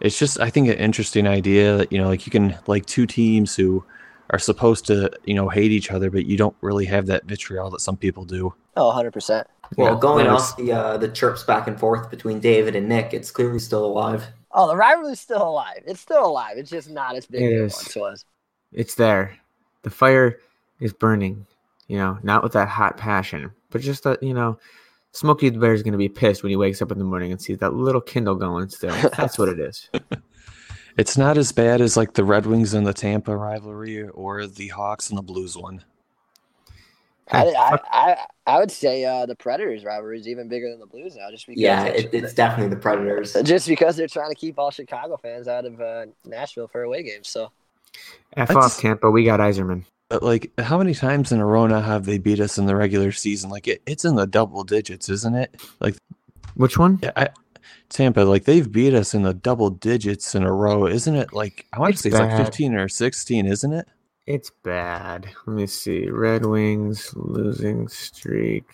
it's 0.00 0.18
just 0.18 0.40
I 0.40 0.50
think 0.50 0.68
an 0.68 0.74
interesting 0.74 1.26
idea 1.26 1.76
that 1.76 1.92
you 1.92 1.98
know 1.98 2.08
like 2.08 2.26
you 2.26 2.32
can 2.32 2.58
like 2.66 2.86
two 2.86 3.06
teams 3.06 3.54
who 3.54 3.84
are 4.30 4.38
supposed 4.38 4.86
to 4.86 5.10
you 5.24 5.34
know 5.34 5.48
hate 5.48 5.70
each 5.70 5.90
other 5.90 6.10
but 6.10 6.26
you 6.26 6.36
don't 6.36 6.56
really 6.60 6.84
have 6.86 7.06
that 7.06 7.24
vitriol 7.24 7.70
that 7.70 7.80
some 7.80 7.96
people 7.96 8.24
do. 8.24 8.52
Oh, 8.76 8.86
100 8.88 9.12
percent. 9.12 9.46
well, 9.76 9.94
Yeah, 9.94 10.00
going 10.00 10.26
that 10.26 10.32
off 10.34 10.56
the 10.56 10.72
uh, 10.72 10.96
the 10.96 11.08
chirps 11.08 11.44
back 11.44 11.66
and 11.68 11.78
forth 11.78 12.10
between 12.10 12.40
David 12.40 12.76
and 12.76 12.88
Nick, 12.88 13.14
it's 13.14 13.30
clearly 13.30 13.58
still 13.58 13.84
alive. 13.84 14.26
Oh, 14.52 14.66
the 14.68 14.76
rivalry's 14.76 15.20
still 15.20 15.42
alive. 15.42 15.82
It's 15.86 16.00
still 16.00 16.24
alive. 16.26 16.56
It's 16.56 16.70
just 16.70 16.88
not 16.90 17.14
as 17.14 17.26
big 17.26 17.42
It 17.42 17.46
as 17.46 17.52
it 17.52 17.64
is. 17.64 17.74
once 17.76 17.96
was. 17.96 18.24
it's 18.72 18.94
there. 18.94 19.36
The 19.82 19.90
fire 19.90 20.38
is 20.80 20.92
burning. 20.92 21.46
You 21.88 21.98
know, 21.98 22.18
not 22.22 22.42
with 22.42 22.52
that 22.54 22.68
hot 22.68 22.96
passion, 22.96 23.52
but 23.70 23.80
just 23.80 24.02
that 24.04 24.22
you 24.22 24.34
know, 24.34 24.58
Smokey 25.12 25.50
the 25.50 25.58
Bear 25.58 25.72
is 25.72 25.82
going 25.84 25.92
to 25.92 25.98
be 25.98 26.08
pissed 26.08 26.42
when 26.42 26.50
he 26.50 26.56
wakes 26.56 26.82
up 26.82 26.90
in 26.90 26.98
the 26.98 27.04
morning 27.04 27.30
and 27.32 27.40
sees 27.40 27.58
that 27.58 27.74
little 27.74 28.00
Kindle 28.00 28.34
going 28.34 28.68
still. 28.70 28.90
That's 29.16 29.38
what 29.38 29.48
it 29.48 29.60
is. 29.60 29.88
It's 30.96 31.16
not 31.18 31.36
as 31.36 31.52
bad 31.52 31.80
as 31.80 31.96
like 31.96 32.14
the 32.14 32.24
Red 32.24 32.46
Wings 32.46 32.72
and 32.74 32.86
the 32.86 32.94
Tampa 32.94 33.36
rivalry 33.36 34.08
or 34.08 34.46
the 34.46 34.68
Hawks 34.68 35.10
and 35.10 35.18
the 35.18 35.22
Blues 35.22 35.56
one. 35.56 35.84
I, 37.32 37.44
I, 37.48 37.78
I, 37.90 38.16
I 38.46 38.58
would 38.60 38.70
say 38.70 39.04
uh, 39.04 39.26
the 39.26 39.34
Predators 39.34 39.84
rivalry 39.84 40.20
is 40.20 40.28
even 40.28 40.48
bigger 40.48 40.70
than 40.70 40.78
the 40.78 40.86
Blues 40.86 41.16
now, 41.16 41.28
just 41.30 41.46
because 41.46 41.60
Yeah, 41.60 41.84
it's- 41.86 42.04
it, 42.04 42.14
it's 42.24 42.32
definitely 42.32 42.70
the 42.74 42.80
Predators. 42.80 43.32
just 43.42 43.66
because 43.66 43.96
they're 43.96 44.06
trying 44.06 44.30
to 44.30 44.36
keep 44.36 44.58
all 44.58 44.70
Chicago 44.70 45.16
fans 45.16 45.48
out 45.48 45.64
of 45.66 45.80
uh, 45.80 46.06
Nashville 46.24 46.68
for 46.68 46.82
away 46.82 47.02
games. 47.02 47.28
So 47.28 47.50
F 48.36 48.48
That's- 48.48 48.64
off 48.64 48.78
Tampa. 48.80 49.10
We 49.10 49.24
got 49.24 49.40
Yzerman. 49.40 49.84
But 50.08 50.22
like 50.22 50.52
how 50.60 50.78
many 50.78 50.94
times 50.94 51.32
in 51.32 51.40
a 51.40 51.44
row 51.46 51.66
now 51.66 51.80
have 51.80 52.04
they 52.04 52.18
beat 52.18 52.38
us 52.38 52.58
in 52.58 52.66
the 52.66 52.76
regular 52.76 53.10
season? 53.10 53.50
Like 53.50 53.66
it, 53.66 53.82
it's 53.86 54.04
in 54.04 54.14
the 54.14 54.26
double 54.26 54.62
digits, 54.62 55.08
isn't 55.08 55.34
it? 55.34 55.60
Like 55.80 55.96
Which 56.54 56.78
one? 56.78 57.00
I, 57.16 57.30
Tampa, 57.88 58.20
like 58.20 58.44
they've 58.44 58.70
beat 58.70 58.94
us 58.94 59.14
in 59.14 59.22
the 59.22 59.34
double 59.34 59.70
digits 59.70 60.34
in 60.34 60.42
a 60.42 60.52
row, 60.52 60.86
isn't 60.86 61.14
it? 61.14 61.32
Like 61.32 61.66
I 61.72 61.78
want 61.78 61.92
It's 61.94 62.02
to 62.02 62.10
say 62.10 62.16
it's 62.16 62.18
like 62.32 62.44
fifteen 62.44 62.74
or 62.74 62.88
sixteen, 62.88 63.46
isn't 63.46 63.72
it? 63.72 63.86
It's 64.26 64.50
bad. 64.64 65.28
Let 65.46 65.54
me 65.56 65.66
see. 65.68 66.08
Red 66.10 66.44
Wings 66.46 67.12
losing 67.14 67.86
streak. 67.88 68.64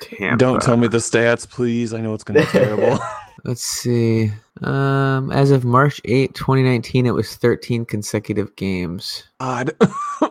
Tampa. 0.00 0.36
Don't 0.36 0.62
tell 0.62 0.76
me 0.76 0.86
the 0.86 0.98
stats, 0.98 1.48
please. 1.48 1.92
I 1.92 2.00
know 2.00 2.14
it's 2.14 2.22
gonna 2.24 2.40
be 2.40 2.46
terrible. 2.46 2.98
Let's 3.44 3.62
see. 3.64 4.30
Um, 4.62 5.32
as 5.32 5.50
of 5.50 5.64
March 5.64 5.98
8, 6.04 6.34
2019, 6.34 7.06
it 7.06 7.12
was 7.12 7.36
13 7.36 7.86
consecutive 7.86 8.54
games. 8.56 9.24
Odd. 9.40 9.72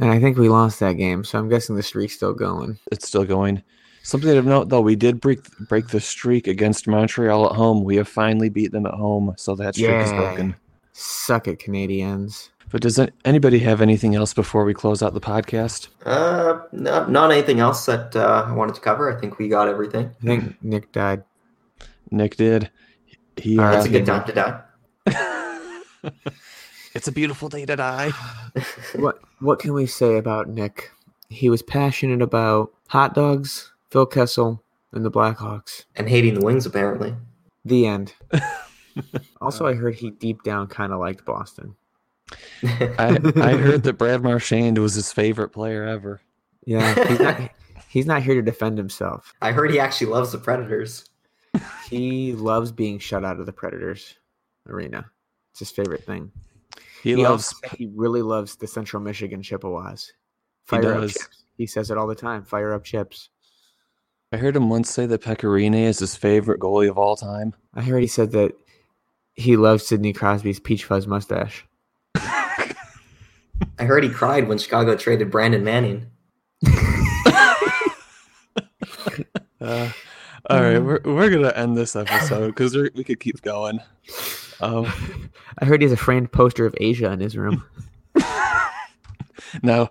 And 0.00 0.10
I 0.10 0.18
think 0.18 0.36
we 0.36 0.48
lost 0.48 0.80
that 0.80 0.94
game, 0.94 1.22
so 1.22 1.38
I'm 1.38 1.48
guessing 1.48 1.76
the 1.76 1.82
streak's 1.82 2.14
still 2.16 2.32
going. 2.34 2.78
it's 2.90 3.06
still 3.06 3.24
going. 3.24 3.62
Something 4.04 4.36
of 4.36 4.44
note, 4.44 4.68
though, 4.68 4.82
we 4.82 4.96
did 4.96 5.18
break 5.18 5.40
break 5.60 5.88
the 5.88 5.98
streak 5.98 6.46
against 6.46 6.86
Montreal 6.86 7.46
at 7.46 7.56
home. 7.56 7.84
We 7.84 7.96
have 7.96 8.06
finally 8.06 8.50
beat 8.50 8.70
them 8.70 8.84
at 8.84 8.92
home, 8.92 9.32
so 9.38 9.54
that 9.56 9.74
streak 9.74 9.96
is 9.96 10.12
broken. 10.12 10.54
Suck 10.92 11.48
it, 11.48 11.58
Canadiens. 11.58 12.50
But 12.70 12.82
does 12.82 13.00
anybody 13.24 13.60
have 13.60 13.80
anything 13.80 14.14
else 14.14 14.34
before 14.34 14.66
we 14.66 14.74
close 14.74 15.02
out 15.02 15.14
the 15.14 15.22
podcast? 15.22 15.88
Uh, 16.04 16.58
not, 16.70 17.10
not 17.10 17.32
anything 17.32 17.60
else 17.60 17.86
that 17.86 18.14
uh, 18.14 18.44
I 18.46 18.52
wanted 18.52 18.74
to 18.74 18.82
cover. 18.82 19.10
I 19.10 19.18
think 19.18 19.38
we 19.38 19.48
got 19.48 19.68
everything. 19.68 20.14
I 20.22 20.26
think 20.26 20.62
Nick 20.62 20.92
died. 20.92 21.24
Nick 22.10 22.36
did. 22.36 22.70
He. 23.38 23.58
All 23.58 23.64
uh, 23.64 23.68
right. 23.68 23.76
It's 23.78 23.86
a 23.86 23.88
good 23.88 24.04
time 24.04 24.26
to 24.26 24.32
die. 24.34 26.12
it's 26.94 27.08
a 27.08 27.12
beautiful 27.12 27.48
day 27.48 27.64
to 27.64 27.74
die. 27.74 28.10
What 28.96 29.18
What 29.40 29.60
can 29.60 29.72
we 29.72 29.86
say 29.86 30.18
about 30.18 30.50
Nick? 30.50 30.90
He 31.30 31.48
was 31.48 31.62
passionate 31.62 32.20
about 32.20 32.70
hot 32.88 33.14
dogs, 33.14 33.72
Phil 33.94 34.06
Kessel, 34.06 34.60
and 34.90 35.04
the 35.04 35.10
Blackhawks. 35.10 35.84
And 35.94 36.08
hating 36.08 36.34
the 36.34 36.44
Wings, 36.44 36.66
apparently. 36.66 37.14
The 37.64 37.86
end. 37.86 38.12
also, 39.40 39.68
I 39.68 39.74
heard 39.74 39.94
he 39.94 40.10
deep 40.10 40.42
down 40.42 40.66
kind 40.66 40.92
of 40.92 40.98
liked 40.98 41.24
Boston. 41.24 41.76
I, 42.64 43.20
I 43.36 43.52
heard 43.52 43.84
that 43.84 43.92
Brad 43.96 44.20
Marchand 44.20 44.78
was 44.78 44.94
his 44.94 45.12
favorite 45.12 45.50
player 45.50 45.84
ever. 45.84 46.20
Yeah, 46.66 47.06
he's 47.06 47.20
not. 47.20 47.50
he's 47.88 48.06
not 48.06 48.24
here 48.24 48.34
to 48.34 48.42
defend 48.42 48.78
himself. 48.78 49.32
I 49.40 49.52
heard 49.52 49.70
he 49.70 49.78
actually 49.78 50.08
loves 50.08 50.32
the 50.32 50.38
Predators. 50.38 51.08
He 51.88 52.32
loves 52.32 52.72
being 52.72 52.98
shut 52.98 53.24
out 53.24 53.38
of 53.38 53.46
the 53.46 53.52
Predators 53.52 54.14
arena. 54.68 55.08
It's 55.52 55.60
his 55.60 55.70
favorite 55.70 56.02
thing. 56.02 56.32
He, 57.04 57.10
He, 57.14 57.22
loves. 57.22 57.54
he 57.76 57.88
really 57.94 58.22
loves 58.22 58.56
the 58.56 58.66
Central 58.66 59.00
Michigan 59.00 59.40
Chippewas. 59.40 60.06
He 60.08 60.12
Fire 60.64 60.94
up 60.94 61.00
does. 61.02 61.12
chips. 61.12 61.44
He 61.56 61.66
says 61.68 61.92
it 61.92 61.96
all 61.96 62.08
the 62.08 62.16
time. 62.16 62.44
Fire 62.44 62.74
up 62.74 62.82
chips. 62.82 63.28
I 64.34 64.36
heard 64.36 64.56
him 64.56 64.68
once 64.68 64.90
say 64.90 65.06
that 65.06 65.22
Pekka 65.22 65.44
Rinne 65.44 65.84
is 65.84 66.00
his 66.00 66.16
favorite 66.16 66.58
goalie 66.58 66.90
of 66.90 66.98
all 66.98 67.14
time. 67.14 67.54
I 67.72 67.82
heard 67.82 68.00
he 68.00 68.08
said 68.08 68.32
that 68.32 68.50
he 69.34 69.56
loves 69.56 69.86
Sidney 69.86 70.12
Crosby's 70.12 70.58
peach 70.58 70.86
fuzz 70.86 71.06
mustache. 71.06 71.64
I 72.16 72.74
heard 73.78 74.02
he 74.02 74.10
cried 74.10 74.48
when 74.48 74.58
Chicago 74.58 74.96
traded 74.96 75.30
Brandon 75.30 75.62
Manning. 75.62 76.10
Uh, 79.60 79.90
all 80.50 80.60
right, 80.60 80.78
we're 80.78 81.00
we're 81.04 81.30
gonna 81.30 81.52
end 81.56 81.74
this 81.74 81.96
episode 81.96 82.48
because 82.48 82.76
we 82.76 83.02
could 83.02 83.18
keep 83.18 83.40
going. 83.40 83.80
Um, 84.60 84.92
I 85.58 85.64
heard 85.64 85.80
he 85.80 85.86
has 85.86 85.92
a 85.92 85.96
framed 85.96 86.32
poster 86.32 86.66
of 86.66 86.74
Asia 86.78 87.10
in 87.12 87.20
his 87.20 87.34
room. 87.34 87.64
now, 89.62 89.88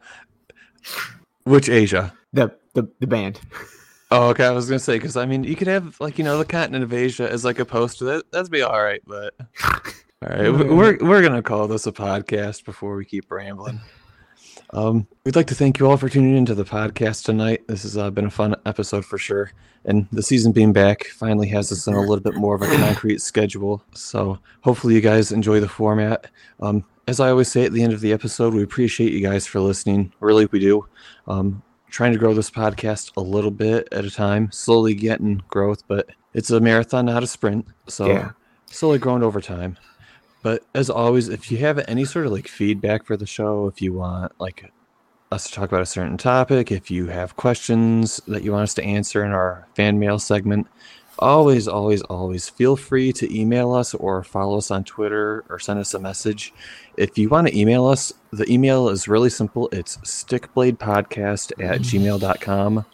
which 1.46 1.70
Asia? 1.70 2.14
the, 2.34 2.56
the 2.76 2.88
the 3.00 3.08
band. 3.08 3.40
Oh, 4.16 4.30
okay. 4.30 4.46
I 4.46 4.52
was 4.52 4.68
gonna 4.70 4.80
say 4.80 4.96
because 4.98 5.18
I 5.18 5.26
mean, 5.26 5.44
you 5.44 5.56
could 5.56 5.68
have 5.68 6.00
like 6.00 6.18
you 6.18 6.24
know 6.24 6.38
the 6.38 6.46
continent 6.46 6.84
of 6.84 6.94
Asia 6.94 7.30
as 7.32 7.44
like 7.44 7.58
a 7.60 7.66
poster. 7.66 8.06
That 8.06 8.32
that'd 8.32 8.52
be 8.52 8.62
all 8.62 8.82
right, 8.84 9.02
but 9.08 9.34
all 9.66 9.80
right, 10.30 10.50
we- 10.52 10.66
we're 10.70 10.98
we're 11.02 11.22
gonna 11.22 11.42
call 11.42 11.68
this 11.68 11.88
a 11.88 11.92
podcast 11.92 12.64
before 12.66 12.96
we 12.96 13.06
keep 13.06 13.32
rambling. 13.32 13.82
Um, 14.72 15.08
we'd 15.26 15.36
like 15.36 15.48
to 15.48 15.56
thank 15.56 15.80
you 15.80 15.88
all 15.90 15.98
for 15.98 16.10
tuning 16.10 16.36
into 16.38 16.56
the 16.56 16.64
podcast 16.64 17.24
tonight. 17.26 17.68
This 17.68 17.84
has 17.84 17.98
uh, 17.98 18.10
been 18.10 18.26
a 18.26 18.30
fun 18.32 18.56
episode 18.66 19.06
for 19.06 19.18
sure, 19.18 19.52
and 19.86 20.08
the 20.12 20.24
season 20.24 20.52
being 20.52 20.74
back 20.74 21.06
finally 21.06 21.48
has 21.50 21.72
us 21.72 21.88
on 21.88 21.94
a 21.96 22.00
little 22.00 22.20
bit 22.22 22.36
more 22.36 22.56
of 22.56 22.62
a 22.62 22.76
concrete 22.78 23.22
schedule. 23.22 23.84
So 23.94 24.40
hopefully 24.62 24.96
you 24.96 25.02
guys 25.02 25.32
enjoy 25.32 25.60
the 25.60 25.70
format. 25.70 26.28
Um, 26.60 26.84
as 27.08 27.20
I 27.20 27.30
always 27.30 27.50
say 27.52 27.66
at 27.66 27.74
the 27.74 27.84
end 27.84 27.94
of 27.94 28.02
the 28.02 28.14
episode, 28.14 28.54
we 28.54 28.64
appreciate 28.64 29.12
you 29.12 29.22
guys 29.22 29.46
for 29.46 29.60
listening. 29.60 30.12
Really, 30.20 30.46
we 30.48 30.60
do. 30.60 30.88
Um, 31.28 31.62
trying 31.94 32.12
to 32.12 32.18
grow 32.18 32.34
this 32.34 32.50
podcast 32.50 33.12
a 33.18 33.22
little 33.22 33.52
bit 33.52 33.88
at 33.92 34.04
a 34.04 34.10
time, 34.10 34.52
slowly 34.52 34.96
getting 34.96 35.40
growth, 35.48 35.84
but 35.88 36.10
it's 36.34 36.50
a 36.50 36.60
marathon, 36.60 37.06
not 37.06 37.22
a 37.22 37.28
sprint. 37.28 37.68
So 37.88 38.08
Yeah. 38.08 38.32
slowly 38.66 38.98
growing 38.98 39.22
over 39.22 39.40
time. 39.40 39.78
But 40.42 40.64
as 40.74 40.90
always, 40.90 41.30
if 41.30 41.52
you 41.52 41.60
have 41.60 41.78
any 41.88 42.04
sort 42.04 42.26
of 42.26 42.32
like 42.32 42.48
feedback 42.48 43.06
for 43.06 43.16
the 43.16 43.28
show, 43.28 43.68
if 43.68 43.80
you 43.80 43.94
want 43.94 44.32
like 44.40 44.74
us 45.32 45.46
to 45.46 45.52
talk 45.52 45.70
about 45.70 45.84
a 45.84 45.86
certain 45.86 46.18
topic, 46.18 46.72
if 46.72 46.90
you 46.90 47.08
have 47.08 47.36
questions 47.36 48.20
that 48.28 48.42
you 48.42 48.52
want 48.52 48.64
us 48.64 48.74
to 48.74 48.84
answer 48.84 49.24
in 49.24 49.32
our 49.32 49.68
fan 49.76 50.00
mail 50.00 50.18
segment, 50.18 50.68
always, 51.20 51.68
always, 51.68 52.02
always 52.04 52.50
feel 52.50 52.76
free 52.76 53.14
to 53.14 53.38
email 53.38 53.74
us 53.74 53.94
or 53.94 54.24
follow 54.24 54.58
us 54.58 54.72
on 54.72 54.84
Twitter 54.84 55.44
or 55.50 55.60
send 55.60 55.80
us 55.80 55.94
a 55.94 56.00
message. 56.00 56.54
If 56.98 57.18
you 57.18 57.30
want 57.30 57.48
to 57.48 57.58
email 57.58 57.86
us, 57.86 58.14
the 58.32 58.52
email 58.52 58.90
is 58.90 59.08
really 59.08 59.30
simple. 59.30 59.70
It's 59.72 59.98
stickbladepodcast 59.98 61.64
at 61.64 61.82
gmail.com. 61.82 62.86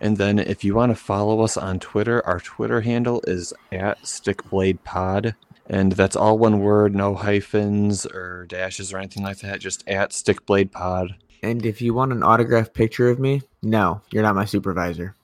And 0.00 0.16
then 0.16 0.40
if 0.40 0.64
you 0.64 0.74
want 0.74 0.90
to 0.90 0.96
follow 0.96 1.42
us 1.42 1.56
on 1.56 1.78
Twitter, 1.78 2.26
our 2.26 2.40
Twitter 2.40 2.80
handle 2.80 3.22
is 3.26 3.52
at 3.70 4.02
stickbladepod. 4.02 5.34
And 5.66 5.92
that's 5.92 6.16
all 6.16 6.38
one 6.38 6.60
word, 6.60 6.94
no 6.94 7.14
hyphens 7.14 8.04
or 8.04 8.46
dashes 8.48 8.92
or 8.92 8.98
anything 8.98 9.22
like 9.22 9.38
that, 9.38 9.60
just 9.60 9.86
at 9.88 10.10
stickbladepod. 10.10 11.14
And 11.44 11.64
if 11.64 11.80
you 11.80 11.94
want 11.94 12.12
an 12.12 12.22
autographed 12.22 12.74
picture 12.74 13.08
of 13.08 13.20
me, 13.20 13.42
no, 13.62 14.00
you're 14.10 14.22
not 14.22 14.34
my 14.34 14.44
supervisor. 14.44 15.16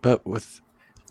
But 0.00 0.26
with 0.26 0.60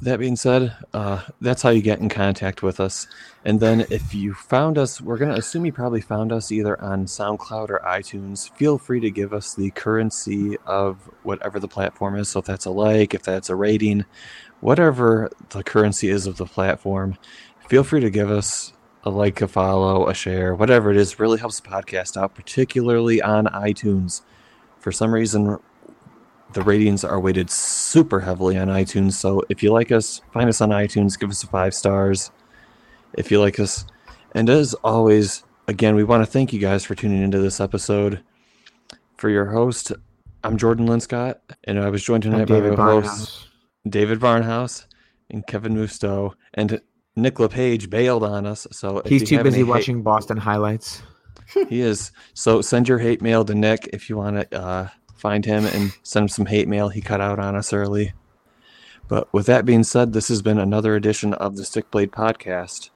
that 0.01 0.19
being 0.19 0.35
said, 0.35 0.75
uh, 0.93 1.23
that's 1.41 1.61
how 1.61 1.69
you 1.69 1.81
get 1.81 1.99
in 1.99 2.09
contact 2.09 2.61
with 2.61 2.79
us. 2.79 3.07
And 3.45 3.59
then 3.59 3.85
if 3.89 4.13
you 4.13 4.33
found 4.33 4.77
us, 4.77 5.01
we're 5.01 5.17
going 5.17 5.31
to 5.31 5.37
assume 5.39 5.65
you 5.65 5.73
probably 5.73 6.01
found 6.01 6.31
us 6.31 6.51
either 6.51 6.79
on 6.81 7.05
SoundCloud 7.05 7.69
or 7.69 7.81
iTunes. 7.85 8.51
Feel 8.55 8.77
free 8.77 8.99
to 8.99 9.09
give 9.09 9.33
us 9.33 9.55
the 9.55 9.71
currency 9.71 10.57
of 10.65 11.09
whatever 11.23 11.59
the 11.59 11.67
platform 11.67 12.15
is. 12.17 12.29
So 12.29 12.39
if 12.39 12.45
that's 12.45 12.65
a 12.65 12.71
like, 12.71 13.13
if 13.15 13.23
that's 13.23 13.49
a 13.49 13.55
rating, 13.55 14.05
whatever 14.59 15.31
the 15.49 15.63
currency 15.63 16.09
is 16.09 16.27
of 16.27 16.37
the 16.37 16.45
platform, 16.45 17.17
feel 17.67 17.83
free 17.83 18.01
to 18.01 18.09
give 18.11 18.29
us 18.29 18.73
a 19.03 19.09
like, 19.09 19.41
a 19.41 19.47
follow, 19.47 20.09
a 20.09 20.13
share, 20.13 20.53
whatever 20.53 20.91
it 20.91 20.97
is. 20.97 21.19
Really 21.19 21.39
helps 21.39 21.59
the 21.59 21.67
podcast 21.67 22.17
out, 22.17 22.35
particularly 22.35 23.21
on 23.21 23.45
iTunes. 23.45 24.21
For 24.79 24.91
some 24.91 25.13
reason, 25.13 25.57
the 26.57 26.63
ratings 26.63 27.03
are 27.03 27.19
weighted 27.19 27.51
super 27.51 28.19
heavily 28.19 28.57
on 28.57 28.67
iTunes. 28.67 29.13
So 29.13 29.43
if 29.47 29.61
you 29.61 29.71
like 29.71 29.91
us, 29.91 30.21
find 30.33 30.49
us 30.49 30.59
on 30.59 30.69
iTunes, 30.69 31.19
give 31.19 31.29
us 31.29 31.43
a 31.43 31.47
five 31.47 31.75
stars. 31.75 32.31
If 33.13 33.29
you 33.29 33.39
like 33.39 33.59
us, 33.59 33.85
and 34.33 34.49
as 34.49 34.73
always, 34.83 35.43
again, 35.67 35.93
we 35.93 36.03
want 36.03 36.25
to 36.25 36.31
thank 36.31 36.51
you 36.51 36.59
guys 36.59 36.83
for 36.83 36.95
tuning 36.95 37.21
into 37.21 37.37
this 37.37 37.59
episode. 37.59 38.23
For 39.17 39.29
your 39.29 39.45
host, 39.45 39.91
I'm 40.43 40.57
Jordan 40.57 40.87
Linscott, 40.87 41.35
and 41.65 41.79
I 41.79 41.89
was 41.89 42.03
joined 42.03 42.25
I'm 42.25 42.31
tonight 42.31 42.47
by 42.47 42.55
David 42.55 42.75
my 42.79 42.83
hosts 42.85 43.11
Barnhouse. 43.85 43.91
David 43.91 44.19
Barnhouse 44.19 44.85
and 45.29 45.45
Kevin 45.45 45.75
Musto, 45.75 46.33
and 46.55 46.81
Nick 47.15 47.39
LePage 47.39 47.87
bailed 47.91 48.23
on 48.23 48.47
us. 48.47 48.65
So 48.71 49.03
He's 49.05 49.29
too 49.29 49.43
busy 49.43 49.57
hate- 49.59 49.63
watching 49.67 50.01
Boston 50.01 50.37
highlights. 50.37 51.03
he 51.69 51.81
is. 51.81 52.11
So 52.33 52.61
send 52.63 52.87
your 52.87 52.97
hate 52.97 53.21
mail 53.21 53.45
to 53.45 53.53
Nick 53.53 53.87
if 53.93 54.09
you 54.09 54.17
want 54.17 54.49
to 54.51 54.59
uh, 54.59 54.87
find 55.17 55.45
him 55.45 55.65
and 55.65 55.97
send 56.03 56.23
him 56.25 56.29
some 56.29 56.45
hate 56.45 56.67
mail. 56.67 56.89
He 56.89 57.01
cut 57.01 57.21
out 57.21 57.39
on 57.39 57.55
us 57.55 57.73
early. 57.73 58.13
But 59.07 59.31
with 59.33 59.45
that 59.45 59.65
being 59.65 59.83
said, 59.83 60.13
this 60.13 60.27
has 60.27 60.41
been 60.41 60.59
another 60.59 60.95
edition 60.95 61.33
of 61.33 61.55
the 61.55 61.65
Stick 61.65 61.89
Blade 61.91 62.11
Podcast. 62.11 62.89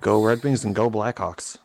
Go 0.00 0.22
Red 0.22 0.42
Wings 0.42 0.64
and 0.64 0.74
go 0.74 0.90
Blackhawks. 0.90 1.58